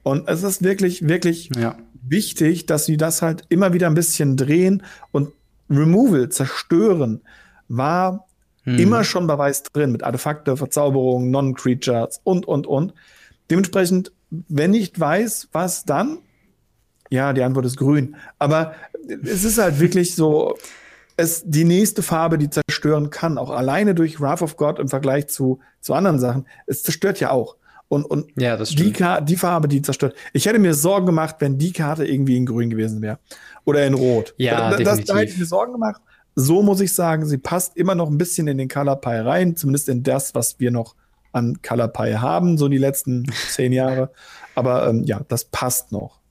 Und 0.03 0.29
es 0.29 0.43
ist 0.43 0.63
wirklich, 0.63 1.09
wirklich 1.09 1.51
ja. 1.57 1.77
Wichtig, 2.07 2.67
dass 2.67 2.87
sie 2.87 2.97
das 2.97 3.23
halt 3.23 3.45
immer 3.49 3.73
wieder 3.73 3.87
ein 3.87 3.95
bisschen 3.95 4.37
drehen 4.37 4.83
und 5.11 5.33
Removal, 5.71 6.29
zerstören, 6.29 7.23
war 7.69 8.27
hm. 8.65 8.79
immer 8.79 9.05
schon 9.05 9.27
bei 9.27 9.39
Weiß 9.39 9.63
drin 9.65 9.93
mit 9.93 10.03
Artefakte, 10.03 10.57
Verzauberungen, 10.57 11.31
Non-Creatures 11.31 12.21
und, 12.25 12.47
und, 12.47 12.67
und. 12.67 12.93
Dementsprechend, 13.51 14.13
wenn 14.31 14.73
nicht 14.73 14.99
weiß, 14.99 15.49
was 15.53 15.85
dann? 15.85 16.19
Ja, 17.11 17.33
die 17.33 17.43
Antwort 17.43 17.67
ist 17.67 17.77
grün. 17.77 18.17
Aber 18.39 18.75
es 19.23 19.45
ist 19.45 19.59
halt 19.59 19.81
wirklich 19.81 20.15
so, 20.15 20.57
es 21.17 21.43
die 21.45 21.65
nächste 21.65 22.03
Farbe, 22.03 22.39
die 22.39 22.51
zerstören 22.51 23.11
kann, 23.11 23.39
auch 23.39 23.51
alleine 23.51 23.95
durch 23.95 24.21
Wrath 24.21 24.43
of 24.43 24.57
God 24.57 24.79
im 24.79 24.89
Vergleich 24.89 25.29
zu, 25.29 25.61
zu 25.81 25.95
anderen 25.95 26.19
Sachen. 26.19 26.47
Es 26.67 26.83
zerstört 26.83 27.21
ja 27.21 27.31
auch. 27.31 27.57
Und, 27.93 28.07
und 28.07 28.33
ja, 28.41 28.57
das 28.57 28.71
die, 28.71 28.91
die 28.91 29.37
Farbe, 29.37 29.69
die 29.69 29.83
zerstört. 29.83 30.17
Ich 30.33 30.47
hätte 30.47 30.59
mir 30.59 30.73
Sorgen 30.73 31.05
gemacht, 31.05 31.37
wenn 31.41 31.59
die 31.59 31.75
Karte 31.75 32.07
irgendwie 32.07 32.39
in 32.39 32.47
grün 32.47 32.71
gewesen 32.71 33.03
wäre. 33.03 33.19
Oder 33.67 33.87
in 33.87 33.93
rot. 33.93 34.33
Ja, 34.39 34.71
das, 34.71 34.79
definitiv. 34.79 35.05
da 35.05 35.17
hätte 35.19 35.33
ich 35.33 35.39
mir 35.39 35.45
Sorgen 35.45 35.73
gemacht. 35.73 36.01
So 36.35 36.63
muss 36.63 36.81
ich 36.81 36.95
sagen, 36.95 37.27
sie 37.27 37.37
passt 37.37 37.77
immer 37.77 37.95
noch 37.95 38.09
ein 38.09 38.17
bisschen 38.17 38.49
in 38.49 38.57
den 38.57 38.69
Color 38.69 38.97
Pie 38.97 39.11
rein, 39.11 39.57
zumindest 39.57 39.91
in 39.91 40.03
das, 40.03 40.35
was 40.35 40.59
wir 40.59 40.71
noch 40.71 40.95
an 41.33 41.61
Color 41.61 41.89
Pie 41.89 42.17
haben, 42.17 42.57
so 42.57 42.69
die 42.69 42.79
letzten 42.79 43.27
zehn 43.51 43.75
Jahre. 43.75 44.11
Aber 44.55 44.89
ähm, 44.89 45.05
ja, 45.05 45.21
das 45.29 45.45
passt 45.45 45.93
noch. 45.93 46.22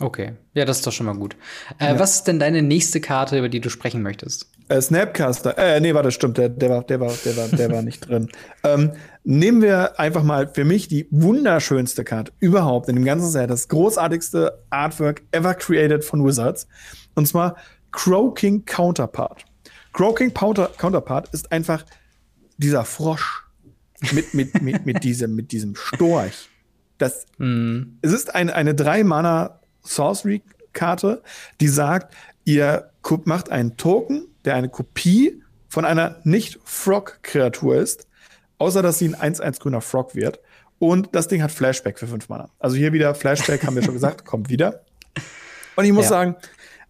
Okay, 0.00 0.32
ja, 0.54 0.64
das 0.64 0.78
ist 0.78 0.86
doch 0.86 0.92
schon 0.92 1.04
mal 1.04 1.14
gut. 1.14 1.36
Äh, 1.78 1.88
ja. 1.88 1.98
Was 1.98 2.16
ist 2.16 2.24
denn 2.24 2.38
deine 2.38 2.62
nächste 2.62 3.02
Karte, 3.02 3.38
über 3.38 3.50
die 3.50 3.60
du 3.60 3.68
sprechen 3.68 4.02
möchtest? 4.02 4.50
Äh, 4.68 4.80
Snapcaster. 4.80 5.58
Äh, 5.58 5.78
nee, 5.80 5.92
warte, 5.92 6.10
stimmt, 6.10 6.38
der, 6.38 6.48
der 6.48 6.70
war, 6.70 6.84
der 6.84 7.00
war, 7.00 7.12
der 7.24 7.36
war, 7.36 7.48
der 7.48 7.70
war 7.70 7.82
nicht 7.82 8.08
drin. 8.08 8.28
Ähm, 8.62 8.92
nehmen 9.24 9.62
wir 9.62 9.98
einfach 9.98 10.22
mal 10.22 10.46
für 10.46 10.66
mich 10.66 10.86
die 10.86 11.08
wunderschönste 11.10 12.04
Karte 12.04 12.30
überhaupt 12.40 12.90
in 12.90 12.94
dem 12.94 13.06
ganzen 13.06 13.30
Set, 13.30 13.48
das 13.48 13.68
großartigste 13.68 14.62
Artwork 14.68 15.22
ever 15.32 15.54
created 15.54 16.04
von 16.04 16.22
Wizards. 16.22 16.68
Und 17.14 17.26
zwar 17.26 17.56
Crow 17.90 18.34
King 18.34 18.66
Counterpart. 18.66 19.46
Crow 19.94 20.14
King 20.14 20.34
Counterpart 20.34 21.30
ist 21.32 21.50
einfach 21.52 21.86
dieser 22.58 22.84
Frosch 22.84 23.46
mit, 24.12 24.34
mit, 24.34 24.60
mit, 24.60 24.84
mit, 24.84 25.04
diesem, 25.04 25.34
mit 25.34 25.52
diesem 25.52 25.74
Storch. 25.74 26.50
Das, 26.98 27.26
mm. 27.38 27.98
Es 28.02 28.12
ist 28.12 28.34
ein, 28.34 28.50
eine 28.50 28.74
drei-Mana 28.74 29.59
Sorcery-Karte, 29.82 31.22
die 31.60 31.68
sagt, 31.68 32.14
ihr 32.44 32.90
macht 33.24 33.50
einen 33.50 33.76
Token, 33.76 34.26
der 34.44 34.54
eine 34.54 34.68
Kopie 34.68 35.42
von 35.68 35.84
einer 35.84 36.20
nicht-Frog-Kreatur 36.24 37.76
ist, 37.76 38.06
außer 38.58 38.82
dass 38.82 38.98
sie 38.98 39.14
ein 39.14 39.34
1-1 39.34 39.60
grüner 39.60 39.80
Frog 39.80 40.14
wird. 40.14 40.40
Und 40.78 41.10
das 41.12 41.28
Ding 41.28 41.42
hat 41.42 41.52
Flashback 41.52 41.98
für 41.98 42.06
5 42.06 42.28
Mana. 42.28 42.48
Also 42.58 42.76
hier 42.76 42.92
wieder 42.92 43.14
Flashback, 43.14 43.64
haben 43.64 43.76
wir 43.76 43.82
schon 43.82 43.94
gesagt, 43.94 44.24
kommt 44.24 44.48
wieder. 44.48 44.82
Und 45.76 45.84
ich 45.84 45.92
muss 45.92 46.04
ja. 46.04 46.10
sagen, 46.10 46.36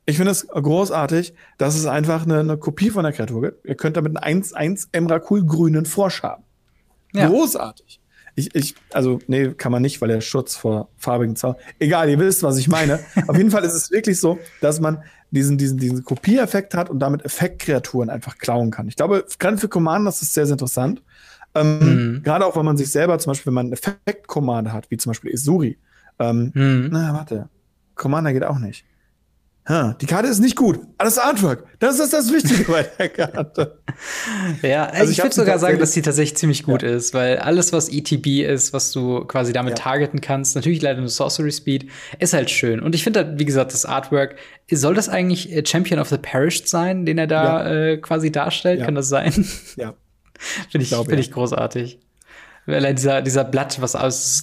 ich 0.07 0.17
finde 0.17 0.33
es 0.33 0.47
großartig, 0.47 1.35
dass 1.59 1.77
es 1.77 1.87
einfach 1.87 2.25
eine, 2.25 2.41
eine, 2.41 2.57
Kopie 2.57 2.91
von 2.91 3.05
der 3.05 3.13
Kreatur 3.13 3.43
gibt. 3.43 3.67
Ihr 3.67 3.77
könnt 3.77 3.97
damit 3.97 4.17
einen 4.17 4.43
1-1 4.43 4.89
Emrakul 4.93 5.45
grünen 5.45 5.87
Frosch 5.87 6.23
haben. 6.23 6.45
Ja. 7.13 7.29
Großartig. 7.29 8.01
Ich, 8.35 8.55
ich, 8.55 8.75
also, 8.93 9.21
nee, 9.27 9.49
kann 9.51 9.73
man 9.73 9.83
nicht, 9.83 10.01
weil 10.01 10.09
der 10.09 10.21
Schutz 10.21 10.57
vor 10.57 10.89
farbigen 10.97 11.37
Zauber. 11.37 11.59
Egal, 11.79 12.09
ihr 12.09 12.19
wisst, 12.19 12.43
was 12.43 12.59
ich 12.59 12.69
meine. 12.69 13.01
Auf 13.27 13.37
jeden 13.37 13.51
Fall 13.51 13.65
ist 13.65 13.75
es 13.75 13.91
wirklich 13.91 14.19
so, 14.19 14.39
dass 14.61 14.81
man 14.81 15.03
diesen, 15.31 15.59
diesen, 15.59 15.79
diesen 15.79 16.05
Kopiereffekt 16.05 16.75
hat 16.75 16.91
und 16.91 16.99
damit 16.99 17.25
Effektkreaturen 17.25 18.11
einfach 18.11 18.39
klauen 18.39 18.71
kann. 18.71 18.89
Ich 18.89 18.97
glaube, 18.97 19.25
gerade 19.39 19.59
für 19.59 19.69
Commander 19.69 20.09
ist 20.09 20.23
das 20.23 20.35
sehr, 20.35 20.47
sehr 20.47 20.55
interessant. 20.55 21.03
Ähm, 21.55 21.79
mhm. 22.15 22.23
Gerade 22.23 22.47
auch, 22.47 22.57
wenn 22.57 22.65
man 22.65 22.77
sich 22.77 22.91
selber, 22.91 23.19
zum 23.19 23.31
Beispiel, 23.31 23.47
wenn 23.47 23.55
man 23.55 23.67
einen 23.67 23.73
Effekt-Commander 23.73 24.73
hat, 24.73 24.91
wie 24.91 24.97
zum 24.97 25.11
Beispiel 25.11 25.33
Isuri. 25.33 25.79
Ähm, 26.19 26.53
mhm. 26.55 26.89
Na, 26.93 27.13
warte. 27.13 27.49
Commander 27.95 28.33
geht 28.33 28.45
auch 28.45 28.59
nicht. 28.59 28.85
Ha, 29.71 29.97
die 30.01 30.07
Karte 30.07 30.29
ist 30.29 30.41
nicht 30.41 30.57
gut. 30.57 30.81
Das 30.99 31.17
Artwork, 31.17 31.65
das 31.79 32.01
ist 32.01 32.13
das 32.13 32.33
Wichtige 32.33 32.65
bei 32.65 32.83
der 32.83 33.09
Karte. 33.29 33.79
Ja, 34.63 34.87
also 34.87 35.13
ich, 35.13 35.19
ich 35.19 35.25
würde 35.25 35.35
sogar 35.35 35.61
sagen, 35.61 35.79
dass 35.79 35.93
die 35.93 36.03
tatsächlich 36.03 36.37
ziemlich 36.37 36.65
gut 36.65 36.83
ja. 36.83 36.89
ist, 36.89 37.15
weil 37.15 37.39
alles, 37.39 37.73
was 37.73 37.89
ETB 37.89 38.43
ist, 38.43 38.73
was 38.73 38.91
du 38.91 39.25
quasi 39.27 39.53
damit 39.53 39.79
ja. 39.79 39.85
targeten 39.85 40.21
kannst, 40.21 40.57
natürlich 40.57 40.83
leider 40.83 40.99
nur 40.99 41.09
Sorcery 41.09 41.53
Speed, 41.53 41.89
ist 42.19 42.33
halt 42.33 42.51
schön. 42.51 42.81
Und 42.81 42.97
ich 42.97 43.05
finde 43.05 43.25
halt, 43.25 43.39
wie 43.39 43.45
gesagt, 43.45 43.73
das 43.73 43.87
Artwork, 43.87 44.35
soll 44.73 44.95
das 44.95 45.09
eigentlich 45.09 45.53
äh, 45.53 45.65
Champion 45.65 46.01
of 46.01 46.09
the 46.09 46.19
Perished 46.19 46.67
sein, 46.69 47.07
den 47.07 47.19
er 47.19 47.29
da 47.29 47.45
ja. 47.45 47.71
äh, 47.71 47.97
quasi 47.99 48.33
darstellt? 48.33 48.83
Kann 48.83 48.97
das 48.97 49.09
sein? 49.09 49.47
Ja. 49.77 49.95
finde 50.69 50.85
ich, 50.85 50.91
ich 50.91 50.99
find 50.99 51.21
ich 51.21 51.31
großartig. 51.31 52.01
Allein 52.73 52.97
dieser, 52.97 53.23
dieser 53.23 53.45
Blatt, 53.45 53.81
was 53.81 53.95
aus, 53.95 54.43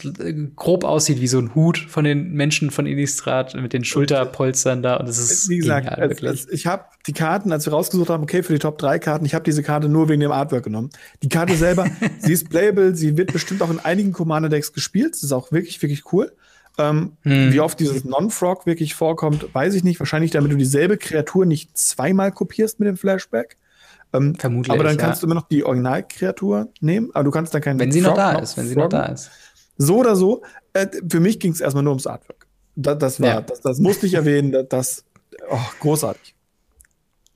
grob 0.55 0.83
aussieht 0.83 1.21
wie 1.21 1.27
so 1.27 1.39
ein 1.39 1.55
Hut 1.55 1.77
von 1.77 2.03
den 2.03 2.33
Menschen 2.33 2.71
von 2.71 2.85
Innistrad 2.85 3.55
mit 3.55 3.73
den 3.73 3.83
Schulterpolstern 3.83 4.81
da. 4.81 4.97
Und 4.97 5.07
das 5.07 5.17
ist 5.17 5.49
Wie 5.49 5.57
gesagt, 5.57 5.87
genial, 5.87 6.09
als, 6.09 6.23
als 6.23 6.49
ich 6.49 6.67
habe 6.67 6.85
die 7.07 7.13
Karten, 7.13 7.51
als 7.51 7.65
wir 7.65 7.73
rausgesucht 7.73 8.09
haben, 8.09 8.23
okay, 8.23 8.43
für 8.43 8.53
die 8.53 8.59
Top 8.59 8.77
3 8.77 8.99
Karten, 8.99 9.25
ich 9.25 9.33
habe 9.33 9.43
diese 9.43 9.63
Karte 9.63 9.89
nur 9.89 10.09
wegen 10.09 10.21
dem 10.21 10.31
Artwork 10.31 10.63
genommen. 10.63 10.89
Die 11.23 11.29
Karte 11.29 11.55
selber, 11.55 11.87
sie 12.19 12.33
ist 12.33 12.49
playable, 12.49 12.95
sie 12.95 13.17
wird 13.17 13.33
bestimmt 13.33 13.61
auch 13.61 13.69
in 13.69 13.79
einigen 13.79 14.11
Commander-Decks 14.11 14.73
gespielt. 14.73 15.13
Das 15.13 15.23
ist 15.23 15.31
auch 15.31 15.51
wirklich, 15.51 15.81
wirklich 15.81 16.11
cool. 16.11 16.31
Ähm, 16.77 17.13
hm. 17.23 17.53
Wie 17.53 17.59
oft 17.59 17.79
dieses 17.79 18.05
Non-Frog 18.05 18.65
wirklich 18.65 18.93
vorkommt, 18.93 19.53
weiß 19.53 19.73
ich 19.73 19.83
nicht. 19.83 19.99
Wahrscheinlich, 19.99 20.31
damit 20.31 20.51
du 20.51 20.57
dieselbe 20.57 20.97
Kreatur 20.97 21.45
nicht 21.45 21.77
zweimal 21.77 22.31
kopierst 22.31 22.79
mit 22.79 22.87
dem 22.87 22.97
Flashback. 22.97 23.57
Ähm, 24.17 24.35
Vermutlich. 24.35 24.73
Aber 24.73 24.83
dann 24.83 24.97
kannst 24.97 25.21
ja. 25.21 25.27
du 25.27 25.31
immer 25.31 25.41
noch 25.41 25.47
die 25.47 25.63
Originalkreatur 25.63 26.69
nehmen, 26.81 27.09
aber 27.13 27.23
du 27.23 27.31
kannst 27.31 27.53
dann 27.53 27.61
keinen. 27.61 27.79
Wenn 27.79 27.91
sie 27.91 28.01
Frog 28.01 28.11
noch 28.11 28.17
da 28.17 28.33
noch 28.33 28.41
ist, 28.41 28.57
wenn 28.57 28.67
sie 28.67 28.75
noch 28.75 28.89
da 28.89 29.05
ist. 29.05 29.31
So 29.77 29.97
oder 29.97 30.15
so. 30.15 30.43
Äh, 30.73 30.87
für 31.09 31.19
mich 31.19 31.39
ging 31.39 31.51
es 31.51 31.61
erstmal 31.61 31.83
nur 31.83 31.91
ums 31.91 32.07
Artwork. 32.07 32.47
Das, 32.75 32.97
das 32.97 33.21
war, 33.21 33.27
ja. 33.27 33.41
das, 33.41 33.61
das 33.61 33.79
musste 33.79 34.05
ich 34.05 34.13
erwähnen. 34.13 34.51
Das, 34.51 34.67
das 34.69 35.05
oh, 35.49 35.59
großartig. 35.79 36.35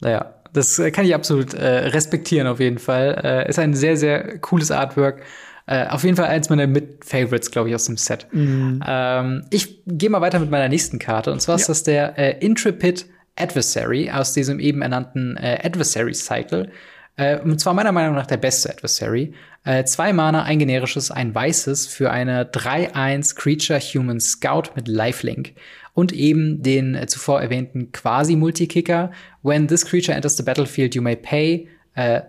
Naja, 0.01 0.33
das 0.53 0.79
äh, 0.79 0.91
kann 0.91 1.05
ich 1.05 1.15
absolut 1.15 1.53
äh, 1.53 1.65
respektieren 1.89 2.47
auf 2.47 2.59
jeden 2.59 2.79
Fall. 2.79 3.19
Äh, 3.23 3.49
ist 3.49 3.59
ein 3.59 3.73
sehr, 3.73 3.97
sehr 3.97 4.39
cooles 4.39 4.71
Artwork. 4.71 5.21
Äh, 5.67 5.87
auf 5.87 6.03
jeden 6.03 6.17
Fall 6.17 6.25
eins 6.25 6.49
meiner 6.49 6.67
Mit-Favorites, 6.67 7.51
glaube 7.51 7.69
ich, 7.69 7.75
aus 7.75 7.85
dem 7.85 7.97
Set. 7.97 8.27
Mhm. 8.31 8.83
Ähm, 8.85 9.45
ich 9.51 9.83
gehe 9.85 10.09
mal 10.09 10.21
weiter 10.21 10.39
mit 10.39 10.49
meiner 10.49 10.69
nächsten 10.69 10.99
Karte. 10.99 11.31
Und 11.31 11.41
zwar 11.41 11.55
ja. 11.55 11.61
ist 11.61 11.69
das 11.69 11.83
der 11.83 12.17
äh, 12.17 12.45
Intrepid 12.45 13.05
Adversary 13.35 14.11
aus 14.11 14.33
diesem 14.33 14.59
eben 14.59 14.81
ernannten 14.81 15.37
äh, 15.37 15.59
Adversary 15.63 16.13
Cycle. 16.13 16.71
Äh, 17.15 17.39
und 17.39 17.59
zwar 17.59 17.73
meiner 17.73 17.91
Meinung 17.91 18.15
nach 18.15 18.27
der 18.27 18.37
beste 18.37 18.69
Adversary. 18.69 19.33
Äh, 19.63 19.83
zwei 19.85 20.13
Mana, 20.13 20.43
ein 20.43 20.59
generisches, 20.59 21.11
ein 21.11 21.33
weißes 21.33 21.87
für 21.87 22.11
eine 22.11 22.45
3-1 22.45 23.35
Creature 23.35 23.79
Human 23.79 24.19
Scout 24.19 24.73
mit 24.75 24.87
Lifelink. 24.87 25.53
Und 25.93 26.13
eben 26.13 26.63
den 26.63 26.95
äh, 26.95 27.07
zuvor 27.07 27.41
erwähnten 27.41 27.91
Quasi-Multikicker. 27.91 29.11
When 29.43 29.67
this 29.67 29.85
creature 29.85 30.15
enters 30.15 30.37
the 30.37 30.43
battlefield, 30.43 30.95
you 30.95 31.01
may 31.01 31.15
pay 31.15 31.67
äh, 31.95 32.21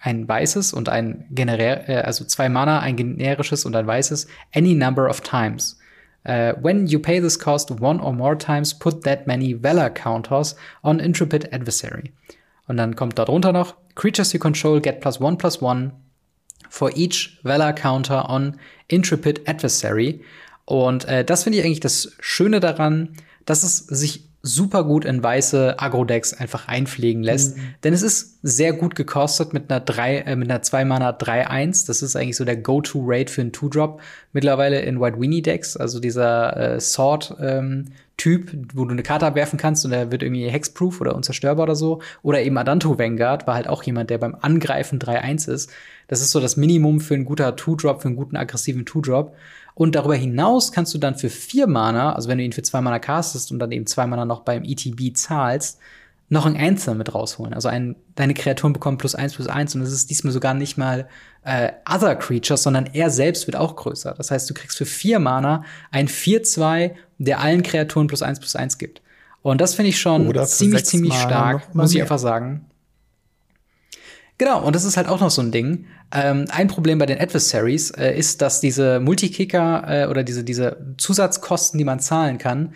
ein 0.00 0.26
weißes 0.26 0.72
und 0.72 0.88
ein 0.88 1.26
generär, 1.30 1.88
äh, 1.88 2.02
also 2.02 2.24
zwei 2.24 2.48
Mana, 2.48 2.80
ein 2.80 2.96
generisches 2.96 3.64
und 3.64 3.76
ein 3.76 3.86
weißes, 3.86 4.26
any 4.54 4.74
number 4.74 5.08
of 5.08 5.20
times. 5.20 5.78
Uh, 6.24 6.52
when 6.60 6.86
you 6.86 6.98
pay 6.98 7.20
this 7.20 7.36
cost 7.36 7.70
one 7.70 8.00
or 8.00 8.12
more 8.12 8.36
times, 8.36 8.72
put 8.72 9.02
that 9.02 9.26
many 9.26 9.54
Valor 9.54 9.90
counters 9.90 10.54
on 10.82 11.00
Intrepid 11.00 11.52
Adversary. 11.52 12.12
Und 12.68 12.76
dann 12.76 12.94
kommt 12.94 13.18
da 13.18 13.24
drunter 13.24 13.52
noch, 13.52 13.74
Creatures 13.94 14.32
you 14.32 14.38
control 14.38 14.80
get 14.80 15.00
plus 15.00 15.20
one 15.20 15.36
plus 15.36 15.60
one 15.60 15.92
for 16.70 16.90
each 16.96 17.38
Valor 17.42 17.72
counter 17.72 18.28
on 18.30 18.56
Intrepid 18.88 19.46
Adversary. 19.48 20.22
Und 20.64 21.04
äh, 21.06 21.24
das 21.24 21.42
finde 21.42 21.58
ich 21.58 21.64
eigentlich 21.64 21.80
das 21.80 22.16
Schöne 22.20 22.60
daran, 22.60 23.10
dass 23.44 23.62
es 23.62 23.78
sich 23.78 24.28
super 24.42 24.82
gut 24.82 25.04
in 25.04 25.22
weiße 25.22 25.76
Agro-Decks 25.78 26.34
einfach 26.34 26.66
einpflegen 26.66 27.22
lässt. 27.22 27.56
Mhm. 27.56 27.60
Denn 27.84 27.94
es 27.94 28.02
ist 28.02 28.38
sehr 28.42 28.72
gut 28.72 28.96
gekostet 28.96 29.52
mit 29.52 29.70
einer 29.70 29.78
3, 29.78 30.18
äh, 30.18 30.36
mit 30.36 30.50
einer 30.50 30.62
2 30.62 30.84
Mana 30.84 31.10
3-1. 31.10 31.86
Das 31.86 32.02
ist 32.02 32.16
eigentlich 32.16 32.36
so 32.36 32.44
der 32.44 32.56
Go-To-Rate 32.56 33.32
für 33.32 33.40
einen 33.40 33.52
2-Drop 33.52 34.00
mittlerweile 34.32 34.80
in 34.80 35.00
White 35.00 35.20
Weenie 35.20 35.42
Decks. 35.42 35.76
Also 35.76 36.00
dieser 36.00 36.56
äh, 36.56 36.80
Sword 36.80 37.36
ähm, 37.40 37.92
Typ, 38.16 38.52
wo 38.74 38.84
du 38.84 38.92
eine 38.92 39.02
Karte 39.02 39.26
abwerfen 39.26 39.58
kannst 39.58 39.84
und 39.84 39.90
der 39.90 40.12
wird 40.12 40.22
irgendwie 40.22 40.48
Hexproof 40.48 41.00
oder 41.00 41.14
unzerstörbar 41.14 41.64
oder 41.64 41.76
so. 41.76 42.02
Oder 42.22 42.42
eben 42.42 42.58
Adanto 42.58 42.98
Vanguard 42.98 43.46
war 43.46 43.54
halt 43.54 43.68
auch 43.68 43.82
jemand, 43.84 44.10
der 44.10 44.18
beim 44.18 44.36
Angreifen 44.40 44.98
3-1 44.98 45.50
ist. 45.50 45.70
Das 46.08 46.20
ist 46.20 46.30
so 46.30 46.40
das 46.40 46.56
Minimum 46.56 47.00
für 47.00 47.14
einen 47.14 47.24
guter 47.24 47.48
2-Drop, 47.48 48.02
für 48.02 48.08
einen 48.08 48.16
guten 48.16 48.36
aggressiven 48.36 48.84
2-Drop. 48.84 49.34
Und 49.74 49.94
darüber 49.94 50.14
hinaus 50.14 50.72
kannst 50.72 50.92
du 50.94 50.98
dann 50.98 51.16
für 51.16 51.30
vier 51.30 51.66
Mana, 51.66 52.14
also 52.14 52.28
wenn 52.28 52.38
du 52.38 52.44
ihn 52.44 52.52
für 52.52 52.62
zwei 52.62 52.80
Mana 52.80 52.98
castest 52.98 53.52
und 53.52 53.58
dann 53.58 53.72
eben 53.72 53.86
zwei 53.86 54.06
Mana 54.06 54.24
noch 54.24 54.40
beim 54.40 54.64
ETB 54.64 55.16
zahlst, 55.16 55.78
noch 56.28 56.46
ein 56.46 56.56
Anthem 56.56 56.96
mit 56.96 57.14
rausholen. 57.14 57.52
Also 57.52 57.68
ein, 57.68 57.94
deine 58.14 58.32
Kreaturen 58.32 58.72
bekommen 58.72 58.96
plus 58.96 59.14
eins 59.14 59.34
plus 59.34 59.48
eins 59.48 59.74
und 59.74 59.82
es 59.82 59.92
ist 59.92 60.08
diesmal 60.08 60.32
sogar 60.32 60.54
nicht 60.54 60.78
mal 60.78 61.06
äh, 61.44 61.72
Other 61.86 62.16
Creatures, 62.16 62.62
sondern 62.62 62.86
er 62.86 63.10
selbst 63.10 63.46
wird 63.46 63.56
auch 63.56 63.76
größer. 63.76 64.14
Das 64.16 64.30
heißt, 64.30 64.48
du 64.48 64.54
kriegst 64.54 64.78
für 64.78 64.86
vier 64.86 65.18
Mana 65.18 65.64
ein 65.90 66.08
4-2, 66.08 66.92
der 67.18 67.40
allen 67.40 67.62
Kreaturen 67.62 68.06
plus 68.06 68.22
eins 68.22 68.40
plus 68.40 68.56
eins 68.56 68.78
gibt. 68.78 69.02
Und 69.42 69.60
das 69.60 69.74
finde 69.74 69.90
ich 69.90 70.00
schon 70.00 70.32
ziemlich, 70.46 70.86
ziemlich 70.86 71.14
stark, 71.14 71.74
muss 71.74 71.94
ich 71.94 72.00
einfach 72.00 72.18
sagen. 72.18 72.64
Genau, 74.42 74.60
und 74.60 74.74
das 74.74 74.82
ist 74.82 74.96
halt 74.96 75.06
auch 75.06 75.20
noch 75.20 75.30
so 75.30 75.40
ein 75.40 75.52
Ding. 75.52 75.84
Ähm, 76.12 76.46
ein 76.50 76.66
Problem 76.66 76.98
bei 76.98 77.06
den 77.06 77.20
Adversaries 77.20 77.92
äh, 77.92 78.10
ist, 78.18 78.42
dass 78.42 78.58
diese 78.58 78.98
Multikicker 78.98 79.84
äh, 79.86 80.06
oder 80.08 80.24
diese, 80.24 80.42
diese 80.42 80.78
Zusatzkosten, 80.96 81.78
die 81.78 81.84
man 81.84 82.00
zahlen 82.00 82.38
kann, 82.38 82.72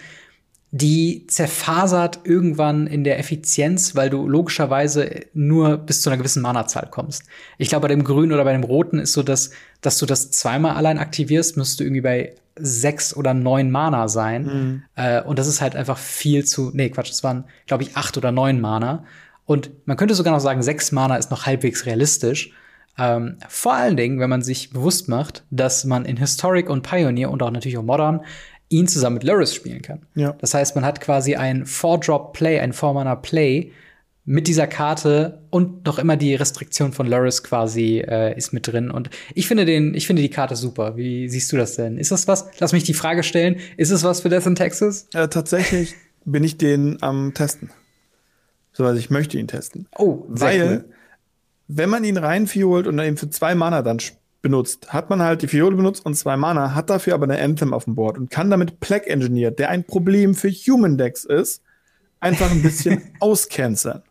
die 0.70 1.26
zerfasert 1.26 2.20
irgendwann 2.22 2.86
in 2.86 3.02
der 3.02 3.18
Effizienz, 3.18 3.96
weil 3.96 4.10
du 4.10 4.28
logischerweise 4.28 5.22
nur 5.34 5.78
bis 5.78 6.02
zu 6.02 6.08
einer 6.08 6.18
gewissen 6.18 6.40
Mana-Zahl 6.40 6.86
kommst. 6.88 7.24
Ich 7.58 7.68
glaube, 7.68 7.88
bei 7.88 7.94
dem 7.94 8.04
Grünen 8.04 8.30
oder 8.30 8.44
bei 8.44 8.52
dem 8.52 8.62
Roten 8.62 9.00
ist 9.00 9.12
so, 9.12 9.24
dass, 9.24 9.50
dass 9.80 9.98
du 9.98 10.06
das 10.06 10.30
zweimal 10.30 10.76
allein 10.76 10.98
aktivierst, 10.98 11.56
müsstest 11.56 11.80
du 11.80 11.84
irgendwie 11.84 12.02
bei 12.02 12.34
sechs 12.54 13.12
oder 13.16 13.34
neun 13.34 13.72
Mana 13.72 14.06
sein. 14.06 14.44
Mhm. 14.44 14.82
Äh, 14.94 15.20
und 15.20 15.40
das 15.40 15.48
ist 15.48 15.60
halt 15.60 15.74
einfach 15.74 15.98
viel 15.98 16.44
zu, 16.44 16.70
nee, 16.72 16.90
Quatsch, 16.90 17.10
das 17.10 17.24
waren, 17.24 17.42
glaube 17.66 17.82
ich, 17.82 17.96
acht 17.96 18.16
oder 18.16 18.30
neun 18.30 18.60
Mana. 18.60 19.04
Und 19.46 19.70
man 19.86 19.96
könnte 19.96 20.14
sogar 20.14 20.34
noch 20.34 20.40
sagen, 20.40 20.62
sechs 20.62 20.92
Mana 20.92 21.16
ist 21.16 21.30
noch 21.30 21.46
halbwegs 21.46 21.86
realistisch. 21.86 22.52
Ähm, 22.98 23.38
vor 23.48 23.74
allen 23.74 23.96
Dingen, 23.96 24.20
wenn 24.20 24.30
man 24.30 24.42
sich 24.42 24.70
bewusst 24.70 25.08
macht, 25.08 25.44
dass 25.50 25.84
man 25.84 26.04
in 26.04 26.16
Historic 26.16 26.68
und 26.68 26.82
Pioneer 26.82 27.30
und 27.30 27.42
auch 27.42 27.50
natürlich 27.50 27.78
auch 27.78 27.82
Modern 27.82 28.22
ihn 28.68 28.88
zusammen 28.88 29.14
mit 29.14 29.24
Luris 29.24 29.54
spielen 29.54 29.82
kann. 29.82 30.06
Ja. 30.14 30.34
Das 30.40 30.54
heißt, 30.54 30.74
man 30.74 30.84
hat 30.84 31.00
quasi 31.00 31.36
ein 31.36 31.66
Four-Drop-Play, 31.66 32.58
ein 32.58 32.72
Four-Mana-Play 32.72 33.70
mit 34.24 34.48
dieser 34.48 34.66
Karte 34.66 35.42
und 35.50 35.86
noch 35.86 36.00
immer 36.00 36.16
die 36.16 36.34
Restriktion 36.34 36.92
von 36.92 37.06
Luris 37.06 37.44
quasi 37.44 37.98
äh, 38.00 38.36
ist 38.36 38.52
mit 38.52 38.66
drin. 38.66 38.90
Und 38.90 39.08
ich 39.34 39.46
finde 39.46 39.64
den, 39.64 39.94
ich 39.94 40.08
finde 40.08 40.20
die 40.20 40.30
Karte 40.30 40.56
super. 40.56 40.96
Wie 40.96 41.28
siehst 41.28 41.52
du 41.52 41.56
das 41.56 41.76
denn? 41.76 41.96
Ist 41.96 42.10
das 42.10 42.26
was? 42.26 42.46
Lass 42.58 42.72
mich 42.72 42.82
die 42.82 42.94
Frage 42.94 43.22
stellen. 43.22 43.56
Ist 43.76 43.90
es 43.90 44.02
was 44.02 44.22
für 44.22 44.28
Death 44.28 44.46
in 44.46 44.56
Texas? 44.56 45.06
Äh, 45.14 45.28
tatsächlich 45.28 45.94
bin 46.24 46.42
ich 46.42 46.58
den 46.58 47.00
am 47.02 47.34
testen. 47.34 47.70
So, 48.76 48.84
also 48.84 48.98
ich 48.98 49.08
möchte 49.08 49.38
ihn 49.38 49.48
testen. 49.48 49.88
Oh, 49.96 50.24
weil 50.28 50.60
cool. 50.60 50.84
wenn 51.66 51.88
man 51.88 52.04
ihn 52.04 52.18
reinfiolt 52.18 52.86
und 52.86 52.98
dann 52.98 53.06
eben 53.06 53.16
für 53.16 53.30
zwei 53.30 53.54
Mana 53.54 53.80
dann 53.80 54.00
benutzt, 54.42 54.92
hat 54.92 55.08
man 55.08 55.22
halt 55.22 55.40
die 55.40 55.48
Fiole 55.48 55.76
benutzt 55.76 56.04
und 56.04 56.14
zwei 56.14 56.36
Mana, 56.36 56.74
hat 56.74 56.90
dafür 56.90 57.14
aber 57.14 57.24
eine 57.24 57.40
Anthem 57.40 57.72
auf 57.72 57.84
dem 57.84 57.94
Board 57.94 58.18
und 58.18 58.30
kann 58.30 58.50
damit 58.50 58.78
Plague 58.80 59.06
Engineer, 59.08 59.50
der 59.50 59.70
ein 59.70 59.82
Problem 59.82 60.34
für 60.34 60.50
Human 60.50 60.98
Decks 60.98 61.24
ist, 61.24 61.62
einfach 62.20 62.50
ein 62.50 62.60
bisschen 62.60 63.00
auscanceln. 63.20 64.02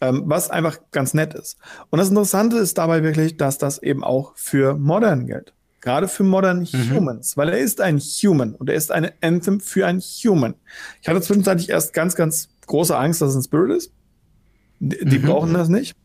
Ähm, 0.00 0.24
was 0.26 0.50
einfach 0.50 0.78
ganz 0.90 1.14
nett 1.14 1.34
ist. 1.34 1.56
Und 1.90 2.00
das 2.00 2.08
Interessante 2.08 2.56
ist 2.56 2.76
dabei 2.76 3.04
wirklich, 3.04 3.36
dass 3.36 3.58
das 3.58 3.80
eben 3.80 4.02
auch 4.02 4.32
für 4.34 4.74
Modern 4.74 5.28
gilt. 5.28 5.54
Gerade 5.80 6.08
für 6.08 6.24
Modern 6.24 6.66
mhm. 6.72 6.90
Humans, 6.90 7.36
weil 7.36 7.50
er 7.50 7.58
ist 7.58 7.80
ein 7.80 8.00
Human 8.00 8.56
und 8.56 8.68
er 8.68 8.74
ist 8.74 8.90
eine 8.90 9.12
Anthem 9.20 9.60
für 9.60 9.86
ein 9.86 10.00
Human. 10.00 10.54
Ich 11.02 11.08
hatte 11.08 11.20
zwischenzeitlich 11.20 11.68
erst 11.68 11.92
ganz, 11.92 12.16
ganz 12.16 12.48
große 12.66 12.96
Angst, 12.96 13.20
dass 13.22 13.30
es 13.30 13.36
ein 13.36 13.42
Spirit 13.42 13.76
ist. 13.76 13.92
Die, 14.80 15.04
die 15.04 15.18
mhm. 15.18 15.26
brauchen 15.26 15.54
das 15.54 15.68
nicht. 15.68 15.96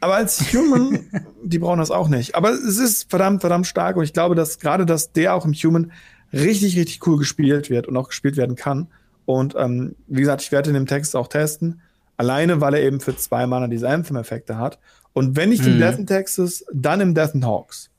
Aber 0.00 0.14
als 0.14 0.52
Human, 0.52 1.00
die 1.44 1.58
brauchen 1.58 1.78
das 1.78 1.90
auch 1.90 2.08
nicht. 2.08 2.34
Aber 2.34 2.50
es 2.50 2.78
ist 2.78 3.10
verdammt, 3.10 3.40
verdammt 3.40 3.66
stark 3.66 3.96
und 3.96 4.04
ich 4.04 4.12
glaube, 4.12 4.34
dass 4.34 4.58
gerade, 4.58 4.86
dass 4.86 5.12
der 5.12 5.34
auch 5.34 5.44
im 5.44 5.52
Human 5.52 5.92
richtig, 6.32 6.76
richtig 6.76 7.06
cool 7.06 7.18
gespielt 7.18 7.70
wird 7.70 7.86
und 7.86 7.96
auch 7.96 8.08
gespielt 8.08 8.36
werden 8.36 8.56
kann. 8.56 8.88
Und 9.24 9.54
ähm, 9.58 9.94
wie 10.06 10.20
gesagt, 10.20 10.42
ich 10.42 10.52
werde 10.52 10.70
in 10.70 10.74
dem 10.74 10.86
Text 10.86 11.16
auch 11.16 11.28
testen. 11.28 11.80
Alleine, 12.16 12.60
weil 12.60 12.74
er 12.74 12.82
eben 12.82 13.00
für 13.00 13.16
zwei 13.16 13.46
Mana 13.46 13.68
diese 13.68 13.88
Anthem-Effekte 13.88 14.58
hat. 14.58 14.78
Und 15.12 15.36
wenn 15.36 15.50
nicht 15.50 15.62
mhm. 15.62 15.72
im 15.72 15.78
Death 15.78 16.06
Texas, 16.06 16.64
dann 16.72 17.00
im 17.00 17.14
Death 17.14 17.34
Hawks. 17.42 17.90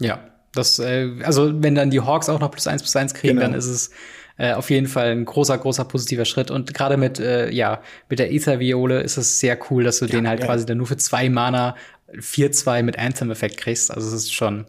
Ja, 0.00 0.20
das, 0.54 0.78
äh, 0.78 1.10
also 1.22 1.62
wenn 1.62 1.74
dann 1.74 1.90
die 1.90 2.00
Hawks 2.00 2.28
auch 2.28 2.40
noch 2.40 2.50
plus 2.50 2.66
eins 2.66 2.82
plus 2.82 2.96
eins 2.96 3.14
kriegen, 3.14 3.36
genau. 3.36 3.48
dann 3.48 3.54
ist 3.54 3.66
es 3.66 3.90
äh, 4.38 4.52
auf 4.52 4.70
jeden 4.70 4.86
Fall 4.86 5.12
ein 5.12 5.24
großer, 5.24 5.56
großer 5.58 5.84
positiver 5.84 6.24
Schritt. 6.24 6.50
Und 6.50 6.74
gerade 6.74 6.96
mit, 6.96 7.18
äh, 7.18 7.50
ja, 7.50 7.82
mit 8.08 8.18
der 8.18 8.32
Ether-Viole 8.32 9.00
ist 9.00 9.16
es 9.16 9.40
sehr 9.40 9.58
cool, 9.70 9.84
dass 9.84 9.98
du 9.98 10.06
ja, 10.06 10.12
den 10.12 10.28
halt 10.28 10.40
ja. 10.40 10.46
quasi 10.46 10.66
dann 10.66 10.78
nur 10.78 10.86
für 10.86 10.96
zwei 10.96 11.28
Mana 11.28 11.76
4-2 12.14 12.82
mit 12.82 12.98
Anthem-Effekt 12.98 13.56
kriegst. 13.56 13.90
Also 13.90 14.08
es 14.08 14.14
ist 14.14 14.34
schon. 14.34 14.66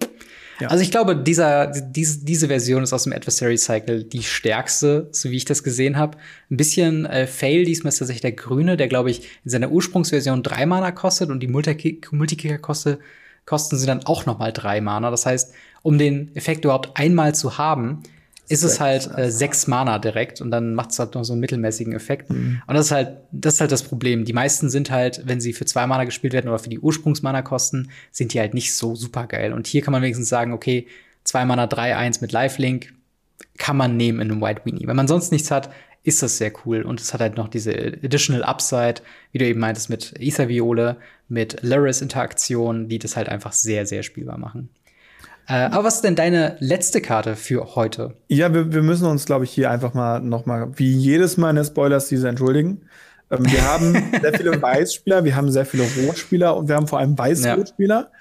Ja. 0.60 0.68
Also 0.70 0.84
ich 0.84 0.92
glaube, 0.92 1.16
dieser, 1.16 1.68
diese, 1.68 2.24
diese 2.24 2.48
Version 2.48 2.84
ist 2.84 2.94
aus 2.94 3.04
dem 3.04 3.14
Adversary 3.14 3.58
Cycle 3.58 4.04
die 4.04 4.24
stärkste, 4.24 5.10
so 5.12 5.32
wie 5.32 5.38
ich 5.38 5.46
das 5.46 5.64
gesehen 5.64 5.98
habe. 5.98 6.18
Ein 6.52 6.58
bisschen 6.58 7.06
äh, 7.06 7.28
Fail 7.28 7.66
diesmal 7.66 7.90
ist 7.90 7.98
tatsächlich 7.98 8.22
der 8.22 8.34
Grüne, 8.34 8.78
der 8.78 8.88
glaube 8.88 9.10
ich 9.12 9.24
in 9.44 9.52
seiner 9.52 9.72
Ursprungsversion 9.72 10.44
drei 10.44 10.66
Mana 10.66 10.92
kostet 10.92 11.30
und 11.30 11.40
die 11.40 11.48
Multikicker 11.48 12.60
koste, 12.60 13.00
kosten 13.46 13.78
sie 13.78 13.88
dann 13.88 14.06
auch 14.06 14.26
noch 14.26 14.40
mal 14.40 14.54
drei 14.54 14.80
Mana. 14.80 15.10
Das 15.10 15.26
heißt, 15.26 15.54
um 15.82 15.98
den 15.98 16.34
Effekt 16.36 16.64
überhaupt 16.64 16.98
einmal 16.98 17.36
zu 17.36 17.58
haben, 17.58 18.04
ist 18.50 18.64
es 18.64 18.80
halt 18.80 19.10
äh, 19.18 19.32
sechs 19.32 19.68
Mana 19.68 20.00
direkt 20.00 20.42
und 20.42 20.52
dann 20.52 20.76
macht 20.76 20.92
es 20.92 21.00
halt 21.00 21.16
noch 21.16 21.24
so 21.24 21.34
einen 21.34 21.40
mittelmäßigen 21.40 21.94
Effekt. 21.94 22.30
Mhm. 22.30 22.62
Und 22.68 22.76
das 22.76 22.88
ist 22.88 22.92
halt, 22.92 23.18
das 23.32 23.56
ist 23.56 23.62
halt 23.62 23.72
das 23.72 23.84
Problem. 23.84 24.26
Die 24.26 24.34
meisten 24.34 24.70
sind 24.70 24.92
halt, 24.92 25.22
wenn 25.26 25.40
sie 25.40 25.54
für 25.54 25.66
zwei 25.66 25.88
Mana 25.88 26.04
gespielt 26.04 26.34
werden 26.34 26.50
oder 26.50 26.60
für 26.60 26.70
die 26.70 26.80
Ursprungsmana 26.80 27.42
kosten, 27.42 27.90
sind 28.12 28.34
die 28.34 28.40
halt 28.40 28.54
nicht 28.54 28.76
so 28.76 28.96
super 28.96 29.28
geil. 29.28 29.54
Und 29.54 29.68
hier 29.68 29.82
kann 29.82 29.92
man 29.92 30.02
wenigstens 30.02 30.30
sagen, 30.30 30.52
okay, 30.52 30.88
zwei 31.24 31.46
Mana, 31.46 31.68
drei, 31.68 31.96
eins 31.96 32.22
mit 32.22 32.32
Lifelink 32.32 32.94
kann 33.58 33.78
man 33.78 33.98
nehmen 33.98 34.20
in 34.20 34.32
einem 34.32 34.42
White 34.42 34.62
Weenie. 34.66 34.88
Wenn 34.88 34.96
man 34.96 35.08
sonst 35.08 35.32
nichts 35.32 35.50
hat, 35.50 35.70
ist 36.04 36.22
das 36.22 36.38
sehr 36.38 36.52
cool. 36.66 36.82
Und 36.82 37.00
es 37.00 37.14
hat 37.14 37.22
halt 37.22 37.38
noch 37.38 37.48
diese 37.48 37.72
Additional 37.72 38.44
Upside, 38.44 38.96
wie 39.32 39.38
du 39.38 39.46
eben 39.46 39.60
meintest, 39.60 39.90
mit 39.90 40.14
Ether 40.20 40.50
Viole, 40.50 40.98
mit 41.30 41.64
Luris 41.64 42.02
Interaktion, 42.02 42.90
die 42.90 43.00
das 43.00 43.16
halt 43.16 43.30
einfach 43.30 43.54
sehr, 43.54 43.86
sehr 43.86 44.04
spielbar 44.04 44.38
machen. 44.38 44.70
Äh, 45.48 45.66
aber 45.66 45.84
was 45.84 45.96
ist 45.96 46.04
denn 46.04 46.16
deine 46.16 46.56
letzte 46.60 47.02
Karte 47.02 47.36
für 47.36 47.76
heute? 47.76 48.16
Ja, 48.30 48.54
wir, 48.54 48.74
wir 48.74 48.82
müssen 48.82 49.06
uns, 49.06 49.26
glaube 49.26 49.44
ich, 49.46 49.52
hier 49.52 49.70
einfach 49.70 49.94
mal 49.94 50.20
noch 50.22 50.46
mal 50.46 50.72
wie 50.78 50.92
jedes 50.92 51.38
Mal 51.38 51.50
in 51.50 51.58
der 51.58 51.66
Spoilers-Season 51.66 52.30
entschuldigen. 52.30 52.82
Ähm, 53.30 53.52
wir 53.52 53.64
haben 53.64 53.94
sehr 54.22 54.34
viele 54.34 54.62
Weißspieler, 54.62 55.24
wir 55.24 55.36
haben 55.36 55.52
sehr 55.52 55.66
viele 55.66 55.84
Rotspieler 55.84 56.56
und 56.56 56.70
wir 56.70 56.76
haben 56.76 56.88
vor 56.88 57.00
allem 57.00 57.18
Weiß-Rotspieler. 57.18 58.12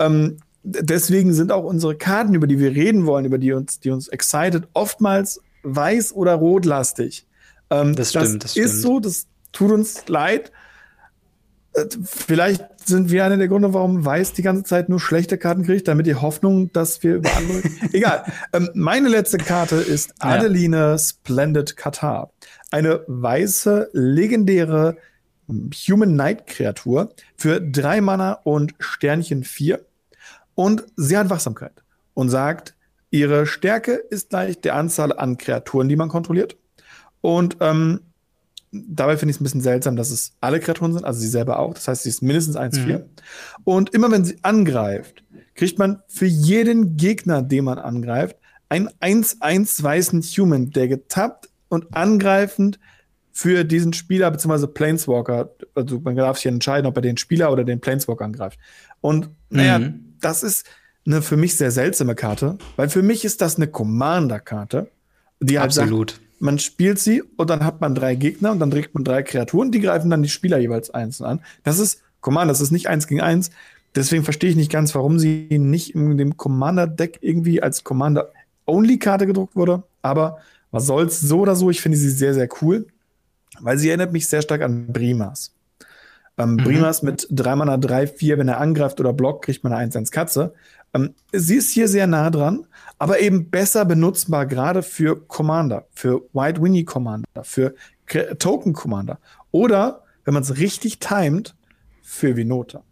Ja. 0.00 0.06
Ähm, 0.06 0.38
deswegen 0.62 1.32
sind 1.34 1.52
auch 1.52 1.64
unsere 1.64 1.96
Karten, 1.96 2.34
über 2.34 2.46
die 2.46 2.58
wir 2.58 2.70
reden 2.70 3.06
wollen, 3.06 3.24
über 3.24 3.38
die 3.38 3.52
uns, 3.52 3.80
die 3.80 3.90
uns 3.90 4.08
excited, 4.08 4.68
oftmals 4.72 5.40
weiß- 5.64 6.12
oder 6.14 6.34
rotlastig. 6.34 7.26
Ähm, 7.70 7.94
das 7.94 8.10
stimmt, 8.10 8.44
das, 8.44 8.54
das 8.54 8.56
ist 8.56 8.82
so, 8.82 9.00
das 9.00 9.26
tut 9.52 9.70
uns 9.70 10.08
leid. 10.08 10.52
Äh, 11.74 11.86
vielleicht 12.02 12.64
sind 12.86 13.10
wir 13.10 13.24
einer 13.24 13.36
der 13.36 13.48
Gründe, 13.48 13.72
warum 13.74 14.04
Weiß 14.04 14.32
die 14.32 14.42
ganze 14.42 14.64
Zeit 14.64 14.88
nur 14.88 15.00
schlechte 15.00 15.38
Karten 15.38 15.64
kriegt, 15.64 15.88
damit 15.88 16.06
die 16.06 16.14
Hoffnung, 16.14 16.72
dass 16.72 17.02
wir 17.02 17.16
über 17.16 17.30
andere. 17.36 17.62
Egal. 17.92 18.24
Ähm, 18.52 18.70
meine 18.74 19.08
letzte 19.08 19.38
Karte 19.38 19.76
ist 19.76 20.14
Adeline 20.18 20.76
ja. 20.76 20.98
Splendid 20.98 21.76
Katar. 21.76 22.32
Eine 22.70 23.04
weiße, 23.06 23.90
legendäre 23.92 24.96
Human 25.48 26.12
Knight 26.12 26.46
Kreatur 26.46 27.12
für 27.36 27.60
drei 27.60 28.00
Mana 28.00 28.34
und 28.44 28.74
Sternchen 28.78 29.44
vier. 29.44 29.84
Und 30.54 30.84
sie 30.96 31.16
hat 31.16 31.30
Wachsamkeit 31.30 31.82
und 32.14 32.28
sagt, 32.28 32.74
ihre 33.10 33.46
Stärke 33.46 33.92
ist 33.92 34.30
gleich 34.30 34.60
der 34.60 34.76
Anzahl 34.76 35.12
an 35.12 35.38
Kreaturen, 35.38 35.88
die 35.88 35.96
man 35.96 36.08
kontrolliert. 36.08 36.56
Und 37.20 37.56
ähm, 37.60 38.00
dabei 38.72 39.16
finde 39.16 39.30
ich 39.30 39.36
es 39.36 39.40
ein 39.40 39.44
bisschen 39.44 39.60
seltsam, 39.60 39.96
dass 39.96 40.10
es 40.10 40.32
alle 40.40 40.60
Kreaturen 40.60 40.92
sind, 40.92 41.04
also 41.04 41.20
sie 41.20 41.28
selber 41.28 41.58
auch. 41.58 41.74
Das 41.74 41.88
heißt, 41.88 42.04
sie 42.04 42.08
ist 42.08 42.22
mindestens 42.22 42.56
1-4. 42.56 42.98
Mhm. 42.98 43.04
Und 43.64 43.94
immer 43.94 44.10
wenn 44.10 44.24
sie 44.24 44.38
angreift, 44.42 45.24
kriegt 45.54 45.78
man 45.78 46.02
für 46.08 46.26
jeden 46.26 46.96
Gegner, 46.96 47.42
den 47.42 47.64
man 47.64 47.78
angreift, 47.78 48.36
einen 48.68 48.88
1-1 49.00 49.82
weißen 49.82 50.22
Human, 50.22 50.70
der 50.70 50.88
getappt 50.88 51.48
und 51.68 51.94
angreifend 51.94 52.78
für 53.32 53.64
diesen 53.64 53.92
Spieler 53.92 54.30
bzw. 54.30 54.66
Planeswalker, 54.68 55.50
also 55.74 56.00
man 56.00 56.16
darf 56.16 56.36
sich 56.36 56.46
entscheiden, 56.46 56.86
ob 56.86 56.96
er 56.96 57.02
den 57.02 57.16
Spieler 57.16 57.52
oder 57.52 57.64
den 57.64 57.80
Planeswalker 57.80 58.24
angreift. 58.24 58.58
Und 59.00 59.30
naja, 59.48 59.78
mhm. 59.78 60.14
das 60.20 60.42
ist 60.42 60.66
eine 61.06 61.22
für 61.22 61.36
mich 61.36 61.56
sehr 61.56 61.70
seltsame 61.70 62.14
Karte, 62.14 62.58
weil 62.76 62.88
für 62.88 63.02
mich 63.02 63.24
ist 63.24 63.40
das 63.40 63.56
eine 63.56 63.66
Commander-Karte, 63.66 64.90
die 65.40 65.58
halt 65.58 65.70
Absolut. 65.70 66.10
Sagt, 66.12 66.22
man 66.40 66.58
spielt 66.58 66.98
sie 66.98 67.22
und 67.36 67.50
dann 67.50 67.64
hat 67.64 67.80
man 67.80 67.94
drei 67.94 68.14
Gegner 68.14 68.50
und 68.50 68.58
dann 68.58 68.70
trägt 68.70 68.94
man 68.94 69.04
drei 69.04 69.22
Kreaturen, 69.22 69.70
die 69.70 69.80
greifen 69.80 70.10
dann 70.10 70.22
die 70.22 70.28
Spieler 70.28 70.58
jeweils 70.58 70.90
einzeln 70.90 71.26
an. 71.26 71.40
Das 71.62 71.78
ist 71.78 72.02
Commander, 72.20 72.52
das 72.52 72.60
ist 72.60 72.70
nicht 72.70 72.88
eins 72.88 73.06
gegen 73.06 73.20
eins. 73.20 73.50
Deswegen 73.94 74.24
verstehe 74.24 74.50
ich 74.50 74.56
nicht 74.56 74.72
ganz, 74.72 74.94
warum 74.94 75.18
sie 75.18 75.46
nicht 75.50 75.94
in 75.94 76.16
dem 76.16 76.36
Commander-Deck 76.36 77.18
irgendwie 77.20 77.62
als 77.62 77.84
Commander-Only-Karte 77.84 79.26
gedruckt 79.26 79.56
wurde. 79.56 79.82
Aber 80.00 80.38
was 80.70 80.86
soll's, 80.86 81.20
so 81.20 81.40
oder 81.40 81.56
so, 81.56 81.70
ich 81.70 81.80
finde 81.80 81.98
sie 81.98 82.10
sehr, 82.10 82.34
sehr 82.34 82.48
cool, 82.62 82.86
weil 83.60 83.78
sie 83.78 83.88
erinnert 83.88 84.12
mich 84.12 84.28
sehr 84.28 84.42
stark 84.42 84.62
an 84.62 84.86
Brimas. 84.92 85.52
Ähm, 86.38 86.52
mhm. 86.52 86.56
Brimas 86.58 87.02
mit 87.02 87.26
3 87.30 87.56
Mana 87.56 87.76
3, 87.76 88.06
4, 88.06 88.38
wenn 88.38 88.48
er 88.48 88.60
angreift 88.60 89.00
oder 89.00 89.12
blockt, 89.12 89.44
kriegt 89.44 89.64
man 89.64 89.72
eine 89.72 89.90
1-1 89.90 90.10
Katze. 90.10 90.54
Ähm, 90.94 91.14
sie 91.32 91.56
ist 91.56 91.70
hier 91.70 91.88
sehr 91.88 92.06
nah 92.06 92.30
dran, 92.30 92.66
aber 92.98 93.20
eben 93.20 93.50
besser 93.50 93.84
benutzbar, 93.84 94.46
gerade 94.46 94.82
für 94.82 95.26
Commander, 95.26 95.86
für 95.92 96.22
White 96.32 96.60
Winnie 96.62 96.84
Commander, 96.84 97.26
für 97.42 97.74
Token 98.38 98.72
Commander. 98.72 99.18
Oder, 99.52 100.04
wenn 100.24 100.34
man 100.34 100.42
es 100.42 100.58
richtig 100.58 100.98
timet, 100.98 101.54
für 102.02 102.36
Vinota. 102.36 102.82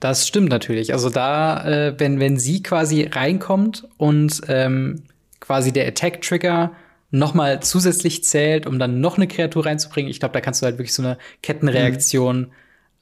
Das 0.00 0.26
stimmt 0.26 0.48
natürlich. 0.48 0.92
Also 0.92 1.08
da, 1.08 1.64
äh, 1.64 1.94
wenn, 1.98 2.18
wenn 2.18 2.36
sie 2.36 2.62
quasi 2.62 3.04
reinkommt 3.04 3.86
und 3.96 4.40
ähm, 4.48 5.04
quasi 5.38 5.70
der 5.72 5.86
Attack-Trigger 5.86 6.72
nochmal 7.12 7.62
zusätzlich 7.62 8.24
zählt, 8.24 8.66
um 8.66 8.80
dann 8.80 9.00
noch 9.00 9.16
eine 9.16 9.28
Kreatur 9.28 9.64
reinzubringen, 9.64 10.10
ich 10.10 10.18
glaube, 10.18 10.32
da 10.32 10.40
kannst 10.40 10.60
du 10.60 10.66
halt 10.66 10.78
wirklich 10.78 10.94
so 10.94 11.02
eine 11.02 11.18
Kettenreaktion 11.42 12.40
mhm 12.40 12.52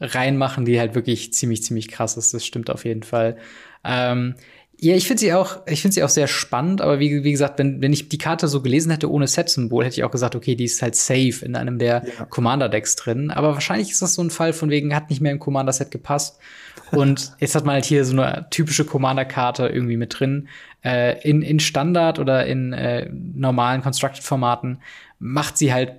reinmachen, 0.01 0.65
die 0.65 0.81
halt 0.81 0.95
wirklich 0.95 1.33
ziemlich, 1.33 1.63
ziemlich 1.63 1.89
krass 1.89 2.17
ist. 2.17 2.33
Das 2.35 2.45
stimmt 2.45 2.71
auf 2.71 2.85
jeden 2.85 3.03
Fall. 3.03 3.37
Ähm, 3.85 4.35
ja, 4.83 4.95
ich 4.95 5.07
finde 5.07 5.21
sie 5.21 5.35
auch, 5.35 5.59
ich 5.67 5.83
finde 5.83 5.95
sie 5.95 6.03
auch 6.03 6.09
sehr 6.09 6.27
spannend, 6.27 6.81
aber 6.81 7.01
wie, 7.01 7.23
wie 7.23 7.33
gesagt, 7.33 7.59
wenn, 7.59 7.83
wenn 7.83 7.93
ich 7.93 8.09
die 8.09 8.17
Karte 8.17 8.49
so 8.49 8.63
gelesen 8.63 8.91
hätte 8.91 9.11
ohne 9.11 9.27
Set-Symbol, 9.27 9.85
hätte 9.85 9.97
ich 9.97 10.05
auch 10.05 10.11
gesagt, 10.11 10.35
okay, 10.35 10.55
die 10.55 10.65
ist 10.65 10.81
halt 10.81 10.97
safe 10.97 11.45
in 11.45 11.55
einem 11.55 11.79
der 11.79 12.03
ja. 12.07 12.25
Commander-Decks 12.25 12.97
drin. 12.97 13.31
Aber 13.31 13.53
wahrscheinlich 13.53 13.91
ist 13.91 14.01
das 14.01 14.15
so 14.15 14.23
ein 14.23 14.31
Fall 14.31 14.55
von 14.55 14.71
wegen, 14.71 14.95
hat 14.95 15.11
nicht 15.11 15.21
mehr 15.21 15.33
im 15.33 15.39
Commander-Set 15.39 15.91
gepasst. 15.91 16.39
Und 16.93 17.33
jetzt 17.41 17.55
hat 17.55 17.67
man 17.67 17.75
halt 17.75 17.85
hier 17.85 18.07
so 18.07 18.15
eine 18.15 18.47
typische 18.49 18.87
Commander-Karte 18.87 19.67
irgendwie 19.67 19.99
mit 19.99 20.19
drin. 20.19 20.49
Äh, 20.83 21.21
in, 21.29 21.43
in 21.43 21.61
Standard 21.61 22.19
oder 22.19 22.47
in 22.47 22.73
äh, 22.73 23.11
normalen 23.13 23.83
Constructed-Formaten 23.83 24.81
macht 25.19 25.59
sie 25.59 25.75
halt 25.75 25.93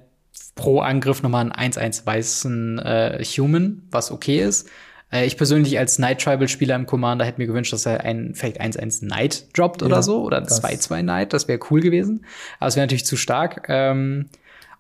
pro 0.56 0.82
Angriff 0.82 1.24
nochmal 1.24 1.52
einen 1.52 1.74
1-1 1.74 2.06
weißen 2.06 2.80
äh, 2.80 3.24
Human, 3.24 3.84
was 3.92 4.12
okay 4.12 4.42
ist. 4.42 4.70
Äh, 5.12 5.26
ich 5.26 5.38
persönlich 5.38 5.78
als 5.78 6.00
Night 6.00 6.22
Tribal 6.22 6.48
Spieler 6.48 6.76
im 6.76 6.86
Commander 6.86 7.26
hätte 7.26 7.40
mir 7.40 7.48
gewünscht, 7.48 7.74
dass 7.74 7.86
er 7.86 8.02
einen 8.02 8.36
vielleicht 8.36 8.62
1-1 8.62 9.00
Knight 9.00 9.58
droppt 9.58 9.82
ja, 9.82 9.88
oder 9.88 10.04
so 10.04 10.24
oder 10.24 10.40
2-2 10.40 11.02
Knight, 11.02 11.34
das 11.34 11.48
wäre 11.48 11.60
cool 11.70 11.82
gewesen. 11.82 12.26
Aber 12.60 12.68
es 12.68 12.76
wäre 12.76 12.86
natürlich 12.86 13.06
zu 13.06 13.18
stark. 13.18 13.66
Ähm, 13.70 14.30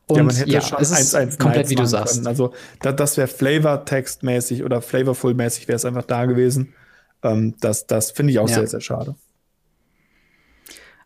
und 0.08 0.18
ja, 0.18 0.24
man 0.24 0.36
hätte 0.36 0.52
ja, 0.52 0.62
schon 0.62 0.82
es 0.82 0.92
1 0.92 1.16
-1 1.16 1.40
komplett 1.40 1.70
wie 1.70 1.76
du 1.76 1.86
sagst. 1.86 2.16
Können. 2.16 2.28
Also 2.28 2.54
da, 2.82 2.92
das 2.92 3.18
wäre 3.18 3.28
Flavor-Text-mäßig 3.28 4.64
oder 4.64 4.82
Flavorful-mäßig 4.82 5.68
wäre 5.68 5.78
es 5.78 5.86
einfach 5.86 6.04
da 6.04 6.26
gewesen. 6.26 6.74
Ähm, 7.24 7.56
das 7.62 7.88
das 7.88 8.12
finde 8.12 8.34
ich 8.34 8.40
auch 8.40 8.50
ja. 8.50 8.56
sehr, 8.56 8.68
sehr 8.68 8.82
schade. 8.82 9.16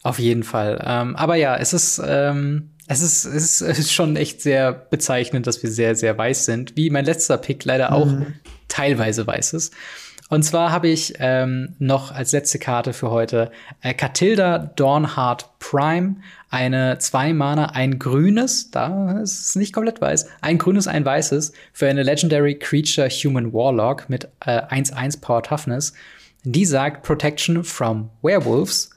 Auf 0.02 0.20
jeden 0.20 0.44
Fall. 0.44 0.84
Ähm, 0.86 1.16
aber 1.16 1.36
ja, 1.36 1.58
es 1.58 1.74
ist 1.74 2.02
ähm, 2.06 2.72
es 2.88 3.02
ist, 3.02 3.26
es 3.26 3.62
ist 3.62 3.92
schon 3.92 4.16
echt 4.16 4.42
sehr 4.42 4.72
bezeichnend, 4.72 5.48
dass 5.48 5.62
wir 5.64 5.72
sehr, 5.72 5.96
sehr 5.96 6.18
weiß 6.18 6.46
sind. 6.46 6.78
Wie 6.78 6.90
mein 6.90 7.06
letzter 7.06 7.38
Pick 7.38 7.66
leider 7.66 7.92
auch 7.94 8.06
mhm. 8.06 8.36
teilweise 8.68 9.26
weiß 9.26 9.54
ist. 9.54 9.74
Und 10.30 10.44
zwar 10.44 10.72
habe 10.72 10.88
ich 10.88 11.14
ähm, 11.20 11.76
noch 11.78 12.12
als 12.12 12.32
letzte 12.32 12.58
Karte 12.58 12.94
für 12.94 13.12
heute 13.12 13.52
äh, 13.82 13.94
Catilda 13.94 14.58
Dawnheart 14.76 15.60
Prime. 15.60 16.16
Eine 16.50 16.98
zwei 17.00 17.34
Mana, 17.34 17.68
ein 17.72 18.00
grünes, 18.00 18.72
da 18.72 19.20
ist 19.20 19.50
es 19.50 19.56
nicht 19.56 19.74
komplett 19.74 20.00
weiß, 20.00 20.28
ein 20.42 20.58
grünes, 20.58 20.88
ein 20.88 21.04
weißes 21.04 21.52
für 21.74 21.88
eine 21.88 22.02
Legendary 22.02 22.58
Creature 22.58 23.10
Human 23.10 23.52
Warlock 23.52 24.10
mit 24.10 24.30
1-1 24.42 25.16
äh, 25.16 25.20
Power 25.20 25.44
Toughness. 25.44 25.94
Die 26.44 26.66
sagt 26.66 27.04
Protection 27.04 27.64
from 27.64 28.10
Werewolves 28.22 28.95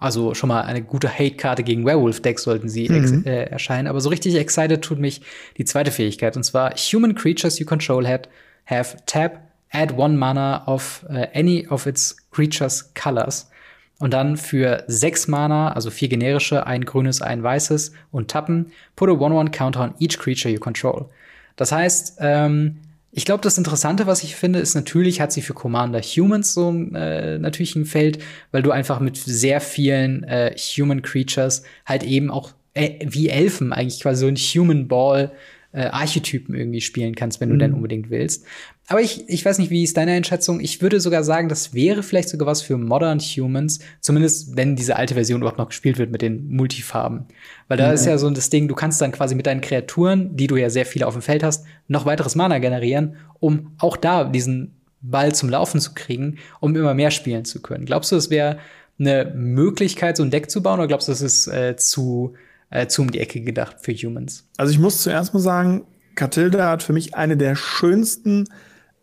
also 0.00 0.34
schon 0.34 0.48
mal 0.48 0.62
eine 0.62 0.82
gute 0.82 1.08
Hate-Karte 1.08 1.62
gegen 1.62 1.84
Werewolf-Decks 1.84 2.42
sollten 2.42 2.68
sie 2.68 2.88
mhm. 2.88 3.24
äh, 3.26 3.44
erscheinen. 3.44 3.86
Aber 3.86 4.00
so 4.00 4.08
richtig 4.08 4.34
excited 4.34 4.82
tut 4.82 4.98
mich 4.98 5.20
die 5.58 5.66
zweite 5.66 5.90
Fähigkeit. 5.90 6.36
Und 6.36 6.42
zwar 6.42 6.70
Human 6.72 7.14
Creatures 7.14 7.58
you 7.58 7.66
control 7.66 8.08
have, 8.08 8.22
have 8.64 8.96
tap, 9.04 9.42
add 9.70 9.94
one 9.94 10.16
mana 10.16 10.66
of 10.66 11.04
uh, 11.10 11.26
any 11.34 11.68
of 11.68 11.86
its 11.86 12.16
creatures 12.30 12.92
colors. 12.94 13.50
Und 13.98 14.14
dann 14.14 14.38
für 14.38 14.84
sechs 14.86 15.28
Mana, 15.28 15.72
also 15.72 15.90
vier 15.90 16.08
generische, 16.08 16.66
ein 16.66 16.86
grünes, 16.86 17.20
ein 17.20 17.42
weißes 17.42 17.92
und 18.10 18.30
tappen, 18.30 18.72
put 18.96 19.10
a 19.10 19.12
1-1 19.12 19.50
counter 19.50 19.82
on 19.82 19.94
each 19.98 20.18
creature 20.18 20.50
you 20.50 20.58
control. 20.58 21.10
Das 21.56 21.70
heißt, 21.72 22.16
ähm, 22.20 22.78
ich 23.12 23.24
glaube, 23.24 23.42
das 23.42 23.58
Interessante, 23.58 24.06
was 24.06 24.22
ich 24.22 24.36
finde, 24.36 24.60
ist 24.60 24.74
natürlich 24.74 25.20
hat 25.20 25.32
sie 25.32 25.42
für 25.42 25.54
Commander 25.54 26.00
Humans 26.00 26.54
so 26.54 26.70
äh, 26.70 27.38
natürlich 27.38 27.74
ein 27.74 27.84
Feld, 27.84 28.22
weil 28.52 28.62
du 28.62 28.70
einfach 28.70 29.00
mit 29.00 29.16
sehr 29.16 29.60
vielen 29.60 30.22
äh, 30.24 30.54
Human 30.56 31.02
Creatures 31.02 31.64
halt 31.86 32.04
eben 32.04 32.30
auch 32.30 32.52
äh, 32.74 33.04
wie 33.04 33.28
Elfen 33.28 33.72
eigentlich 33.72 34.00
quasi 34.00 34.20
so 34.20 34.28
ein 34.28 34.36
Human 34.36 34.86
Ball 34.86 35.32
äh, 35.72 35.86
Archetypen 35.86 36.54
irgendwie 36.54 36.80
spielen 36.80 37.14
kannst, 37.14 37.40
wenn 37.40 37.48
du 37.48 37.56
mhm. 37.56 37.60
denn 37.60 37.74
unbedingt 37.74 38.10
willst. 38.10 38.44
Aber 38.90 39.00
ich, 39.00 39.28
ich 39.28 39.44
weiß 39.44 39.58
nicht, 39.58 39.70
wie 39.70 39.84
ist 39.84 39.96
deine 39.96 40.10
Einschätzung? 40.12 40.58
Ich 40.58 40.82
würde 40.82 40.98
sogar 40.98 41.22
sagen, 41.22 41.48
das 41.48 41.74
wäre 41.74 42.02
vielleicht 42.02 42.28
sogar 42.28 42.48
was 42.48 42.60
für 42.60 42.76
Modern 42.76 43.20
Humans, 43.20 43.78
zumindest 44.00 44.56
wenn 44.56 44.74
diese 44.74 44.96
alte 44.96 45.14
Version 45.14 45.40
überhaupt 45.40 45.58
noch 45.58 45.68
gespielt 45.68 45.96
wird 45.96 46.10
mit 46.10 46.22
den 46.22 46.48
Multifarben. 46.48 47.26
Weil 47.68 47.78
da 47.78 47.86
mhm. 47.86 47.94
ist 47.94 48.06
ja 48.06 48.18
so 48.18 48.28
das 48.30 48.50
Ding, 48.50 48.66
du 48.66 48.74
kannst 48.74 49.00
dann 49.00 49.12
quasi 49.12 49.36
mit 49.36 49.46
deinen 49.46 49.60
Kreaturen, 49.60 50.36
die 50.36 50.48
du 50.48 50.56
ja 50.56 50.70
sehr 50.70 50.86
viele 50.86 51.06
auf 51.06 51.14
dem 51.14 51.22
Feld 51.22 51.44
hast, 51.44 51.64
noch 51.86 52.04
weiteres 52.04 52.34
Mana 52.34 52.58
generieren, 52.58 53.14
um 53.38 53.76
auch 53.78 53.96
da 53.96 54.24
diesen 54.24 54.74
Ball 55.00 55.32
zum 55.32 55.50
Laufen 55.50 55.80
zu 55.80 55.94
kriegen, 55.94 56.38
um 56.58 56.74
immer 56.74 56.94
mehr 56.94 57.12
spielen 57.12 57.44
zu 57.44 57.62
können. 57.62 57.86
Glaubst 57.86 58.10
du, 58.10 58.16
es 58.16 58.28
wäre 58.28 58.58
eine 58.98 59.32
Möglichkeit, 59.36 60.16
so 60.16 60.24
ein 60.24 60.32
Deck 60.32 60.50
zu 60.50 60.64
bauen, 60.64 60.80
oder 60.80 60.88
glaubst 60.88 61.06
du, 61.06 61.12
das 61.12 61.22
ist 61.22 61.46
äh, 61.46 61.76
zu 61.76 62.34
äh, 62.70 62.86
zu 62.86 63.02
um 63.02 63.10
die 63.10 63.20
Ecke 63.20 63.40
gedacht 63.40 63.76
für 63.80 63.92
Humans. 63.92 64.48
Also 64.56 64.72
ich 64.72 64.78
muss 64.78 65.02
zuerst 65.02 65.34
mal 65.34 65.40
sagen, 65.40 65.84
Catilda 66.14 66.68
hat 66.68 66.82
für 66.82 66.92
mich 66.92 67.14
eine 67.14 67.36
der 67.36 67.56
schönsten 67.56 68.48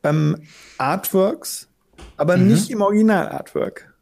ähm, 0.04 0.38
Artworks, 0.78 1.68
aber 2.18 2.38
mhm. 2.38 2.48
nicht 2.48 2.70
im 2.70 2.82
Original-Artwork, 2.82 3.94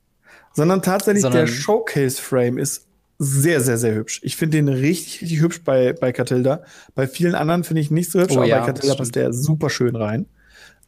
sondern 0.53 0.81
tatsächlich 0.81 1.23
sondern 1.23 1.45
der 1.45 1.51
Showcase-Frame 1.51 2.57
ist 2.57 2.87
sehr, 3.17 3.61
sehr, 3.61 3.77
sehr 3.77 3.95
hübsch. 3.95 4.19
Ich 4.23 4.35
finde 4.35 4.57
den 4.57 4.67
richtig, 4.67 5.21
richtig 5.21 5.39
hübsch 5.39 5.63
bei, 5.63 5.93
bei 5.93 6.11
Catilda. 6.11 6.63
Bei 6.95 7.07
vielen 7.07 7.35
anderen 7.35 7.63
finde 7.63 7.81
ich 7.81 7.91
nicht 7.91 8.11
so 8.11 8.19
hübsch, 8.19 8.33
oh, 8.33 8.39
aber 8.39 8.45
ja, 8.45 8.59
bei 8.59 8.67
Catilda 8.67 8.95
passt 8.95 9.15
der 9.15 9.31
super 9.31 9.69
schön 9.69 9.95
rein. 9.95 10.25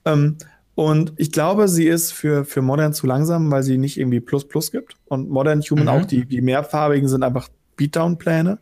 Ähm, 0.06 0.38
und 0.76 1.14
ich 1.18 1.32
glaube, 1.32 1.68
sie 1.68 1.88
ist 1.88 2.12
für, 2.12 2.46
für 2.46 2.62
Modern 2.62 2.94
zu 2.94 3.08
langsam, 3.08 3.50
weil 3.50 3.64
sie 3.64 3.78
nicht 3.78 3.98
irgendwie 3.98 4.20
Plus 4.20 4.48
Plus 4.48 4.72
gibt. 4.72 4.96
Und 5.06 5.30
Modern 5.30 5.62
Human 5.62 5.86
mhm. 5.86 5.90
auch, 5.90 6.06
die, 6.06 6.26
die 6.26 6.42
mehrfarbigen 6.42 7.08
sind 7.10 7.24
einfach 7.24 7.50
Beatdown-Pläne. 7.78 8.60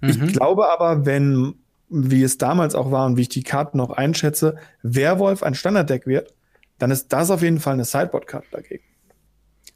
Mhm. 0.00 0.08
Ich 0.08 0.32
glaube 0.34 0.70
aber, 0.70 1.04
wenn, 1.06 1.54
wie 1.92 2.22
es 2.22 2.38
damals 2.38 2.74
auch 2.74 2.90
war 2.90 3.06
und 3.06 3.16
wie 3.16 3.22
ich 3.22 3.28
die 3.28 3.42
Karten 3.42 3.78
noch 3.78 3.90
einschätze, 3.90 4.56
Werwolf 4.82 5.42
ein 5.42 5.54
Standarddeck 5.54 6.06
wird, 6.06 6.34
dann 6.78 6.90
ist 6.90 7.12
das 7.12 7.30
auf 7.30 7.42
jeden 7.42 7.60
Fall 7.60 7.74
eine 7.74 7.84
Sideboard-Karte 7.84 8.46
dagegen. 8.50 8.82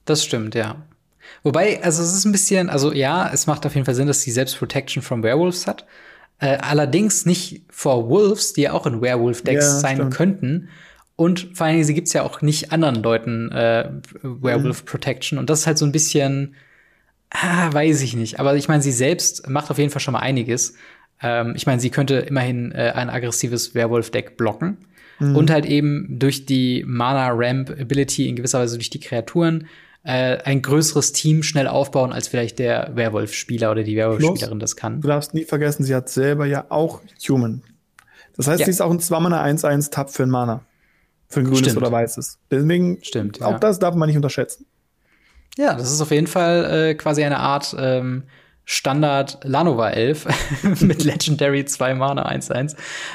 Das 0.04 0.24
stimmt, 0.24 0.54
ja. 0.54 0.86
Wobei, 1.42 1.82
also 1.82 2.02
es 2.02 2.12
ist 2.14 2.24
ein 2.24 2.32
bisschen, 2.32 2.70
also 2.70 2.92
ja, 2.92 3.30
es 3.32 3.46
macht 3.46 3.66
auf 3.66 3.74
jeden 3.74 3.84
Fall 3.84 3.94
Sinn, 3.94 4.06
dass 4.06 4.22
sie 4.22 4.30
selbst 4.30 4.58
Protection 4.58 5.02
from 5.02 5.22
Werewolves 5.22 5.66
hat. 5.66 5.86
Äh, 6.38 6.58
allerdings 6.58 7.26
nicht 7.26 7.62
vor 7.70 8.08
Wolves, 8.08 8.52
die 8.52 8.62
ja 8.62 8.72
auch 8.72 8.86
in 8.86 9.00
Werewolf-Decks 9.00 9.64
ja, 9.64 9.78
sein 9.78 9.96
stimmt. 9.96 10.14
könnten. 10.14 10.68
Und 11.16 11.50
vor 11.54 11.66
allen 11.66 11.76
Dingen, 11.76 11.86
sie 11.86 11.94
gibt's 11.94 12.12
ja 12.12 12.22
auch 12.22 12.42
nicht 12.42 12.72
anderen 12.72 13.02
Leuten 13.02 13.50
äh, 13.52 13.90
Werewolf 14.22 14.82
mhm. 14.82 14.86
Protection. 14.86 15.38
Und 15.38 15.50
das 15.50 15.60
ist 15.60 15.66
halt 15.66 15.78
so 15.78 15.86
ein 15.86 15.92
bisschen, 15.92 16.54
Ah, 17.30 17.72
weiß 17.72 18.02
ich 18.02 18.14
nicht. 18.14 18.38
Aber 18.38 18.54
ich 18.56 18.68
meine, 18.68 18.82
sie 18.82 18.92
selbst 18.92 19.48
macht 19.48 19.70
auf 19.70 19.78
jeden 19.78 19.90
Fall 19.90 20.00
schon 20.00 20.12
mal 20.12 20.20
einiges. 20.20 20.74
Ähm, 21.22 21.54
ich 21.56 21.66
meine, 21.66 21.80
sie 21.80 21.90
könnte 21.90 22.16
immerhin 22.16 22.72
äh, 22.72 22.92
ein 22.94 23.10
aggressives 23.10 23.74
Werwolf-Deck 23.74 24.36
blocken. 24.36 24.78
Mhm. 25.18 25.36
Und 25.36 25.50
halt 25.50 25.66
eben 25.66 26.18
durch 26.18 26.46
die 26.46 26.84
Mana-Ramp-Ability 26.86 28.28
in 28.28 28.36
gewisser 28.36 28.60
Weise 28.60 28.76
durch 28.76 28.90
die 28.90 29.00
Kreaturen 29.00 29.66
äh, 30.06 30.38
ein 30.44 30.62
größeres 30.62 31.12
Team 31.12 31.42
schnell 31.42 31.66
aufbauen, 31.66 32.12
als 32.12 32.28
vielleicht 32.28 32.58
der 32.58 32.92
Werwolf-Spieler 32.94 33.72
oder 33.72 33.82
die 33.82 33.96
Werwolf-Spielerin 33.96 34.60
das 34.60 34.76
kann. 34.76 35.00
Du 35.00 35.08
darfst 35.08 35.34
nie 35.34 35.44
vergessen, 35.44 35.84
sie 35.84 35.94
hat 35.94 36.08
selber 36.08 36.46
ja 36.46 36.66
auch 36.68 37.00
Human. 37.28 37.62
Das 38.36 38.46
heißt, 38.46 38.60
ja. 38.60 38.66
sie 38.66 38.70
ist 38.70 38.82
auch 38.82 38.90
ein 38.90 39.00
2 39.00 39.18
Mana 39.20 39.42
1-1 39.42 39.90
Tab 39.90 40.10
für 40.10 40.22
ein 40.22 40.30
Mana. 40.30 40.64
Für 41.28 41.40
ein 41.40 41.46
grünes 41.46 41.60
Stimmt. 41.60 41.78
oder 41.78 41.90
weißes. 41.90 42.38
Deswegen, 42.50 42.98
Stimmt, 43.02 43.42
auch 43.42 43.52
ja. 43.52 43.58
das 43.58 43.80
darf 43.80 43.96
man 43.96 44.06
nicht 44.06 44.16
unterschätzen. 44.16 44.66
Ja, 45.56 45.74
das 45.74 45.90
ist 45.90 46.00
auf 46.00 46.10
jeden 46.10 46.26
Fall 46.26 46.90
äh, 46.90 46.94
quasi 46.94 47.24
eine 47.24 47.38
Art 47.38 47.74
ähm, 47.78 48.24
Standard 48.68 49.38
Lanova 49.44 49.90
11 49.90 50.26
mit 50.80 51.04
Legendary 51.04 51.64
2 51.64 51.94
Mana 51.94 52.28
1-1. 52.28 52.74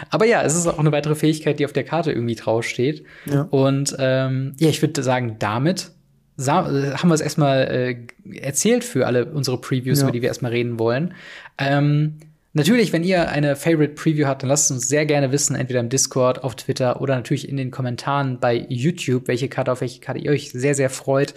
Aber 0.09 0.25
ja, 0.25 0.41
es 0.43 0.55
ist 0.55 0.65
auch 0.65 0.79
eine 0.79 0.93
weitere 0.93 1.13
Fähigkeit, 1.13 1.59
die 1.59 1.65
auf 1.65 1.73
der 1.73 1.83
Karte 1.83 2.11
irgendwie 2.13 2.35
draufsteht. 2.35 3.05
Ja. 3.25 3.41
Und 3.51 3.93
ähm, 3.99 4.55
ja, 4.59 4.69
ich 4.69 4.81
würde 4.81 5.03
sagen, 5.03 5.35
damit 5.39 5.91
äh, 6.39 6.43
haben 6.43 7.09
wir 7.09 7.13
es 7.13 7.21
erstmal 7.21 7.67
äh, 7.67 8.37
erzählt 8.39 8.85
für 8.85 9.05
alle 9.05 9.25
unsere 9.25 9.59
Previews, 9.59 9.99
ja. 9.99 10.05
über 10.05 10.13
die 10.13 10.21
wir 10.21 10.29
erstmal 10.29 10.51
reden 10.51 10.79
wollen. 10.79 11.15
Ähm, 11.57 12.19
natürlich, 12.53 12.93
wenn 12.93 13.03
ihr 13.03 13.27
eine 13.27 13.57
Favorite 13.57 13.95
Preview 13.95 14.27
habt, 14.27 14.43
dann 14.43 14.49
lasst 14.49 14.71
uns 14.71 14.87
sehr 14.87 15.05
gerne 15.05 15.33
wissen, 15.33 15.57
entweder 15.57 15.81
im 15.81 15.89
Discord, 15.89 16.45
auf 16.45 16.55
Twitter 16.55 17.01
oder 17.01 17.15
natürlich 17.15 17.49
in 17.49 17.57
den 17.57 17.71
Kommentaren 17.71 18.39
bei 18.39 18.65
YouTube, 18.69 19.27
welche 19.27 19.49
Karte 19.49 19.73
auf 19.73 19.81
welche 19.81 19.99
Karte 19.99 20.21
ihr 20.21 20.31
euch 20.31 20.53
sehr, 20.53 20.75
sehr 20.75 20.89
freut 20.89 21.33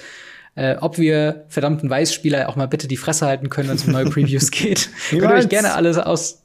äh, 0.57 0.77
ob 0.77 0.99
wir 0.99 1.47
verdammten 1.49 1.91
Weißspieler 1.91 2.49
auch 2.49 2.57
mal 2.57 2.69
bitte 2.69 2.87
die 2.87 2.97
Fresse 2.97 3.27
halten 3.27 3.51
können, 3.51 3.69
wenn 3.69 3.77
es 3.77 3.85
um 3.85 3.93
neue 3.93 4.05
Previews 4.05 4.51
geht. 4.51 4.89
könnt 5.11 5.23
ihr 5.23 5.31
euch 5.31 5.49
gerne 5.49 5.75
alles 5.75 5.99
aus, 5.99 6.43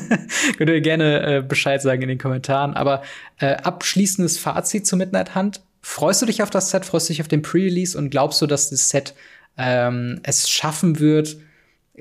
könnt 0.58 0.70
ihr 0.70 0.80
gerne 0.80 1.38
äh, 1.38 1.42
Bescheid 1.42 1.80
sagen 1.80 2.02
in 2.02 2.08
den 2.08 2.18
Kommentaren. 2.18 2.74
Aber 2.74 3.02
äh, 3.38 3.54
abschließendes 3.54 4.38
Fazit 4.38 4.86
zu 4.86 4.96
Midnight 4.96 5.34
Hunt. 5.34 5.60
Freust 5.80 6.22
du 6.22 6.26
dich 6.26 6.42
auf 6.42 6.50
das 6.50 6.70
Set? 6.70 6.84
Freust 6.84 7.08
du 7.08 7.12
dich 7.12 7.20
auf 7.20 7.28
den 7.28 7.42
Pre-Release? 7.42 7.96
Und 7.96 8.10
glaubst 8.10 8.40
du, 8.42 8.46
dass 8.46 8.70
das 8.70 8.88
Set 8.88 9.14
ähm, 9.58 10.20
es 10.22 10.48
schaffen 10.48 10.98
wird, 10.98 11.36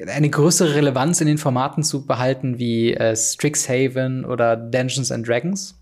eine 0.07 0.29
größere 0.29 0.75
Relevanz 0.75 1.19
in 1.21 1.27
den 1.27 1.37
Formaten 1.37 1.83
zu 1.83 2.05
behalten 2.05 2.59
wie 2.59 2.93
äh, 2.93 3.15
Strixhaven 3.15 4.25
oder 4.25 4.55
Dungeons 4.55 5.11
and 5.11 5.27
Dragons? 5.27 5.75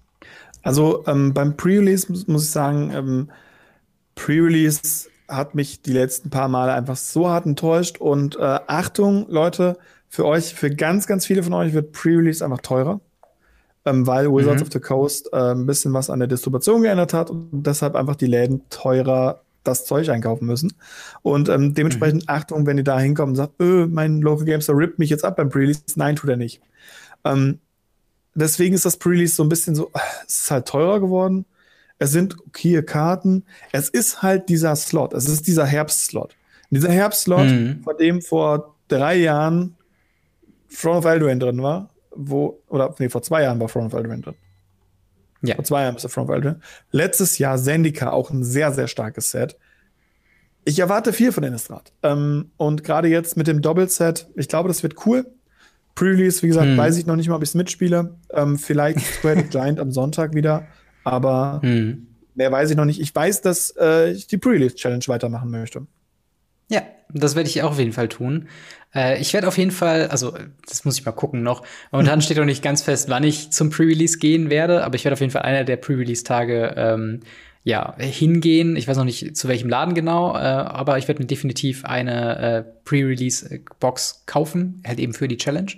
Also 0.62 1.06
ähm, 1.08 1.34
beim 1.34 1.56
Pre-Release 1.56 2.12
muss, 2.12 2.44
ich 2.44 2.50
sagen, 2.50 2.92
ähm, 2.94 3.30
Pre-Release 4.16 5.09
hat 5.30 5.56
mich 5.56 5.82
die 5.82 5.94
letzten 5.94 6.30
paar 6.30 6.48
Male 6.48 6.74
einfach 6.74 6.98
so 6.98 7.30
hart 7.30 7.46
enttäuscht. 7.46 7.98
Und 8.00 8.36
äh, 8.36 8.60
Achtung, 8.68 9.26
Leute, 9.30 9.78
für 10.10 10.26
euch, 10.26 10.54
für 10.56 10.70
ganz, 10.70 11.08
ganz 11.08 11.26
viele 11.26 11.44
von 11.44 11.54
euch 11.54 11.74
wird 11.74 11.92
Pre-Release 11.92 12.44
einfach 12.44 12.62
teurer, 12.62 13.00
ähm, 13.86 14.08
weil 14.08 14.32
Wizards 14.32 14.62
mhm. 14.62 14.68
of 14.68 14.74
the 14.74 14.80
Coast 14.80 15.30
äh, 15.32 15.52
ein 15.52 15.66
bisschen 15.66 15.94
was 15.94 16.10
an 16.10 16.20
der 16.20 16.28
Distribution 16.28 16.82
geändert 16.82 17.14
hat 17.14 17.30
und 17.30 17.50
deshalb 17.52 17.96
einfach 17.96 18.16
die 18.16 18.26
Läden 18.26 18.68
teurer 18.70 19.42
das 19.64 19.86
Zeug 19.86 20.10
einkaufen 20.10 20.46
müssen. 20.46 20.74
Und 21.22 21.50
ähm, 21.50 21.74
dementsprechend 21.74 22.24
mhm. 22.24 22.34
Achtung, 22.34 22.66
wenn 22.66 22.78
ihr 22.78 22.84
da 22.84 23.00
hinkommt 23.00 23.32
und 23.32 23.36
sagt, 23.36 23.62
öh, 23.62 23.86
mein 23.88 24.22
Local 24.22 24.46
Gamester 24.46 24.76
rippt 24.76 25.00
mich 25.00 25.10
jetzt 25.10 25.24
ab 25.24 25.36
beim 25.38 25.50
Pre-Release. 25.50 25.82
Nein, 25.96 26.16
tut 26.16 26.30
er 26.30 26.38
nicht. 26.38 26.62
Ähm, 27.24 27.60
deswegen 28.34 28.74
ist 28.74 28.86
das 28.86 28.98
Pre-Release 28.98 29.36
so 29.36 29.44
ein 29.44 29.50
bisschen 29.50 29.76
so, 29.76 29.92
es 30.26 30.44
ist 30.44 30.52
halt 30.52 30.68
teurer 30.68 31.00
geworden. 31.00 31.46
Es 32.00 32.12
sind 32.12 32.38
okay 32.48 32.82
Karten. 32.82 33.44
Es 33.72 33.90
ist 33.90 34.22
halt 34.22 34.50
dieser 34.50 34.76
Slot. 34.76 35.14
Es 35.14 35.28
ist 35.28 35.48
dieser 35.48 35.66
Herbstslot. 35.66 36.36
Dieser 36.72 36.92
Herbstslot, 36.92 37.48
mhm. 37.48 37.82
von 37.84 37.98
dem 37.98 38.22
vor 38.22 38.76
drei 38.88 39.18
Jahren 39.18 39.76
Throne 40.74 41.00
of 41.00 41.06
Eldraine 41.06 41.40
drin 41.40 41.62
war, 41.62 41.90
wo, 42.16 42.62
oder 42.70 42.96
nee, 43.00 43.10
vor 43.10 43.22
zwei 43.22 43.44
Jahren 43.44 43.60
war 43.60 43.68
Throne 43.68 43.88
of 43.88 43.94
Eldraine 43.94 44.22
drin. 44.22 44.36
Ja. 45.42 45.56
Vor 45.56 45.64
zwei 45.64 45.84
Jahren 45.84 45.96
ist 45.96 46.04
der 46.04 46.12
Throne 46.12 46.28
of 46.28 46.36
Eldraine. 46.36 46.60
Letztes 46.92 47.38
Jahr 47.38 47.58
Zendika, 47.58 48.12
auch 48.12 48.30
ein 48.30 48.44
sehr, 48.44 48.72
sehr 48.72 48.88
starkes 48.88 49.32
Set. 49.32 49.58
Ich 50.66 50.80
erwarte 50.80 51.14
viel 51.14 51.32
von 51.32 51.44
Innistrad. 51.44 51.92
Ähm, 52.04 52.52
und 52.58 52.84
gerade 52.84 53.08
jetzt 53.08 53.38
mit 53.38 53.48
dem 53.48 53.62
Doppelset, 53.62 54.28
ich 54.36 54.48
glaube, 54.48 54.68
das 54.68 54.84
wird 54.84 55.06
cool. 55.06 55.26
Pre-Release, 55.96 56.44
wie 56.44 56.48
gesagt, 56.48 56.68
hm. 56.68 56.78
weiß 56.78 56.98
ich 56.98 57.06
noch 57.06 57.16
nicht 57.16 57.30
mal, 57.30 57.36
ob 57.36 57.44
ich 57.44 57.50
es 57.50 57.56
mitspiele. 57.56 58.16
Ähm, 58.32 58.58
vielleicht 58.58 59.00
Square 59.18 59.44
Giant 59.44 59.80
am 59.80 59.92
Sonntag 59.92 60.34
wieder. 60.34 60.68
Aber 61.04 61.60
hm. 61.64 62.08
mehr 62.36 62.52
weiß 62.52 62.72
ich 62.72 62.78
noch 62.78 62.86
nicht. 62.86 63.00
Ich 63.00 63.14
weiß, 63.14 63.42
dass 63.42 63.74
äh, 63.80 64.12
ich 64.12 64.28
die 64.28 64.38
Pre-Release-Challenge 64.38 65.04
weitermachen 65.08 65.50
möchte. 65.50 65.88
Ja, 66.70 66.84
das 67.12 67.36
werde 67.36 67.50
ich 67.50 67.64
auch 67.64 67.72
auf 67.72 67.80
jeden 67.80 67.94
Fall 67.94 68.08
tun. 68.08 68.48
Äh, 68.94 69.20
ich 69.20 69.34
werde 69.34 69.48
auf 69.48 69.58
jeden 69.58 69.72
Fall, 69.72 70.08
also 70.08 70.36
das 70.68 70.86
muss 70.86 71.00
ich 71.00 71.06
mal 71.06 71.12
gucken 71.12 71.42
noch. 71.42 71.64
Momentan 71.92 72.22
steht 72.22 72.38
noch 72.38 72.46
nicht 72.46 72.64
ganz 72.64 72.84
fest, 72.84 73.10
wann 73.10 73.24
ich 73.24 73.52
zum 73.52 73.72
Pre-Release 73.72 74.20
gehen 74.20 74.50
werde, 74.50 74.84
aber 74.84 74.96
ich 74.96 75.04
werde 75.04 75.14
auf 75.14 75.20
jeden 75.20 75.32
Fall 75.32 75.42
einer 75.42 75.64
der 75.64 75.78
Pre-Release-Tage 75.78 76.76
ähm, 76.78 77.22
ja, 77.64 77.96
hingehen. 77.98 78.76
Ich 78.76 78.88
weiß 78.88 78.98
noch 78.98 79.04
nicht 79.04 79.36
zu 79.36 79.48
welchem 79.48 79.70
Laden 79.70 79.96
genau, 79.96 80.36
äh, 80.36 80.40
aber 80.40 80.98
ich 80.98 81.08
werde 81.08 81.22
mir 81.22 81.28
definitiv 81.28 81.86
eine 81.86 82.40
äh, 82.40 82.64
Pre-Release-Box 82.86 84.24
kaufen, 84.28 84.82
halt 84.88 85.00
eben 85.00 85.14
für 85.14 85.28
die 85.28 85.38
Challenge. 85.38 85.72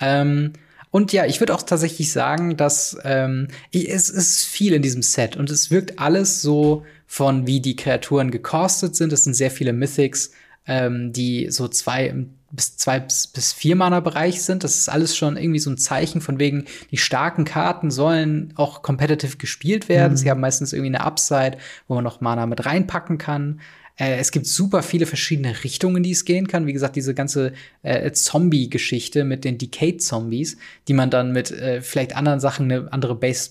Ähm, 0.00 0.52
und 0.90 1.12
ja, 1.12 1.24
ich 1.24 1.40
würde 1.40 1.54
auch 1.54 1.62
tatsächlich 1.62 2.12
sagen, 2.12 2.56
dass 2.56 2.98
ähm, 3.04 3.48
es 3.72 4.10
ist 4.10 4.44
viel 4.44 4.72
in 4.72 4.82
diesem 4.82 5.02
Set 5.02 5.36
und 5.36 5.50
es 5.50 5.70
wirkt 5.70 5.98
alles 5.98 6.42
so 6.42 6.84
von 7.06 7.46
wie 7.46 7.60
die 7.60 7.76
Kreaturen 7.76 8.30
gekostet 8.30 8.96
sind. 8.96 9.12
Es 9.12 9.24
sind 9.24 9.34
sehr 9.34 9.50
viele 9.50 9.72
Mythics, 9.72 10.32
ähm, 10.66 11.12
die 11.12 11.48
so 11.50 11.68
zwei 11.68 12.26
bis 12.52 12.76
zwei 12.76 12.98
bis 12.98 13.52
vier 13.52 13.76
Mana 13.76 14.00
Bereich 14.00 14.42
sind. 14.42 14.64
Das 14.64 14.76
ist 14.76 14.88
alles 14.88 15.16
schon 15.16 15.36
irgendwie 15.36 15.60
so 15.60 15.70
ein 15.70 15.78
Zeichen 15.78 16.20
von 16.20 16.40
wegen, 16.40 16.64
die 16.90 16.96
starken 16.96 17.44
Karten 17.44 17.92
sollen 17.92 18.52
auch 18.56 18.82
competitive 18.82 19.36
gespielt 19.36 19.88
werden. 19.88 20.14
Mhm. 20.14 20.16
Sie 20.16 20.30
haben 20.30 20.40
meistens 20.40 20.72
irgendwie 20.72 20.94
eine 20.94 21.04
Upside, 21.04 21.58
wo 21.86 21.94
man 21.94 22.04
noch 22.04 22.20
Mana 22.20 22.46
mit 22.46 22.66
reinpacken 22.66 23.18
kann. 23.18 23.60
Äh, 24.00 24.16
es 24.16 24.32
gibt 24.32 24.46
super 24.46 24.82
viele 24.82 25.06
verschiedene 25.06 25.62
Richtungen, 25.62 26.02
die 26.02 26.12
es 26.12 26.24
gehen 26.24 26.48
kann. 26.48 26.66
Wie 26.66 26.72
gesagt, 26.72 26.96
diese 26.96 27.14
ganze 27.14 27.52
äh, 27.82 28.10
Zombie-Geschichte 28.10 29.24
mit 29.24 29.44
den 29.44 29.58
Decayed-Zombies, 29.58 30.56
die 30.88 30.94
man 30.94 31.10
dann 31.10 31.32
mit 31.32 31.50
äh, 31.50 31.82
vielleicht 31.82 32.16
anderen 32.16 32.40
Sachen 32.40 32.72
eine 32.72 32.92
andere 32.92 33.14
Base 33.14 33.50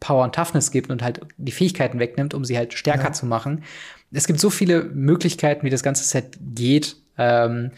Power 0.00 0.24
und 0.24 0.34
Toughness 0.34 0.72
gibt 0.72 0.90
und 0.90 1.02
halt 1.02 1.20
die 1.36 1.52
Fähigkeiten 1.52 2.00
wegnimmt, 2.00 2.34
um 2.34 2.44
sie 2.44 2.56
halt 2.56 2.72
stärker 2.72 3.04
ja. 3.04 3.12
zu 3.12 3.26
machen. 3.26 3.62
Es 4.10 4.26
gibt 4.26 4.40
so 4.40 4.50
viele 4.50 4.84
Möglichkeiten, 4.84 5.64
wie 5.64 5.70
das 5.70 5.84
ganze 5.84 6.02
Set 6.02 6.38
geht. 6.54 6.96
Ähm, 7.18 7.70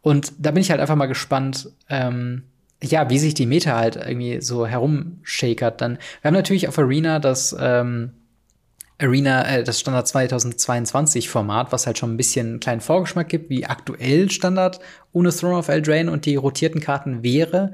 und 0.00 0.32
da 0.38 0.52
bin 0.52 0.60
ich 0.60 0.70
halt 0.70 0.80
einfach 0.80 0.94
mal 0.94 1.06
gespannt, 1.06 1.70
ähm, 1.88 2.44
ja, 2.82 3.10
wie 3.10 3.18
sich 3.18 3.34
die 3.34 3.46
Meta 3.46 3.76
halt 3.76 3.96
irgendwie 3.96 4.40
so 4.40 4.66
herumshakert. 4.66 5.80
Dann, 5.80 5.98
wir 6.20 6.28
haben 6.28 6.34
natürlich 6.34 6.68
auf 6.68 6.78
Arena 6.78 7.18
das 7.18 7.56
ähm, 7.58 8.12
Arena, 9.02 9.46
äh, 9.48 9.64
das 9.64 9.80
Standard 9.80 10.06
2022 10.06 11.28
Format, 11.28 11.72
was 11.72 11.86
halt 11.86 11.98
schon 11.98 12.14
ein 12.14 12.16
bisschen 12.16 12.46
einen 12.46 12.60
kleinen 12.60 12.80
Vorgeschmack 12.80 13.28
gibt, 13.28 13.50
wie 13.50 13.66
aktuell 13.66 14.30
Standard 14.30 14.80
ohne 15.12 15.30
Throne 15.30 15.56
of 15.56 15.68
Eldraine 15.68 16.10
und 16.10 16.24
die 16.24 16.36
rotierten 16.36 16.80
Karten 16.80 17.22
wäre. 17.22 17.72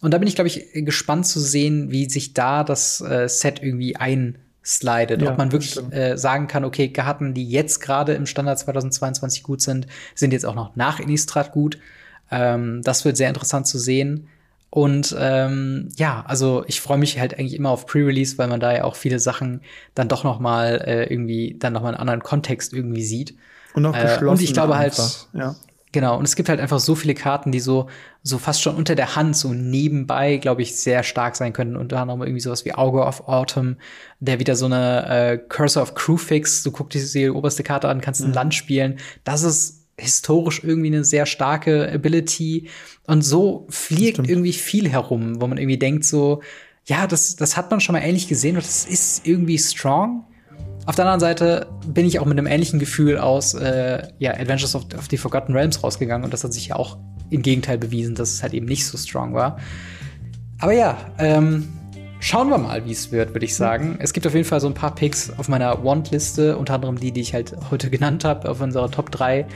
Und 0.00 0.12
da 0.12 0.18
bin 0.18 0.28
ich, 0.28 0.34
glaube 0.34 0.48
ich, 0.48 0.66
gespannt 0.72 1.26
zu 1.26 1.40
sehen, 1.40 1.90
wie 1.90 2.08
sich 2.08 2.34
da 2.34 2.62
das 2.62 3.00
äh, 3.00 3.28
Set 3.28 3.62
irgendwie 3.62 3.96
einslidet. 3.96 5.22
Ja, 5.22 5.32
Ob 5.32 5.38
man 5.38 5.52
wirklich 5.52 5.78
äh, 5.92 6.16
sagen 6.18 6.46
kann, 6.46 6.64
okay, 6.64 6.92
Karten, 6.92 7.32
die 7.32 7.48
jetzt 7.48 7.80
gerade 7.80 8.12
im 8.12 8.26
Standard 8.26 8.58
2022 8.58 9.42
gut 9.42 9.62
sind, 9.62 9.86
sind 10.14 10.32
jetzt 10.32 10.44
auch 10.44 10.54
noch 10.54 10.76
nach 10.76 11.00
Innistrad 11.00 11.52
gut. 11.52 11.78
Ähm, 12.30 12.82
das 12.82 13.04
wird 13.04 13.16
sehr 13.16 13.28
interessant 13.28 13.66
zu 13.66 13.78
sehen. 13.78 14.28
Und 14.76 15.16
ähm, 15.18 15.88
ja, 15.96 16.22
also 16.28 16.62
ich 16.66 16.82
freue 16.82 16.98
mich 16.98 17.18
halt 17.18 17.38
eigentlich 17.38 17.54
immer 17.54 17.70
auf 17.70 17.86
Pre-Release, 17.86 18.36
weil 18.36 18.46
man 18.46 18.60
da 18.60 18.74
ja 18.74 18.84
auch 18.84 18.94
viele 18.94 19.18
Sachen 19.18 19.62
dann 19.94 20.06
doch 20.06 20.22
noch 20.22 20.38
mal 20.38 20.82
äh, 20.84 21.04
irgendwie 21.04 21.56
dann 21.58 21.72
noch 21.72 21.80
mal 21.80 21.88
einen 21.88 21.96
anderen 21.96 22.22
Kontext 22.22 22.74
irgendwie 22.74 23.02
sieht. 23.02 23.38
Und 23.72 23.86
auch 23.86 23.94
geschlossen. 23.94 24.26
Äh, 24.26 24.30
und 24.32 24.42
ich 24.42 24.52
glaube 24.52 24.76
halt, 24.76 25.28
ja. 25.32 25.56
genau. 25.92 26.18
Und 26.18 26.26
es 26.26 26.36
gibt 26.36 26.50
halt 26.50 26.60
einfach 26.60 26.78
so 26.78 26.94
viele 26.94 27.14
Karten, 27.14 27.52
die 27.52 27.60
so 27.60 27.88
so 28.22 28.36
fast 28.36 28.60
schon 28.60 28.76
unter 28.76 28.94
der 28.94 29.16
Hand 29.16 29.34
so 29.34 29.54
nebenbei, 29.54 30.36
glaube 30.36 30.60
ich, 30.60 30.76
sehr 30.76 31.04
stark 31.04 31.36
sein 31.36 31.54
können. 31.54 31.74
Unter 31.74 31.98
anderem 31.98 32.20
irgendwie 32.20 32.40
sowas 32.40 32.66
wie 32.66 32.74
Auge 32.74 33.00
of 33.00 33.28
Autumn, 33.28 33.78
der 34.20 34.40
wieder 34.40 34.56
so 34.56 34.66
eine 34.66 35.06
äh, 35.08 35.38
Cursor 35.38 35.84
of 35.84 35.94
Crewfix. 35.94 36.62
Du 36.62 36.70
guckst 36.70 37.14
dir 37.14 37.22
die 37.22 37.30
oberste 37.30 37.62
Karte 37.62 37.88
an, 37.88 38.02
kannst 38.02 38.20
mhm. 38.20 38.26
ein 38.26 38.34
Land 38.34 38.54
spielen. 38.54 38.98
Das 39.24 39.42
ist 39.42 39.85
historisch 39.98 40.62
irgendwie 40.62 40.88
eine 40.88 41.04
sehr 41.04 41.26
starke 41.26 41.90
Ability. 41.92 42.68
Und 43.06 43.22
so 43.22 43.66
fliegt 43.70 44.18
irgendwie 44.18 44.52
viel 44.52 44.88
herum, 44.88 45.40
wo 45.40 45.46
man 45.46 45.58
irgendwie 45.58 45.78
denkt 45.78 46.04
so, 46.04 46.42
ja, 46.86 47.06
das, 47.06 47.36
das 47.36 47.56
hat 47.56 47.70
man 47.70 47.80
schon 47.80 47.94
mal 47.94 48.00
ähnlich 48.00 48.28
gesehen 48.28 48.56
und 48.56 48.64
das 48.64 48.86
ist 48.86 49.26
irgendwie 49.26 49.58
strong. 49.58 50.24
Auf 50.86 50.94
der 50.94 51.04
anderen 51.04 51.20
Seite 51.20 51.66
bin 51.86 52.06
ich 52.06 52.20
auch 52.20 52.26
mit 52.26 52.38
einem 52.38 52.46
ähnlichen 52.46 52.78
Gefühl 52.78 53.18
aus 53.18 53.54
äh, 53.54 54.06
ja, 54.18 54.32
Adventures 54.32 54.76
of, 54.76 54.84
of 54.96 55.08
the 55.10 55.16
Forgotten 55.16 55.52
Realms 55.52 55.82
rausgegangen 55.82 56.24
und 56.24 56.32
das 56.32 56.44
hat 56.44 56.52
sich 56.52 56.68
ja 56.68 56.76
auch 56.76 56.96
im 57.30 57.42
Gegenteil 57.42 57.76
bewiesen, 57.76 58.14
dass 58.14 58.32
es 58.32 58.42
halt 58.42 58.54
eben 58.54 58.66
nicht 58.66 58.86
so 58.86 58.96
strong 58.96 59.34
war. 59.34 59.58
Aber 60.60 60.72
ja, 60.72 60.96
ähm, 61.18 61.68
schauen 62.20 62.48
wir 62.48 62.58
mal, 62.58 62.84
wie 62.84 62.92
es 62.92 63.10
wird, 63.10 63.34
würde 63.34 63.44
ich 63.44 63.56
sagen. 63.56 63.96
Es 63.98 64.12
gibt 64.12 64.26
auf 64.28 64.34
jeden 64.34 64.46
Fall 64.46 64.60
so 64.60 64.68
ein 64.68 64.74
paar 64.74 64.94
Picks 64.94 65.32
auf 65.36 65.48
meiner 65.48 65.84
Want-Liste, 65.84 66.56
unter 66.56 66.74
anderem 66.74 67.00
die, 67.00 67.10
die 67.10 67.20
ich 67.20 67.34
halt 67.34 67.56
heute 67.70 67.90
genannt 67.90 68.24
habe, 68.24 68.48
auf 68.48 68.60
unserer 68.60 68.90
Top 68.90 69.10
3. 69.10 69.46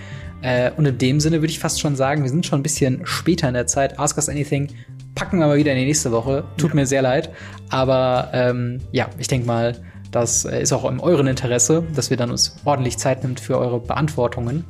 Äh, 0.43 0.71
und 0.77 0.87
in 0.87 0.99
dem 0.99 1.21
Sinne 1.21 1.41
würde 1.41 1.51
ich 1.51 1.59
fast 1.59 1.81
schon 1.81 1.97
sagen, 1.97 2.23
wir 2.23 2.31
sind 2.31 2.47
schon 2.47 2.61
ein 2.61 2.63
bisschen 2.63 3.03
später 3.05 3.49
in 3.49 3.55
der 3.55 3.67
Zeit. 3.67 3.99
Ask 3.99 4.17
Us 4.17 4.29
Anything 4.29 4.69
packen 5.15 5.39
wir 5.39 5.47
mal 5.47 5.59
wieder 5.59 5.73
in 5.73 5.79
die 5.79 5.85
nächste 5.85 6.13
Woche. 6.13 6.45
Tut 6.57 6.71
ja. 6.71 6.77
mir 6.77 6.87
sehr 6.87 7.03
leid. 7.03 7.31
Aber 7.69 8.31
ähm, 8.33 8.81
ja, 8.93 9.09
ich 9.19 9.29
denke 9.29 9.47
mal, 9.47 9.77
Das 10.11 10.45
ist 10.45 10.73
auch 10.73 10.91
in 10.91 10.99
eurem 10.99 11.29
Interesse, 11.29 11.85
dass 11.95 12.11
wir 12.11 12.17
dann 12.17 12.31
uns 12.31 12.57
ordentlich 12.65 12.99
Zeit 12.99 13.23
nimmt 13.23 13.39
für 13.39 13.59
eure 13.59 13.79
Beantwortungen. 13.81 14.65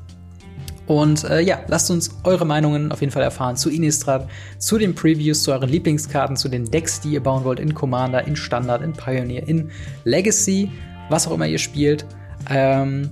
Und 0.87 1.25
äh, 1.25 1.41
ja, 1.41 1.61
lasst 1.69 1.91
uns 1.91 2.11
eure 2.25 2.45
Meinungen 2.45 2.91
auf 2.91 3.01
jeden 3.01 3.13
Fall 3.13 3.23
erfahren 3.23 3.57
zu 3.57 3.71
Innistrad, 3.71 4.29
zu 4.59 4.77
den 4.77 4.95
Previews, 4.95 5.45
zu 5.45 5.53
euren 5.53 5.69
Lieblingskarten, 5.69 6.37
zu 6.37 6.49
den 6.49 6.65
Decks, 6.65 7.01
die 7.01 7.11
ihr 7.11 7.23
bauen 7.23 7.45
wollt 7.45 7.61
in 7.61 7.75
Commander, 7.75 8.27
in 8.27 8.35
Standard, 8.35 8.83
in 8.83 8.93
Pioneer, 8.93 9.47
in 9.47 9.71
Legacy, 10.05 10.71
was 11.09 11.29
auch 11.29 11.33
immer 11.33 11.47
ihr 11.47 11.59
spielt. 11.59 12.05
Ähm, 12.51 13.09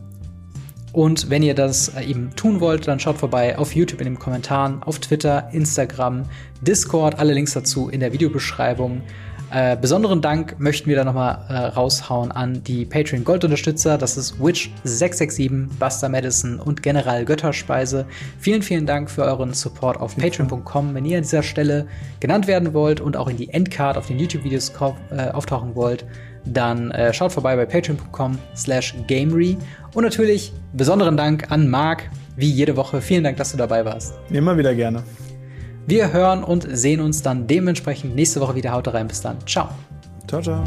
und 0.92 1.30
wenn 1.30 1.42
ihr 1.42 1.54
das 1.54 1.88
äh, 1.88 2.02
eben 2.02 2.30
tun 2.36 2.60
wollt, 2.60 2.88
dann 2.88 3.00
schaut 3.00 3.18
vorbei 3.18 3.58
auf 3.58 3.74
YouTube 3.74 4.00
in 4.00 4.06
den 4.06 4.18
Kommentaren, 4.18 4.82
auf 4.82 4.98
Twitter, 4.98 5.48
Instagram, 5.52 6.24
Discord, 6.62 7.18
alle 7.18 7.34
Links 7.34 7.52
dazu 7.52 7.88
in 7.88 8.00
der 8.00 8.12
Videobeschreibung. 8.12 9.02
Äh, 9.50 9.78
besonderen 9.78 10.20
Dank 10.20 10.60
möchten 10.60 10.90
wir 10.90 10.96
da 10.96 11.04
nochmal 11.04 11.38
äh, 11.48 11.54
raushauen 11.54 12.30
an 12.30 12.62
die 12.64 12.84
Patreon 12.84 13.24
Gold-Unterstützer. 13.24 13.96
Das 13.96 14.18
ist 14.18 14.34
Witch667, 14.34 15.68
Buster 15.78 16.10
Madison 16.10 16.60
und 16.60 16.82
General 16.82 17.24
Götterspeise. 17.24 18.04
Vielen, 18.38 18.60
vielen 18.60 18.84
Dank 18.84 19.10
für 19.10 19.22
euren 19.22 19.54
Support 19.54 20.00
auf 20.00 20.16
patreon.com. 20.16 20.94
Wenn 20.94 21.06
ihr 21.06 21.16
an 21.16 21.22
dieser 21.22 21.42
Stelle 21.42 21.86
genannt 22.20 22.46
werden 22.46 22.74
wollt 22.74 23.00
und 23.00 23.16
auch 23.16 23.28
in 23.28 23.38
die 23.38 23.48
Endcard 23.48 23.96
auf 23.96 24.06
den 24.06 24.18
YouTube-Videos 24.18 24.72
äh, 25.10 25.30
auftauchen 25.30 25.74
wollt, 25.74 26.04
dann 26.52 26.90
äh, 26.90 27.12
schaut 27.12 27.32
vorbei 27.32 27.56
bei 27.56 27.66
patreon.com 27.66 28.38
slash 28.56 28.94
gamery. 29.06 29.56
Und 29.94 30.04
natürlich 30.04 30.52
besonderen 30.72 31.16
Dank 31.16 31.50
an 31.50 31.68
Marc, 31.68 32.10
wie 32.36 32.50
jede 32.50 32.76
Woche. 32.76 33.00
Vielen 33.00 33.24
Dank, 33.24 33.36
dass 33.36 33.52
du 33.52 33.56
dabei 33.56 33.84
warst. 33.84 34.14
Immer 34.30 34.56
wieder 34.56 34.74
gerne. 34.74 35.02
Wir 35.86 36.12
hören 36.12 36.44
und 36.44 36.66
sehen 36.70 37.00
uns 37.00 37.22
dann 37.22 37.46
dementsprechend 37.46 38.14
nächste 38.14 38.40
Woche 38.40 38.54
wieder. 38.54 38.72
Haut 38.72 38.92
rein. 38.92 39.08
Bis 39.08 39.22
dann. 39.22 39.38
Ciao. 39.46 39.68
Ciao, 40.26 40.42
ciao. 40.42 40.62